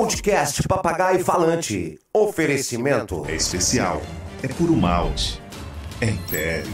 [0.00, 1.98] Podcast Papagaio Falante.
[2.14, 3.22] Oferecimento.
[3.28, 4.00] É especial.
[4.42, 5.42] É puro malte.
[6.00, 6.72] É império.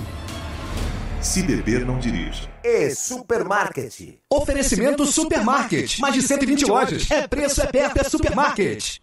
[1.21, 2.49] Se beber, não dirija.
[2.63, 4.21] E Supermarket.
[4.31, 5.99] Oferecimento Supermarket.
[5.99, 7.11] Mais de 120 lojas.
[7.11, 8.99] É preço, é perto, é Supermarket.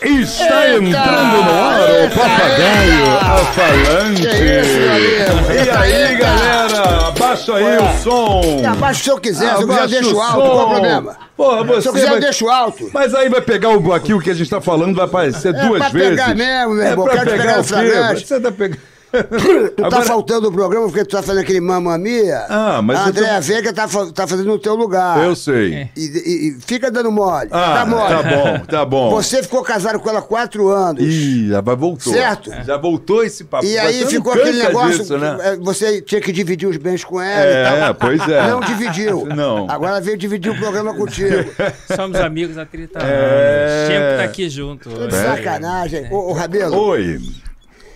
[0.00, 4.22] Está entrando no ar o papagaio a falante.
[4.26, 7.08] E aí, galera?
[7.08, 8.62] Abaixa aí o som.
[8.68, 10.40] Abaixa se eu quiser, se eu quiser Abaixa deixo o alto, som.
[10.50, 11.16] qual o problema?
[11.36, 12.90] Porra, você Se eu quiser, vai- eu deixo alto.
[12.92, 15.66] Mas aí vai pegar o, aqui o que a gente tá falando, vai aparecer É
[15.66, 16.10] duas pra vezes.
[16.10, 18.24] pegar mesmo, meu é irmão, pra quero te pegar pegar o quê?
[18.24, 18.80] Você tá pegando...
[19.10, 22.44] Tu tá Agora- faltando o programa porque tu tá fazendo aquele mamamia.
[22.48, 25.24] Ah, mas A eu tô- Andréa Veiga tá, fa- tá fazendo no teu lugar.
[25.24, 25.88] Eu sei.
[25.96, 27.48] E, e- e fica dando mole.
[27.50, 28.08] Ah, tá mole.
[28.08, 29.10] tá bom, tá bom.
[29.10, 31.02] Você ficou casado com ela há quatro anos.
[31.02, 32.12] Ih, já vai- voltou.
[32.12, 32.50] Certo.
[32.64, 33.64] Já voltou esse papo.
[33.64, 35.38] E aí Você ficou aquele negócio, disso, né?
[35.42, 37.94] é, você tinha que dividir os bens com ela É, e tal.
[37.94, 38.48] pois é.
[38.50, 39.26] Não dividiu.
[39.34, 39.66] Não.
[39.70, 41.50] Agora veio dividir o programa contigo.
[41.96, 43.10] Somos amigos há 30 anos.
[43.10, 43.86] É.
[43.88, 44.90] Sempre tá aqui junto.
[44.90, 46.08] Tudo sacanagem.
[46.10, 47.18] Ô, ô Rabelo, Oi.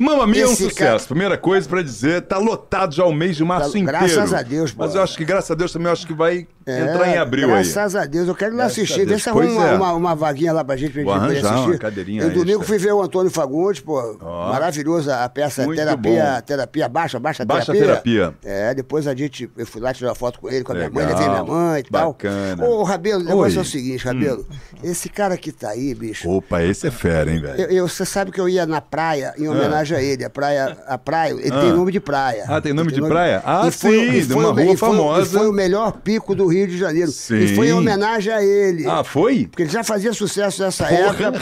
[0.02, 0.74] Mamma Mia é um sucesso.
[0.74, 3.98] cara- Primeira coisa pra dizer, tá lotado já o mês de março Tá- inteiro.
[3.98, 4.82] graças a Deus, pô.
[4.82, 7.46] Mas eu acho que, graças a Deus, também acho que vai É, entrar em abril
[7.54, 7.64] aí.
[7.64, 9.06] Graças a Deus, eu quero ir lá Graças assistir.
[9.06, 11.70] Vê se arruma uma, uma, uma vaguinha lá pra gente, pra gente arranjar assistir.
[11.70, 12.66] uma cadeirinha Eu domingo extra.
[12.66, 14.48] fui ver o Antônio Fagundes, pô, Ó.
[14.50, 16.40] maravilhosa a peça Muito terapia, bom.
[16.42, 18.32] terapia baixa, baixa, Baixa terapia.
[18.32, 18.34] terapia.
[18.44, 21.04] É, depois a gente, eu fui lá tirar foto com ele, com a minha mãe,
[21.06, 21.18] Legal.
[21.20, 22.12] levei minha mãe e tal.
[22.12, 22.64] Bacana.
[22.64, 23.56] Ô, Rabelo, o negócio.
[23.56, 23.58] Hum.
[23.58, 24.46] é o seguinte, Rabelo,
[24.82, 27.60] esse cara que tá aí, bicho, Opa, esse é fera, hein, velho?
[27.70, 30.24] eu- você sabe que eu ia na praia em homenagem a ele.
[30.24, 31.60] A praia, a praia, ele Ah.
[31.60, 32.44] tem nome de praia.
[32.48, 33.42] Ah, tem nome Ele de praia?
[33.44, 35.38] Ah, E foi- sim, de foi uma rua famosa.
[35.38, 37.10] Foi o melhor pico do Rio de Janeiro.
[37.10, 37.38] Sim.
[37.38, 38.86] E foi em homenagem a ele.
[38.86, 39.46] Ah, foi?
[39.46, 41.00] Porque ele já fazia sucesso nessa Porra.
[41.26, 41.32] época.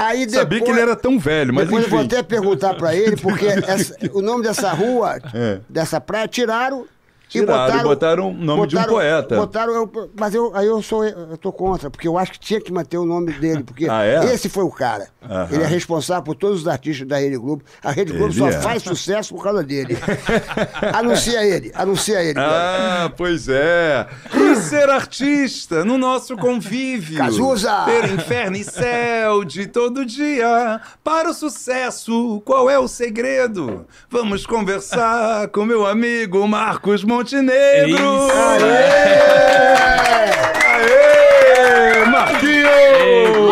[0.00, 2.08] Aí depois, Sabia que ele era tão velho, mas depois eu vou enfim.
[2.08, 5.58] até perguntar pra ele, porque essa- o nome dessa rua, É.
[5.68, 6.86] dessa praia, tiraram.
[7.40, 9.36] Tiraram e botaram o nome de um poeta.
[9.36, 12.60] Botaram, eu- mas eu, aí eu sou eu tô contra, porque eu acho que tinha
[12.60, 14.32] que manter o nome dele, porque Ah, é?
[14.34, 15.08] esse foi o cara.
[15.22, 15.48] Aham.
[15.50, 17.62] Ele é responsável por todos os artistas da Rede Globo.
[17.82, 18.52] A Rede Globo Ele só é.
[18.60, 19.96] faz sucesso por causa dele.
[20.92, 22.34] anuncia ele, anuncia ele.
[22.34, 23.04] cara.
[23.06, 24.06] Ah, pois é.
[24.34, 27.18] E ser artista no nosso convívio.
[27.18, 27.84] Cazuza!
[27.86, 30.80] Ter inferno e céu de todo dia.
[31.02, 33.86] Para o sucesso, qual é o segredo?
[34.10, 37.88] Vamos conversar com meu amigo Marcos Montenegro.
[37.88, 38.28] Isso.
[40.66, 42.04] Aê!
[42.04, 42.74] Marquinhos!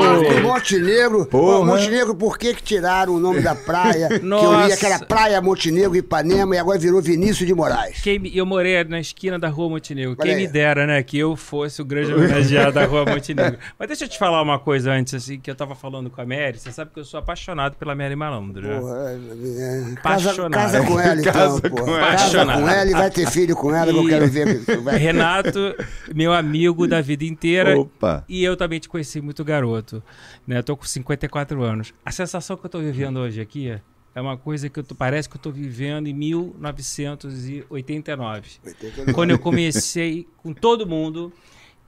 [0.02, 1.26] Marco Montenegro.
[1.26, 1.64] Porra.
[1.64, 4.08] Montenegro, por que que tiraram o nome da praia?
[4.12, 4.68] que eu Nossa.
[4.68, 8.00] ia, que era Praia Montenegro, Ipanema, e agora virou Vinícius de Moraes.
[8.00, 10.12] Quem eu morei na esquina da Rua Montenegro.
[10.18, 10.46] Olha Quem aí.
[10.46, 11.02] me dera, né?
[11.02, 13.58] Que eu fosse o grande homenageado da Rua Montenegro.
[13.78, 16.24] Mas deixa eu te falar uma coisa antes, assim, que eu tava falando com a
[16.26, 16.58] Mary.
[16.58, 18.78] Você sabe que eu sou apaixonado pela Mary Malandro, né?
[18.78, 20.52] Porra, é, casa, Apaixonado.
[20.52, 21.70] casa com ela, então, Casa pô.
[21.70, 21.98] com ela.
[22.00, 22.60] Casa Apaixonado.
[22.62, 24.60] com ela e vai ter filho com ela, que eu E- quero ver.
[24.82, 25.74] vai- Renato,
[26.14, 27.78] meu amigo da vida inteira.
[27.78, 28.24] Opa.
[28.28, 30.02] E eu também te conheci muito garoto.
[30.46, 30.58] Né?
[30.58, 31.94] Eu tô com 54 anos.
[32.04, 33.68] A sensação que eu tô vivendo hoje aqui
[34.14, 38.50] é uma coisa que eu tô- parece que eu tô vivendo em 1989.
[39.14, 41.32] Quando eu comecei com todo mundo,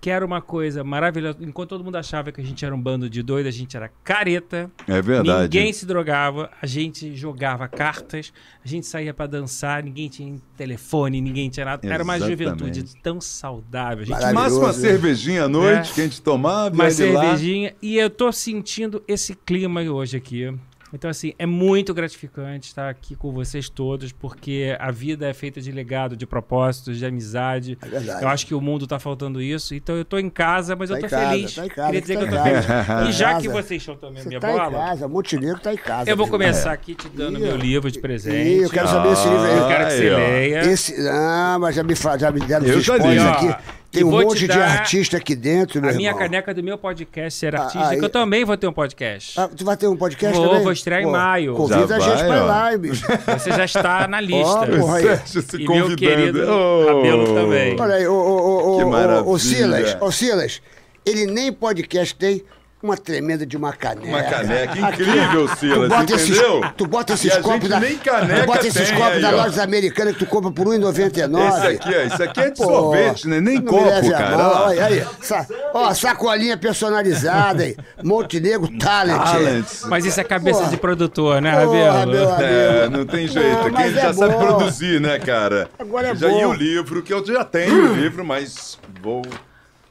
[0.05, 1.39] que era uma coisa maravilhosa.
[1.41, 3.91] Enquanto todo mundo achava que a gente era um bando de doidos, a gente era
[4.05, 4.71] careta.
[4.87, 5.45] É verdade.
[5.45, 8.31] Ninguém se drogava, a gente jogava cartas,
[8.63, 11.89] a gente saía pra dançar, ninguém tinha telefone, ninguém tinha nada.
[11.89, 14.03] Era uma juventude tão saudável.
[14.03, 14.35] A gente.
[14.35, 15.95] Máximo uma cervejinha à noite É.
[15.95, 16.75] que a gente tomava.
[16.75, 17.23] uma de lá.
[17.23, 20.55] cervejinha e eu tô sentindo esse clima hoje aqui.
[20.95, 25.61] Então, assim, é muito gratificante estar aqui com vocês todos, porque a vida é feita
[25.61, 27.77] de legado, de propósitos, de amizade.
[27.83, 28.23] É verdade.
[28.23, 29.75] Eu acho que o mundo tá faltando isso.
[29.75, 31.55] Então, eu tô em casa, mas Tá eu tô em casa, feliz.
[31.55, 33.09] tá em casa, Queria dizer tá que eu em tô feliz.
[33.09, 36.09] E já que vocês estão também minha tá em bola, casa, Montenegro tá em casa.
[36.11, 37.57] eu vou começar aqui te dando Ih, meu ó.
[37.57, 38.49] livro de presente.
[38.49, 39.59] Ih, eu quero saber esse livro aí.
[39.59, 40.61] Eu quero que você leia.
[40.71, 43.55] Esse, ah, mas já me, já me deram Eu os spoilers Ó, aqui.
[43.95, 46.23] Tem e um te monte de artista aqui dentro, meu A minha irmão.
[46.23, 49.39] caneca do meu podcast Ser Ah, Artista, aí- que eu também vou ter um podcast.
[49.41, 50.63] Ah, tu vai ter um podcast Vou, também?
[50.65, 51.55] vou estrear em maio.
[51.55, 52.47] Convida Já a gente vai, pra ó.
[52.47, 53.07] lá, bicho.
[53.39, 54.45] Você já está na lista.
[54.49, 55.03] Ó, porra, aí.
[55.05, 55.97] Sérgio se E meu convidando.
[55.97, 56.87] querido Oh.
[56.97, 57.77] Rabelo também.
[57.81, 59.25] Olha aí, ô, ô, ô, Que ô, ô, maravilha.
[59.29, 60.61] ô, Silas, ô Silas,
[61.07, 62.43] ele nem podcast tem,
[62.85, 64.07] uma tremenda de uma caneca.
[64.07, 66.61] Uma caneca Aqui, incrível, Silas, tu bota esses, entendeu?
[66.77, 69.37] tu bota E esses copos da, nem caneca tu bota esses copos aí, da ó.
[69.37, 71.49] lojas americanas que tu compra por R$ 1,99.
[71.49, 73.41] Esse aqui, ó, isso aqui é de Pô, sorvete, né?
[73.41, 74.65] Nem copo, cara.
[74.67, 77.77] Olha aí, sa- ó, sacolinha personalizada aí.
[78.03, 79.23] Montenegro Talent.
[79.23, 79.85] Talents.
[79.89, 80.71] Mas isso é cabeça Porra.
[80.71, 82.15] de produtor, né, Rabelo?
[82.41, 83.49] É, não tem jeito.
[83.49, 84.39] Não, Aqui a mas gente é já sabe bom.
[84.47, 85.69] produzir, né, cara?
[85.79, 86.39] Agora é já bom.
[86.39, 89.23] ia o livro, que eu já tenho o livro, mas vou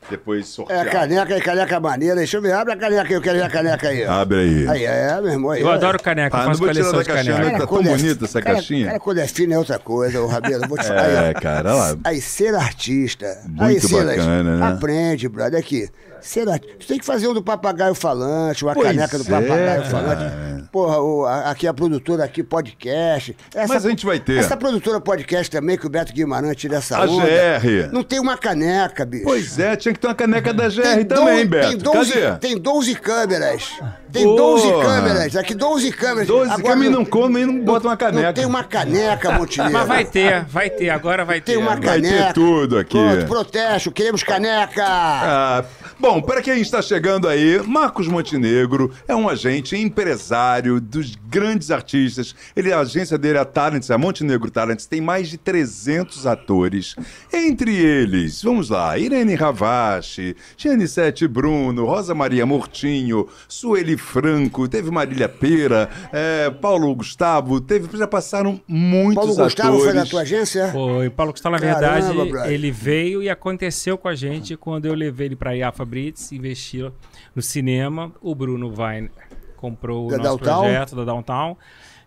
[0.09, 0.81] depois É sortear.
[0.87, 2.15] a caneca, é caneca maneira.
[2.15, 4.03] Deixa eu ver, abre a caneca aí, eu quero ver a caneca aí.
[4.03, 4.67] Abre aí.
[4.69, 5.51] Aí, é, meu irmão.
[5.51, 5.71] Aí, Eu ó.
[5.73, 7.37] adoro caneca, Ah, eu faço coleção da caneca.
[7.39, 7.57] né?
[7.59, 8.85] tá tão é- bonita essa cara, caixinha.
[8.87, 10.67] Cara, quando é fino é outra coisa, ô Rabelo.
[10.67, 11.07] Vou te falar.
[11.29, 11.97] É, cara, olha lá.
[12.03, 13.25] Aí, ser artista.
[13.45, 14.65] Muito aí, Silas, bacana, né?
[14.67, 15.59] Aprende, brother.
[15.59, 15.89] Aqui.
[16.23, 16.57] Será?
[16.57, 19.83] Tu tem que fazer um do papagaio falante, uma Pois caneca do é, papagaio cara.
[19.85, 20.63] falante.
[20.71, 23.35] Porra, o- a- aqui a produtora aqui, podcast.
[23.53, 24.37] Essa- Mas a gente vai ter.
[24.39, 27.25] Essa produtora podcast também, que o Beto Guimarães tira essa A onda.
[27.25, 27.89] GR.
[27.91, 29.25] Não tem uma caneca, bicho.
[29.25, 31.67] Pois é, tinha que ter uma caneca da GR Tem também, doze- Beto.
[31.67, 32.37] Tem 12, Cadê?
[32.39, 33.69] tem 12 câmeras.
[34.11, 34.37] Tem Porra.
[34.37, 35.35] 12 câmeras.
[35.35, 36.27] Aqui 12 câmeras.
[36.27, 38.27] 12 Agora câmeras e não come e não bota uma caneca.
[38.27, 39.73] Não tem uma caneca, Montenegro.
[39.73, 41.53] Mas vai ter, vai ter, agora vai ter.
[41.53, 42.25] Tem uma Vai caneca.
[42.27, 42.91] ter tudo aqui.
[42.97, 43.91] Pronto, protesto.
[43.91, 44.83] Queremos caneca.
[44.85, 45.63] Ah,
[45.99, 52.35] bom, para quem está chegando aí, Marcos Montenegro é um agente empresário dos grandes artistas.
[52.55, 56.95] Ele, a agência dele, a Talents, a Montenegro Talents, tem mais de 300 atores.
[57.31, 65.29] Entre eles, vamos lá, Irene Ravache, Gianissete Bruno, Rosa Maria Mortinho, Sueli Franco, teve Marília
[65.29, 69.53] Pera, é, Paulo Gustavo, teve, já passaram muitos Paulo atores.
[69.53, 70.69] Gustavo foi da tua agência?
[70.71, 72.51] Foi, Paulo Gustavo, na Caramba, verdade, brother.
[72.51, 76.91] ele veio e aconteceu com a gente quando eu levei ele para Iafa Brits, investir
[77.35, 78.11] no cinema.
[78.21, 79.09] O Bruno Vine
[79.55, 80.61] comprou Da o nosso Downtown?
[80.63, 81.57] projeto da Downtown.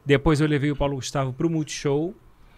[0.05, 2.13] Depois eu levei o Paulo Gustavo pro Multishow.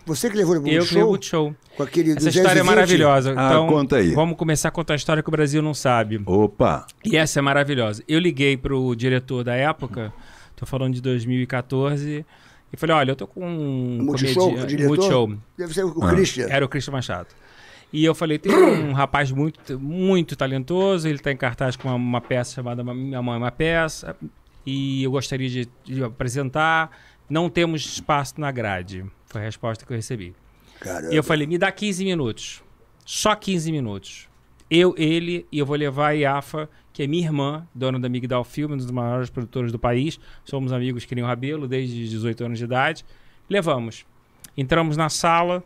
[0.06, 1.10] Você que levou ele pro eu que levei o show?
[1.10, 1.54] Multishow.
[1.76, 2.66] Com aquele Essa história é 220?
[2.66, 3.34] maravilhosa.
[3.36, 4.12] Ah, então, conta aí.
[4.14, 6.20] vamos começar a contar a história que o Brasil não sabe.
[6.24, 6.86] Opa!
[7.04, 8.02] E essa é maravilhosa.
[8.08, 10.10] Eu liguei pro diretor da época,
[10.56, 12.24] tô falando de 2014,
[12.72, 14.88] e falei: olha, eu tô com um Multishow, o diretor?
[14.96, 15.32] Multishow.
[15.58, 16.08] Deve ser o Ah.
[16.10, 16.46] Christian.
[16.48, 17.28] Era o Christian Machado.
[17.92, 21.94] E eu falei, tem um rapaz muito, muito talentoso, ele está em cartaz com uma,
[21.94, 24.16] uma peça chamada Minha Mãe é uma Peça,
[24.64, 26.90] e eu gostaria de, de apresentar,
[27.28, 29.04] não temos espaço na grade.
[29.26, 30.34] Foi a resposta que eu recebi.
[30.80, 31.12] Caramba.
[31.12, 32.62] E eu falei, me dá 15 minutos.
[33.04, 34.28] Só 15 minutos.
[34.70, 38.44] Eu, ele, e eu vou levar a Iafa, que é minha irmã, dona da Migdal
[38.44, 40.20] Film, um dos maiores produtores do país.
[40.44, 43.04] Somos amigos que nem o Rabelo, desde 18 anos de idade.
[43.48, 44.04] Levamos.
[44.56, 45.64] Entramos na sala,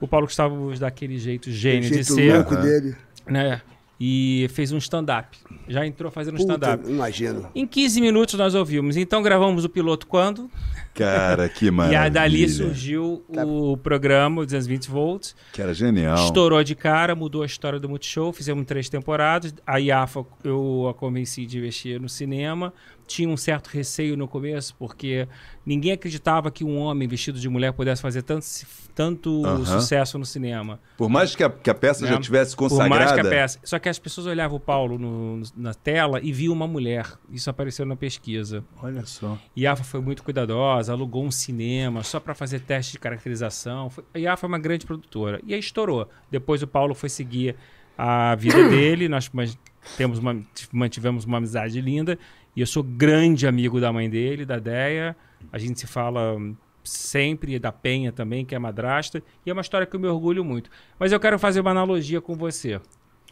[0.00, 2.94] o Paulo Gustavo daquele jeito gênio de jeito ser, louco dele.
[3.26, 3.60] né?
[3.98, 5.38] E fez um stand-up.
[5.66, 6.84] Já entrou fazendo um stand-up.
[6.86, 7.48] imagino.
[7.54, 8.94] Em 15 minutos nós ouvimos.
[8.94, 10.50] Então gravamos o piloto quando?
[10.92, 12.02] Cara, que E maravilha.
[12.02, 13.46] aí dali surgiu Tá.
[13.46, 15.34] o programa, o 220 volts.
[15.50, 16.26] Que era genial.
[16.26, 19.54] Estourou de cara, mudou a história do Multishow, fizemos três temporadas.
[19.66, 22.74] A IAFA eu a convenci de investir no cinema.
[23.06, 25.28] Tinha um certo receio no começo, porque
[25.64, 28.44] ninguém acreditava que um homem vestido de mulher pudesse fazer tanto,
[28.94, 29.64] tanto Aham.
[29.64, 30.80] sucesso no cinema.
[30.96, 32.10] Por mais que a, que a peça né?
[32.10, 32.90] já tivesse consagrada.
[32.90, 33.60] Por mais que a peça.
[33.62, 37.06] Só que as pessoas olhavam o Paulo no- na tela e viam uma mulher.
[37.30, 38.64] Isso apareceu na pesquisa.
[38.82, 39.38] Olha só.
[39.56, 43.88] IAFA foi muito cuidadosa, alugou um cinema só para fazer teste de caracterização.
[43.88, 45.40] Foi, a IAFA é uma grande produtora.
[45.46, 46.08] E aí estourou.
[46.30, 47.54] Depois o Paulo foi seguir
[47.96, 49.30] a vida dele, nós
[49.96, 50.36] temos uma-
[50.72, 52.18] mantivemos uma amizade linda.
[52.56, 55.14] E eu sou grande amigo da mãe dele, da Deia.
[55.52, 56.36] A gente se fala
[56.82, 59.22] sempre, da Penha também, que é madrasta.
[59.44, 60.70] E é uma história que eu me orgulho muito.
[60.98, 62.80] Mas eu quero fazer uma analogia com você.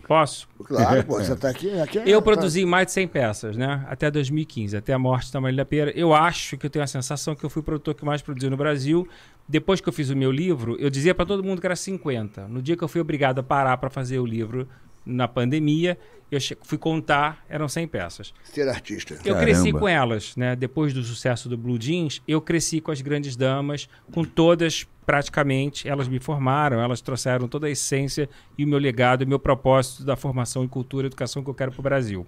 [0.07, 0.47] Posso?
[0.65, 1.71] Claro, pô, você tá aqui.
[1.81, 3.87] aqui é- Eu produzi mais de 100 peças, né?
[3.89, 5.91] Até 2015, até a morte da Marília Pera.
[5.93, 8.51] Eu acho que eu tenho a sensação que eu fui o produtor que mais produziu
[8.51, 9.09] no Brasil.
[9.49, 12.47] Depois que eu fiz o meu livro, eu dizia para todo mundo que era 50.
[12.49, 14.69] No dia que eu fui obrigado a parar para fazer o livro
[15.05, 15.99] na pandemia,
[16.31, 18.35] eu fui contar, eram 100 peças.
[18.43, 19.15] Ser artista.
[19.15, 19.41] Eu Caramba.
[19.41, 20.57] cresci com elas, né?
[20.57, 25.89] Depois do sucesso do Blue Jeans, eu cresci com as grandes damas, com todas praticamente.
[25.89, 28.29] Elas me formaram, elas trouxeram toda a essência
[28.59, 31.51] e o meu legado, e o meu propósito da formação em cultura e educação que
[31.51, 32.27] eu quero para o Brasil.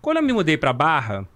[0.00, 1.28] Quando eu me mudei para Barra,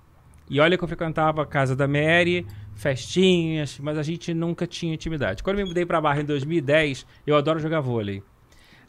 [0.49, 4.95] e olha que eu frequentava a casa da Mary, festinhas, mas a gente nunca tinha
[4.95, 5.43] intimidade.
[5.43, 8.23] Quando eu me mudei para Barra em 2010, eu adoro jogar vôlei.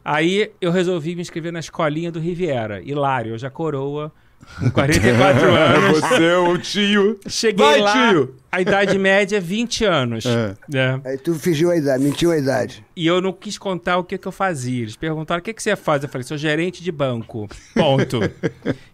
[0.03, 4.12] Aí eu resolvi me inscrever na escolinha do Riviera, Hilário, já coroa,
[4.60, 6.00] com 44 anos.
[6.00, 7.20] Você, é o tio.
[7.27, 8.36] Cheguei Vai, lá, tio!
[8.51, 10.25] a idade média é 20 anos.
[10.25, 10.55] É.
[10.67, 11.01] né?
[11.05, 12.84] Aí tu fingiu a idade, mentiu a idade.
[12.96, 14.81] E eu não quis contar o que, que eu fazia.
[14.81, 16.03] Eles perguntaram, o que, que você faz?
[16.03, 17.48] Eu falei, sou gerente de banco.
[17.75, 18.20] Ponto.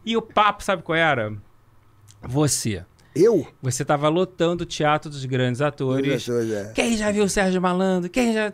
[0.05, 1.33] e o papo, sabe qual era?
[2.21, 2.83] Você.
[3.15, 3.47] Eu?
[3.61, 6.25] Você estava lotando o teatro dos grandes atores.
[6.25, 6.71] Pessoas, é.
[6.75, 8.09] Quem já viu o Sérgio Malandro?
[8.09, 8.51] Quem já...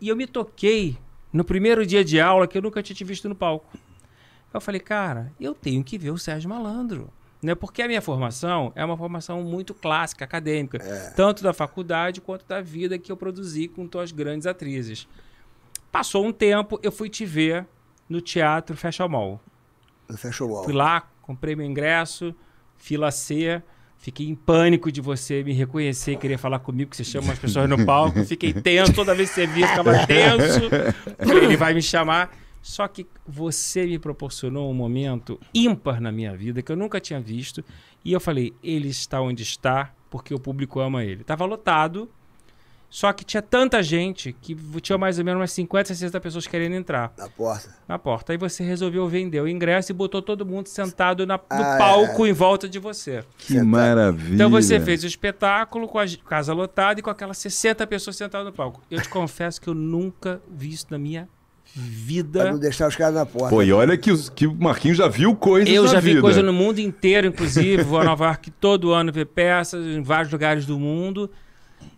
[0.00, 0.96] E eu me toquei
[1.32, 3.76] no primeiro dia de aula que eu nunca tinha te visto no palco.
[4.52, 7.10] Eu falei, cara, eu tenho que ver o Sérgio Malandro.
[7.42, 7.54] Né?
[7.54, 10.78] Porque a minha formação é uma formação muito clássica, acadêmica.
[11.14, 15.06] Tanto da faculdade quanto da vida que eu produzi com tuas grandes atrizes.
[15.92, 17.66] Passou um tempo, eu fui te ver
[18.08, 19.40] no Teatro Fashion Mall.
[20.08, 20.64] No Fashion Wall.
[20.64, 22.34] Fui lá, comprei meu ingresso,
[22.76, 23.62] fila C,
[23.98, 27.38] fiquei em pânico de você me reconhecer e querer falar comigo, que você chama as
[27.38, 28.24] pessoas no palco.
[28.24, 30.70] Fiquei tenso, toda vez que você via, ficava tenso.
[31.18, 32.34] Ele vai me chamar.
[32.60, 37.20] Só que você me proporcionou um momento ímpar na minha vida que eu nunca tinha
[37.20, 37.64] visto.
[38.04, 41.24] E eu falei, ele está onde está porque o público ama ele.
[41.24, 42.08] Tava lotado
[42.90, 46.74] Só que tinha tanta gente que tinha mais ou menos umas 50, 60 pessoas querendo
[46.74, 47.68] entrar Na porta.
[47.86, 48.32] na porta.
[48.32, 51.78] Aí você resolveu vender o ingresso e botou todo mundo sentado na- no Ah, é,
[51.78, 53.22] palco em volta de você.
[53.36, 54.34] Que maravilha.
[54.34, 58.46] Então você fez o espetáculo com a casa lotada e com aquelas 60 pessoas sentadas
[58.46, 58.80] no palco.
[58.90, 61.28] Eu te confesso que eu nunca vi isso na minha
[61.74, 62.52] Pra vida.
[62.52, 63.50] não deixar os caras na porta.
[63.50, 66.08] Pô, e olha que, os- que o Marquinhos já viu coisas Eu na já vi
[66.10, 66.22] vida.
[66.22, 67.82] coisa no mundo inteiro, inclusive.
[67.82, 71.30] Vou a Nova York todo ano ver peças em vários lugares do mundo.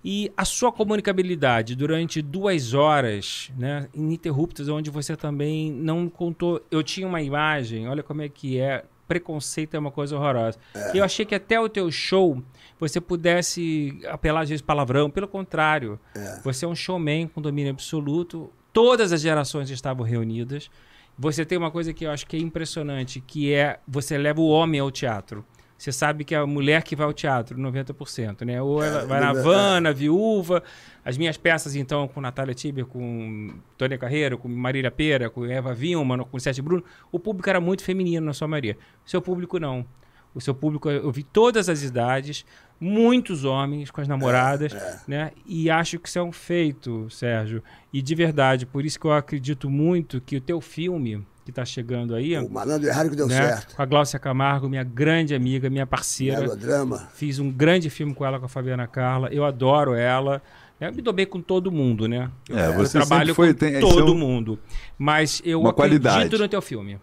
[0.04, 6.62] E a sua comunicabilidade durante duas horas, né, ininterruptas, onde você também não contou.
[6.70, 8.84] Eu tinha uma imagem, olha como é que é.
[9.06, 10.56] Preconceito é uma coisa horrorosa.
[10.94, 12.40] Eu achei que até o teu show
[12.78, 15.10] você pudesse apelar às vezes palavrão.
[15.10, 15.98] Pelo contrário,
[16.44, 18.52] você é um showman com domínio absoluto.
[18.72, 20.70] Todas as gerações estavam reunidas.
[21.18, 24.48] Você tem uma coisa que eu acho que é impressionante, que é você leva o
[24.48, 25.44] homem ao teatro.
[25.80, 28.60] Você sabe que é a mulher que vai ao teatro, 90%, né?
[28.60, 29.30] Ou ela vai na
[29.76, 29.80] é.
[29.80, 30.62] na viúva.
[31.02, 35.72] As minhas peças, então, com Natália Tiber, com Tônia Carreiro, com Marília Pera, com Eva
[35.72, 38.76] Vilma, com Sete Bruno, o público era muito feminino na sua maioria.
[39.06, 39.86] O seu público não.
[40.34, 42.44] O seu público, eu vi todas as idades,
[42.78, 44.74] muitos homens com as namoradas,
[45.08, 45.32] né?
[45.46, 47.64] E acho que isso é um feito, Sérgio.
[47.90, 51.64] E de verdade, por isso que eu acredito muito que o teu filme, que está
[51.64, 53.36] chegando aí, O malandro errado que deu né?
[53.36, 53.74] certo.
[53.76, 56.40] com a Glaucia Camargo, minha grande amiga, minha parceira.
[56.40, 57.08] Melodrama.
[57.14, 59.28] Fiz um grande filme com ela, com a Fabiana Carla.
[59.32, 60.40] Eu adoro ela.
[60.80, 62.30] Eu me dou bem com todo mundo, né?
[62.48, 64.58] Eu, É, eu você trabalho sempre foi- com tem- esse todo é um- mundo.
[64.96, 66.38] Mas eu Uma acredito qualidade.
[66.38, 66.98] no teu filme.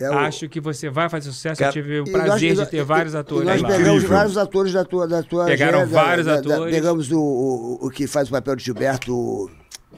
[0.00, 1.60] É o- Acho que você vai fazer sucesso.
[1.60, 3.62] Cara, eu tive o E prazer nós- de e ter nós- vários e atores nós
[3.62, 3.68] lá.
[3.68, 4.08] pegamos Incrível.
[4.16, 5.06] vários atores da tua.
[5.06, 6.74] Da tua Pegaram da- vários da- da- atores.
[6.74, 9.48] pegamos o, o, o que faz o papel de Gilberto.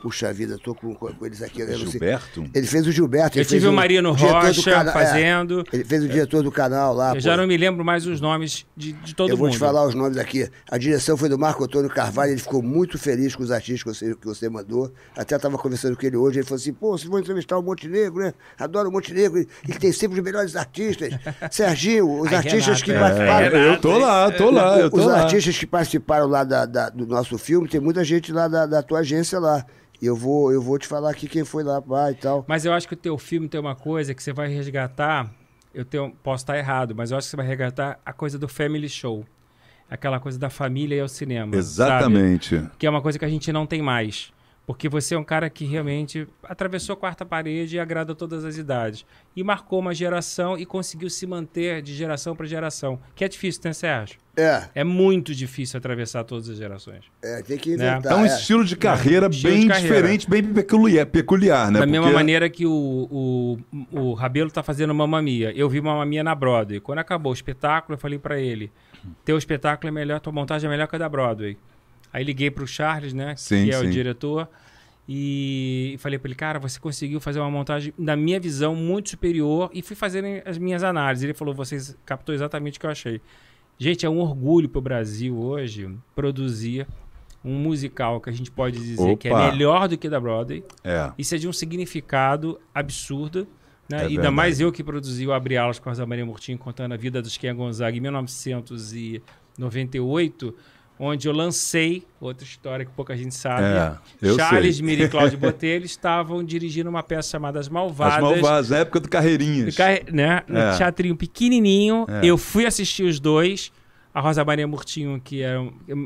[0.05, 1.65] O- Puxa vida, tô com, com eles aqui.
[1.65, 1.77] sei.
[1.77, 2.45] Gilberto?
[2.55, 3.39] Ele fez o Gilberto.
[3.39, 5.65] Eu ele fez tive o Marino do Rocha cana- é, fazendo.
[5.73, 7.15] ele fez o diretor do canal lá.
[7.15, 7.39] Eu já pô.
[7.39, 9.55] não me lembro mais os nomes de, de todo Eu vou mundo.
[9.55, 10.49] te falar os nomes aqui.
[10.71, 13.89] A direção foi do Marco Antônio Carvalho, ele ficou muito feliz com os artistas que
[13.89, 14.93] você, que você mandou.
[15.17, 18.23] Até estava conversando com ele hoje, ele falou assim, pô, vocês vão entrevistar o Montenegro,
[18.23, 18.35] né?
[18.59, 21.13] Adoro o Montenegro, ele tem sempre os melhores artistas.
[21.51, 23.59] Serginho, os Ai, artistas Renato, que é, participaram...
[23.59, 25.23] eu tô lá, tô lá, eu tô os lá.
[25.23, 28.83] artistas que participaram lá da- da- do nosso filme, tem muita gente lá da, da
[28.83, 29.65] tua agência lá.
[30.01, 32.45] E eu vou, eu vou te falar aqui quem foi lá pá, e tal.
[32.47, 35.33] Mas eu acho que o teu filme tem uma coisa que você vai resgatar.
[35.73, 38.49] Eu tenho, posso estar errado, mas eu acho que você vai resgatar a coisa do
[38.49, 39.25] family show.
[39.89, 41.47] Aquela coisa da família e ao cinema.
[41.47, 41.59] sabe?
[41.59, 42.71] Exatamente.
[42.79, 44.33] Que é uma coisa que a gente não tem mais.
[44.67, 48.57] Porque você é um cara que realmente atravessou a quarta parede e agrada todas as
[48.57, 49.05] idades.
[49.37, 52.99] E marcou uma geração e conseguiu se manter de geração para geração.
[53.15, 54.17] Que é difícil, né, Sérgio?
[54.37, 57.05] É, É muito difícil atravessar todas as gerações.
[57.23, 57.91] é tem que Né?
[57.91, 58.13] inventar.
[58.13, 58.27] É um é.
[58.27, 59.95] estilo de carreira estilo bem de carreira.
[59.97, 61.81] diferente, bem peculiar, peculiar né?
[61.81, 63.59] da mesma Porque- maneira que o,
[63.93, 65.53] o, o Rabelo tá fazendo Mamma Mia.
[65.55, 66.81] Eu vi Mamma Mia na Broadway.
[66.81, 68.73] Quando acabou o espetáculo, eu falei pra ele:
[69.27, 71.57] teu espetáculo é melhor, tua montagem é melhor que a da Broadway.
[72.15, 73.35] Aí liguei pro Charles, né?
[73.37, 73.89] Sim, que é sim.
[73.89, 74.49] o diretor.
[75.09, 79.69] E falei pra ele, cara, você conseguiu fazer uma montagem, na minha visão, muito superior.
[79.75, 81.25] E fui fazendo as minhas análises.
[81.25, 83.21] Ele falou, vocês captou exatamente o que eu achei.
[83.77, 86.87] Gente, é um orgulho pro Brasil hoje produzir
[87.45, 89.51] um musical que a gente pode dizer que é Opa.
[89.51, 90.63] melhor do que da Broadway.
[90.85, 91.11] É.
[91.19, 93.49] Isso é de um significado absurdo.
[93.89, 93.97] Né?
[93.97, 94.37] É Ainda verdade.
[94.37, 97.21] mais eu que produzi o Abre Alas com a Rosa Maria Murtinho contando a vida
[97.21, 100.55] dos Ken Gonzaga em 1998,
[100.99, 104.85] onde eu lancei, outra história que pouca gente sabe, É, eu Charles sei.
[104.87, 108.15] Miri e Cláudio Botelho estavam dirigindo uma peça chamada As Malvadas.
[108.15, 109.75] As Malvadas, na época do Carreirinhas.
[109.75, 110.77] Ficar, né, no É.
[110.77, 112.07] teatrinho pequenininho.
[112.09, 112.25] É.
[112.27, 113.73] Eu fui assistir os dois.
[114.13, 115.59] A Rosa Maria Murtinho, que era,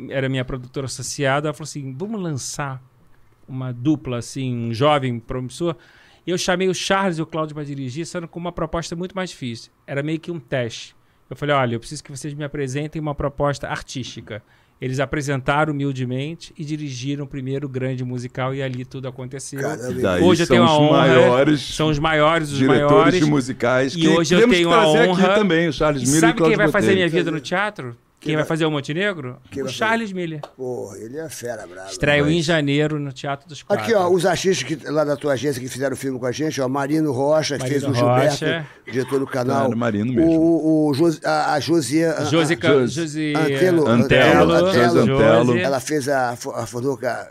[0.08, 2.82] era minha produtora associada, ela falou assim: vamos lançar
[3.46, 5.76] uma dupla, assim, um jovem promissor.
[6.26, 9.14] E eu chamei o Charles e o Cláudio para dirigir, sendo com uma proposta muito
[9.14, 9.70] mais difícil.
[9.86, 10.96] Era meio que um teste.
[11.28, 14.42] Eu falei: olha, eu preciso que vocês me apresentem uma proposta artística.
[14.80, 19.60] Eles apresentaram humildemente e dirigiram o primeiro grande musical e ali tudo aconteceu.
[19.60, 20.98] Caramba, daí Hoje eu tenho a honra.
[20.98, 23.18] maiores são os maiores, os diretores maiores.
[23.18, 23.94] de musicais.
[23.94, 26.20] E que hoje eu temos tenho que a honra- aqui também, o Charles E Miller
[26.20, 26.96] sabe quem vai fazer Botelho.
[26.96, 27.96] minha vida no teatro?
[28.28, 29.38] Quem vai fazer o Montenegro?
[29.50, 30.40] Quem o Charles Miller.
[30.56, 31.90] Pô, ele é fera, bravo.
[31.90, 33.82] Estreia Mas- em janeiro no Teatro dos Quatro.
[33.84, 36.32] Aqui, ó, os artistas que, lá da tua agência que fizeram o filme com a
[36.32, 38.66] gente, ó, Marino Rocha, que Marino fez o Gilberto, Rocha.
[38.90, 39.60] diretor do canal.
[39.66, 40.30] Claro, Marino mesmo.
[40.30, 42.04] O, o, Jos- a, a Josie...
[42.04, 45.46] a- Josi, a- Ca- Jos- Josi Antelo, Antelo, Antelo, Josi Antelo.
[45.46, 45.58] Josi.
[45.60, 47.30] Ela fez a, fo- a fornuca...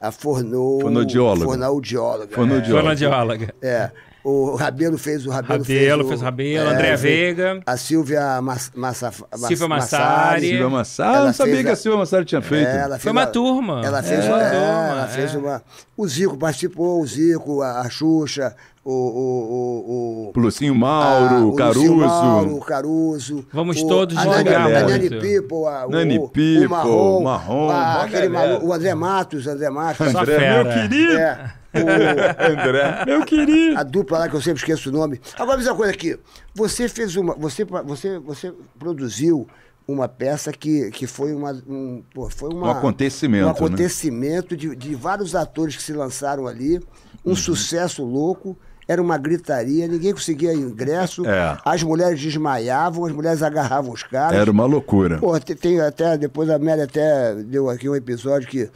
[0.00, 0.78] a forno...
[0.80, 1.44] Fonodióloga.
[1.46, 2.34] Fonoaudióloga.
[2.34, 3.54] Fonodióloga.
[3.60, 3.90] É.
[4.24, 7.60] O Rabelo fez o Rabelo, Rabelo o- fez o Rabelo, é, André fez- Veiga.
[7.66, 10.46] A Silvia Mas, Massa, Mas- Silvia Massari.
[10.48, 11.16] Silvia Massari.
[11.16, 12.68] Ah, eu não sabia fez que a a- Silvia Massari tinha feito.
[12.68, 13.82] É, ela Foi fez uma a- turma.
[13.84, 15.38] Ela fez, É, uma, uma é, turma, ela fez é.
[15.38, 15.62] uma.
[15.96, 18.92] O Zico participou, o Zico, a, a Xuxa, o.
[18.92, 21.80] o, o, o Lucinho a- Mauro, o o Caruso.
[21.80, 23.46] Lucinho Mauro, o Caruso.
[23.52, 24.86] Vamos o- todos a jogar Nani, a.
[24.88, 28.72] Nani People, a, o- Nani o, People, o Marrom, Marrom, a- uma aquele maluco, o
[28.72, 30.14] André Matos, André Matos.
[30.14, 31.18] André, meu querido.
[31.18, 33.78] É, o- André, meu querido.
[33.78, 35.20] a dupla lá que eu sempre esqueço o nome.
[35.36, 36.18] Agora, me diz uma coisa aqui.
[36.54, 37.34] Você fez uma.
[37.34, 39.48] Você, você, você produziu
[39.86, 41.52] uma peça que, que foi uma.
[41.66, 43.52] Um, pô, foi uma, Um acontecimento, Um né?
[43.52, 46.78] acontecimento de, de vários atores que se lançaram ali.
[47.24, 47.36] Um Uhum.
[47.36, 48.56] sucesso louco.
[48.92, 51.26] Era uma gritaria, ninguém conseguia ingresso.
[51.26, 51.56] É.
[51.64, 54.38] As mulheres desmaiavam, as mulheres agarravam os caras.
[54.38, 55.18] Era uma loucura.
[55.18, 58.68] Pô, tem, tem até, depois a Amélia até deu aqui um episódio que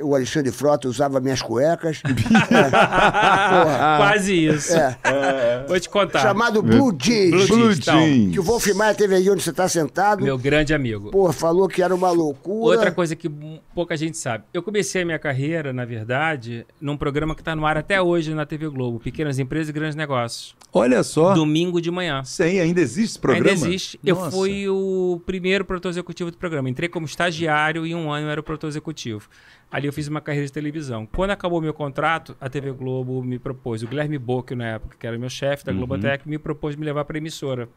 [0.00, 2.00] o Alexandre Frota usava minhas cuecas.
[2.48, 3.96] Porra.
[3.98, 4.74] Quase isso.
[4.74, 5.64] É.
[5.66, 6.20] Vou te contar.
[6.20, 7.30] Chamado Blue Jeans.
[7.30, 8.32] Blue Blue Jeans, então.
[8.32, 10.22] Que o Wolf Maia teve aí onde você está sentado.
[10.22, 11.10] Meu grande amigo.
[11.10, 12.76] Pô, falou que era uma loucura.
[12.76, 13.30] Outra coisa que
[13.74, 14.44] pouca gente sabe.
[14.52, 18.34] Eu comecei a minha carreira, na verdade, num programa que está no ar até hoje
[18.34, 20.54] na TV Globo, Pequenas Empresas e Grandes Negócios.
[20.72, 21.32] Olha só.
[21.32, 22.22] Domingo de manhã.
[22.24, 23.48] Sim, ainda existe esse programa?
[23.50, 23.98] Ainda existe.
[24.04, 24.30] Eu Nossa.
[24.30, 26.68] fui o primeiro produtor executivo do programa.
[26.68, 29.28] Entrei como estagiário e um ano eu era o produtor executivo.
[29.70, 31.06] Ali eu fiz uma carreira de televisão.
[31.06, 35.06] Quando acabou meu contrato, a TV Globo me propôs, o Guilherme Bocchio, na época, que
[35.06, 35.72] era meu chefe Uhum.
[35.72, 37.68] da Globotech, me propôs me levar para emissora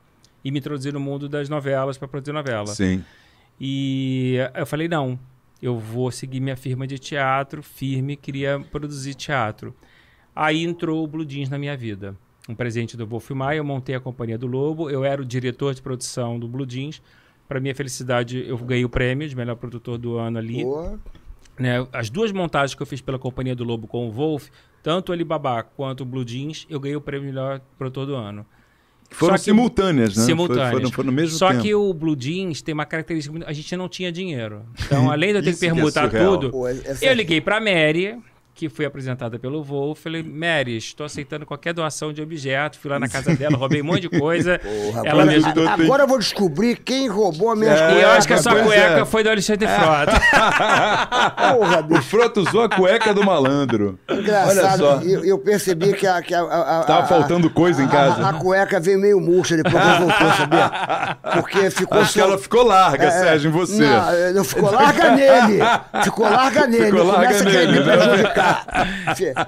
[0.43, 2.67] e me introduzir no mundo das novelas para produzir novela.
[2.67, 3.03] Sim.
[3.59, 5.19] E eu falei, não,
[5.61, 9.73] eu vou seguir minha firma de teatro firme, queria produzir teatro.
[10.35, 12.15] Aí entrou o Blue Jeans na minha vida.
[12.47, 15.73] Um presente do Wolf Maia, eu montei a Companhia do Lobo, eu era o diretor
[15.75, 17.01] de produção do Blue Jeans.
[17.47, 20.63] Para minha felicidade, eu ganhei o prêmio de melhor produtor do ano ali.
[20.63, 20.97] Pô,
[21.59, 21.85] né?
[21.91, 24.47] As duas montagens que eu fiz pela Companhia do Lobo com o Wolf,
[24.81, 28.15] tanto o Alibaba quanto o Blue Jeans, eu ganhei o prêmio de melhor produtor do
[28.15, 28.45] ano.
[29.11, 30.23] Foram que- simultâneas, né?
[30.23, 30.69] Simultâneas.
[30.71, 31.63] Foram, foram no mesmo Só tempo.
[31.63, 33.47] que o Blue Jeans tem uma característica muito...
[33.47, 34.61] A gente não tinha dinheiro.
[34.85, 36.37] Então, além de eu ter que é permutar surreal.
[36.37, 38.17] tudo, Pô, essa- eu liguei pra Mary,
[38.59, 40.01] que foi apresentada pelo Wolf.
[40.03, 42.77] Falei, Mary, estou aceitando qualquer doação de objeto.
[42.77, 44.59] Fui lá na casa dela, roubei um monte de coisa.
[44.91, 45.67] Porra, Ela me agora, ajudou.
[45.67, 48.51] a- agora eu vou descobrir quem roubou a minha E eu acho que a sua
[48.51, 49.05] pois cueca é.
[49.05, 50.11] foi do Alexandre Frota.
[51.55, 52.01] Porra, O.
[52.01, 53.97] Frota usou a cueca do malandro.
[54.09, 55.01] Olha Engraçado, só.
[55.03, 56.21] eu, eu percebi que a.
[56.21, 58.25] Que a, a- a- Tava a- faltando coisa em casa.
[58.25, 61.17] A, a cueca veio meio murcha depois que eu voltou, sabia?
[61.33, 63.81] Porque ficou Acho que só- ela ficou larga, É, Sérgio, em você.
[63.85, 65.59] Não, é, não ficou larga nele.
[66.03, 66.85] Ficou larga nele.
[66.85, 67.97] Ficou larga começa a querer nele, me né?
[67.97, 68.48] prejudicar.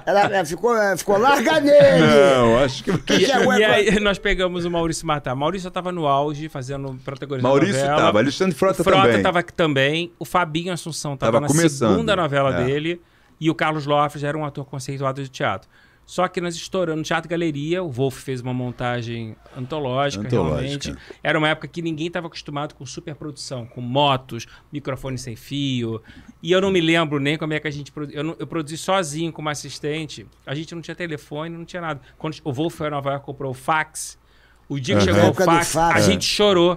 [0.06, 2.06] Ela, ficou, ficou larga nele.
[2.06, 2.96] Não, acho que.
[2.98, 3.66] Que que é E cueca?
[3.72, 5.34] aí nós pegamos o Maurício Matar.
[5.34, 8.02] Maurício estava no auge, fazendo protagonista Maurício da novela.
[8.02, 9.16] tava, Alexandre Frota Frota também.
[9.16, 10.12] estava aqui também.
[10.18, 11.90] O Fabinho Assunção estava Tava na começando.
[11.90, 12.64] segunda novela É.
[12.64, 13.00] dele.
[13.40, 15.68] E o Carlos Lofres era um ator conceituado de teatro.
[16.04, 20.88] Só que nós estouramos no Teatro Galeria, o Wolf fez uma montagem antológica, Antológica.
[20.90, 21.18] realmente.
[21.22, 26.02] Era uma época que ninguém estava acostumado com superprodução, com motos, microfone sem fio.
[26.42, 27.90] E eu não me lembro nem como é que a gente...
[27.92, 30.26] produ- Eu, não- eu produzi sozinho como assistente.
[30.44, 32.00] A gente não tinha telefone, não tinha nada.
[32.18, 34.18] Quando o Wolf foi a Nova York, comprou o fax.
[34.68, 35.14] O dia que Aham.
[35.14, 35.96] chegou o fax, fax.
[35.96, 36.76] a gente chorou.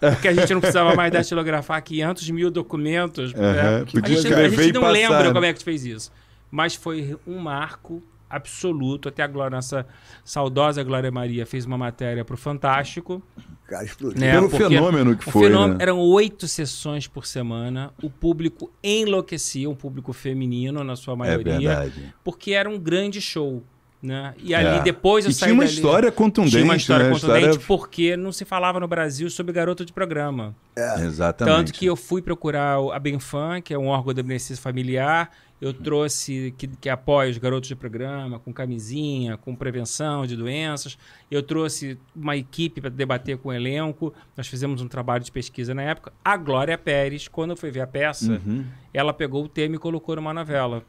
[0.00, 3.32] Porque a gente não precisava mais datilografar 500 mil documentos.
[3.34, 3.62] Aham, né?
[4.02, 6.10] A gente, a gente não passar, lembra como é que fez isso.
[6.50, 8.02] Mas foi um marco
[8.36, 9.08] absoluto.
[9.08, 9.86] Até a Glória, nossa
[10.24, 13.22] saudosa Glória Maria, fez uma matéria para o Fantástico.
[13.68, 14.20] Cara, explodiu.
[14.20, 14.32] Né?
[14.32, 15.82] Pelo Porque fenômeno que o foi, fenômeno- né?
[15.82, 17.90] Eram oito sessões por semana.
[18.02, 21.58] O público enlouquecia, um público feminino na sua É maioria.
[21.58, 22.14] verdade.
[22.24, 23.62] porque era um grande show.
[24.02, 24.34] Né?
[24.42, 24.82] E ali, É.
[24.82, 27.12] depois eu E saí tinha uma dali- história contundente, Tinha uma história né?
[27.12, 30.56] contundente História- porque não se falava no Brasil sobre garoto de programa.
[30.98, 31.54] Exatamente.
[31.56, 35.30] Tanto que eu fui procurar a Benfam, que é um órgão da beneficência familiar.
[35.62, 40.98] Eu trouxe, que, que apoia os garotos de programa, com camisinha, com prevenção de doenças.
[41.30, 44.12] Eu trouxe uma equipe para debater com o elenco.
[44.36, 46.12] Nós fizemos um trabalho de pesquisa na época.
[46.24, 48.64] A Glória Pérez, quando eu fui ver a peça, Uhum.
[48.92, 50.82] ela pegou o tema e colocou numa novela.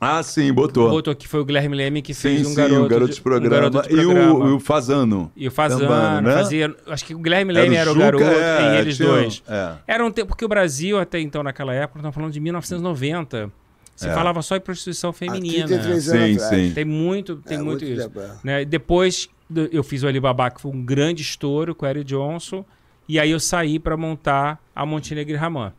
[0.00, 0.88] Ah, sim, botou.
[0.90, 3.20] Botou que foi o Guilherme Leme que sim, fez um sim, garoto, o garoto de,
[3.20, 3.54] um programa.
[3.70, 4.34] garoto de E, programa.
[4.34, 5.32] o, e o Fazano.
[5.36, 6.32] E o Fazano, Também, né?
[6.32, 6.76] fazia.
[6.88, 9.08] Acho que o Guilherme Era Leme o era o, Juca, garoto, é, e eles tinha-
[9.08, 9.42] dois.
[9.48, 9.74] é.
[9.86, 13.50] Era um tempo, porque o Brasil, até então, naquela época, nós estamos falando de 1990.
[13.94, 14.14] Se É.
[14.14, 15.66] falava só em prostituição feminina.
[15.66, 16.66] 33 anos Sim, atrás.
[16.68, 16.74] sim.
[16.74, 18.10] Tem muito, tem É, muito, muito isso.
[18.18, 18.36] é.
[18.42, 18.64] Né?
[18.64, 19.28] Depois
[19.70, 22.64] eu fiz o Alibaba, que foi um grande estouro com o Eric Johnson.
[23.08, 25.72] E aí eu saí para montar a Montenegro Raman,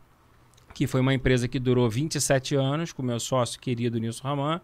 [0.72, 4.60] que foi uma empresa que durou 27 anos com meu sócio querido Nilson Raman.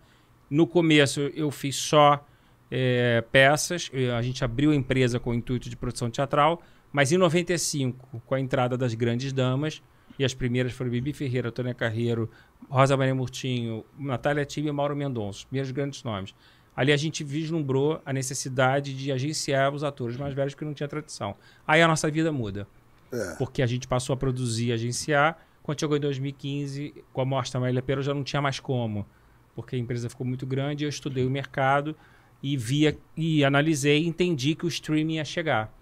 [0.49, 2.25] No começo eu fiz só
[2.71, 7.17] eh, peças, a gente abriu a empresa com o intuito de produção teatral, mas em
[7.19, 9.83] 95, com a entrada das grandes damas,
[10.21, 12.31] e as primeiras foram Bibi Ferreira, Tônia Carreiro,
[12.69, 16.35] Rosa Maria Murtinho, Natália Time e Mauro Mendonça, os primeiros grandes nomes.
[16.77, 20.87] Ali a gente vislumbrou a necessidade de agenciar os atores mais velhos que não tinha
[20.87, 21.35] tradição.
[21.67, 22.69] Aí a nossa vida muda.
[23.11, 23.35] É.
[23.37, 25.39] Porque a gente passou a produzir e agenciar.
[25.63, 28.61] Quando chegou em 2015, com a morte da Marília Pera, eu já não tinha mais
[28.61, 29.07] como.
[29.55, 31.97] Porque a empresa ficou muito grande, eu estudei o mercado
[32.43, 35.75] e via e analisei e entendi que o streaming ia chegar.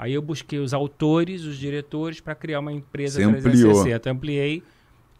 [0.00, 3.72] Aí eu busquei os autores, os diretores para criar uma empresa Você ampliou.
[3.74, 4.10] 360.
[4.10, 4.62] Ampliei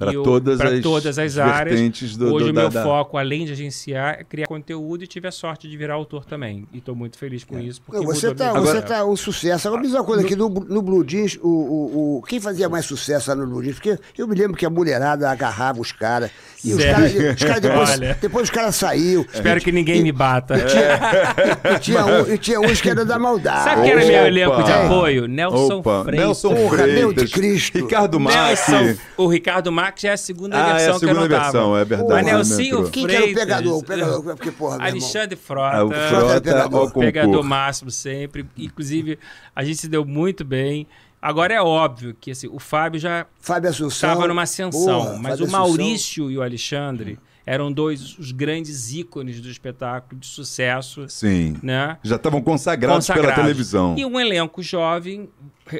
[0.00, 1.78] Para e todas, todas as áreas.
[2.16, 5.28] do, Hoje do, o meu da- foco, além de agenciar, é criar conteúdo e tive
[5.28, 6.66] a sorte de virar autor também.
[6.72, 7.82] E estou muito feliz com isso.
[7.82, 9.68] Porque você mudou tá, você tá um sucesso.
[9.68, 12.66] Agora, me diz uma coisa aqui, no, no Blue Jeans, o, o, o- quem fazia
[12.68, 13.74] mais sucesso lá no Blue Jeans?
[13.76, 16.30] Porque eu me lembro que a mulherada agarrava os caras.
[16.64, 18.18] E os caras caras depois, Olha.
[18.20, 19.26] depois os caras saíram.
[19.32, 20.56] Espero que ninguém me bata.
[20.56, 23.64] E tinha, um- e tinha uns que eram da maldade.
[23.64, 25.26] Sabe quem era meu elenco de apoio?
[25.26, 26.24] Nelson Opa, Freitas.
[26.26, 27.78] Nelson Porra, meu de Cristo.
[27.78, 28.18] Ricardo.
[28.18, 31.20] Nelson, o Ricardo Max já é a segunda Ah, é versão a que eu segunda
[31.20, 31.42] não tava.
[31.52, 32.12] versão, é verdade.
[32.12, 32.90] Mas Nelsinho entrou.
[32.90, 33.78] Quem que era o Freitas, pegador?
[33.78, 34.86] O pegador, porque, porra, meu.
[34.86, 35.84] Alexandre Ah, Frota.
[35.84, 36.70] o Frota pegador.
[36.70, 36.98] concurso.
[37.00, 38.46] pegador máximo sempre.
[38.56, 39.18] Inclusive,
[39.54, 40.86] a gente se deu muito bem.
[41.22, 44.10] Agora é óbvio que assim, o Fábio já Fábio Assunção.
[44.10, 45.50] estava numa ascensão, Porra, mas Fábio o Assunção.
[45.60, 51.56] Maurício e o Alexandre eram dois os grandes ícones do espetáculo de sucesso, Sim.
[51.62, 51.98] né?
[52.02, 53.42] Já estavam consagrados, pela Consagrados.
[53.44, 53.94] televisão.
[53.98, 55.28] E um elenco jovem,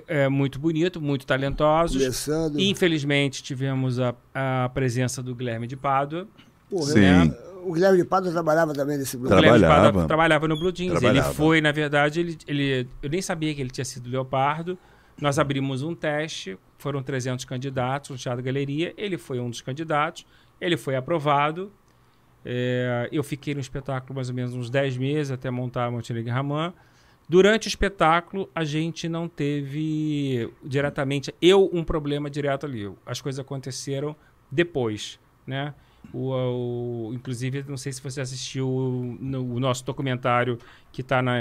[0.06, 2.00] é, muito bonito, muito talentosos.
[2.00, 2.58] Começando.
[2.58, 6.26] Infelizmente, tivemos a, a presença do Guilherme de Pádua.
[6.68, 7.00] Porra, Sim.
[7.00, 7.34] né?
[7.62, 9.34] O Guilherme de Pádua trabalhava também nesse grupo.
[9.34, 9.92] O Guilherme de Trabalhava.
[9.92, 10.92] Pádua trabalhava no Blue Jeans.
[10.92, 11.28] Trabalhava.
[11.28, 14.78] Ele foi, na verdade, ele, ele, eu nem sabia que ele tinha sido Leopardo.
[15.20, 18.94] Nós abrimos um teste, foram 300 candidatos no Teatro Galeria.
[18.96, 20.24] Ele foi um dos candidatos,
[20.60, 21.70] ele foi aprovado.
[22.42, 26.32] É, eu fiquei no espetáculo mais ou menos uns 10 meses até montar a Montenegro
[26.32, 26.72] Raman.
[27.30, 32.92] Durante o espetáculo, a gente não teve diretamente, eu, um problema direto ali.
[33.06, 34.16] As coisas aconteceram
[34.50, 35.16] depois,
[35.46, 35.72] né?
[36.12, 40.58] O, o- inclusive, não sei se você assistiu no, o nosso documentário
[40.92, 41.34] que está na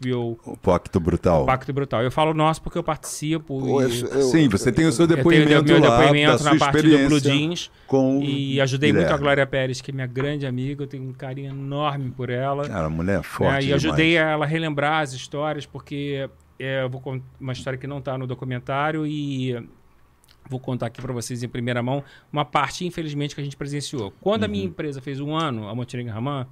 [0.00, 1.44] HBO, O Pacto Brutal.
[1.44, 2.02] Pacto Brutal.
[2.02, 3.58] Eu falo nosso porque eu participo.
[3.60, 6.56] Pô, e- eu- Sim, você tem o seu eu tenho depoimento meu lá, depoimento na
[6.56, 7.70] parte do Blue Jeans.
[7.86, 9.22] com o E ajudei muito a Guilherme.
[9.24, 10.84] Glória Pérez, que é minha grande amiga.
[10.84, 12.68] Eu tenho um carinho enorme por ela.
[12.68, 13.58] Cara, a mulher é forte né?
[13.58, 13.84] E demais.
[13.84, 17.98] ajudei ela a relembrar as histórias, porque é, eu vou contar uma história que não
[17.98, 19.56] está no documentário e
[20.48, 22.02] vou contar aqui para vocês em primeira mão
[22.32, 24.12] uma parte, infelizmente, que a gente presenciou.
[24.20, 26.46] Quando a minha empresa fez um ano, a Montenegro Raman,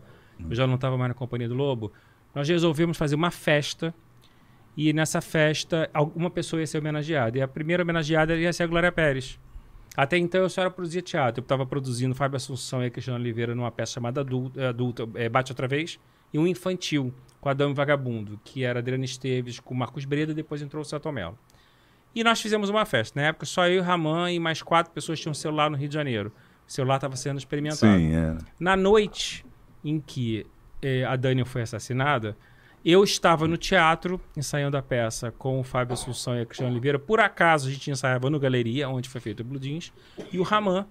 [0.48, 1.92] eu já não estava mais na Companhia do Lobo,
[2.34, 3.94] nós resolvemos fazer uma festa
[4.76, 7.38] e nessa festa alguma pessoa ia ser homenageada.
[7.38, 9.38] E a primeira homenageada ia ser a Glória Pérez.
[9.96, 11.40] Até então eu só era produzir teatro.
[11.40, 15.28] Eu estava produzindo Fábio Assunção e a Cristiano Oliveira numa peça chamada Adulta, adulta é,
[15.28, 15.98] Bate Outra Vez,
[16.32, 20.82] e um infantil com Adão Vagabundo, que era Adriana Esteves com Marcos Breda, depois entrou
[20.82, 21.36] o Celto Mello.
[22.14, 23.20] E nós fizemos uma festa.
[23.20, 25.88] Na época, só eu e o Raman e mais quatro pessoas tinham celular no Rio
[25.88, 26.32] de Janeiro.
[26.66, 27.98] O celular estava sendo experimentado.
[27.98, 28.38] Sim, é.
[28.58, 29.44] Na noite
[29.84, 30.46] em que
[30.82, 32.36] eh, a Dani foi assassinada,
[32.84, 36.98] eu estava no teatro ensaiando a peça com o Fábio Assunção e a Cristiano Oliveira.
[36.98, 39.92] Por acaso, a gente ensaiava no Galeria, onde foi feito o Blue Jeans.
[40.32, 40.86] E o Raman,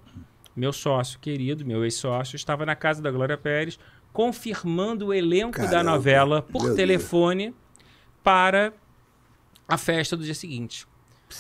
[0.55, 3.79] meu sócio querido, meu ex-sócio, estava na casa da Glória Pérez,
[4.13, 7.53] confirmando o elenco da Caramba, novela por telefone
[8.23, 8.71] para
[9.67, 10.85] a festa do dia seguinte.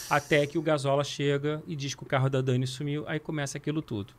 [0.09, 3.57] Até que o Gasola chega e diz que o carro da Dani sumiu, aí começa
[3.57, 4.13] aquilo tudo.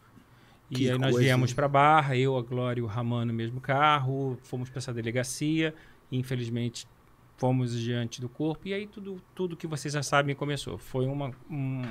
[0.71, 3.33] E Que aí nós coisa, viemos para Barra, eu, a Glória e o Raman no
[3.33, 5.75] mesmo carro, fomos para essa delegacia,
[6.11, 6.87] e, infelizmente
[7.37, 10.77] fomos diante do corpo, e aí tudo, tudo que vocês já sabem começou.
[10.77, 11.83] Foi uma, um-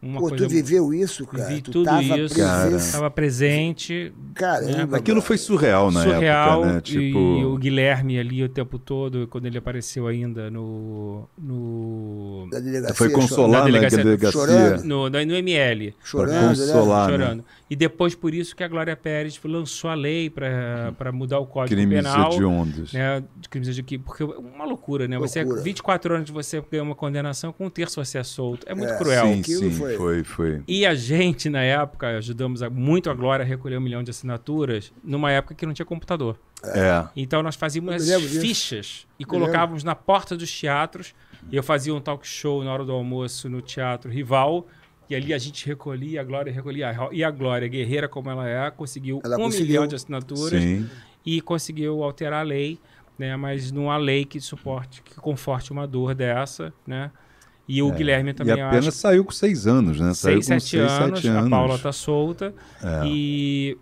[0.00, 0.44] uma Pô, coisa...
[0.46, 1.44] tu viveu isso, cara?
[1.46, 4.96] Vivi tu tudo tava isso, presença- estava presente, Caramba.
[4.96, 6.78] Aquilo foi surreal na surreal, época, né?
[6.78, 11.28] e Tipo, o Guilherme ali o tempo todo, quando ele apareceu ainda no...
[11.36, 14.30] no Da delegacia, foi consolar na delegacia- delegacia.
[14.40, 14.84] chorando.
[14.84, 15.94] no, no ML.
[16.04, 16.48] Chorando, né?
[16.50, 17.10] consolar.
[17.10, 17.16] né?
[17.18, 17.44] chorando.
[17.70, 21.74] E depois por isso que a Glória Pérez lançou a lei para mudar o Código
[21.74, 22.32] Crimes Penal.
[22.32, 22.92] hediondos.
[22.92, 25.18] Né, de crimes hediondos, porque é uma loucura, né?
[25.18, 25.62] Você Loucura.
[25.62, 28.66] 24 anos de você ganha uma condenação, com um terço você é solto.
[28.68, 29.26] É muito cruel.
[29.26, 30.62] Sim, Aquilo sim, foi- foi, foi.
[30.68, 34.10] E a gente, na época, ajudamos a- muito a Glória a recolher um milhão de
[34.10, 36.38] assinaturas, numa época que não tinha computador.
[36.64, 37.06] É.
[37.16, 38.40] Então nós fazíamos disso.
[38.40, 41.14] fichas e colocávamos na porta dos teatros.
[41.50, 44.66] E eu fazia um talk show na hora do almoço no teatro rival.
[45.08, 46.94] E ali a gente recolhia, a Glória recolhia.
[47.12, 49.66] E a Glória, guerreira como ela é, conseguiu Ela um conseguiu.
[49.66, 50.86] milhão de assinaturas Sim.
[51.24, 52.78] e conseguiu alterar a lei,
[53.18, 53.34] né?
[53.36, 57.10] Mas não há lei que suporte, que conforte uma dor dessa, né?
[57.68, 58.32] E o Guilherme É.
[58.32, 60.14] E também a pena acho saiu com seis anos, né?
[60.14, 62.54] Saiu seis, com sete anos, sete a Paula tá solta.
[62.82, 63.02] É.
[63.06, 63.76] E,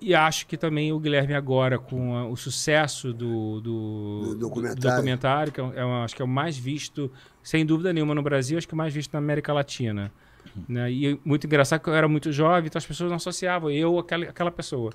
[0.00, 4.80] E acho que também o Guilherme agora, com a- o sucesso do, do, Do documentário.
[4.82, 7.10] do documentário, que é, um- é acho que é o mais visto,
[7.42, 10.12] sem dúvida nenhuma, no Brasil, acho que o mais visto na América Latina.
[10.68, 10.92] Né?
[10.92, 14.24] E muito engraçado que eu era muito jovem, então as pessoas não associavam eu àquela,
[14.26, 14.92] àquela pessoa.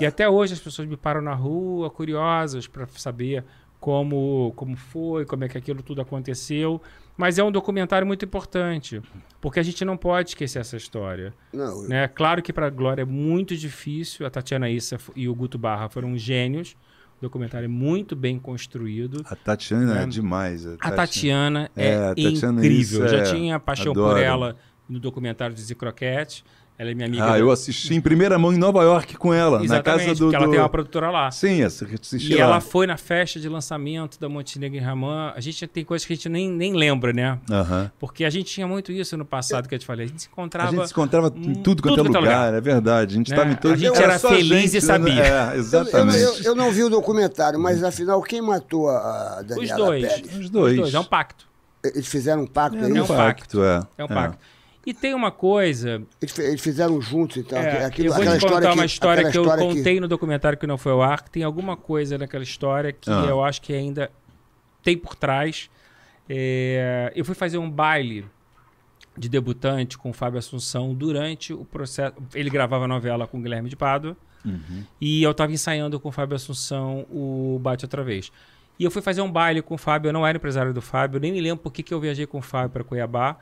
[0.00, 3.44] E até hoje as pessoas me param na rua, curiosas, para saber
[3.86, 6.82] como, como foi, como é que aquilo tudo aconteceu.
[7.16, 9.00] Mas é um documentário muito importante,
[9.40, 11.32] porque a gente não pode esquecer essa história.
[11.52, 12.08] Não, Né?
[12.08, 14.26] Claro que para a Glória é muito difícil.
[14.26, 16.76] A Tatiana Issa e o Guto Barra foram gênios.
[17.18, 19.22] O documentário é muito bem construído.
[19.24, 20.06] A Tatiana é, É.
[20.06, 20.66] demais.
[20.66, 23.06] A Tatiana é, É, a Tatiana incrível.
[23.06, 24.18] Issa Já é- tinha paixão por adoro.
[24.18, 24.56] ela
[24.88, 26.44] no documentário de Zicroquete.
[26.78, 27.24] Ela é minha amiga.
[27.24, 30.14] Ah, da- eu assisti em primeira mão em Nova York com ela, na Exatamente, casa
[30.18, 30.24] do.
[30.26, 31.30] porque ela do- tem uma produtora lá.
[31.30, 32.42] Sim, essa que eu assisti E lá.
[32.42, 35.32] ela foi na festa de lançamento da Montenegro e Ramã.
[35.34, 37.38] A gente tem coisas que a gente nem, nem lembra, né?
[37.50, 37.90] Aham.
[37.98, 40.04] Porque a gente tinha muito isso no passado que eu te falei.
[40.04, 40.70] A gente se A encontrava.
[40.70, 42.54] gente se encontrava em Hum, tudo quanto é tudo é lugar, lugar.
[42.54, 43.14] é verdade.
[43.14, 43.36] A gente Né?
[43.36, 44.80] estava em todo A gente era feliz e né?
[44.82, 45.22] sabia.
[45.24, 46.18] É, eu, eu, exatamente.
[46.18, 48.96] eu- eu não vi o documentário, mas afinal, quem matou a
[49.38, 50.06] a Os Daniela dois.
[50.06, 50.26] Pérez?
[50.36, 50.72] Os dois.
[50.74, 50.94] Os dois.
[50.94, 51.46] É um pacto.
[51.82, 53.14] Eles fizeram um pacto, é, É um isso?
[53.14, 53.62] pacto.
[53.64, 53.80] é.
[53.96, 54.38] É um pacto.
[54.86, 56.00] E tem uma coisa.
[56.22, 57.58] Eles, fizeram juntos, então.
[57.58, 60.06] é, aquilo, eu vou aquela te contar uma história aquela que eu história contei no
[60.06, 61.24] documentário que não foi ao ar.
[61.24, 63.26] que Tem alguma coisa naquela história que Ah.
[63.28, 64.10] eu acho que ainda
[64.84, 65.68] tem por trás.
[66.28, 68.24] É, eu fui fazer um baile
[69.18, 72.14] de debutante com o Fábio Assunção durante o processo.
[72.32, 74.16] Ele gravava novela com o Guilherme de Pádua.
[75.00, 78.30] E eu estava ensaiando com o Fábio Assunção o Bate Outra Vez.
[78.78, 80.10] E eu fui fazer um baile com o Fábio.
[80.10, 82.26] Eu não era empresário do Fábio, eu nem me lembro por que que eu viajei
[82.26, 83.36] com o Fábio para Cuiabá.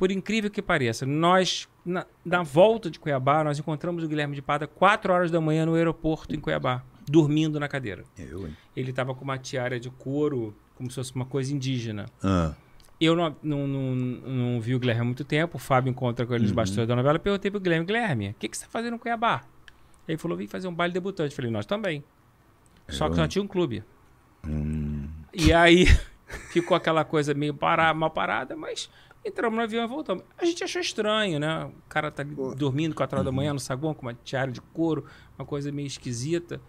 [0.00, 4.40] Por incrível que pareça, nós, na, na volta de Cuiabá, nós encontramos o Guilherme de
[4.40, 8.02] Pádua 4 horas da manhã no aeroporto em Cuiabá, dormindo na cadeira.
[8.18, 8.56] Eu, hein?
[8.74, 12.06] Ele estava com uma tiara de couro, como se fosse uma coisa indígena.
[12.24, 12.54] Ah,
[12.98, 15.58] Eu não, não, não, não vi o Guilherme há muito tempo.
[15.58, 17.18] O Fábio encontra com ele nos bastidores da novela.
[17.18, 19.42] Perguntei pro Guilherme: Guilherme, o que, que você está fazendo em Cuiabá?
[20.08, 21.32] Ele falou: vim fazer um baile debutante.
[21.32, 22.02] Eu falei: nós também.
[22.88, 23.84] Só que só tinha um clube.
[25.34, 25.84] E aí
[26.50, 28.88] ficou aquela coisa meio para, mal parada, mas
[29.24, 30.24] entramos no avião e voltamos.
[30.38, 31.64] A gente achou estranho, né?
[31.64, 32.22] O cara tá
[32.56, 35.06] dormindo 4 horas da manhã no saguão com uma tiara de couro,
[35.38, 36.60] uma coisa meio esquisita.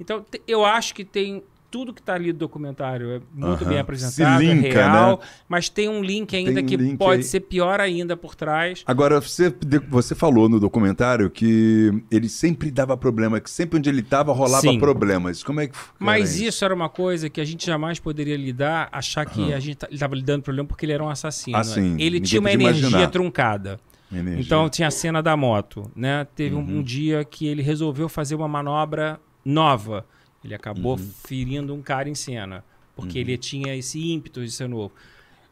[0.00, 4.38] Então, eu acho que tem tudo que tá ali do documentário é muito bem apresentado,
[4.38, 5.26] Se linka, é real, né?
[5.48, 7.24] mas tem um link ainda um que link pode aí.
[7.24, 8.84] ser pior ainda por trás.
[8.86, 9.52] Agora, você,
[9.88, 14.60] você falou no documentário que ele sempre dava problema, que sempre onde ele estava rolava
[14.60, 14.78] Sim.
[14.78, 15.42] problemas.
[15.42, 19.24] Como é que Mas isso era uma coisa que a gente jamais poderia lidar, achar
[19.24, 19.56] que Aham.
[19.56, 21.56] a gente tá- ele estava lidando com problema porque ele era um assassino.
[21.56, 21.96] Ah, sim.
[21.98, 23.10] Ele tinha uma energia imaginar.
[23.10, 23.80] truncada.
[24.12, 24.42] Energia.
[24.44, 26.26] Então tinha a cena da moto, né?
[26.36, 26.78] Teve um- Uhum.
[26.80, 30.04] um, dia que ele resolveu fazer uma manobra nova.
[30.44, 31.10] Ele acabou Uhum.
[31.24, 32.64] ferindo um cara em cena,
[32.96, 34.92] porque ele tinha esse ímpeto de ser novo.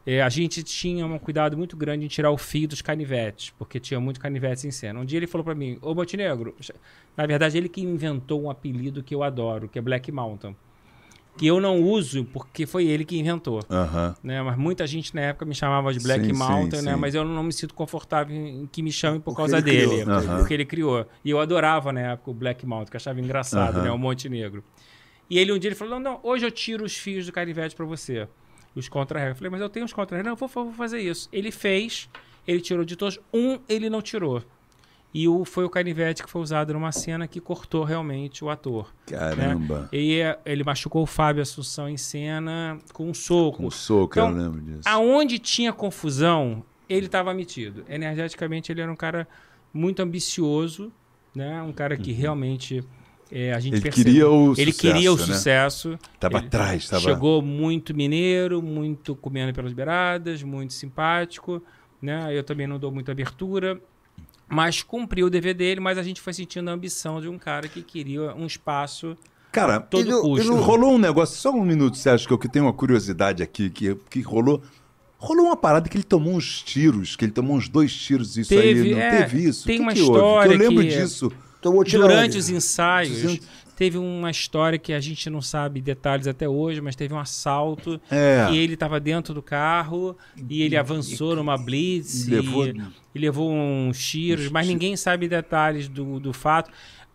[0.05, 3.79] É, a gente tinha um cuidado muito grande em tirar o fio dos canivetes, porque
[3.79, 4.99] tinha muito canivetes em cena.
[4.99, 6.55] Um dia ele falou pra mim, ô Montenegro,
[7.15, 10.55] na verdade ele que inventou um apelido que eu adoro, que é Black Mountain.
[11.37, 13.61] Que eu não uso porque foi ele que inventou
[14.23, 14.41] né?
[14.41, 16.93] Mas muita gente na época me chamava de Black Sim, Mountain, sim, né?
[16.93, 16.99] sim.
[16.99, 20.05] Mas eu não me sinto confortável em que me chamem por Porque causa ele dele,
[20.37, 21.05] porque ele criou.
[21.23, 23.91] E eu adorava na época o Black Mountain, que achava engraçado, né?
[23.91, 24.63] O Monte Negro.
[25.29, 27.75] E ele um dia ele falou: "Não, não, hoje eu tiro os fios do canivete
[27.75, 28.27] pra você,
[28.75, 31.29] os contra Eu falei: "Mas eu tenho os contra Não, vou, vou fazer isso".
[31.31, 32.09] Ele fez,
[32.45, 34.43] ele tirou de todos, um ele não tirou.
[35.13, 38.93] E o, foi o canivete que foi usado numa cena que cortou realmente o ator.
[39.05, 39.89] Caramba.
[39.91, 43.57] E eh, ele machucou o Fábio Assunção em cena com um soco.
[43.57, 44.81] Com soco, Então, eu lembro disso.
[44.85, 47.83] Aonde tinha confusão, ele estava metido.
[47.89, 49.27] Energeticamente, ele era um cara
[49.73, 50.91] muito ambicioso,
[51.35, 51.61] né?
[51.61, 52.81] Um cara que realmente
[53.31, 53.79] é, a gente Uhum.
[53.79, 55.25] Ele queria o Ele sucesso, queria o né?
[55.25, 55.99] sucesso.
[56.19, 57.03] Tava Ele atrás, tava...
[57.03, 61.63] Chegou muito mineiro, muito comendo pelas beiradas, muito simpático,
[62.01, 62.27] né?
[62.37, 63.79] Eu também não dou muita abertura.
[64.51, 67.67] Mas cumpriu o dever dele, mas a gente foi sentindo a ambição de um cara
[67.67, 69.15] que queria um espaço
[69.51, 70.45] Cara, a todo E no- custo.
[70.45, 73.41] e no- rolou um negócio, só um minuto, Sérgio, que eu que tenho uma curiosidade
[73.41, 74.61] aqui, que, que rolou...
[75.17, 78.51] Rolou uma parada que ele tomou uns tiros, que ele tomou uns dois tiros, isso
[78.53, 79.65] aí, Teve, não é, teve isso?
[79.67, 81.31] tem que uma que história Que eu lembro que- disso.
[81.61, 83.39] Tomou tiro Durante os ensaios, Dizendo-
[83.81, 87.99] teve uma história que a gente não sabe detalhes até hoje, mas teve um assalto
[88.11, 88.47] É.
[88.51, 90.15] e ele estava dentro do carro
[90.47, 92.79] e ele avançou numa blitz E levou- e,
[93.15, 96.69] e levou uns tiros, mas ninguém sabe detalhes do, do fato.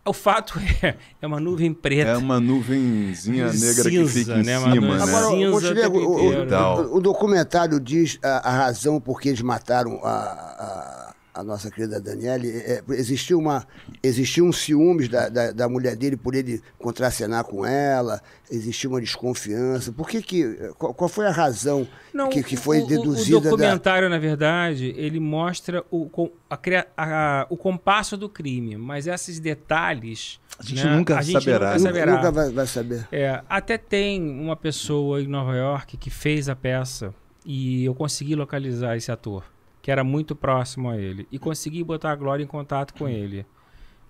[0.04, 2.10] O fato é, é uma nuvem preta.
[2.10, 4.58] É uma nuvenzinha negra que Cinza, fica em né?
[4.58, 5.12] Uma cima, nuvem né?
[5.14, 10.00] Agora, Cinza o o, o- o documentário diz a, a razão por que eles mataram
[10.02, 11.05] a, a,
[11.36, 12.48] a nossa querida Daniele.
[12.50, 13.66] É, existiu, uma,
[14.02, 18.20] existiu um ciúmes da, da, da mulher dele por ele contracenar com ela,
[18.50, 19.92] existiu uma desconfiança.
[19.92, 20.44] Por que que...
[20.78, 23.50] Qual, qual foi a razão Não, que, que foi o- deduzida O da...
[23.50, 29.06] documentário, na verdade, ele mostra o, com- a cria- a- o compasso do crime, mas
[29.06, 30.96] esses detalhes A gente né?
[30.96, 31.74] nunca a gente saberá.
[31.74, 32.12] Nunca Nunca, saberá.
[32.16, 33.08] nunca vai, vai saber.
[33.12, 37.12] É, até tem uma pessoa em Nova York que fez a peça
[37.44, 39.44] e eu consegui localizar esse ator,
[39.86, 43.46] que era muito próximo a ele, e consegui botar a Glória em contato com ele.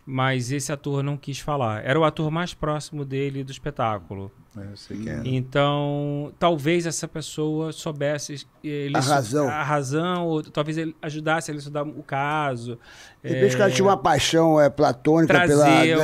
[0.07, 1.85] Mas esse ator não quis falar.
[1.85, 4.33] Era o ator mais próximo dele do espetáculo.
[4.57, 5.21] É, eu sei quem é.
[5.27, 9.49] Então, talvez essa pessoa soubesse ele A razão.
[9.49, 12.79] a razão, ou talvez ele ajudasse a elucidar o caso.
[13.23, 16.01] De repente o cara tinha uma paixão é, platônica pela Daniele,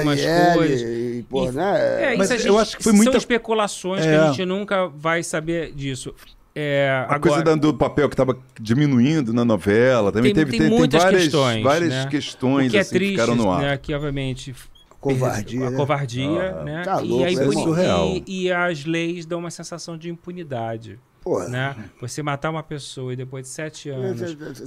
[0.55, 0.83] coisas.
[0.83, 2.13] e, pô, E- né?
[2.13, 4.19] É, Mas gente, eu acho que foi são muita- especulações que É.
[4.19, 6.15] a gente nunca vai saber disso.
[6.55, 10.69] É, A agora, coisa do papel que estava diminuindo na novela, também Tem- teve tem
[10.69, 12.07] muitas várias questões, várias né?
[12.11, 13.61] questões que é assim, que triste, ficaram no ar.
[13.63, 14.55] né, que obviamente
[15.01, 15.77] Covardia, a né?
[15.77, 16.83] covardia, Ah, né?
[16.85, 17.47] tá e, louco, a isso é
[18.27, 21.49] e, e as leis dão uma sensação de impunidade, Porra.
[21.49, 21.77] né?
[22.01, 24.21] Você matar uma pessoa e depois de sete anos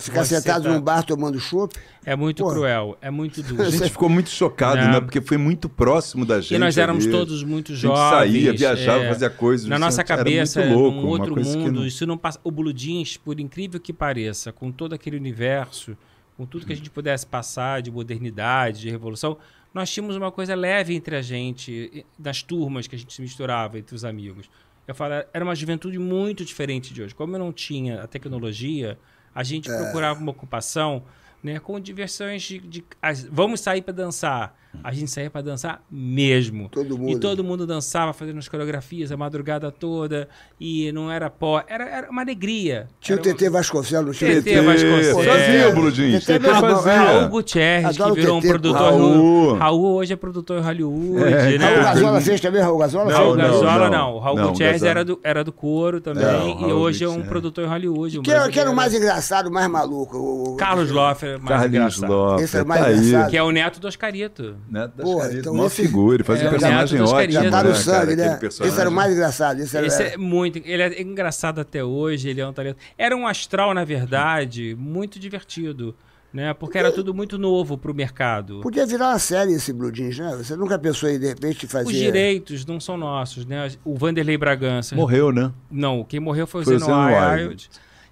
[0.03, 1.75] Ficar sentado tá- num bar tomando chopp.
[2.05, 2.55] é muito Porra.
[2.55, 3.61] cruel, é muito duro.
[3.63, 4.87] A gente ficou muito chocado, Né?
[4.93, 5.01] né?
[5.01, 6.55] Porque foi muito próximo da gente.
[6.55, 7.11] E nós éramos ali.
[7.11, 8.09] todos muito A gente jovens.
[8.09, 9.67] saía, viajava, é, fazia coisas.
[9.67, 12.17] Na nossa era cabeça, muito louco, num uma outro coisa que mundo, não- isso não
[12.17, 12.39] passa.
[12.43, 15.97] O Blue Jeans, por incrível que pareça, com todo aquele universo,
[16.37, 19.37] com tudo que a gente pudesse passar de modernidade, de revolução,
[19.73, 23.77] nós tínhamos uma coisa leve entre a gente, nas turmas que a gente se misturava
[23.77, 24.49] entre os amigos.
[24.88, 27.15] Eu falo, era uma juventude muito diferente de hoje.
[27.15, 28.98] Como eu não tinha a tecnologia,
[29.34, 29.78] a gente É.
[29.78, 31.04] procurava uma ocupação
[31.45, 34.55] né, com diversões de, de- as- vamos sair para dançar.
[34.84, 36.67] A gente saía para dançar mesmo.
[36.67, 37.19] Todo E mundo.
[37.21, 40.27] todo mundo dançava, fazendo as coreografias a madrugada toda.
[40.60, 41.63] E não era pó.
[41.65, 42.89] Era, era uma alegria.
[42.99, 44.41] Tinha o TT Vasconcelos, tinha?
[44.41, 45.25] TT Vasconcelos.
[45.25, 46.19] Fazia, Bludinho.
[46.19, 46.91] TT fazia.
[46.91, 46.97] é.
[46.97, 48.81] Raul Gutierrez, que virou um produtor.
[48.81, 49.53] Raul.
[49.53, 51.65] Raul hoje é produtor em Hollywood, É, né?
[51.69, 53.05] Raul Gazola fez também, Raul Gazola?
[53.05, 53.36] Não, Raul?
[53.38, 53.97] Gazola não.
[53.97, 54.13] não.
[54.15, 56.21] O Raul Gutierrez era do, era do couro também.
[56.25, 58.19] Não, e hoje é um produtor em Hollywood.
[58.19, 60.58] Um Que, era- que era o mais engraçado, o mais maluco?
[60.58, 62.12] Carlos Loffer, mais Carlinhos engraçado.
[62.17, 62.43] Lopes.
[62.45, 62.98] Esse era mais tá aí.
[62.98, 63.30] engraçado.
[63.30, 64.56] Que é o neto do Oscarito.
[64.69, 67.32] Das Porra, caretas, então uma esse- figura, ele fazia É, um o personagem Neto ótimo.
[67.34, 68.39] Já tá no né, sangue, cara, né?
[68.43, 69.60] Esse era o mais engraçado.
[69.60, 70.58] Esse era, Esse é muito.
[70.63, 72.78] Ele é engraçado até hoje, ele é um talento.
[72.98, 75.95] Era um astral, na verdade, muito divertido.
[76.34, 76.54] Né?
[76.54, 78.60] Porque era tudo muito novo pro mercado.
[78.60, 80.36] Podia virar uma série esse Blue Jeans, né?
[80.36, 81.88] Você nunca pensou em, de repente, fazer...
[81.88, 83.71] Os direitos não são nossos, né?
[83.86, 84.98] O Vanderlei Bragança.
[84.98, 85.54] Morreu, né?
[85.71, 87.69] Não, quem morreu foi o Foi o Zeno Zeno Wild.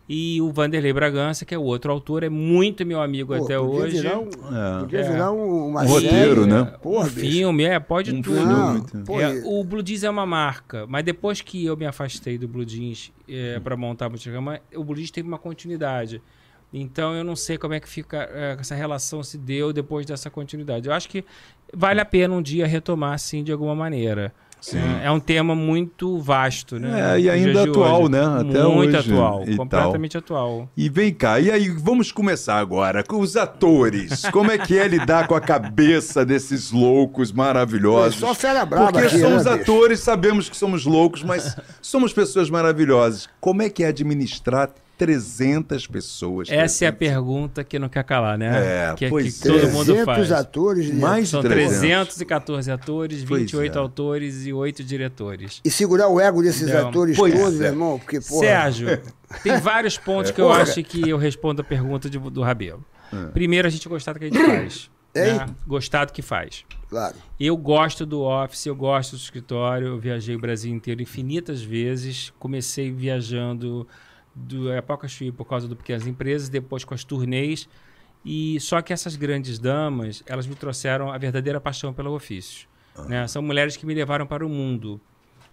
[0.07, 3.57] E o Vanderlei Bragança, que é o outro autor, é muito meu amigo Pô, até
[3.57, 3.97] podia hoje.
[4.01, 4.79] Virar um, É.
[4.81, 5.03] Podia É.
[5.09, 6.05] virar um, uma Um série.
[6.05, 6.63] roteiro, né?
[6.81, 8.45] Porra, um filme, é, pode Um tudo.
[8.45, 12.37] Não, pô, É, o Blue Jeans é uma marca, mas depois que eu me afastei
[12.37, 16.21] do Blue Jeans é, para montar a Multicama, o Blue Jeans teve uma continuidade.
[16.73, 20.29] Então eu não sei como é que fica é, essa relação se deu depois dessa
[20.29, 20.87] continuidade.
[20.87, 21.23] Eu acho que
[21.73, 24.33] vale a pena um dia retomar, sim, de alguma maneira.
[24.73, 27.15] É, é um tema muito vasto, né?
[27.15, 28.11] É, e ainda atual, hoje.
[28.11, 28.21] né?
[28.23, 30.69] Até muito hoje atual, e completamente atual.
[30.77, 34.23] E vem cá, e aí vamos começar agora com os atores.
[34.31, 38.19] Como é que é lidar com a cabeça desses loucos maravilhosos?
[38.19, 39.71] Pô, só fera brava Porque aqui, somos né, bicho?
[39.71, 43.27] atores, sabemos que somos loucos, mas somos pessoas maravilhosas.
[43.41, 44.69] Como é que é administrar
[45.05, 46.47] 300 pessoas?
[46.49, 46.97] Essa é a 300?
[46.97, 48.91] pergunta que não quer calar, né?
[48.91, 49.51] É, que, pois que é.
[49.51, 50.31] todo mundo 300 faz.
[50.31, 50.89] atores.
[50.89, 50.99] né?
[50.99, 51.77] Mais de São 300.
[52.15, 53.81] 314 atores, Pois 28 é.
[53.81, 55.61] autores e 8 diretores.
[55.63, 57.65] E segurar o ego desses Não, atores todos, é.
[57.65, 58.39] irmão, porque, porra...
[58.47, 59.01] Sérgio,
[59.43, 60.61] tem vários pontos que eu Porra.
[60.61, 62.83] acho que eu respondo a pergunta de- do Rabelo.
[63.33, 64.89] Primeiro, a gente gostar do que a gente faz.
[65.15, 65.37] Hein?
[65.37, 65.45] né?
[65.67, 66.65] Gostar do que faz.
[66.89, 67.15] Claro.
[67.39, 72.33] Eu gosto do office, eu gosto do escritório, eu viajei o Brasil inteiro infinitas vezes.
[72.39, 73.87] Comecei viajando
[74.35, 77.67] do Época Chuí por causa do Pequenas Empresas, depois com as turnês.
[78.25, 82.67] E só que essas grandes damas, elas me trouxeram a verdadeira paixão pelo ofício.
[83.07, 83.27] né?
[83.27, 84.99] São mulheres que me levaram para o mundo.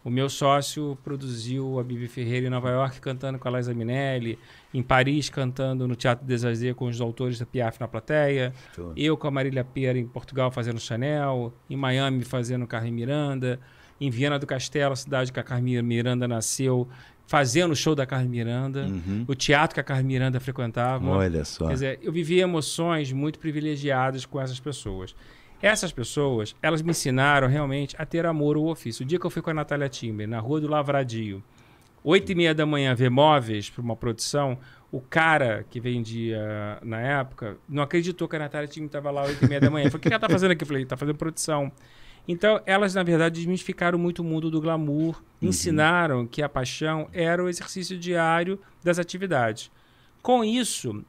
[0.03, 4.39] O meu sócio produziu a Bibi Ferreira em Nova York cantando com a Liza Minelli,
[4.73, 6.43] em Paris cantando no Teatro des
[6.75, 8.55] com os autores da Piaf na plateia,
[8.97, 13.61] eu com a Marília Pera em Portugal fazendo Chanel, em Miami fazendo Carmen Miranda,
[14.01, 16.89] em Viana do Castelo, a cidade que a Carmen Miranda nasceu,
[17.31, 18.89] fazendo o show da Carmen Miranda,
[19.29, 21.09] o teatro que a Carmen Miranda frequentava.
[21.09, 21.69] Olha só.
[21.69, 25.15] Quer dizer, eu vivi emoções muito privilegiadas com essas pessoas.
[25.63, 29.05] Essas pessoas, elas me ensinaram realmente a ter amor ao ofício.
[29.05, 31.41] O dia que eu fui com a Natália Timber, na Rua do Lavradio,
[32.03, 34.59] oito e meia da manhã, ver móveis para uma produção,
[34.91, 39.45] o cara que vendia na época não acreditou que a Natália Timber estava lá oito
[39.45, 39.87] e meia da manhã.
[39.87, 40.65] Eu falei, o que ela está fazendo aqui?
[40.65, 41.71] Eu falei, está fazendo produção.
[42.27, 47.43] Então, elas, na verdade, desmistificaram muito o mundo do glamour, ensinaram que a paixão era
[47.43, 49.71] o exercício diário das atividades.
[50.23, 51.05] Com isso,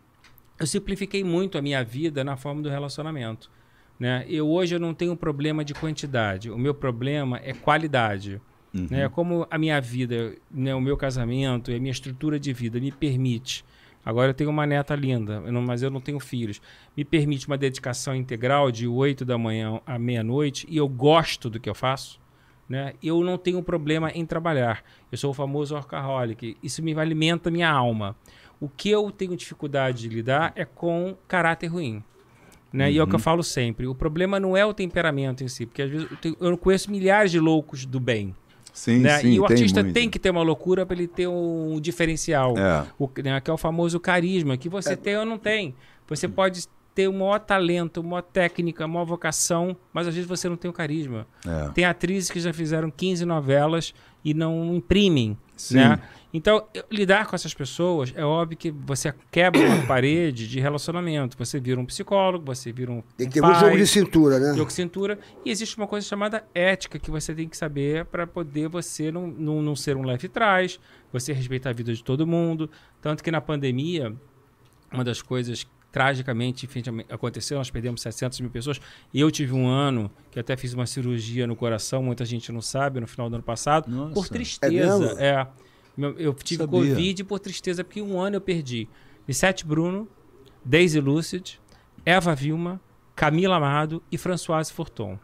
[0.60, 3.52] eu simplifiquei muito a minha vida na forma do relacionamento.
[4.00, 4.26] Né?
[4.28, 8.42] Eu hoje eu não tenho problema de quantidade, o meu problema é qualidade.
[8.74, 9.10] Né?
[9.10, 12.92] Como a minha vida, né, o meu casamento e a minha estrutura de vida me
[12.92, 13.66] permite
[14.04, 16.62] Agora eu tenho uma neta linda, mas eu não tenho filhos.
[16.98, 21.60] Me permite uma dedicação integral de 8 da manhã à meia-noite e eu gosto do
[21.60, 22.20] que eu faço.
[22.68, 22.94] Né?
[23.04, 24.82] Eu não tenho problema em trabalhar.
[25.12, 26.58] Eu sou o famoso workaholic.
[26.64, 28.16] Isso me alimenta a minha alma.
[28.60, 32.02] O que eu tenho dificuldade de lidar é com caráter ruim.
[32.72, 32.90] Né?
[32.92, 33.86] E é o que eu falo sempre.
[33.88, 36.90] O problema não é o temperamento em si, porque às vezes eu, tenho- eu conheço
[36.90, 38.34] milhares de loucos do bem.
[38.74, 39.20] Sim, né?
[39.20, 39.32] sim.
[39.32, 39.94] e o tem artista muito.
[39.94, 42.58] tem que ter uma loucura para ele ter um diferencial.
[42.58, 42.86] É.
[42.98, 45.76] O, né, que é o famoso carisma, que você tem ou não tem.
[46.08, 50.28] Você pode ter o maior talento, uma maior técnica, uma maior vocação, mas às vezes
[50.28, 51.26] você não tem o carisma.
[51.46, 51.70] É.
[51.70, 53.94] Tem atrizes que já fizeram 15 novelas
[54.24, 55.38] e não imprimem.
[55.62, 55.76] Sim.
[55.76, 56.00] Né?
[56.34, 61.38] Então, lidar com essas pessoas, é óbvio que você quebra uma parede de relacionamento.
[61.38, 63.04] Você vira um psicólogo, você vira um.
[63.18, 64.54] Tem que ter um jogo de cintura, né?
[64.56, 65.20] jogo de cintura.
[65.46, 69.28] E existe uma coisa chamada ética que você tem que saber para poder você não,
[69.28, 70.80] não, não ser um leve trás,
[71.12, 72.70] você respeitar a vida de todo mundo.
[73.02, 74.16] Tanto que na pandemia,
[74.92, 78.80] uma das coisas tragicamente enfim, aconteceu, nós perdemos 700 mil pessoas.
[79.14, 82.62] E eu tive um ano que até fiz uma cirurgia no coração, muita gente não
[82.62, 84.14] sabe, no final do ano passado, Nossa.
[84.14, 85.16] por É tristeza.
[85.20, 85.48] É,
[85.98, 86.80] Meu- eu tive Sabia.
[86.80, 88.88] Covid por tristeza, porque um ano eu perdi
[89.28, 90.08] Lissete Bruno,
[90.64, 91.60] Daisy Lucid,
[92.06, 92.80] Eva Vilma,
[93.16, 95.20] Camila Amado e Françoise Forton.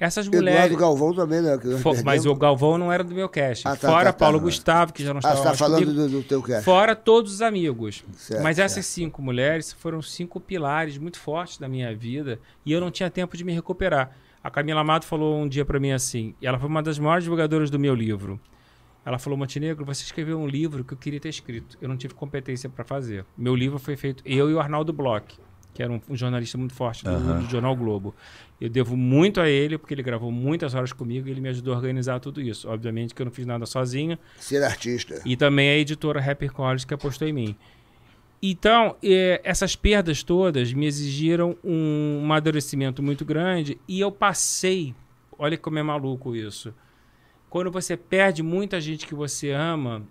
[0.00, 0.54] Essas mulheres.
[0.54, 1.58] Eduardo Galvão também, né?
[1.58, 3.66] que nós Fo- mas o Galvão não era do meu cast.
[3.66, 4.18] Ah, tá, Fora tá, tá.
[4.18, 6.08] Paulo Gustavo, que já não Ah, estava você tá falando comigo.
[6.08, 6.64] do, teu cast.
[6.64, 8.04] Fora todos os amigos.
[8.16, 8.94] Certo, Mas essas certo.
[8.94, 13.36] cinco mulheres foram cinco pilares muito fortes da minha vida e eu não tinha tempo
[13.36, 14.16] de me recuperar.
[14.42, 17.24] A Camila Amado falou um dia pra mim assim, e ela foi uma das maiores
[17.24, 18.38] divulgadoras do meu livro.
[19.04, 21.76] Ela falou, Montenegro, você escreveu um livro que eu queria ter escrito.
[21.80, 23.24] Eu não tive competência para fazer.
[23.36, 25.38] Meu livro foi feito, eu e o Arnaldo Bloch,
[25.74, 27.10] que era um, um jornalista muito forte do,
[27.40, 28.14] do Jornal Globo.
[28.60, 31.74] Eu devo muito a ele, porque ele gravou muitas horas comigo e ele me ajudou
[31.74, 32.68] a organizar tudo isso.
[32.68, 35.20] Obviamente que eu não fiz nada sozinho, Ser artista.
[35.24, 37.56] e também a editora Happy College que apostou em mim.
[38.42, 44.94] Então, eh, essas perdas todas me exigiram um amadurecimento muito grande e eu passei.
[45.38, 46.72] Olha como é maluco isso.
[47.50, 50.02] Quando você perde muita gente que você ama,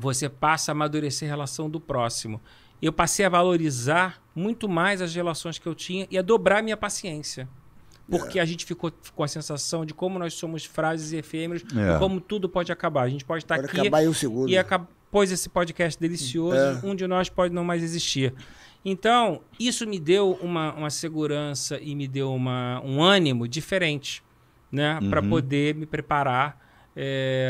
[0.00, 2.40] você passa a amadurecer a relação do próximo.
[2.82, 6.76] Eu passei a valorizar muito mais as relações que eu tinha e a dobrar minha
[6.76, 7.48] paciência.
[8.10, 11.96] Porque a gente ficou com a sensação de como nós somos frágeis e efêmeros É.
[11.96, 13.02] e como tudo pode acabar.
[13.02, 14.50] A gente pode estar Pode aqui acabar em um segundo.
[14.50, 16.80] e acab- pôs esse podcast delicioso, É.
[16.82, 18.34] um de nós pode não mais existir.
[18.84, 24.22] Então, isso me deu uma, uma segurança e me deu uma, um ânimo diferente,
[24.70, 24.98] né?
[25.08, 26.62] Para poder me preparar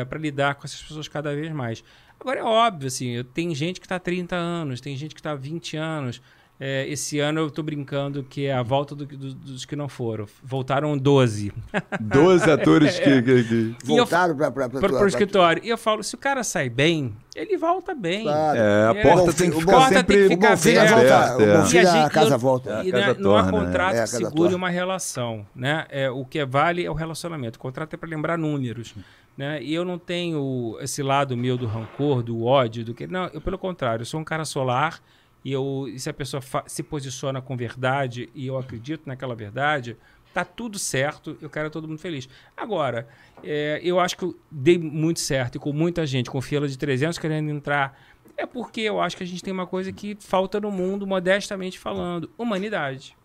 [0.09, 1.83] para lidar com essas pessoas cada vez mais.
[2.21, 5.21] Agora, é óbvio, assim, eu- tem gente que está há 30 anos, tem gente que
[5.21, 6.23] está há 20 anos.
[6.59, 9.89] É, esse ano eu estou brincando que é a volta do- do- dos que não
[9.89, 10.25] foram.
[10.43, 11.53] Voltaram 12.
[12.01, 13.23] 12 atores que.
[13.23, 15.61] que- que- E Voltaram para o pra- escritório.
[15.65, 18.23] E eu falo, se o cara sai bem, ele volta bem.
[18.23, 18.57] Claro.
[18.57, 21.35] É, a É, porta tem que ficar bom tem sempre que ficar aberta, volta, aberta,
[21.35, 21.47] o bom é.
[21.49, 22.71] E a a gente- casa eu- volta.
[22.71, 23.67] É, a E casa né, não há torna, né?
[23.67, 24.57] contrato É, a que casa segure torna.
[24.57, 25.87] uma relação, né?
[25.91, 27.57] É, o que vale é o relacionamento.
[27.57, 28.95] O contrato é para lembrar números,
[29.37, 29.61] né?
[29.61, 33.27] E eu não tenho esse lado meu do rancor, do ódio, do que não.
[33.35, 35.01] Eu pelo contrário, eu sou um cara solar
[35.45, 39.97] e eu e se a pessoa se posiciona com verdade e eu acredito naquela verdade,
[40.33, 41.37] tá tudo certo.
[41.41, 42.29] Eu quero todo mundo feliz.
[42.57, 43.07] Agora,
[43.43, 46.79] é, eu acho que eu dei muito certo e com muita gente, com fila de
[46.79, 47.99] 300 querendo entrar.
[48.37, 51.79] É porque eu acho que a gente tem uma coisa que falta no mundo, modestamente
[51.79, 53.17] falando: humanidade.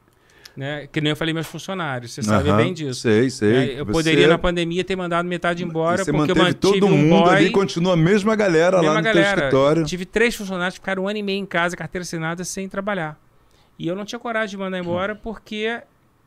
[0.59, 0.89] Né?
[0.91, 2.99] Que nem eu falei meus funcionários, você sabe Aham, bem disso.
[2.99, 3.53] Sei, sei.
[3.53, 3.65] né?
[3.79, 6.97] Eu Você- poderia, na pandemia, ter mandado metade embora, Você porque eu mantive todo um
[6.97, 9.37] mundo boy, ali, continua a mesma galera lá mesma no teu galera.
[9.37, 9.85] escritório.
[9.85, 13.17] Tive três funcionários que ficaram um ano e meio em casa, carteira assinada, sem trabalhar.
[13.79, 15.79] E eu não tinha coragem de mandar embora porque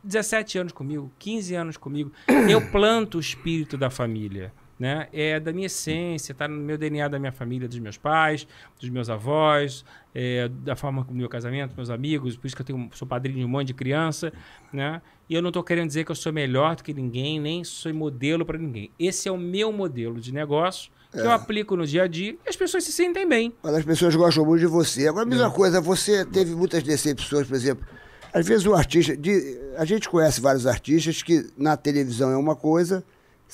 [0.02, 2.10] 17 anos comigo, 15 anos comigo,
[2.48, 4.50] eu planto o espírito da família.
[4.78, 5.06] Né?
[5.12, 8.46] É da minha essência, está no meu DNA da minha família, dos meus pais,
[8.80, 12.66] dos meus avós, é, da forma como meu casamento, meus amigos, por isso que eu
[12.66, 14.32] tenho, sou padrinho de um monte de criança,
[14.72, 15.00] né?
[15.30, 17.94] E eu não estou querendo dizer que eu sou melhor do que ninguém, nem sou
[17.94, 18.90] modelo para ninguém.
[18.98, 22.48] Esse é o meu modelo de negócio que eu aplico no dia a dia e
[22.48, 23.52] as pessoas se sentem bem.
[23.62, 25.06] Mas as pessoas gostam muito de você.
[25.06, 27.86] Agora, a mesma coisa, você teve muitas decepções, por exemplo.
[28.32, 29.14] Às vezes o artista.
[29.16, 33.04] de- a gente conhece vários artistas que na televisão é uma coisa,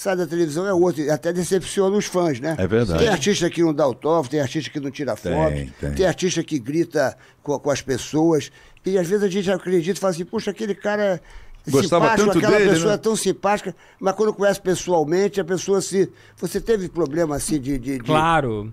[0.00, 1.02] sai da televisão é outra.
[1.02, 2.54] e Até decepciona os fãs, né?
[2.58, 3.00] É verdade.
[3.00, 6.06] Tem artista que não dá autógrafo, tem artista que não tira Tem, foto, tem.
[6.06, 8.52] artista que grita com, com as pessoas.
[8.86, 11.20] E às vezes a gente acredita e fala assim, puxa, aquele cara.
[11.66, 12.94] é Gostava simpático, tanto aquela dele, pessoa né?
[12.94, 16.10] é tão simpática, mas quando conhece pessoalmente, a pessoa se.
[16.36, 17.76] Você teve problema assim de.
[17.78, 18.72] de- de- Claro,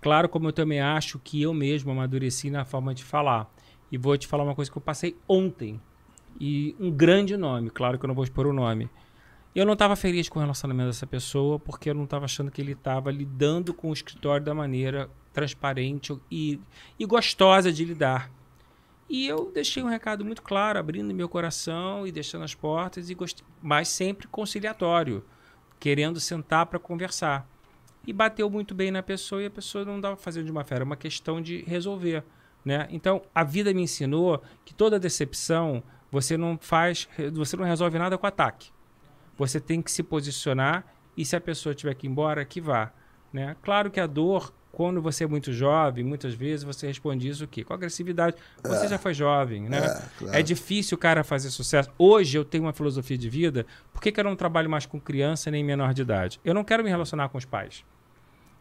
[0.00, 3.50] claro, como eu também acho que eu mesmo amadureci na forma de falar.
[3.90, 5.80] E vou te falar uma coisa que eu passei ontem.
[6.38, 8.88] E um grande nome, claro que eu não vou expor o nome.
[9.54, 12.60] Eu não estava feliz com o relacionamento dessa pessoa porque eu não estava achando que
[12.60, 16.60] ele estava lidando com o escritório da maneira transparente e,
[16.98, 18.30] e gostosa de lidar.
[19.08, 23.14] E eu deixei um recado muito claro, abrindo meu coração e deixando as portas, e
[23.14, 23.42] gost...
[23.62, 25.24] mas sempre conciliatório,
[25.80, 27.48] querendo sentar para conversar.
[28.06, 30.76] E bateu muito bem na pessoa e a pessoa não estava fazendo de uma fé,
[30.76, 32.22] era uma questão de resolver.
[32.64, 32.86] Né?
[32.90, 38.18] Então, a vida me ensinou que toda decepção você não faz, você não resolve nada
[38.18, 38.70] com ataque.
[39.38, 40.84] Você tem que se posicionar
[41.16, 42.92] e se a pessoa tiver que ir embora, que vá.
[43.32, 43.56] Né?
[43.62, 47.48] Claro que a dor, quando você é muito jovem, muitas vezes você responde isso o
[47.48, 47.62] quê?
[47.62, 48.36] com agressividade.
[48.62, 48.88] Você É.
[48.88, 49.78] já foi jovem, né?
[49.78, 50.38] É, claro.
[50.38, 51.90] É difícil o cara fazer sucesso.
[51.98, 53.66] Hoje eu tenho uma filosofia de vida.
[53.92, 56.40] Por que, que eu não trabalho mais com criança nem menor de idade?
[56.44, 57.84] Eu não quero me relacionar com os pais.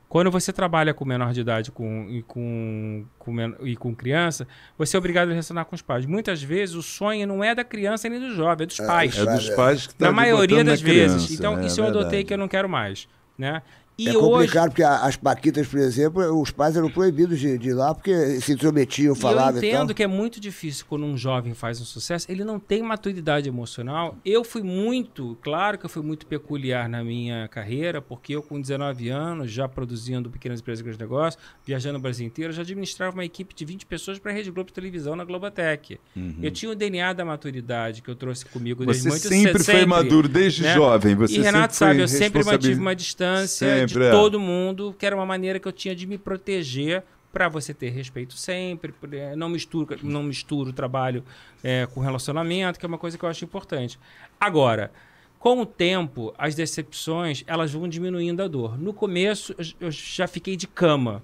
[0.10, 3.36] Quando você trabalha com menor de idade com, e, com, com
[3.66, 4.48] e com criança,
[4.78, 6.06] você é obrigado a relacionar com os pais.
[6.06, 9.18] Muitas vezes o sonho não é da criança nem do jovem, é dos pais.
[9.18, 11.38] É dos pais que tá Na maioria das criança, vezes.
[11.38, 13.08] Então, é isso eu adotei que eu não quero mais.
[13.38, 13.62] Né?
[13.98, 14.20] E é hoje.
[14.20, 17.96] complicado, porque a- as Paquitas, por exemplo, os pais eram proibidos de, de ir lá
[17.96, 19.70] porque se intrometiam, E eu falavam e tal.
[19.70, 23.50] entendo que é muito difícil quando um jovem faz um sucesso, ele não tem maturidade
[23.50, 24.16] emocional.
[24.24, 28.62] Eu fui muito, claro que eu fui muito peculiar na minha carreira, porque eu com
[28.62, 33.14] 19 anos, já produzindo pequenas empresas e grandes negócios, viajando o Brasil inteiro, já administrava
[33.16, 36.00] uma equipe de 20 pessoas para a Rede Globo de televisão na Globotech.
[36.42, 39.14] Eu tinha o DNA da maturidade que eu trouxe comigo desde Uhum.
[39.16, 41.16] Você muito sempre foi maduro, desde jovem.
[41.16, 44.12] Você e Renato sabe, eu sempre mantive uma distância Sempre, de é.
[44.12, 47.90] todo mundo, que era uma maneira que eu tinha de me proteger para você ter
[47.90, 51.24] respeito sempre, por- eh, não misturo, não misturo o trabalho
[51.64, 54.00] eh, com relacionamento, que é uma coisa que eu acho importante.
[54.40, 54.92] Agora,
[55.40, 58.78] com o tempo, as decepções elas vão diminuindo a dor.
[58.80, 61.22] No começo, eu já fiquei de cama,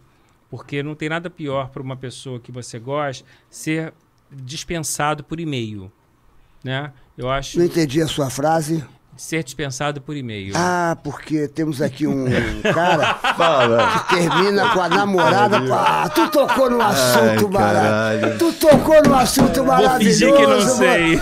[0.51, 3.93] porque não tem nada pior para uma pessoa que você gosta ser
[4.31, 5.91] dispensado por e-mail,
[6.63, 6.93] né?
[7.17, 8.83] Eu acho Não entendi a sua frase.
[9.15, 10.53] Ser dispensado por e-mail.
[10.55, 12.25] Ah, porque temos aqui um
[12.73, 13.87] cara Fala.
[14.07, 15.57] que termina com a namorada.
[15.71, 18.37] Ah, tu tocou num assunto maravilhoso.
[18.39, 20.19] Tu tocou num assunto Vou maravilhoso.
[20.19, 20.69] fingir que não mano.
[20.69, 21.21] sei.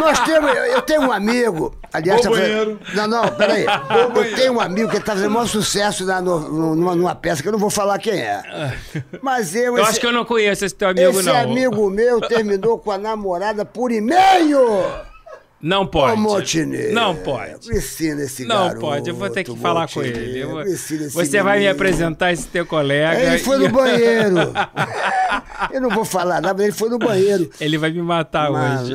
[0.00, 1.74] Nós temos, eu, tenho um amigo.
[1.92, 2.80] Aliás, Vou tá fazendo- banheiro.
[2.94, 3.64] Não, não, peraí.
[3.64, 7.42] Eu tenho um amigo que tá fazendo o maior sucesso na, no- numa, numa peça
[7.42, 8.42] que eu não vou falar quem é.
[9.22, 9.76] Mas eu.
[9.76, 11.36] Eu esse- acho que eu não conheço esse teu amigo, esse não.
[11.36, 14.58] amigo meu terminou com a namorada por e-mail!
[15.64, 16.20] Não Ô, pode.
[16.20, 16.92] Montenegro.
[16.92, 17.72] Não pode.
[17.74, 20.44] Ensina esse Não garoto, pode, eu vou ter que falar com ele.
[20.44, 23.18] Vou- Você vai me apresentar esse teu colega.
[23.18, 24.36] Ele foi no banheiro.
[25.72, 27.48] eu não vou falar nada, mas ele foi no banheiro.
[27.58, 28.92] Ele vai me matar hoje.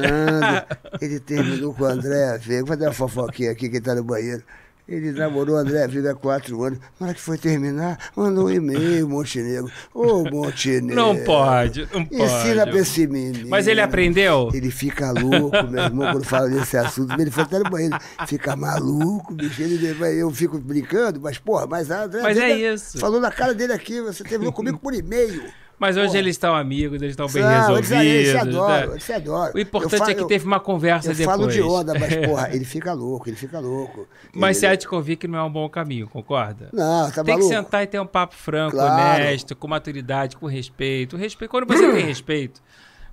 [1.01, 2.65] Ele terminou com o André Veiga.
[2.65, 4.43] Vou dar uma fofoquinha aqui que ele tá no banheiro.
[4.89, 6.79] Ele namorou André Veiga há quatro anos.
[6.99, 9.71] Na hora que foi terminar, mandou um e-mail, Montenegro.
[9.93, 10.95] Ô, Montenegro.
[10.95, 12.23] Não pode, não pode.
[12.23, 13.47] Ensina pra esse menino.
[13.49, 14.49] Mas ele aprendeu?
[14.51, 17.13] Ele fica louco, meu irmão, quando fala desse assunto.
[17.21, 17.99] Ele foi até no banheiro.
[18.25, 19.61] Fica maluco, bicho.
[19.61, 22.97] Ele, eu fico brincando, mas, porra, mas a André Mas é isso.
[22.97, 25.43] Falou na cara dele aqui, você terminou comigo por e-mail.
[25.79, 26.17] Mas hoje Porra.
[26.19, 27.91] eles estão amigos, eles estão bem Não, resolvidos.
[27.91, 29.53] Eles, eles se adoram, eles se adoram.
[29.55, 31.37] O importante Eu fa- é que eu- teve uma conversa Eu depois.
[31.37, 34.05] falo de onda, mas, porra, ele fica louco, ele fica louco.
[34.35, 36.69] Mas ele, você há de convir que não é um bom caminho, concorda?
[36.73, 37.49] Não, tá Tem maluco?
[37.49, 39.21] que sentar e ter um papo franco, Claro.
[39.23, 41.15] honesto, com maturidade, com respeito.
[41.15, 41.49] respeito.
[41.49, 42.61] Quando você tem respeito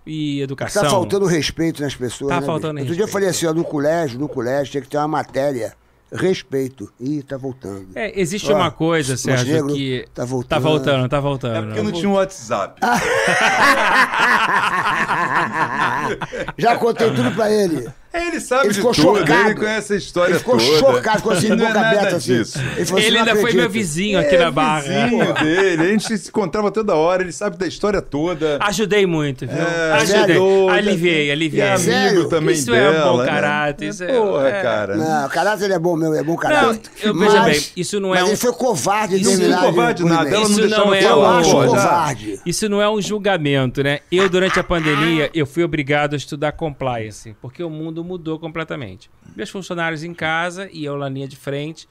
[0.05, 0.83] e educação.
[0.83, 2.31] Tá faltando respeito nas pessoas.
[2.31, 2.85] Tá né, faltando bicho?
[2.85, 3.13] Outro dia eu respeito.
[3.13, 5.75] falei assim, ó, no colégio, no colégio tinha que ter uma matéria.
[6.13, 6.93] Respeito.
[7.01, 7.89] Ih, tá voltando.
[7.95, 10.07] É, existe Ó, uma coisa, Sérgio, Montenegro, que.
[10.15, 10.49] tá voltando.
[10.49, 11.57] Tá voltando, tá voltando.
[11.57, 12.81] É porque não tinha um WhatsApp.
[16.57, 17.89] Já contei tudo pra ele.
[18.17, 19.51] É, ele sabe Ele de ficou tudo, chocado.
[19.51, 20.79] ele conhece a história Ele ficou toda.
[20.79, 22.33] chocado, ficou assim, de Não é boca aberta assim.
[22.33, 24.81] Ele, falou Ele "Não ainda foi meu acredito." vizinho aqui na Barra.
[24.81, 28.59] vizinho dele, a gente se encontrava toda hora, ele sabe da história toda.
[28.61, 29.57] Ajudei muito, viu?
[29.57, 30.21] É, Ajudei.
[30.23, 31.63] ajudou, aliviei, E aliviei.
[31.65, 32.29] é amigo Sério?
[32.29, 32.97] também Isso dela.
[32.97, 33.27] é bom né?
[33.27, 34.63] caráter, isso é- Porra, é.
[34.63, 34.97] cara.
[34.97, 36.81] Não, o caráter é bom mesmo, é bom caráter.
[37.03, 40.05] eu- veja bem, isso não é mas um- ele foi covarde não é terminar covarde
[40.05, 42.41] nada, ela não não é falar, Eu um- acho covarde.
[42.47, 44.01] Isso não é um julgamento, né?
[44.11, 49.11] Eu, durante a pandemia, eu fui obrigado a estudar compliance, porque o mundo mudou completamente.
[49.35, 51.89] Meus funcionários em casa e eu na linha de frente.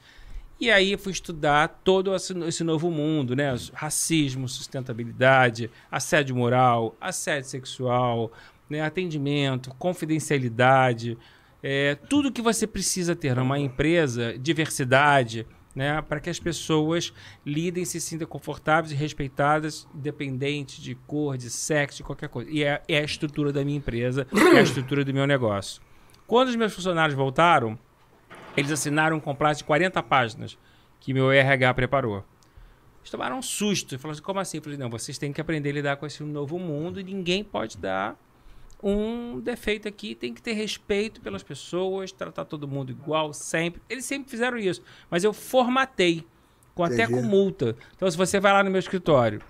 [0.58, 3.54] E aí fui estudar todo esse esse novo mundo, né?
[3.74, 8.32] Racismo, sustentabilidade, assédio moral, assédio sexual,
[8.68, 8.80] né?
[8.80, 11.18] atendimento, confidencialidade,
[11.62, 16.00] é, tudo que você precisa ter numa empresa, diversidade, né?
[16.00, 17.12] Para que as pessoas
[17.44, 22.50] lidem, se sintam confortáveis e respeitadas, independente de cor, de sexo, de qualquer coisa.
[22.50, 25.82] E é, é a estrutura da minha empresa, é a estrutura do meu negócio.
[26.26, 27.78] Quando os meus funcionários voltaram,
[28.56, 30.58] eles assinaram um compliance de 40 páginas
[31.00, 32.24] que meu RH preparou.
[33.00, 34.56] Eles tomaram um susto e falaram assim, como assim?
[34.56, 37.44] Eu falei, não, vocês têm que aprender a lidar com esse novo mundo e ninguém
[37.44, 38.18] pode dar
[38.82, 43.80] um defeito aqui, tem que ter respeito pelas pessoas, tratar todo mundo igual, sempre.
[43.88, 46.26] Eles sempre fizeram isso, mas eu formatei,
[46.74, 47.12] com até Entendi.
[47.12, 47.76] com multa.
[47.94, 49.40] Então, se você vai lá no meu escritório,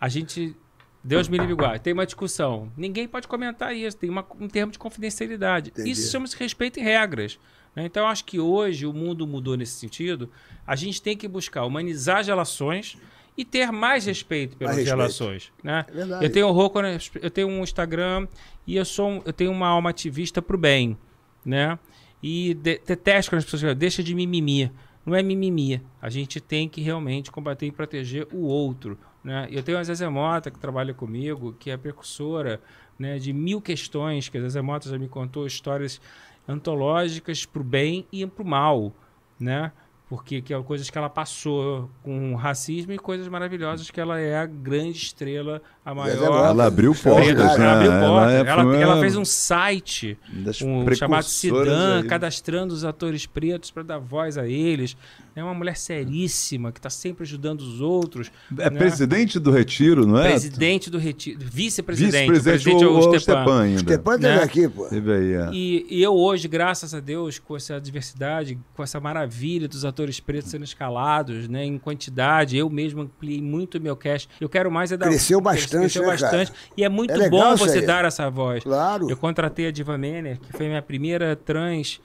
[0.00, 0.56] a gente.
[1.04, 1.78] Deus me livre igual.
[1.78, 2.70] Tem uma discussão.
[2.76, 3.96] Ninguém pode comentar isso.
[3.96, 5.70] Tem uma- um termo de confidencialidade.
[5.70, 5.90] Entendi.
[5.90, 7.38] Isso chama-se respeito e regras.
[7.74, 7.86] né?
[7.86, 10.30] Então, eu acho que hoje o mundo mudou nesse sentido.
[10.66, 12.96] A gente tem que buscar humanizar as relações
[13.36, 14.94] e ter mais respeito pelas respeito.
[14.96, 15.52] relações.
[15.64, 15.84] Né?
[15.88, 16.24] É verdade.
[16.26, 16.86] Eu tenho quando
[17.22, 18.28] eu- tenho um Instagram
[18.66, 20.96] e eu sou um- eu tenho uma alma ativista pro bem,
[21.44, 21.78] né?
[22.22, 24.70] E de, detesto quando as pessoas falam, deixa de mimimi.
[25.04, 25.80] Não é mimimi.
[26.00, 28.96] A gente tem que realmente combater e proteger o outro.
[29.22, 29.48] Né?
[29.50, 32.60] Eu tenho a Zezé Mota, que trabalha comigo, que é precursora
[32.98, 36.00] né, de mil questões, que a Zezé Mota já me contou histórias
[36.48, 38.92] antológicas para o bem e para o mal.
[39.38, 39.72] Né?
[40.12, 44.36] Porque que é coisas que ela passou com racismo e coisas maravilhosas que ela é
[44.36, 46.28] a grande estrela, a maior.
[46.30, 46.48] Mota.
[46.48, 47.64] Ela abriu é portas, né?
[47.64, 48.32] Ela abriu portas.
[48.34, 50.18] é- Ela, foi ela uma fez um site
[50.62, 54.98] um, chamado Sidan, cadastrando os atores pretos para dar voz a eles.
[55.34, 58.30] É uma mulher seríssima que está sempre ajudando os outros.
[58.58, 58.78] É né?
[58.78, 60.28] presidente do Retiro, não é?
[60.28, 62.30] Presidente do Retiro, vice-presidente.
[62.30, 63.18] Vice-presidente o presidente é o, o o Stepan.
[63.18, 63.78] Stepan ainda.
[63.78, 64.42] Stepan teve Né?
[64.42, 64.88] aqui, pô.
[64.88, 65.50] É.
[65.54, 70.01] E, e eu hoje, graças a Deus, com essa diversidade, com essa maravilha dos atores
[70.20, 74.28] pretos sendo escalados, né, em quantidade, eu mesmo ampliei muito o meu cast.
[74.40, 76.50] Eu quero mais é dar Cresceu bastante, cresceu né, bastante.
[76.52, 76.64] cara?
[76.76, 78.62] E é muito É bom você dar essa voz.
[78.64, 79.08] Claro.
[79.10, 82.00] Eu contratei a Diva Manner, que foi minha primeira trans,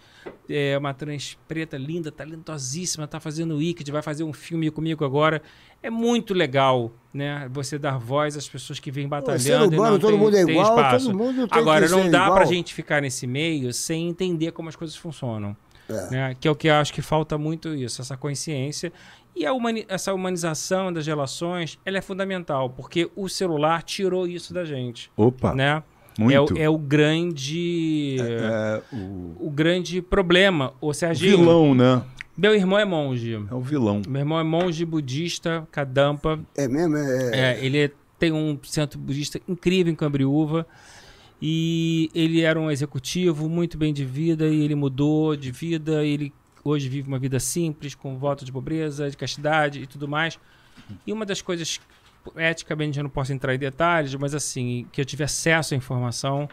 [0.49, 5.03] é, uma trans preta linda, talentosíssima, tá fazendo o Wicked, vai fazer um filme comigo
[5.05, 5.41] agora.
[5.81, 7.47] É muito legal, né?
[7.51, 9.73] Você dar voz às pessoas que vêm batalhando.
[9.73, 12.33] e não todo tem- mundo é igual, todo mundo tem Agora, não dá igual.
[12.35, 15.55] pra gente ficar nesse meio sem entender como as coisas funcionam.
[15.89, 16.09] É.
[16.11, 16.35] né?
[16.39, 18.91] Que é o que eu acho que falta muito isso, essa consciência.
[19.35, 24.53] E a humani- essa humanização das relações, ela é fundamental, porque o celular tirou isso
[24.53, 25.11] da gente.
[25.15, 25.83] Opa, Né?
[26.17, 26.33] muito.
[26.33, 28.17] É, o- é o grande.
[28.19, 31.37] É, o O grande problema, o Serginho.
[31.37, 32.01] vilão, né?
[32.35, 33.33] Meu irmão é monge.
[33.49, 34.01] É o vilão.
[34.07, 36.39] Meu irmão é monge budista, Kadampa.
[36.55, 36.95] É mesmo?
[36.97, 40.65] É, É, ele tem um centro budista incrível em Cambriúva.
[41.41, 46.03] E ele era um executivo muito bem de vida e ele mudou de vida.
[46.03, 46.33] Ele
[46.63, 50.39] hoje vive uma vida simples, com voto de pobreza, de castidade e tudo mais.
[51.05, 51.79] E uma das coisas,
[52.35, 56.49] eticamente eu não posso entrar em detalhes, mas assim, que eu tive acesso à informação,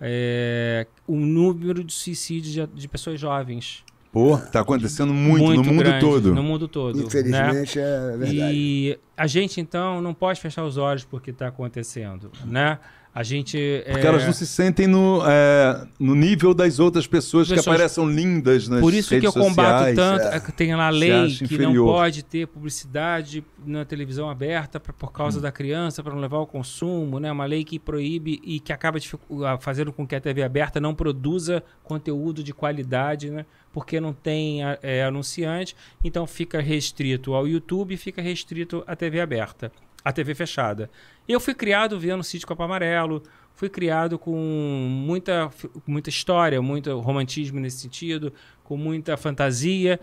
[0.00, 3.84] é o número de suicídios de, de pessoas jovens.
[4.12, 6.34] Pô, tá acontecendo muito, no mundo grande, todo.
[6.34, 6.96] No mundo todo.
[6.96, 7.04] né?
[7.04, 8.34] Infelizmente é verdade.
[8.34, 12.78] E a gente, então, não pode fechar os olhos porque está acontecendo, né?
[13.18, 13.56] A gente...
[13.86, 17.74] Porque é, elas não se sentem no, é, no nível das outras pessoas, que Pessoas-
[17.74, 19.96] aparecem lindas nas Por isso que redes eu combato sociais.
[19.96, 20.36] tanto, é.
[20.36, 21.86] é que tem lá a lei que não inferior.
[21.94, 25.12] pode ter publicidade na televisão aberta pra, por Hum.
[25.12, 27.32] causa da criança, para não levar ao consumo, né?
[27.32, 30.78] Uma lei que proíbe e que acaba dificu- ah, fazendo com que a TV aberta
[30.78, 33.46] não produza conteúdo de qualidade, né?
[33.72, 39.72] Porque não tem é, anunciante, então fica restrito ao YouTube fica restrito à TV aberta,
[40.06, 40.88] à TV fechada.
[41.28, 43.24] Eu fui criado vendo Sítio Copa Amarelo,
[43.56, 44.36] fui criado com
[44.88, 45.50] muita,
[45.84, 48.32] muita história, muito romantismo nesse sentido,
[48.62, 49.98] com muita fantasia.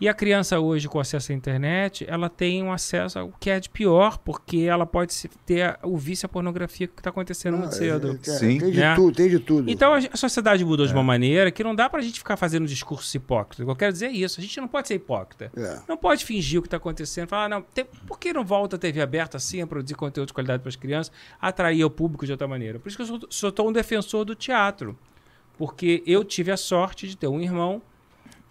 [0.00, 3.60] E a criança hoje, com acesso à internet, ela tem um acesso ao que é
[3.60, 7.68] de pior, porque ela pode se- ter o vício à pornografia que está acontecendo muito
[7.74, 8.08] Ah, cedo.
[8.26, 8.58] é, é, Sim.
[8.58, 8.94] Tem de Né?
[8.94, 9.70] tudo, tem de tudo.
[9.70, 12.66] Então a a sociedade mudou de uma maneira que não dá pra gente ficar fazendo
[12.66, 13.62] discurso hipócrita.
[13.62, 15.52] Eu quero dizer isso, a gente não pode ser hipócrita.
[15.54, 15.80] É.
[15.86, 17.28] Não pode fingir o que está acontecendo.
[17.28, 20.28] Falar, ah, não, tem- por que não volta a TV aberta assim a produzir conteúdo
[20.28, 22.78] de qualidade para as crianças, atrair o público de outra maneira?
[22.78, 24.98] Por isso que eu sou, sou tão um defensor do teatro.
[25.58, 27.82] Porque eu tive a sorte de ter um irmão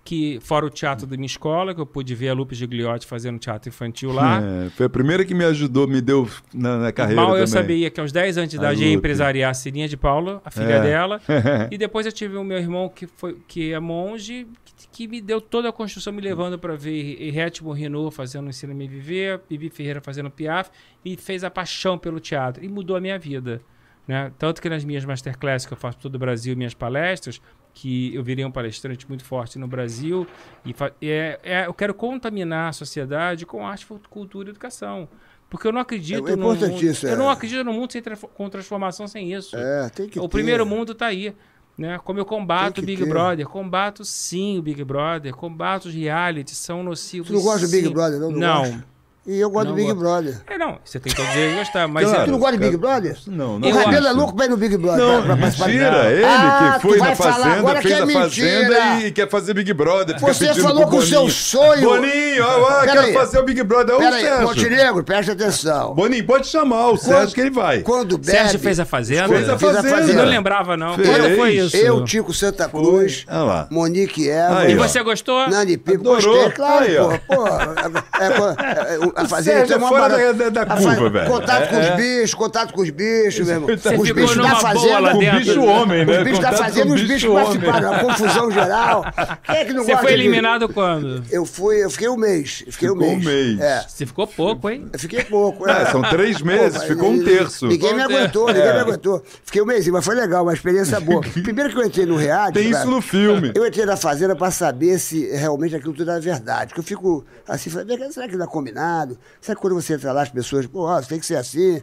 [0.09, 3.37] que, fora o teatro da minha escola, que eu pude ver a Lupe Gigliotti fazendo
[3.37, 4.41] teatro infantil lá.
[4.41, 7.47] É, foi a primeira que me ajudou, me deu na, na carreira Mal eu também.
[7.47, 10.73] sabia que aos 10 anos de idade ia empresariar a Cirinha de Paula, a filha
[10.73, 10.81] É.
[10.81, 11.21] dela.
[11.69, 15.21] e depois eu tive o meu irmão que, foi, que é monge, que, que me
[15.21, 20.01] deu toda a construção, me levando para ver Ritmo Renault fazendo Ensina-me Viver, Bibi Ferreira
[20.01, 20.71] fazendo Piaf,
[21.05, 22.65] e fez a paixão pelo teatro.
[22.65, 23.61] E mudou a minha vida.
[24.07, 24.31] Né?
[24.39, 27.39] Tanto que nas minhas masterclasses que eu faço por todo o Brasil, minhas palestras,
[27.73, 30.27] que eu virei um palestrante muito forte no Brasil,
[30.65, 30.73] e
[31.09, 35.07] é, é- eu quero contaminar a sociedade com arte, cultura e educação.
[35.49, 37.33] Porque eu não acredito É num mundo, importantíssimo, Eu não é.
[37.33, 39.55] acredito num mundo sem tra- com transformação sem isso.
[39.57, 40.27] É, tem que o ter.
[40.29, 41.33] primeiro mundo está aí.
[41.75, 41.97] Né?
[42.03, 43.07] Como eu combato o Big ter.
[43.09, 47.29] Brother, combato sim o Big Brother, combato os realities, são nocivos.
[47.29, 47.87] Você não gosta do Big.
[47.89, 48.31] Brother, não?
[48.31, 48.83] Não Não.
[49.31, 49.99] E eu gosto Não do Big gosto.
[49.99, 50.41] Brother.
[50.47, 52.23] É, não, você tem todo o direito de gostar, mas Claro.
[52.23, 52.63] Tu é, não gosta de.
[52.63, 53.17] Big Brother?
[53.27, 55.05] Não, não O Rabelo é louco pra ir no Big Brother.
[55.05, 55.67] Não, pra- pra participar.
[55.67, 56.11] mentira.
[56.11, 59.07] Ele Ah, que foi vai na falar Fazenda, agora fez que é a Fazenda mentira.
[59.07, 60.19] e quer fazer Big Brother.
[60.19, 61.81] Você falou com o seu sonho.
[61.89, 63.13] Boninho, ó, ó, quero aí.
[63.13, 63.95] fazer o Big Brother.
[63.95, 64.47] Ô, Pera aí, Sérgio.
[64.47, 65.93] Montenegro, presta atenção.
[65.93, 67.81] Boninho, pode chamar o Sérgio que ele vai.
[67.81, 68.31] Quando bebe...
[68.31, 69.27] Sérgio fez a Fazenda?
[69.27, 70.13] Fez a Fazenda.
[70.23, 70.95] Não lembrava, não.
[70.95, 71.77] Quando foi isso?
[71.77, 73.27] Eu, Tico Santa Cruz.
[73.69, 74.67] Monique Eva...
[74.67, 75.47] E você gostou?
[75.49, 76.85] Nani Pico, gostei, claro,
[77.27, 77.47] pô, pô.
[77.47, 81.09] É, é, é, a Fazenda Sérgio tem é uma fora barata- da- da a curva,
[81.09, 81.29] velho.
[81.31, 81.89] Contato com É, é.
[81.91, 83.69] os bichos, contato com os bichos, meu irmão.
[83.77, 85.13] Você os ficou bichos da Fazenda...
[85.13, 85.39] dentro.
[85.39, 86.17] bicho homem, né?
[86.19, 89.05] Os bichos da com Fazenda, os bichos participaram, a confusão geral.
[89.43, 91.23] Quem é que não Você gosta foi de- eliminado quando?
[91.31, 92.63] Eu fui, eu fiquei um mês.
[92.69, 93.25] Fiquei um Ficou um mês.
[93.25, 93.59] mês.
[93.59, 93.85] É.
[93.87, 94.85] Você ficou pouco, hein?
[94.91, 95.67] Eu fiquei pouco.
[95.69, 97.67] É, são três meses, mas ficou um terço.
[97.67, 98.73] Ninguém me Um aguentou, ninguém É.
[98.73, 99.23] me aguentou.
[99.43, 101.21] Fiquei um mês, mas foi legal, uma experiência boa.
[101.43, 102.59] Primeiro que eu entrei no reality.
[102.59, 103.51] Tem isso no filme.
[103.55, 106.67] Eu entrei na fazenda pra saber se realmente aquilo tudo era verdade.
[106.67, 108.98] Porque eu fico assim, falei, "Vem cá, será que não é combinado?
[109.41, 111.81] Será que quando você entra lá, as pessoas, pô, ó, você tem que ser assim?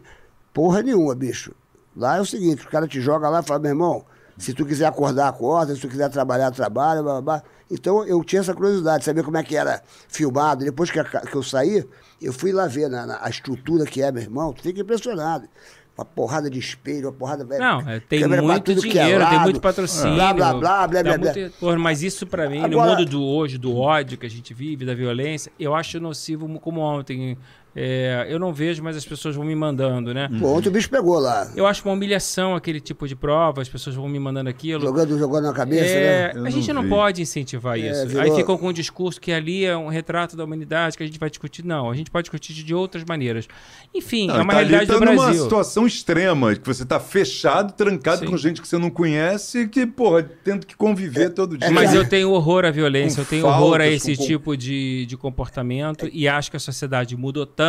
[0.52, 1.52] Porra nenhuma, bicho.
[1.96, 4.04] Lá é o seguinte, o cara te joga lá e fala, meu irmão,
[4.36, 7.42] se tu quiser acordar, acorda, se tu quiser trabalhar, trabalha, blá, blá, blá.
[7.70, 10.64] Então eu tinha essa curiosidade, saber como é que era filmado.
[10.64, 10.98] Depois que
[11.34, 11.84] eu saí,
[12.20, 15.48] eu fui lá ver na, na- a estrutura que é, meu irmão, tu fica impressionado.
[15.96, 17.42] Uma porrada de espelho, uma porrada...
[17.58, 20.14] Não, é, tem muito que é dinheiro, tem lado, muito patrocínio.
[20.14, 21.32] Blá, blá, blá, blá, blá, blá.
[21.32, 24.30] muito- Porra, mas isso pra mim, no Agora- mundo do hoje, do ódio que a
[24.30, 27.38] gente vive, da violência, eu acho nocivo como ontem.
[27.78, 30.30] É, eu não vejo, mas as pessoas vão me mandando, né?
[30.40, 31.46] Pô, ontem o bicho pegou lá.
[31.54, 34.80] Eu acho uma humilhação aquele tipo de prova, as pessoas vão me mandando aquilo.
[34.80, 36.40] Jogando, jogando na cabeça, É, né?
[36.40, 38.06] Eu a gente não não pode incentivar isso.
[38.06, 41.06] virou- Aí ficam com um discurso que ali é um retrato da humanidade que a
[41.06, 41.64] gente vai discutir.
[41.66, 43.46] Não, a gente pode discutir de outras maneiras.
[43.94, 45.42] Enfim, Não, é uma tá ali, realidade tá do numa Brasil.
[45.42, 48.26] situação extrema, que você tá fechado, trancado Sim.
[48.26, 51.70] com gente que você não conhece e que, porra, tendo que conviver todo dia.
[51.70, 54.26] Mas eu tenho horror à violência, Com eu tenho horror a faltas, esse com- com-
[54.26, 57.65] tipo de, de comportamento e acho que a sociedade mudou tanto,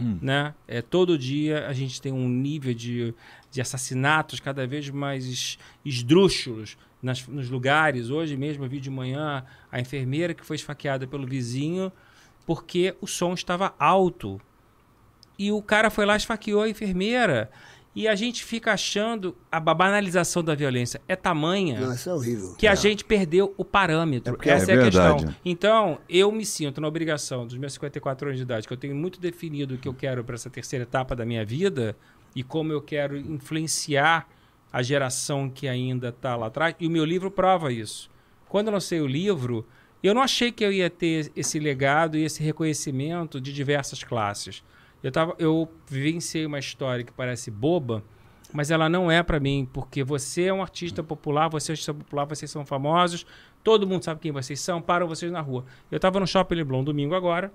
[0.00, 0.18] Hum.
[0.20, 0.54] né?
[0.68, 3.14] É, todo dia a gente tem um nível de,
[3.50, 8.10] de assassinatos cada vez mais es- esdrúxulos nas- nos lugares.
[8.10, 11.90] Hoje mesmo eu vi de manhã a enfermeira que foi esfaqueada pelo vizinho
[12.46, 14.40] porque o som estava alto.
[15.38, 17.50] E o cara foi lá e esfaqueou a enfermeira.
[17.94, 22.54] E a gente fica achando a ba- banalização da violência é tamanha Não, é horrível.
[22.56, 24.32] que a gente perdeu o parâmetro.
[24.32, 25.14] É porque Essa é é, a verdade.
[25.24, 25.36] questão.
[25.44, 28.94] Então, eu me sinto na obrigação dos meus 54 anos de idade, que eu tenho
[28.94, 31.96] muito definido o que eu quero para essa terceira etapa da minha vida
[32.34, 34.28] e como eu quero influenciar
[34.72, 36.76] a geração que ainda está lá atrás.
[36.78, 38.08] E o meu livro prova isso.
[38.48, 39.66] Quando eu lancei o livro,
[40.00, 44.62] eu não achei que eu ia ter esse legado e esse reconhecimento de diversas classes.
[45.02, 48.02] Eu, tava, eu vivenciei uma história que parece boba,
[48.52, 51.74] mas ela não é para mim, porque você é um artista popular, você é um
[51.74, 53.26] artista popular, vocês são famosos,
[53.62, 55.64] todo mundo sabe quem vocês são, param vocês na rua.
[55.90, 57.52] Eu estava no Shopping Leblon domingo agora,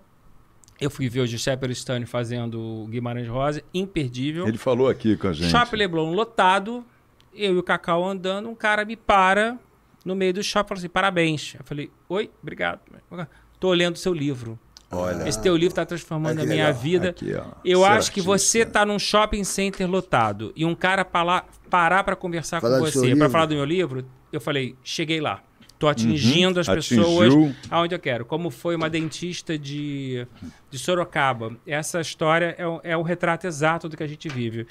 [0.79, 4.47] eu fui ver o Giuseppe Aristani fazendo o Guimarães Rosa, imperdível.
[4.47, 5.49] Ele falou aqui com a gente.
[5.49, 6.85] Shopping Leblon lotado,
[7.33, 9.57] eu e o Cacau andando, um cara me para
[10.03, 11.55] no meio do shopping e fala assim, parabéns.
[11.57, 12.79] Eu falei, oi, obrigado.
[13.59, 14.59] Tô olhando o seu livro.
[14.95, 15.27] Olha.
[15.27, 16.73] Esse teu livro está transformando a minha legal.
[16.81, 17.09] vida.
[17.09, 17.31] Aqui.
[17.63, 22.03] Eu Ser acho que você tá num shopping center lotado e um cara pala- parar
[22.03, 25.41] para conversar Falar com você, para falar do meu livro, eu falei, cheguei lá.
[25.77, 26.73] Tô atingindo as Uhum.
[26.75, 27.03] Atingiu.
[27.03, 28.23] pessoas aonde eu quero.
[28.25, 30.25] Como foi uma dentista de,
[30.71, 31.55] de Sorocaba.
[31.67, 34.65] Essa história é, o- é o retrato exato do que a gente vive.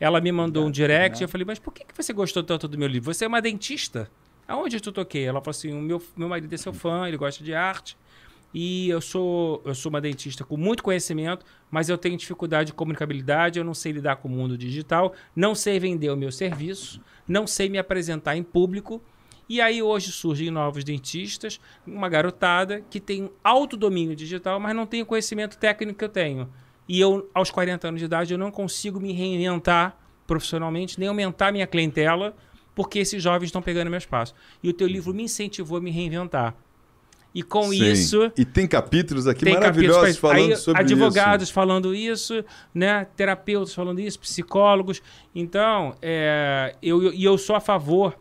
[0.00, 2.66] Ela me mandou um direct e eu falei, mas por que, que você gostou tanto
[2.66, 3.12] do meu livro?
[3.12, 4.10] Você é uma dentista?
[4.48, 5.24] Aonde tu toquei?
[5.24, 7.96] Ela falou assim, o meu, meu marido é seu fã, ele gosta de arte.
[8.58, 12.72] E eu sou, eu sou uma dentista com muito conhecimento, mas eu tenho dificuldade de
[12.72, 16.98] comunicabilidade, eu não sei lidar com o mundo digital, não sei vender o meu serviço,
[17.28, 19.02] não sei me apresentar em público.
[19.46, 24.74] E aí hoje surgem novos dentistas, uma garotada que tem um alto domínio digital, mas
[24.74, 26.48] não tem o conhecimento técnico que eu tenho.
[26.88, 31.52] E eu, aos 40 anos de idade, eu não consigo me reinventar profissionalmente, nem aumentar
[31.52, 32.34] minha clientela,
[32.74, 34.34] porque esses jovens estão pegando meu espaço.
[34.62, 36.56] E o teu livro me incentivou a me reinventar.
[37.36, 37.84] E com Sim.
[37.84, 41.52] isso, E tem capítulos aqui tem maravilhosos capítulos falando aí, sobre advogados isso.
[41.52, 43.06] falando isso, né?
[43.14, 45.02] Terapeutas falando isso, psicólogos.
[45.34, 48.18] Então, é, eu, e eu sou a favor.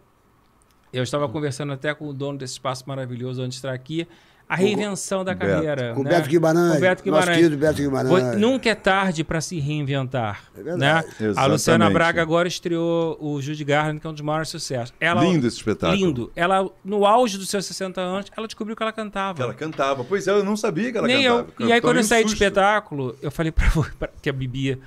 [0.92, 4.06] Eu estava conversando até com o dono desse espaço maravilhoso antes de estar aqui.
[4.48, 5.52] A reinvenção da Beto.
[5.54, 5.94] carreira.
[5.96, 6.10] Com o né?
[6.12, 6.72] Beto Guimarães.
[6.74, 7.36] Com o Beto Nosso Guimarães.
[7.38, 8.38] querido Beto Guimarães.
[8.38, 10.44] Nunca é tarde para se reinventar.
[10.54, 10.64] É né?
[10.64, 11.08] verdade.
[11.20, 11.52] A Exatamente.
[11.52, 14.94] Luciana Braga agora estreou o Judy Garland, que é um dos maiores sucessos.
[15.00, 15.98] Ela, Lindo esse espetáculo.
[16.00, 16.32] Lindo.
[16.36, 19.36] Ela, no auge dos seus 60 anos, ela descobriu que ela cantava.
[19.38, 20.04] Que ela cantava.
[20.04, 21.48] Pois é, eu não sabia que ela Nem cantava.
[21.60, 21.68] eu.
[21.68, 23.66] E aí, quando eu um saí do espetáculo, eu falei pra,
[23.98, 24.80] pra- que a Bibi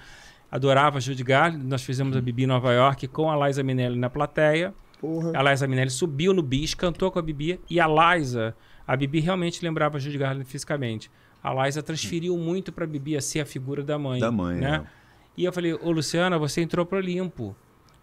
[0.50, 1.64] adorava Judy Garland.
[1.66, 4.72] Nós fizemos a Bibi em Nova York com a Liza Minnelli na plateia.
[5.00, 5.32] Porra.
[5.34, 7.60] A Liza Minnelli subiu no bis, cantou com a Bibi.
[7.68, 8.54] E a Liza,
[8.88, 11.08] a Bibi realmente lembrava a Judy Garland fisicamente.
[11.40, 14.18] a Liza transferiu muito pra Bibi a ser a figura da mãe.
[14.18, 14.82] Da mãe, né?
[14.84, 14.98] é.
[15.36, 17.54] E eu falei, ô Luciana, você entrou pro Olimpo.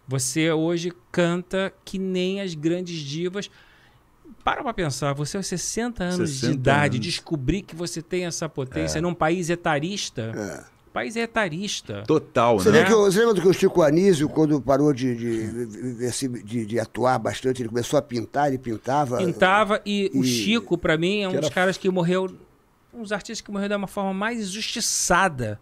[0.08, 3.50] Você hoje canta que nem as grandes divas.
[4.42, 7.06] Para pra pensar, você aos 60 anos 60 de idade, anos.
[7.06, 8.48] descobrir que você tem essa É.
[8.48, 10.32] potência num país etarista.
[10.34, 10.75] É.
[10.96, 12.04] O país é etarista.
[12.06, 12.78] Total, Você, né?
[12.78, 16.42] lembra que, o- você lembra do que o Chico Anísio, quando parou de, de, de,
[16.42, 19.18] de- de atuar bastante, ele começou a pintar, ele pintava.
[19.18, 22.30] Pintava e, o E- Chico, pra mim, é um Que dos era- caras que morreu.
[22.94, 25.60] Um dos artistas que morreu de uma forma mais injustiçada.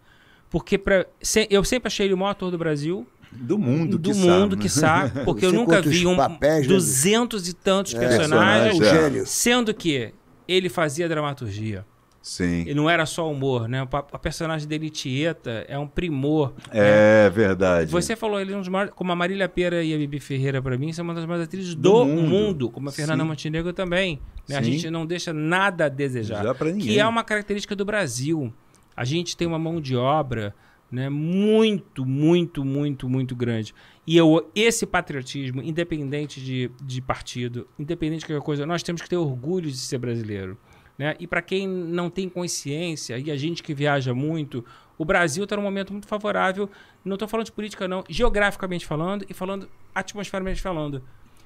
[0.49, 3.05] Porque pra, se- eu sempre achei ele o maior ator do Brasil.
[3.29, 4.61] Do mundo, do quiçá, mundo, né?
[4.61, 5.19] que sabe.
[5.25, 6.73] Porque eu nunca vi um papéis, né?
[6.73, 8.79] duzentos e tantos personagens, personagens.
[8.79, 9.03] o é.
[9.09, 9.27] gênio.
[9.27, 10.13] Sendo que
[10.47, 11.85] ele fazia dramaturgia.
[12.25, 12.63] Sim.
[12.65, 13.87] E não era só humor, né?
[13.91, 16.53] A personagem dele, Tieta, é um primor.
[16.71, 17.91] É verdade.
[17.91, 20.59] Você falou, ele é um dos maiores, como a Marília Pera e a Bibi Ferreira,
[20.59, 22.27] pra mim, são uma das maiores atrizes do, Do mundo.
[22.27, 22.69] mundo.
[22.71, 23.29] como a Fernanda Sim.
[23.29, 24.19] Montenegro também.
[24.49, 24.57] né?
[24.57, 26.41] A gente não deixa nada a desejar.
[26.43, 26.87] Já pra ninguém.
[26.93, 28.51] Que é uma característica do Brasil.
[28.97, 30.55] A gente tem uma mão de obra
[30.91, 33.71] né, muito, muito, muito, muito grande.
[34.07, 39.09] E eu, esse patriotismo, independente de, de partido, independente de qualquer coisa, nós temos que
[39.09, 40.57] ter orgulho de ser brasileiro.
[40.97, 41.15] Né?
[41.19, 44.63] E para quem não tem consciência, e a gente que viaja muito,
[44.97, 46.69] o Brasil está num momento muito favorável.
[47.03, 51.03] Não estou falando de política, não, geograficamente falando e falando atmosfericamente falando.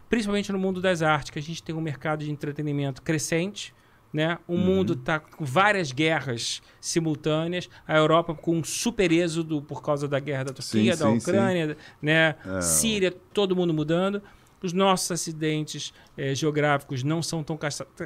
[0.08, 3.74] Principalmente no mundo das artes, que a gente tem um mercado de entretenimento crescente.
[4.12, 4.40] Né?
[4.48, 7.70] O mundo está com várias guerras simultâneas.
[7.88, 11.18] A Europa com um super êxodo por causa da guerra da Turquia, Sim, da sim,
[11.18, 12.36] Ucrânia, né?
[12.60, 14.20] Síria, todo mundo mudando.
[14.62, 17.58] Os nossos acidentes eh, geográficos não são tão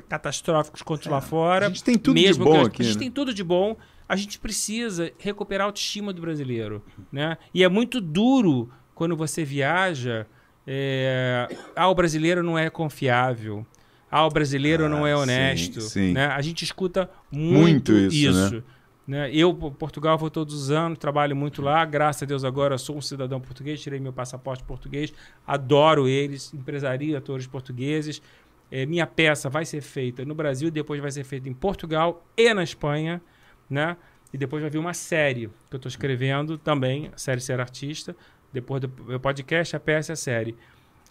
[0.07, 1.65] catastróficos quanto lá fora.
[1.65, 2.99] a gente tem tudo de mesmo bom que a- aqui, A gente né?
[2.99, 3.75] tem tudo de bom.
[4.07, 7.37] A gente precisa recuperar a autoestima do brasileiro, né?
[7.53, 10.27] E é muito duro quando você viaja.
[10.67, 11.47] É...
[11.75, 13.65] Ah, o brasileiro não é confiável.
[14.11, 15.81] Ah, o brasileiro não é Ah, sim, honesto.
[15.81, 16.11] sim.
[16.13, 16.27] Né?
[16.27, 18.55] A gente escuta muito, Muito isso, isso.
[18.57, 18.63] né?
[19.33, 21.83] Eu, por Portugal, vou todos os anos, trabalho muito lá.
[21.83, 25.13] Graças a Deus, agora sou um cidadão português, tirei meu passaporte português,
[25.45, 28.21] adoro eles, empresaria atores portugueses.
[28.71, 32.53] Eh, minha peça vai ser feita no Brasil, depois vai ser feita em Portugal e
[32.53, 33.21] na Espanha,
[33.69, 33.97] né?
[34.33, 38.15] E depois vai vir uma série que eu estou escrevendo também, a série Ser Artista.
[38.51, 40.55] Depois do meu podcast, a peça e a série.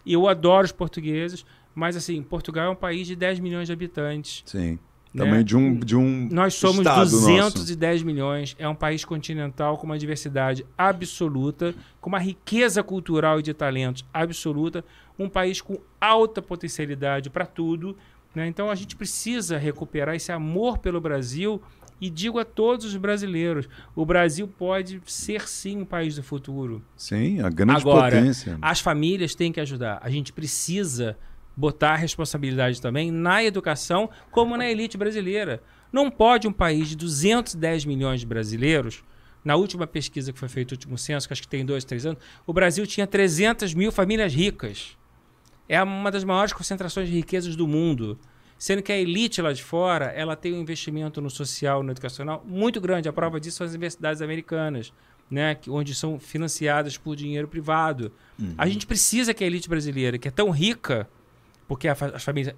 [0.05, 3.73] E eu adoro os portugueses, mas assim, Portugal é um país de 10 milhões de
[3.73, 4.43] habitantes.
[4.45, 4.77] Sim.
[5.13, 5.25] Né?
[5.25, 7.19] Também de um, de um Nós somos estado nosso.
[7.19, 13.43] 210 milhões, é um país continental com uma diversidade absoluta, com uma riqueza cultural e
[13.43, 14.83] de talentos absoluta,
[15.19, 17.95] um país com alta potencialidade para tudo.
[18.33, 18.47] né?
[18.47, 21.61] Então a gente precisa recuperar esse amor pelo Brasil
[22.01, 26.83] e digo a todos os brasileiros: o Brasil pode ser sim um país do futuro.
[26.97, 28.57] Sim, a grande Agora, potência.
[28.61, 29.99] as famílias têm que ajudar.
[30.01, 31.15] A gente precisa
[31.55, 35.61] botar a responsabilidade também na educação, como na elite brasileira.
[35.91, 39.03] Não pode um país de 210 milhões de brasileiros.
[39.45, 42.05] Na última pesquisa que foi feita, o último censo, que acho que tem dois, três
[42.05, 44.97] anos, o Brasil tinha 300 mil famílias ricas.
[45.67, 48.17] É uma das maiores concentrações de riquezas do mundo.
[48.57, 52.43] Sendo que a elite lá de fora, ela tem um investimento no social, no educacional
[52.47, 53.09] muito grande.
[53.09, 54.93] A prova disso são as universidades americanas,
[55.29, 55.55] né?
[55.55, 58.11] que- onde são financiadas por dinheiro privado.
[58.57, 61.09] A gente precisa que a elite brasileira, que é tão rica,
[61.67, 62.55] porque a as famílias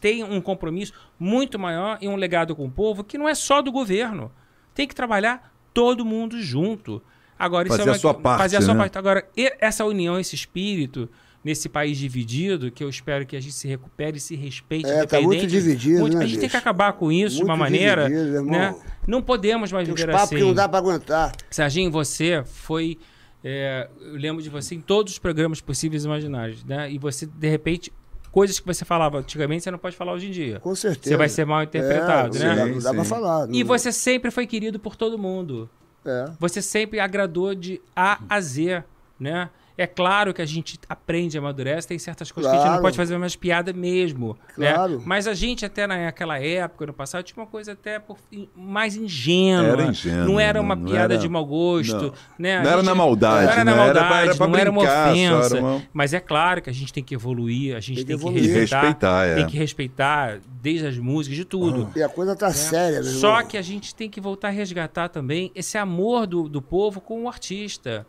[0.00, 3.60] tenham um compromisso muito maior e um legado com o povo, que não é só
[3.62, 4.30] do governo.
[4.74, 7.02] Tem que trabalhar todo mundo junto.
[7.38, 8.80] Agora, Fazer isso é a uma, sua parte, Fazer a sua né?
[8.80, 8.98] parte.
[8.98, 9.28] Agora,
[9.60, 11.08] essa união, esse espírito,
[11.44, 14.88] nesse país dividido, que eu espero que a gente se recupere e se respeite.
[14.90, 17.56] É, tá muito dividido, muito- né, A gente tem que acabar com isso de uma
[17.56, 18.08] Muito maneira.
[18.08, 18.74] né?
[19.06, 20.36] Não podemos mais Tem viver papos assim.
[20.36, 21.32] que não dá pra aguentar.
[21.50, 22.98] Serginho, você foi.
[23.44, 26.90] é, eu lembro de você em todos os programas possíveis e imaginários, né?
[26.90, 27.92] E você, de repente,
[28.32, 30.60] coisas que você falava antigamente, você não pode falar hoje em dia.
[30.60, 31.10] Com certeza.
[31.10, 32.48] Você vai ser mal interpretado, é, né?
[32.48, 33.10] Não dá, Sim, não dá pra sim.
[33.10, 33.48] falar.
[33.50, 35.68] E não- você sempre foi querido por todo mundo.
[36.04, 36.30] É.
[36.38, 38.82] Você sempre agradou de A a Z,
[39.18, 39.50] né?
[39.78, 42.82] É claro que a gente aprende amadurece, tem certas coisas que a gente não Claro.
[42.82, 44.96] pode fazer mais piada mesmo, Claro.
[44.98, 45.02] né?
[45.06, 48.18] Mas a gente até naquela época, no passado, tinha uma coisa até por-
[48.56, 49.68] mais ingênua.
[49.68, 52.12] Era ingênua, Não era uma não piada era- de mau gosto, não.
[52.38, 52.60] né?
[52.60, 53.82] Não era na maldade, Não era na né?
[53.84, 55.56] Era pra- maldade, era pra não era uma brincar, ofensa.
[55.56, 58.16] era uma- Mas é claro que a gente tem que evoluir, a gente Tem tem,
[58.16, 58.42] que que, evoluir.
[58.42, 59.34] respeitar, Respeitar, é.
[59.36, 61.88] tem que respeitar desde as músicas, de tudo.
[61.94, 65.08] E a coisa tá séria, meu Só que a gente tem que voltar a resgatar
[65.08, 68.04] também esse amor do, do povo com o artista.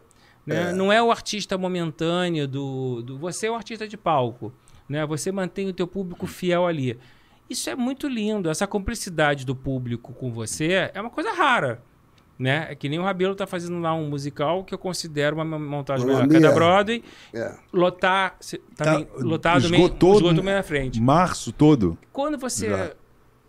[0.50, 0.74] Né?
[0.74, 3.18] Não é o artista momentâneo do, do.
[3.20, 4.52] Você é o artista de palco.
[4.88, 5.06] Né?
[5.06, 6.98] Você mantém o teu público fiel ali.
[7.50, 8.50] Isso é muito lindo.
[8.50, 11.82] Essa cumplicidade do público com você é uma coisa rara.
[12.38, 12.68] Né?
[12.70, 16.06] É que nem o Rabelo tá fazendo lá um musical que eu considero uma montagem
[16.06, 16.52] melhor da.
[16.52, 17.04] Broadway.
[17.34, 17.54] É.
[17.74, 18.38] Lotar,
[18.76, 21.02] Tá, também, lotado meio, esgotou esgotou meio na frente.
[21.02, 21.98] Março todo.
[22.14, 22.92] Quando você Já.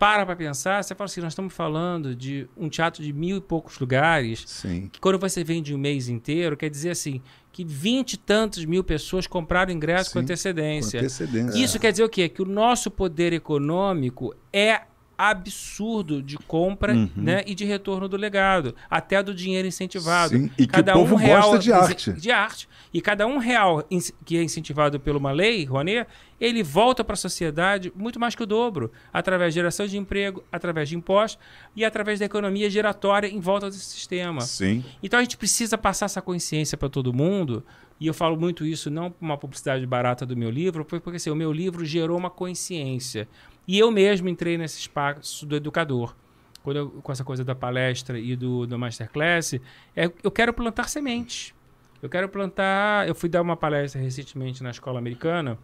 [0.01, 3.39] Para para pensar, você fala assim, nós estamos falando de um teatro de mil e
[3.39, 4.89] poucos lugares, Sim.
[4.91, 7.21] que quando você vende um mês inteiro, quer dizer assim,
[7.51, 10.99] que vinte e tantos mil pessoas compraram ingresso com Sim, antecedência.
[11.01, 11.63] com antecedência.
[11.63, 12.27] Isso quer dizer o quê?
[12.27, 14.81] Que o nosso poder econômico é
[15.29, 20.35] absurdo de compra né, e de retorno do legado, até do dinheiro incentivado.
[20.35, 22.13] Sim, e que o povo gosta de arte.
[22.13, 22.67] De arte.
[22.91, 23.87] E cada um real
[24.25, 26.07] que é incentivado por uma lei, Rouanet,
[26.39, 30.43] ele volta para a sociedade muito mais que o dobro, através de geração de emprego,
[30.51, 31.39] através de impostos
[31.75, 34.41] e através da economia giratória em volta desse sistema.
[34.41, 34.83] Sim.
[35.03, 37.63] Então a gente precisa passar essa consciência para todo mundo.
[37.99, 41.29] E eu falo muito isso não por uma publicidade barata do meu livro, porque assim,
[41.29, 43.27] o meu livro gerou uma consciência.
[43.67, 46.15] E eu mesmo entrei nesse espaço do educador.
[46.63, 49.53] Quando eu, com essa coisa da palestra e do, do masterclass,
[49.95, 51.53] é, eu quero plantar sementes.
[52.01, 53.07] Eu quero plantar.
[53.07, 55.57] Eu fui dar uma palestra recentemente na escola americana.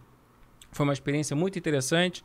[0.70, 2.24] Foi uma experiência muito interessante,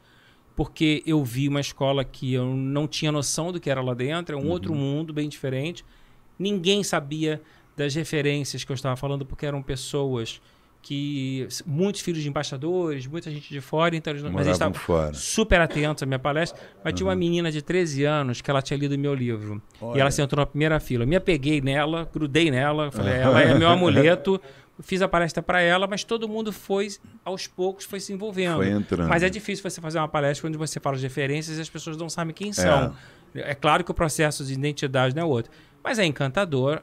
[0.55, 4.37] porque eu vi uma escola que eu não tinha noção do que era lá dentro,
[4.37, 5.85] é um outro mundo bem diferente.
[6.37, 7.41] Ninguém sabia
[7.75, 10.41] das referências que eu estava falando, porque eram pessoas
[10.83, 11.47] que.
[11.65, 14.31] Muitos filhos de embaixadores, muita gente de fora, então eles não.
[14.31, 15.13] Mas eles estavam fora.
[15.13, 16.61] super atentos à minha palestra.
[16.83, 19.61] Mas tinha uma menina de 13 anos que ela tinha lido meu livro.
[19.95, 21.03] E ela sentou na primeira fila.
[21.03, 24.39] Eu me apeguei nela, grudei nela, falei, ela é meu amuleto.
[24.81, 26.89] Fiz a palestra para ela, mas todo mundo foi,
[27.23, 28.57] aos poucos, foi se envolvendo.
[28.57, 29.07] Foi entrando.
[29.07, 31.95] Mas é difícil você fazer uma palestra onde você fala de referências e as pessoas
[31.95, 32.93] não sabem quem são.
[33.35, 35.51] É, claro que o processo de identidade não é outro.
[35.83, 36.81] Mas é encantador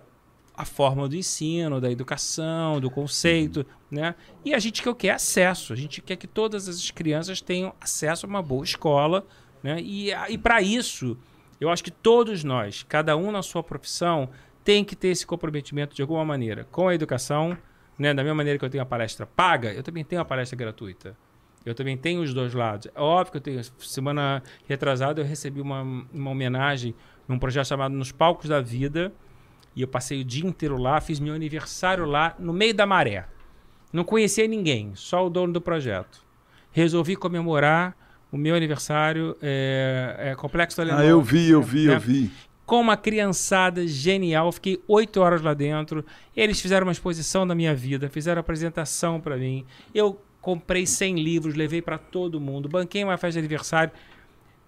[0.61, 4.15] a forma do ensino, da educação, do conceito, né?
[4.45, 5.09] E a gente quer o quê?
[5.09, 5.73] Acesso.
[5.73, 9.27] A gente quer que todas as crianças tenham acesso a uma boa escola,
[9.63, 9.81] né?
[9.81, 11.17] E, a- e para isso,
[11.61, 14.29] eu acho que todos nós, cada um na sua profissão,
[14.65, 17.57] tem que ter esse comprometimento de alguma maneira com a educação,
[17.99, 18.13] né?
[18.15, 21.17] Da mesma maneira que eu tenho a palestra paga, eu também tenho a palestra gratuita.
[21.65, 22.89] Eu também tenho os dois lados.
[22.95, 23.61] É óbvio que eu tenho.
[23.81, 25.83] Semana retrasada eu recebi uma,
[26.13, 26.95] uma homenagem
[27.29, 29.13] num projeto chamado Nos Palcos da Vida.
[29.75, 33.27] E eu passei o dia inteiro lá, fiz meu aniversário lá, no meio da maré.
[33.93, 36.25] Não conhecia ninguém, só o dono do projeto.
[36.73, 37.97] Resolvi comemorar
[38.31, 41.01] o meu aniversário, é, é, Complexo do Alemão.
[41.01, 41.95] Ah, eu vi, eu vi, né?
[41.95, 42.31] eu vi.
[42.65, 44.53] com uma criançada genial.
[44.53, 46.05] Fiquei oito horas lá dentro.
[46.37, 49.65] Eles fizeram uma exposição da minha vida, fizeram apresentação para mim.
[49.93, 53.93] Eu comprei 100 livros, levei para todo mundo, banquei uma festa de aniversário.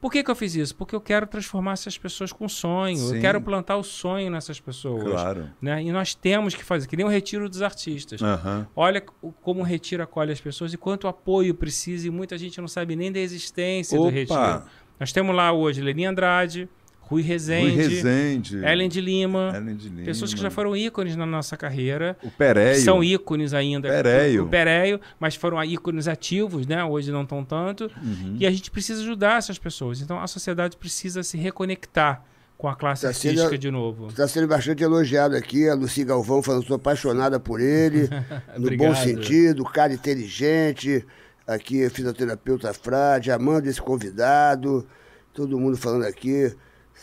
[0.03, 0.75] Por que, que eu fiz isso?
[0.75, 2.97] Porque eu quero transformar essas pessoas com sonho.
[2.97, 3.15] Sim.
[3.15, 5.05] Eu quero plantar o sonho nessas pessoas.
[5.05, 5.49] Claro.
[5.63, 5.81] Né?
[5.81, 8.21] E nós temos que fazer, que nem o retiro dos artistas.
[8.21, 8.67] Aham.
[8.75, 12.67] Olha como o retiro acolhe as pessoas e quanto apoio precisa, e muita gente não
[12.67, 14.13] sabe nem da existência do Opa!
[14.13, 14.63] retiro.
[14.99, 16.69] Nós temos lá hoje Leni Andrade,
[17.13, 18.65] Rui Rezende, Rui Rezende.
[18.65, 20.05] Ellen de Lima, Ellen de Lima.
[20.05, 22.17] pessoas que já foram ícones na nossa carreira.
[22.23, 22.81] O Pereio.
[22.81, 23.89] São ícones ainda.
[23.89, 24.45] Pereio.
[24.45, 26.83] O Pereio, mas foram ícones ativos, né?
[26.85, 27.91] Hoje não estão tanto.
[28.03, 28.37] Uhum.
[28.41, 30.01] E a gente precisa ajudar essas pessoas.
[30.01, 32.25] Então a sociedade precisa se reconectar
[32.57, 34.07] com a classe Tá sendo- artística de novo.
[34.07, 38.09] Está sendo bastante elogiado aqui, a Lucy Galvão falando, sou apaixonada por ele,
[38.57, 41.05] no bom sentido, cara inteligente,
[41.45, 44.87] aqui fisioterapeuta frade, amando esse convidado,
[45.35, 46.55] todo mundo falando aqui,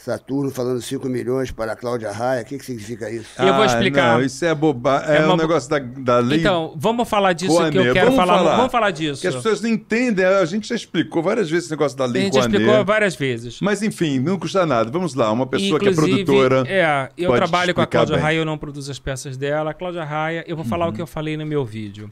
[0.03, 3.29] Saturno falando 5 milhões para a Cláudia Raia, o que, que significa isso?
[3.37, 4.17] Eu vou Ah, explicar.
[4.17, 5.09] Não, isso é bobagem.
[5.13, 6.39] É, É uma um negócio da, da lei.
[6.39, 8.37] Então, vamos falar disso que eu quero Vamos falar.
[8.37, 8.55] falar.
[8.55, 9.21] Vamos falar disso.
[9.21, 10.23] Que as pessoas não entendem.
[10.25, 13.15] A gente já explicou várias vezes esse negócio da a lei gente já explicou várias
[13.15, 13.59] vezes.
[13.61, 14.89] Mas enfim, não custa nada.
[14.89, 16.63] Vamos lá, uma pessoa Inclusive, que é produtora.
[16.67, 18.23] É, eu pode trabalho com a Cláudia bem.
[18.23, 19.71] Raia, eu não produzo as peças dela.
[19.71, 20.91] A Cláudia Raia, eu vou falar Uhum.
[20.91, 22.09] o que eu falei no meu vídeo.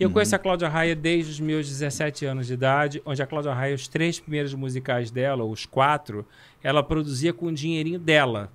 [0.00, 3.52] Eu conheço a Cláudia Raia desde os meus 17 anos de idade, onde a Cláudia
[3.52, 6.26] Raia, os três primeiros musicais dela, os quatro,
[6.62, 8.50] ela produzia com o dinheirinho dela.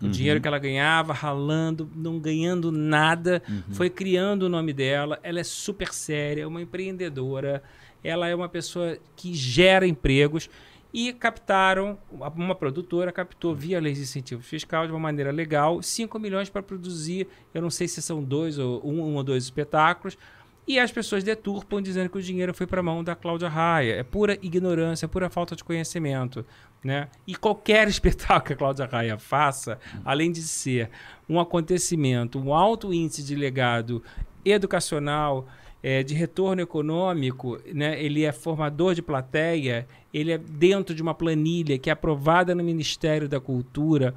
[0.00, 0.10] O Uhum.
[0.10, 3.62] dinheiro que ela ganhava, ralando, não ganhando nada, Uhum.
[3.74, 5.18] foi criando o nome dela.
[5.22, 7.62] Ela é super séria, é uma empreendedora,
[8.04, 10.50] ela é uma pessoa que gera empregos.
[10.92, 11.96] E captaram,
[12.36, 16.62] uma produtora captou via lei de incentivo fiscal de uma maneira legal 5 milhões para
[16.62, 20.18] produzir, eu não sei se são dois ou um, um ou dois espetáculos.
[20.66, 23.94] E as pessoas deturpam dizendo que o dinheiro foi para a mão da Cláudia Raia.
[23.94, 26.46] É pura ignorância, é pura falta de conhecimento.
[26.84, 27.08] Né?
[27.26, 30.90] E qualquer espetáculo que a Cláudia Raia faça, além de ser
[31.28, 34.02] um acontecimento, um alto índice de legado
[34.44, 35.48] educacional,
[35.82, 38.00] é, de retorno econômico, né?
[38.02, 42.62] ele é formador de plateia, ele é dentro de uma planilha que é aprovada no
[42.62, 44.14] Ministério da Cultura,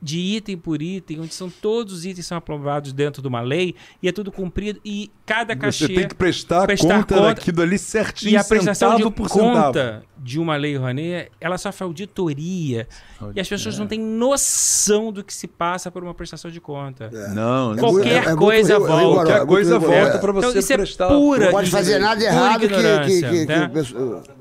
[0.00, 3.74] de item por item, onde são todos os itens são aprovados dentro de uma lei
[4.02, 7.26] e é tudo cumprido e cada cachê Você tem que prestar, prestar conta, conta.
[7.34, 9.50] daquilo ali certinho, e a prestação centavo de por centavo.
[9.66, 12.86] conta de uma lei Rouanet, ela sofre auditoria
[13.34, 17.10] e as pessoas não têm noção do que se passa por uma prestação de conta.
[17.34, 17.76] Não, não.
[17.76, 19.14] Qualquer muito coisa rigor- volta.
[19.24, 21.08] Qualquer é coisa volta para você Então, isso é prestar.
[21.08, 23.68] pura Não pode fazer nada errado que, que, que, que né?
[23.68, 24.37] que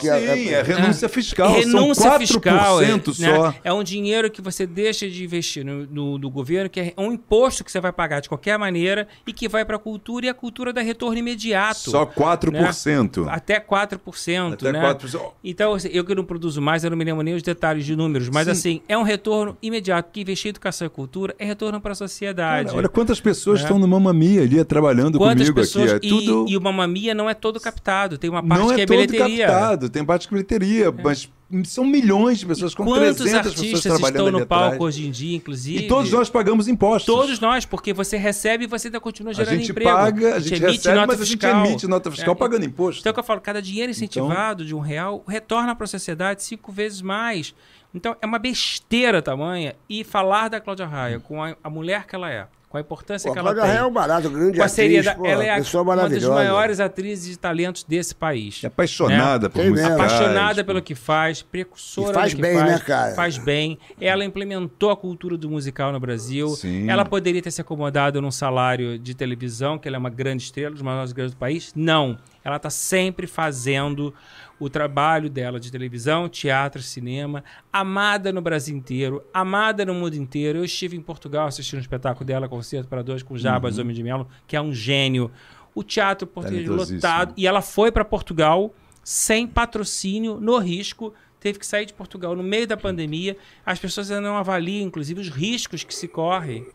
[0.00, 1.52] Sim, é renúncia fiscal.
[1.52, 3.48] Renúncia São 4% fiscal, é, só.
[3.50, 3.54] né?
[3.64, 7.12] É um dinheiro que você deixa de investir no, no- do governo, que é um
[7.12, 10.28] imposto que você vai pagar de qualquer maneira e que vai para a cultura e
[10.28, 11.90] a cultura dá retorno imediato.
[11.90, 13.26] Só 4%.
[13.28, 14.80] Até 4%, Até né?
[14.94, 15.20] 4%.
[15.44, 17.94] Então, assim, eu que não produzo mais, eu não me lembro nem os detalhes de
[17.96, 18.50] números, mas Sim.
[18.50, 21.94] assim, é um retorno imediato, porque investir em educação e cultura é retorno para a
[21.94, 22.66] sociedade.
[22.68, 25.18] Cara, olha quantas pessoas estão no Mamma Mia ali trabalhando É.
[25.18, 25.92] Quantas comigo pessoas.
[25.92, 26.06] aqui.
[26.06, 26.46] É e, tudo...
[26.48, 28.96] e o Mamamia não é todo captado, tem uma parte não que é, é, todo
[28.96, 29.44] bilheteria.
[29.44, 29.46] É.
[29.88, 31.30] tem parte de bilheteria, mas
[31.64, 34.82] são milhões de pessoas, com Quantos 300 pessoas trabalhando estão ali no palco atrás.
[34.82, 35.84] hoje em dia, inclusive?
[35.84, 37.06] E todos nós pagamos impostos.
[37.06, 39.90] Todos nós, porque você recebe e você ainda continua A gerando gente emprego.
[39.90, 41.64] paga, a gente emite recebe, nota mas a gente fiscal.
[41.66, 43.00] emite nota fiscal É, pagando imposto.
[43.00, 45.88] Então, é o que eu falo, cada dinheiro incentivado de um real retorna para a
[45.88, 47.54] sociedade cinco vezes mais.
[47.94, 49.74] Então, é uma besteira tamanha.
[49.88, 52.46] E falar da Cláudia Raia com a, a mulher que ela é,
[52.76, 54.66] com a importância Pô, que ela Cláudia tem, Raia é um barato, grande com a
[54.66, 58.62] atriz, seriedade, pô, ela é a- pessoa uma das maiores atrizes de talentos desse país.
[58.62, 59.94] É apaixonada por Tem música.
[59.94, 63.14] Apaixonada pelo que faz, precursora E faz do que bem, faz, né, cara?
[63.14, 63.78] faz bem.
[64.00, 66.48] Ela implementou a cultura do musical no Brasil.
[66.50, 66.88] Sim.
[66.90, 70.70] Ela poderia ter se acomodado num salário de televisão, que ela é uma grande estrela,
[70.72, 71.72] dos maiores grandes do país.
[71.74, 72.18] Não.
[72.44, 74.14] Ela está sempre fazendo
[74.58, 80.58] o trabalho dela de televisão, teatro, cinema, amada no Brasil inteiro, amada no mundo inteiro.
[80.58, 84.02] Eu estive em Portugal assistindo um espetáculo dela, Concerto para Dois, com Jabas Homem de
[84.02, 85.30] Melo, que é um gênio.
[85.74, 87.34] O teatro português lotado.
[87.36, 91.12] E ela foi para Portugal sem patrocínio, no risco.
[91.38, 93.36] Teve que sair de Portugal no meio da pandemia.
[93.64, 96.66] As pessoas ainda não avaliam, inclusive, os riscos que se correm.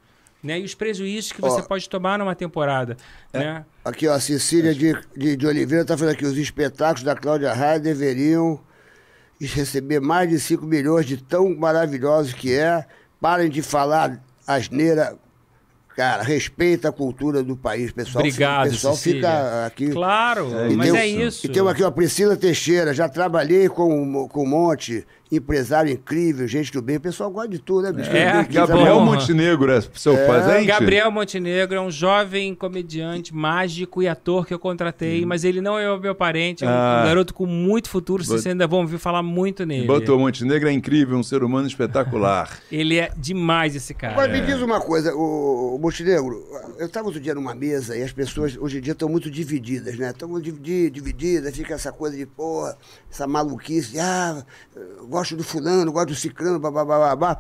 [0.44, 1.64] Né, e os prejuízos que você Ó.
[1.64, 2.98] pode tomar numa temporada.
[3.32, 3.64] Né?
[3.86, 7.54] Aqui, ó, a Cecília de, de, de Oliveira está falando aqui, os espetáculos da Cláudia
[7.54, 8.60] Raia deveriam
[9.40, 12.86] receber mais de 5 milhões de tão maravilhosos que é.
[13.20, 15.16] Parem de falar asneira.
[15.96, 18.24] Cara, respeita a cultura do país, pessoal.
[18.24, 19.20] Obrigado, O pessoal Cecília.
[19.30, 19.90] fica aqui.
[19.92, 21.46] Claro, E mas é isso.
[21.46, 22.94] E tem aqui, ó, Priscila Teixeira.
[22.94, 26.98] Já trabalhei com, com um monte, empresário incrível, gente do bem.
[26.98, 28.10] O pessoal gosta de tudo, né, bicho?
[28.12, 30.66] É, Tem que Gabriel Montenegro é seu presente?
[30.66, 35.78] Gabriel Montenegro é um jovem comediante, mágico e ator que eu contratei, mas ele não
[35.80, 37.04] é o meu parente, é um, Ah.
[37.06, 39.88] garoto com muito futuro, vocês Bot- ainda vão ouvir falar muito nele.
[39.88, 42.60] Botou Montenegro é incrível, um ser humano espetacular.
[42.72, 44.14] Ele é demais esse cara.
[44.14, 46.44] Agora, me diz uma coisa, o, o Montenegro,
[46.78, 49.98] eu estava outro dia numa mesa e as pessoas hoje em dia estão muito divididas,
[49.98, 50.10] né?
[50.10, 52.76] Estão divididas, fica essa coisa de, porra,
[53.12, 54.44] essa maluquice, ah,
[54.76, 57.38] eu gosto do fulano, gosto do ciclano, babá.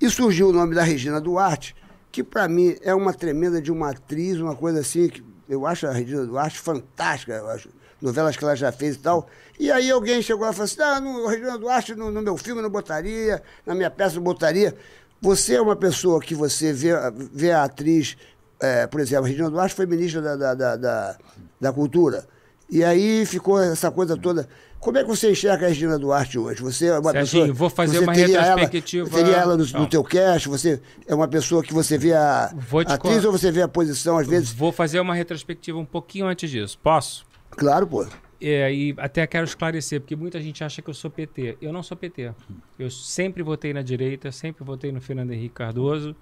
[0.00, 1.74] E surgiu o nome da Regina Duarte,
[2.12, 5.86] que para mim é uma tremenda de uma atriz, uma coisa assim, que eu acho
[5.86, 7.68] a Regina Duarte fantástica, eu acho,
[8.00, 9.28] novelas que ela já fez e tal.
[9.58, 12.70] E aí alguém chegou e falou assim, ah, Regina Duarte no, no meu filme não
[12.70, 14.76] botaria, na minha peça não botaria.
[15.20, 16.90] Você é uma pessoa que você vê,
[17.32, 18.16] vê a atriz,
[18.60, 21.18] é, por exemplo, a Regina Duarte foi ministra da, da, da, da,
[21.60, 22.28] da Cultura.
[22.70, 24.48] E aí ficou essa coisa toda.
[24.84, 26.60] Como é que você enxerga a Regina Duarte hoje?
[26.60, 27.54] Você é uma Serginho, pessoa.
[27.58, 30.46] vou fazer uma teria retrospectiva- Ela, teria ela no, no teu cast?
[30.50, 34.18] Você é uma pessoa que você vê a atriz con- ou você vê a posição,
[34.18, 34.52] às vezes?
[34.52, 36.78] Vou fazer uma retrospectiva um pouquinho antes disso.
[36.82, 37.24] Posso?
[37.50, 38.06] Claro, pô.
[38.38, 41.56] É, e até quero esclarecer, porque muita gente acha que eu sou PT.
[41.62, 42.32] Eu não sou PT.
[42.78, 46.14] Eu sempre votei na direita, sempre votei no Fernando Henrique Cardoso.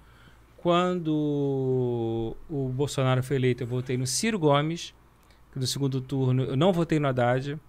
[0.55, 4.93] Quando o Bolsonaro foi eleito, eu votei no Ciro Gomes.
[5.53, 7.59] No segundo turno, eu não votei no Haddad.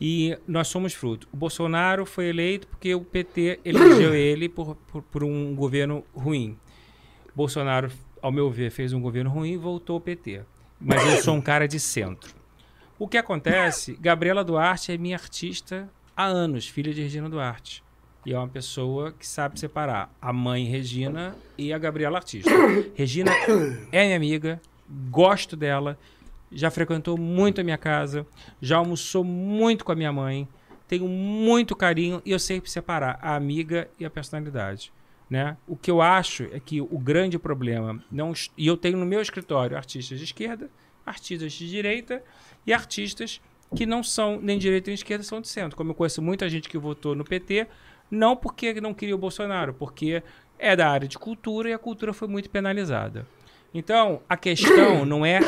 [0.00, 1.28] E nós somos fruto.
[1.32, 6.56] O Bolsonaro foi eleito porque o PT elegeu ele por, por, por um governo ruim.
[7.34, 7.90] Bolsonaro,
[8.20, 10.42] ao meu ver, fez um governo ruim e voltou ao PT.
[10.80, 12.34] Mas eu sou um cara de centro.
[12.98, 13.96] O que acontece?
[14.00, 17.82] Gabriela Duarte é minha artista há anos, filha de Regina Duarte.
[18.24, 22.50] E é uma pessoa que sabe separar a mãe Regina e a Gabriela artista.
[22.94, 23.30] Regina
[23.92, 24.60] é minha amiga,
[25.10, 25.98] gosto dela,
[26.50, 28.26] já frequentou muito a minha casa,
[28.60, 30.48] já almoçou muito com a minha mãe,
[30.88, 34.92] tenho muito carinho e eu sei separar a amiga e a personalidade.
[35.28, 35.56] Né?
[35.66, 39.20] O que eu acho é que o grande problema, não, e eu tenho no meu
[39.20, 40.70] escritório artistas de esquerda,
[41.04, 42.22] artistas de direita
[42.64, 43.40] e artistas
[43.74, 45.76] que não são nem direita nem esquerda, são de centro.
[45.76, 47.66] Como eu conheço muita gente que votou no PT,
[48.08, 50.22] não porque não queria o Bolsonaro, porque
[50.58, 53.26] é da área de cultura e a cultura foi muito penalizada.
[53.76, 55.38] Então, a questão não é,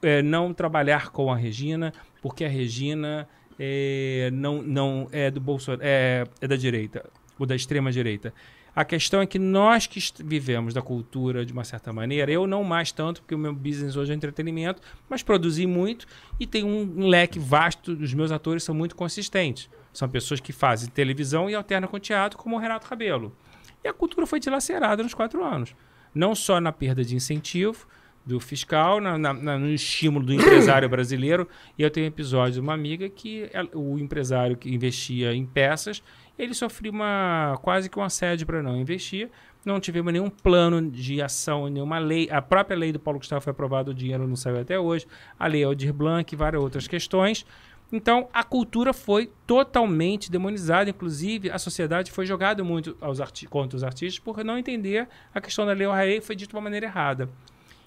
[0.00, 3.28] é, não trabalhar com a Regina, porque a Regina
[3.58, 8.32] é, não, não é do Bolsonaro, é, é da direita, ou da extrema direita.
[8.76, 12.62] A questão é que nós que vivemos da cultura de uma certa maneira, eu não
[12.62, 14.80] mais tanto, porque o meu business hoje é entretenimento,
[15.10, 16.06] mas produzi muito
[16.38, 19.68] e tem um, leque vasto, os meus atores são muito consistentes.
[19.92, 23.36] São pessoas que fazem televisão e alternam com teatro, como o Renato Rabelo.
[23.82, 25.74] E a cultura foi dilacerada nos quatro anos.
[26.14, 27.86] Não só na perda de incentivo,
[28.24, 31.48] do fiscal, na- na- no estímulo do empresário brasileiro.
[31.76, 35.44] E eu tenho um episódio de uma amiga que ela- o empresário que investia em
[35.44, 36.02] peças,
[36.38, 39.28] ele sofria uma quase que um assédio para não investir.
[39.64, 42.28] Não tivemos nenhum plano de ação, nenhuma lei.
[42.30, 45.06] A própria lei do Paulo Gustavo foi aprovada, o dinheiro não saiu até hoje.
[45.38, 47.44] A lei Aldir Blanc e várias outras questões.
[47.92, 50.88] Então, a cultura foi totalmente demonizada.
[50.88, 53.20] Inclusive, a sociedade foi jogada muito aos
[53.50, 56.62] contra os artistas por não entender a questão da lei O'Reilly foi dito de uma
[56.62, 57.28] maneira errada.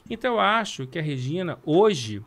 [0.08, 2.22] Então, eu acho que a Regina, hoje,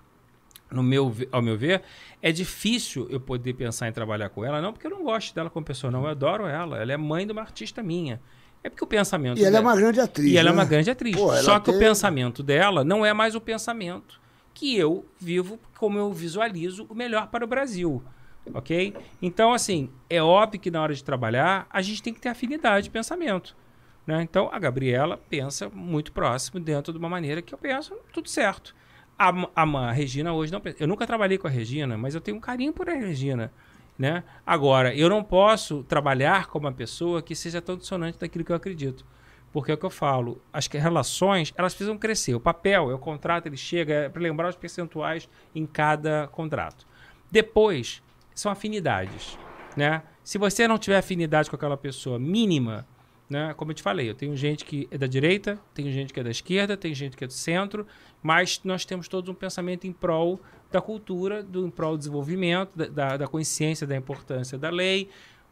[0.68, 1.82] no meu, ao meu ver,
[2.20, 5.48] é difícil eu poder pensar em trabalhar com ela, não porque eu não gosto dela
[5.48, 6.02] como pessoa, não.
[6.02, 6.78] Eu adoro ela.
[6.78, 8.20] Ela é mãe de uma artista minha.
[8.64, 9.38] É porque o pensamento.
[9.38, 10.32] E ela é dela- uma grande atriz.
[10.32, 10.58] e ela é né?
[10.58, 11.14] uma grande atriz.
[11.14, 14.20] Pô, Só que o tem- pensamento dela não é mais o pensamento
[14.58, 18.02] que eu vivo como eu visualizo o melhor para o Brasil.
[18.52, 18.92] Ok?
[19.22, 22.84] Então, assim, é óbvio que na hora de trabalhar a gente tem que ter afinidade
[22.84, 23.56] de pensamento.
[24.04, 24.20] Né?
[24.20, 28.74] Então, a Gabriela pensa muito próximo, dentro de uma maneira que eu penso, tudo certo.
[29.16, 30.78] A, a, a Regina hoje não pensa.
[30.80, 33.52] Eu nunca trabalhei com a Regina, mas eu tenho um carinho por a Regina.
[33.96, 34.24] Né?
[34.44, 38.56] Agora, eu não posso trabalhar com uma pessoa que seja tão dissonante daquilo que eu
[38.56, 39.06] acredito.
[39.52, 42.34] Porque é o que eu falo, as relações, elas precisam crescer.
[42.34, 46.86] O papel, é o contrato, ele chega é para lembrar os percentuais em cada contrato.
[47.30, 48.02] Depois,
[48.34, 49.38] são afinidades,
[49.76, 50.02] né?
[50.22, 52.86] Se você não tiver afinidade com aquela pessoa mínima,
[53.28, 53.54] né?
[53.54, 56.22] Como eu te falei, eu tenho gente que é da direita, tenho gente que é
[56.22, 57.86] da esquerda, tem gente que é do centro,
[58.22, 62.70] mas nós temos todos um pensamento em prol da cultura, do, em prol do desenvolvimento,
[62.74, 65.08] da, da, da consciência da importância da lei,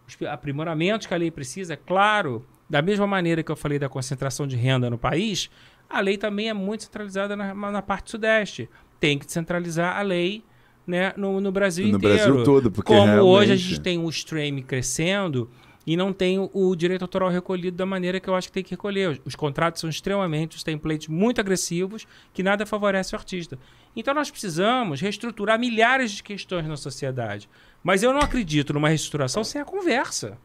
[0.07, 3.89] os aprimoramentos que a lei precisa, é claro, da mesma maneira que eu falei da
[3.89, 5.49] concentração de renda no país,
[5.89, 8.69] a lei também é muito centralizada na, na parte sudeste.
[8.99, 10.43] Tem que centralizar a lei
[10.87, 12.17] né, no, no Brasil No inteiro.
[12.17, 15.51] Brasil todo, porque Como hoje a realmente- gente tem um stream crescendo
[15.87, 18.65] e não tem o, o direito autoral recolhido da maneira que eu acho que tem
[18.65, 19.11] que recolher.
[19.11, 23.57] Os, os contratos são extremamente, os templates muito agressivos, que nada favorece o artista.
[23.95, 27.49] Então nós precisamos reestruturar milhares de questões na sociedade.
[27.85, 30.37] Mas eu não acredito numa reestruturação sem a conversa.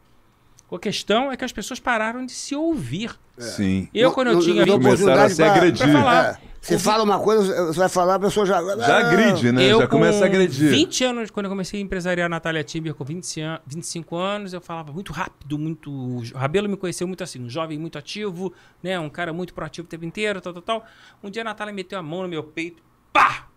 [0.71, 3.11] A questão é que as pessoas pararam de se ouvir.
[3.37, 3.89] Sim.
[3.93, 5.83] Eu, quando eu tinha 20 Começaram a oportunidade se pra- agredir.
[5.91, 6.25] pra falar.
[6.35, 8.61] É, você fala uma coisa, você vai falar, a pessoa já.
[8.77, 9.63] Já agride, né?
[9.65, 10.69] Eu, Já começa a agredir.
[10.69, 14.53] 20 anos, quando eu comecei a empresariar a Natália Timber com 20 an 25 anos,
[14.53, 15.91] eu falava muito rápido, muito.
[15.91, 18.99] O Rabelo me conheceu muito assim, um jovem muito ativo, né?
[18.99, 20.85] Um cara muito proativo o tempo inteiro, tal, tal, tal.
[21.23, 22.81] Um dia a Natália meteu a mão no meu peito,
[23.11, 23.47] pá!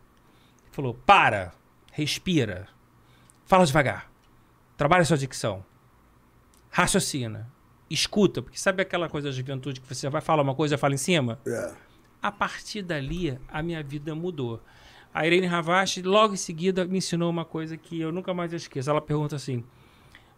[0.72, 1.52] Falou: para,
[1.92, 2.66] respira,
[3.46, 4.10] fala devagar,
[4.78, 5.62] trabalha sua dicção,
[6.74, 7.48] raciocina,
[7.88, 10.92] escuta, porque sabe aquela coisa da juventude que você vai falar uma coisa e fala
[10.92, 11.38] em cima?
[11.46, 11.72] É.
[12.20, 14.60] A partir dali, a minha vida mudou.
[15.12, 18.90] A Irene Ravache, logo em seguida, me ensinou uma coisa que eu nunca mais esqueço.
[18.90, 19.62] Ela pergunta assim: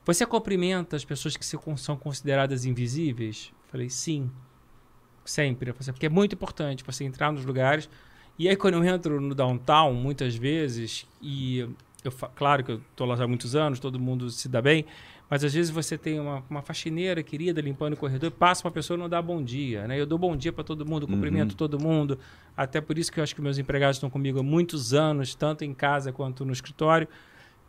[0.04, 1.46] Você cumprimenta as pessoas que
[1.78, 3.50] são consideradas invisíveis?
[3.64, 4.30] Eu falei: Sim,
[5.24, 5.72] sempre.
[5.72, 7.88] Falei, Porque é muito importante você entrar nos lugares.
[8.38, 11.66] E aí, quando eu entro no downtown, muitas vezes, e
[12.04, 14.84] eu, claro que eu estou lá já há muitos anos, todo mundo se dá bem,
[15.28, 18.96] mas às vezes você tem uma, uma faxineira querida limpando o corredor, passa uma pessoa
[18.96, 19.98] e não dá bom dia, né?
[20.00, 22.18] Eu dou bom dia para todo mundo, cumprimento todo mundo.
[22.56, 25.64] Até por isso que eu acho que meus empregados estão comigo há muitos anos, tanto
[25.64, 27.08] em casa quanto no escritório,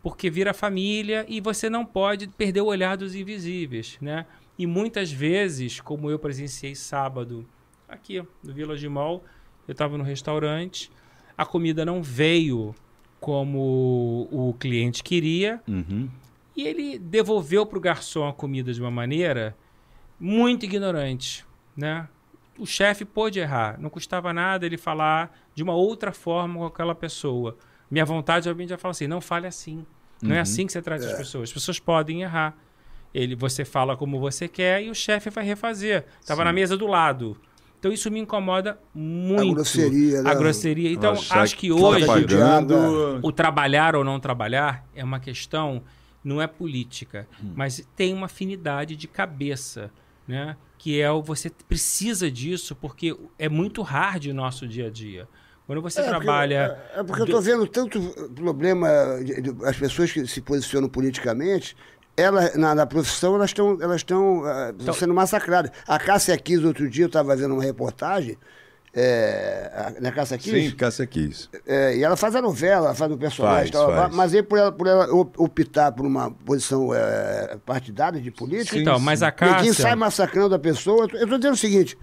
[0.02, 4.24] porque vira família e você não pode perder o olhar dos invisíveis, né?
[4.56, 7.44] E muitas vezes, como eu presenciei sábado
[7.88, 9.24] aqui no Village Mall,
[9.66, 10.90] eu estava no restaurante,
[11.36, 12.74] a comida não veio
[13.20, 16.08] como o cliente queria, Uhum.
[16.58, 19.56] E ele devolveu para o garçom a comida de uma maneira
[20.18, 22.08] muito ignorante, né?
[22.58, 26.96] O chefe pôde errar, não custava nada ele falar de uma outra forma com aquela
[26.96, 27.56] pessoa.
[27.88, 29.86] Minha vontade, alguém já fala assim, não fale assim.
[30.20, 31.50] Não é assim que você trata as pessoas.
[31.50, 32.56] As pessoas podem errar.
[33.14, 36.06] Ele, você fala como você quer e o chefe vai refazer.
[36.26, 37.40] Tava na mesa do lado.
[37.78, 39.54] Então isso me incomoda muito.
[39.54, 40.30] grosseria, né?
[40.30, 40.90] A grosseria.
[40.90, 43.20] Então Achar acho que tá hoje pagando.
[43.22, 45.84] o trabalhar ou não trabalhar é uma questão,
[46.24, 49.90] não é política, mas tem uma afinidade de cabeça,
[50.26, 50.56] né?
[50.76, 55.28] Que é o você precisa disso porque é muito hard o nosso dia a dia.
[55.66, 58.00] Quando você É, porque- trabalha É, é porque eu estou vendo tanto
[58.34, 58.88] problema,
[59.22, 61.76] de- de- as pessoas que se posicionam politicamente,
[62.16, 64.04] elas, na, na profissão, elas estão elas
[64.46, 65.70] ah, Então- sendo massacradas.
[65.86, 68.36] A Cássia Kiss, outro dia, eu estava vendo uma reportagem,
[68.94, 71.48] é, na Cássia Kiss, Sim, Cássia quis.
[71.66, 74.14] é, e ela faz a novela, ela faz o personagem, Faz, tal, faz.
[74.14, 78.78] mas aí por ela, por ela op- optar por uma posição é, partidária de política,
[78.78, 81.06] então, mas a Ninguém Cássia sai massacrando a pessoa.
[81.12, 81.96] Eu estou dizendo o seguinte: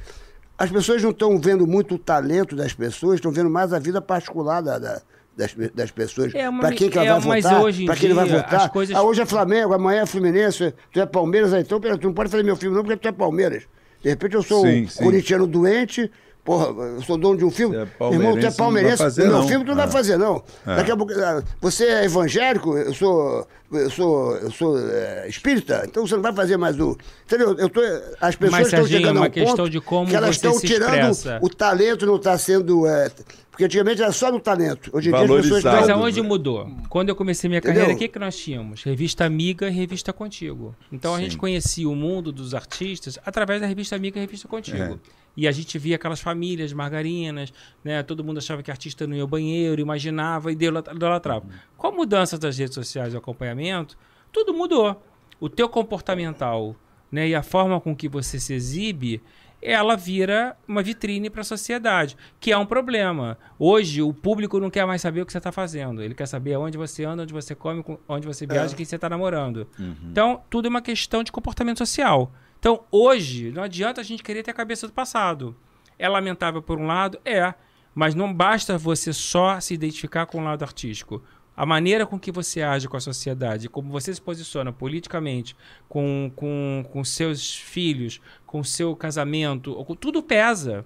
[0.58, 4.02] as pessoas não estão vendo muito o talento das pessoas, estão vendo mais a vida
[4.02, 5.02] particular da- da-
[5.36, 6.34] das, das pessoas.
[6.34, 7.62] É uma para quem que ela é, vai mas votar?
[7.62, 8.62] hoje quem ele vai dia, votar?
[8.62, 12.08] as coisas- Ah, hoje é Flamengo, amanhã é Fluminense, tu é Palmeiras, então pera, tu
[12.08, 13.64] não pode fazer meu filme não porque tu é Palmeiras.
[14.02, 15.04] De repente eu sou Sim, um sim.
[15.04, 16.10] corintiano doente,
[16.46, 17.76] Porra, eu sou dono de um filme.
[17.76, 19.48] É Meu irmão, tu é palmeirense, não fazer, meu não.
[19.48, 19.92] filme tu não vai É.
[19.92, 20.44] fazer, não.
[20.64, 21.12] Daqui a pouco.
[21.14, 23.48] ah, Você é evangélico, eu sou.
[23.72, 26.96] Eu sou, eu sou é, espírita, então você não vai fazer mais o.
[27.26, 27.58] Entendeu?
[27.58, 27.82] Eu tô,
[28.22, 30.16] as pessoas Mas, estão Serginho, chegando é uma a um questão ponto de como que
[30.16, 31.40] elas você estão se tirando expressa.
[31.42, 32.86] o talento, não está sendo.
[32.88, 33.10] é,
[33.50, 34.92] porque antigamente era só no talento.
[34.94, 35.76] Hoje em dia as pessoas Valorizado.
[35.78, 36.00] Mas estão.
[36.04, 36.70] aonde mudou?
[36.90, 37.76] Quando eu comecei minha Entendeu?
[37.82, 38.84] carreira, o que, que nós tínhamos?
[38.84, 40.76] Revista Amiga e Revista Contigo.
[40.92, 44.78] Então a gente conhecia o mundo dos artistas através da Revista Amiga e Revista Contigo.
[44.78, 44.94] É.
[45.38, 47.54] E a gente via aquelas famílias margarinas,
[47.84, 48.02] né?
[48.04, 51.46] Todo mundo achava que artista não ia ao banheiro, imaginava e idolatra- idolatrava.
[51.78, 53.98] Com a mudança das redes sociais e o acompanhamento,
[54.32, 55.02] tudo mudou.
[55.40, 56.76] O teu comportamental
[57.12, 57.28] né?
[57.30, 59.22] e a forma com que você se exibe
[59.62, 63.36] ela vira uma vitrine para a sociedade, que é um problema.
[63.58, 66.04] Hoje, o público não quer mais saber o que você está fazendo.
[66.04, 68.96] Ele quer saber onde você anda, onde você come, com- onde você viaja, quem você
[68.96, 69.68] está namorando.
[70.12, 72.32] Então, tudo é uma questão de comportamento social.
[72.66, 75.56] Então, hoje, não adianta a gente querer ter a cabeça do passado.
[76.00, 77.20] É lamentável por um lado?
[77.24, 77.54] É.
[77.94, 81.22] Mas não basta você só se identificar com o lado artístico.
[81.56, 85.56] A maneira com que você age com a sociedade, como você se posiciona politicamente,
[85.88, 90.84] com, com, com seus filhos, com seu casamento, tudo pesa.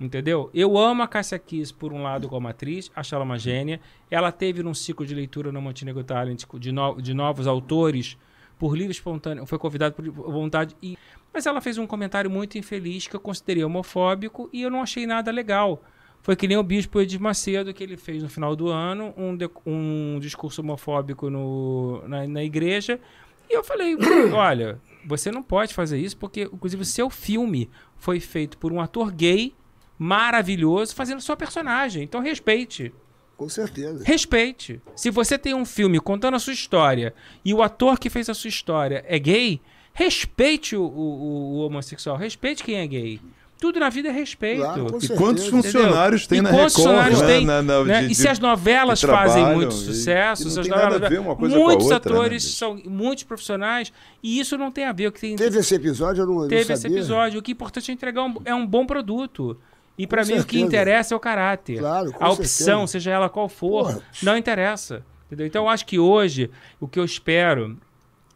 [0.00, 0.50] Entendeu?
[0.52, 3.80] Eu amo a Cássia Kiss, por um lado, como atriz, acho ela uma gênia.
[4.10, 8.18] Ela teve num ciclo de leitura no Montenegro Talent de, no- de novos autores,
[8.58, 10.76] por livre e espontâneo, foi convidada por vontade.
[10.82, 10.98] E...
[11.32, 15.06] Mas ela fez um comentário muito infeliz que eu considerei homofóbico e eu não achei
[15.06, 15.82] nada legal.
[16.22, 19.36] Foi que nem o bispo Edir Macedo, que ele fez no final do ano um,
[19.36, 23.00] de- um discurso homofóbico no, na, na igreja.
[23.48, 23.96] E eu falei,
[24.34, 28.80] olha, você não pode fazer isso, porque, inclusive, o seu filme foi feito por um
[28.80, 29.54] ator gay
[29.98, 32.02] maravilhoso fazendo sua personagem.
[32.02, 32.92] Então respeite.
[33.36, 34.04] Com certeza.
[34.04, 34.80] Respeite.
[34.96, 38.34] Se você tem um filme contando a sua história e o ator que fez a
[38.34, 39.60] sua história é gay,
[39.92, 43.20] respeite o, o- o homossexual, respeite quem é gay.
[43.60, 44.62] Tudo na vida é respeito.
[44.62, 45.16] Claro, E certeza.
[45.16, 45.62] quantos Entendeu?
[45.62, 46.86] funcionários tem E na quantos Record?
[46.96, 47.26] funcionários né?
[47.26, 48.02] tem, Na- na- né?
[48.04, 51.88] de- e se as novelas fazem muito e- sucesso, e as novelas- ver muitos outra,
[51.90, 52.56] né, atores bicho?
[52.56, 53.92] são muitos profissionais
[54.22, 56.40] e isso não tem a ver o que tem Teve esse episódio, eu não, eu
[56.42, 57.38] não teve esse episódio.
[57.38, 59.58] O que é importante é entregar um, é um bom produto.
[59.98, 60.64] E pra Com mim o que certeza.
[60.66, 61.78] interessa é o caráter.
[61.80, 62.86] Claro, com a opção, certeza.
[62.92, 64.00] seja ela qual for, Porra.
[64.22, 65.04] não interessa.
[65.26, 65.46] Entendeu?
[65.46, 66.50] Então eu acho que hoje
[66.80, 67.76] o que eu espero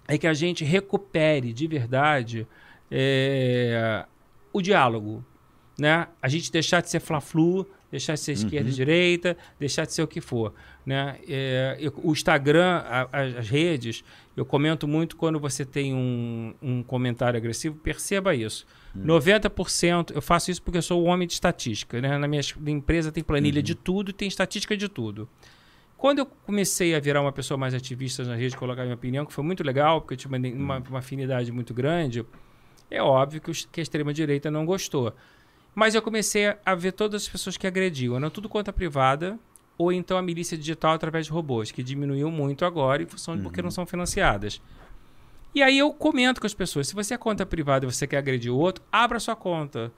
[0.08, 2.46] é que a gente recupere de verdade
[2.90, 4.04] é,
[4.52, 5.24] o diálogo.
[5.78, 6.06] Né?
[6.22, 10.02] A gente deixar de ser fla-flu, deixar de ser esquerda e direita, deixar de ser
[10.02, 10.54] o que for.
[10.86, 11.16] Né?
[11.28, 14.04] É, eu- o Instagram, a- as redes,
[14.36, 18.64] eu comento muito quando você tem um, um comentário agressivo, perceba isso.
[18.96, 22.00] 90%, eu faço isso porque eu sou um homem de estatística.
[22.00, 22.16] Né?
[22.18, 25.28] Na minha es- empresa tem planilha de tudo e tem estatística de tudo.
[25.96, 29.32] Quando eu comecei a virar uma pessoa mais ativista nas redes, colocar minha opinião, que
[29.32, 32.24] foi muito legal, porque eu tinha uma, uma- uma afinidade muito grande,
[32.90, 35.14] é óbvio que, a extrema-direita não gostou.
[35.74, 39.38] Mas eu comecei a ver todas as pessoas que agrediam, não tudo conta privada,
[39.76, 43.42] ou então a milícia digital através de robôs, que diminuiu muito agora em função de
[43.42, 44.60] porque não são financiadas.
[45.54, 48.18] E aí eu comento com as pessoas, se você é conta privada e você quer
[48.18, 49.90] agredir o outro, abra sua conta.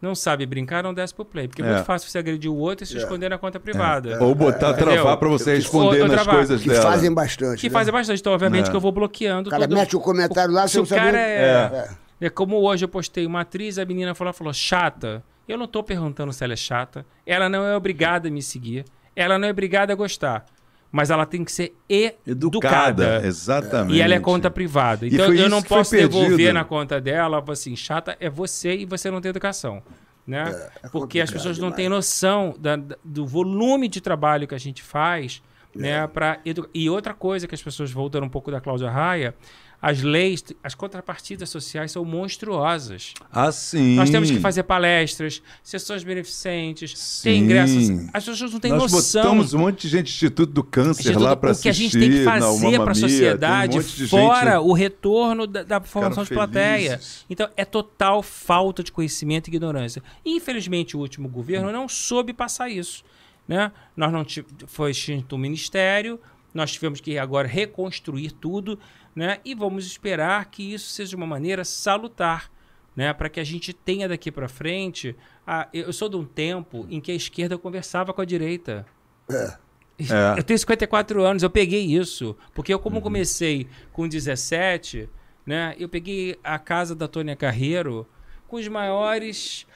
[0.00, 1.48] Não sabe brincar, não desce pro play.
[1.48, 1.72] Porque é, É.
[1.72, 4.22] muito fácil você agredir o outro e se esconder na conta privada.
[4.22, 4.92] Ou botar, Entendeu?
[4.94, 6.34] travar pra você responder nas travar.
[6.36, 6.82] coisas Que dela.
[6.82, 7.60] fazem bastante.
[7.60, 7.72] Que né?
[7.72, 8.20] fazem bastante.
[8.20, 8.70] Então, obviamente, É.
[8.70, 9.76] que eu vou bloqueando O cara todo...
[9.76, 11.00] mete um comentário lá, Se você o não sabe.
[11.00, 11.88] cara é...
[12.20, 12.26] É.
[12.26, 15.22] É como hoje eu postei uma atriz, a menina falou, falou chata.
[15.48, 17.04] Eu não tô perguntando se ela é chata.
[17.26, 18.84] Ela não é obrigada a me seguir.
[19.16, 20.44] Ela não é obrigada a gostar.
[20.90, 23.04] Mas ela tem que ser educada.
[23.04, 23.96] Educada, exatamente.
[23.96, 25.06] E ela é conta privada.
[25.06, 26.54] E Então eu não posso devolver perdido.
[26.54, 29.82] na conta dela, assim, chata é você e você não tem educação.
[30.26, 30.44] Né?
[30.92, 31.76] Porque as pessoas não demais.
[31.76, 35.42] têm noção da- do volume de trabalho que a gente faz.
[35.74, 39.34] Né, pra edu- E outra coisa que as pessoas, voltando um pouco da Cláudia Raia,
[39.80, 43.14] as leis, as contrapartidas sociais são monstruosas.
[43.30, 43.94] Ah, sim.
[43.94, 47.22] Nós temos que fazer palestras, sessões beneficentes, Sim.
[47.22, 47.88] ter ingressos.
[48.12, 49.22] As pessoas não têm Nós noção.
[49.22, 51.62] botamos um monte de gente do Instituto do Câncer Instituto- lá para o assistir.
[51.62, 55.62] que a gente tem que fazer para a sociedade, um fora gente- o retorno da,
[55.62, 56.90] da formação de plateia.
[56.98, 57.24] felizes.
[57.30, 60.02] Então, é total falta de conhecimento e ignorância.
[60.24, 63.04] Infelizmente, o último governo não soube passar isso.
[63.46, 63.72] Né?
[63.96, 64.26] Nós não
[64.66, 66.20] foi extinto o ministério,
[66.54, 68.78] nós tivemos que agora reconstruir tudo,
[69.14, 69.38] né?
[69.44, 72.50] E vamos esperar que isso seja uma maneira salutar,
[72.96, 73.12] né?
[73.12, 75.14] Para que a gente tenha daqui para frente.
[75.46, 78.84] a- eu sou de um tempo em que a esquerda conversava com a direita.
[79.30, 79.56] É.
[80.38, 82.36] Eu tenho 54 anos, eu peguei isso.
[82.54, 85.08] Porque eu, como comecei com 17,
[85.44, 85.74] né?
[85.78, 88.06] Eu peguei a casa da Tônia Carreiro
[88.46, 89.66] com os maiores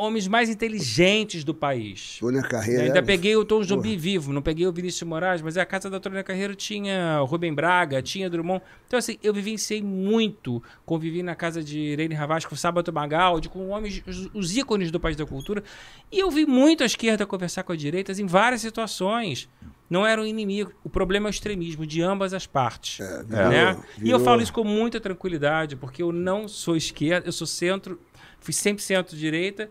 [0.00, 2.16] homens mais inteligentes do país.
[2.20, 2.82] Tônia Carreira.
[2.82, 5.64] Eu ainda é- peguei o Tom Zumbi vivo, não peguei o Vinícius Moraes, mas a
[5.66, 8.62] casa da Tônia Carreira tinha o Rubem Braga, tinha Drummond.
[8.86, 10.62] Então, assim, eu vivenciei muito.
[10.84, 15.16] Convivi na casa de Irene Ravasco, Sábato Magaldi, com homens, os, os ícones do país
[15.16, 15.62] da cultura.
[16.10, 19.48] E eu vi muito a esquerda conversar com a direita em várias situações.
[19.88, 20.72] Não era um inimigo.
[20.84, 23.00] O problema é o extremismo de ambas as partes.
[23.00, 23.48] É, né?
[23.48, 27.32] virou- E eu virou- falo isso com muita tranquilidade, porque eu não sou esquerda, eu
[27.32, 28.00] sou centro,
[28.38, 29.68] fui sempre centro-direita.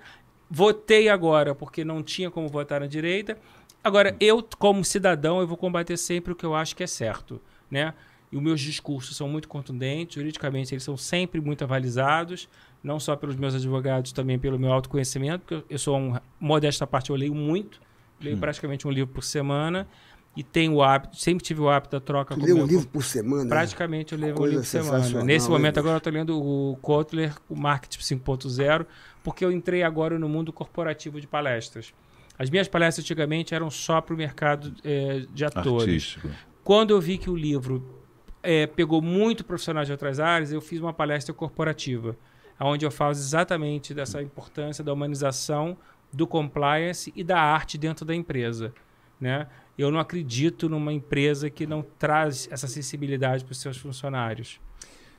[0.49, 3.37] Votei agora porque não tinha como votar na direita.
[3.83, 7.41] Agora, eu, como cidadão, eu vou combater sempre o que eu acho que é certo,
[7.69, 7.93] né?
[8.31, 12.47] E os meus discursos são muito contundentes, juridicamente eles são sempre muito avalizados,
[12.83, 17.09] não só pelos meus advogados, também pelo meu autoconhecimento, porque eu, sou um modesta parte,
[17.09, 17.81] eu leio muito,
[18.21, 19.87] leio praticamente um livro por semana
[20.35, 22.87] e tenho o hábito, sempre tive o hábito da troca Tu com o um livro
[22.87, 23.49] por semana?
[23.49, 25.23] Praticamente eu levo um livro por semana.
[25.23, 28.85] Nesse momento agora eu estou lendo o Kotler, o Marketing 5.0,
[29.29, 31.93] porque eu entrei agora no mundo corporativo de palestras.
[32.35, 35.83] As minhas palestras antigamente eram só para o mercado eh, de atores.
[35.83, 36.29] Artístico.
[36.63, 38.03] Quando eu vi que o livro
[38.41, 42.17] eh, pegou muito profissionais de outras áreas, eu fiz uma palestra corporativa,
[42.59, 45.77] onde eu falo exatamente dessa importância da humanização,
[46.11, 48.73] do compliance e da arte dentro da empresa.
[49.21, 49.45] Né?
[49.77, 54.59] Eu não acredito numa empresa que não traz essa sensibilidade para os seus funcionários.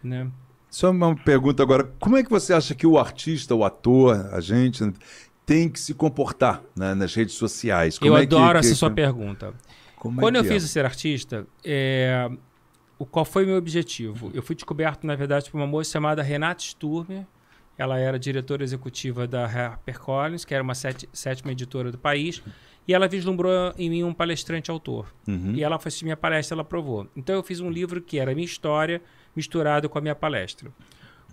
[0.02, 0.28] Né?
[0.70, 1.84] Só uma pergunta agora.
[1.98, 4.92] Como é que você acha que o artista, o ator, a gente,
[5.44, 7.98] tem que se comportar né, nas redes sociais?
[7.98, 9.52] Como eu é que- adoro que- essa sua pergunta.
[9.96, 10.52] como é Quando eu que é?
[10.52, 12.30] fiz o Ser Artista, é,
[12.98, 14.30] o, qual foi o meu objetivo?
[14.32, 17.26] Eu fui descoberto, na verdade, por uma moça chamada Renate Sturmer.
[17.76, 22.42] Ela era diretora executiva da HarperCollins, que era uma sete- sétima editora do país.
[22.86, 25.12] E ela vislumbrou em mim um palestrante autor.
[25.26, 25.52] Uhum.
[25.54, 27.08] E ela foi minha palestra, ela aprovou.
[27.16, 29.00] Então eu fiz um livro que era a minha história
[29.40, 30.70] misturado com a minha palestra.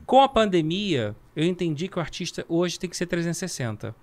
[0.06, 3.94] Com a pandemia, eu entendi que o artista hoje tem que ser 360.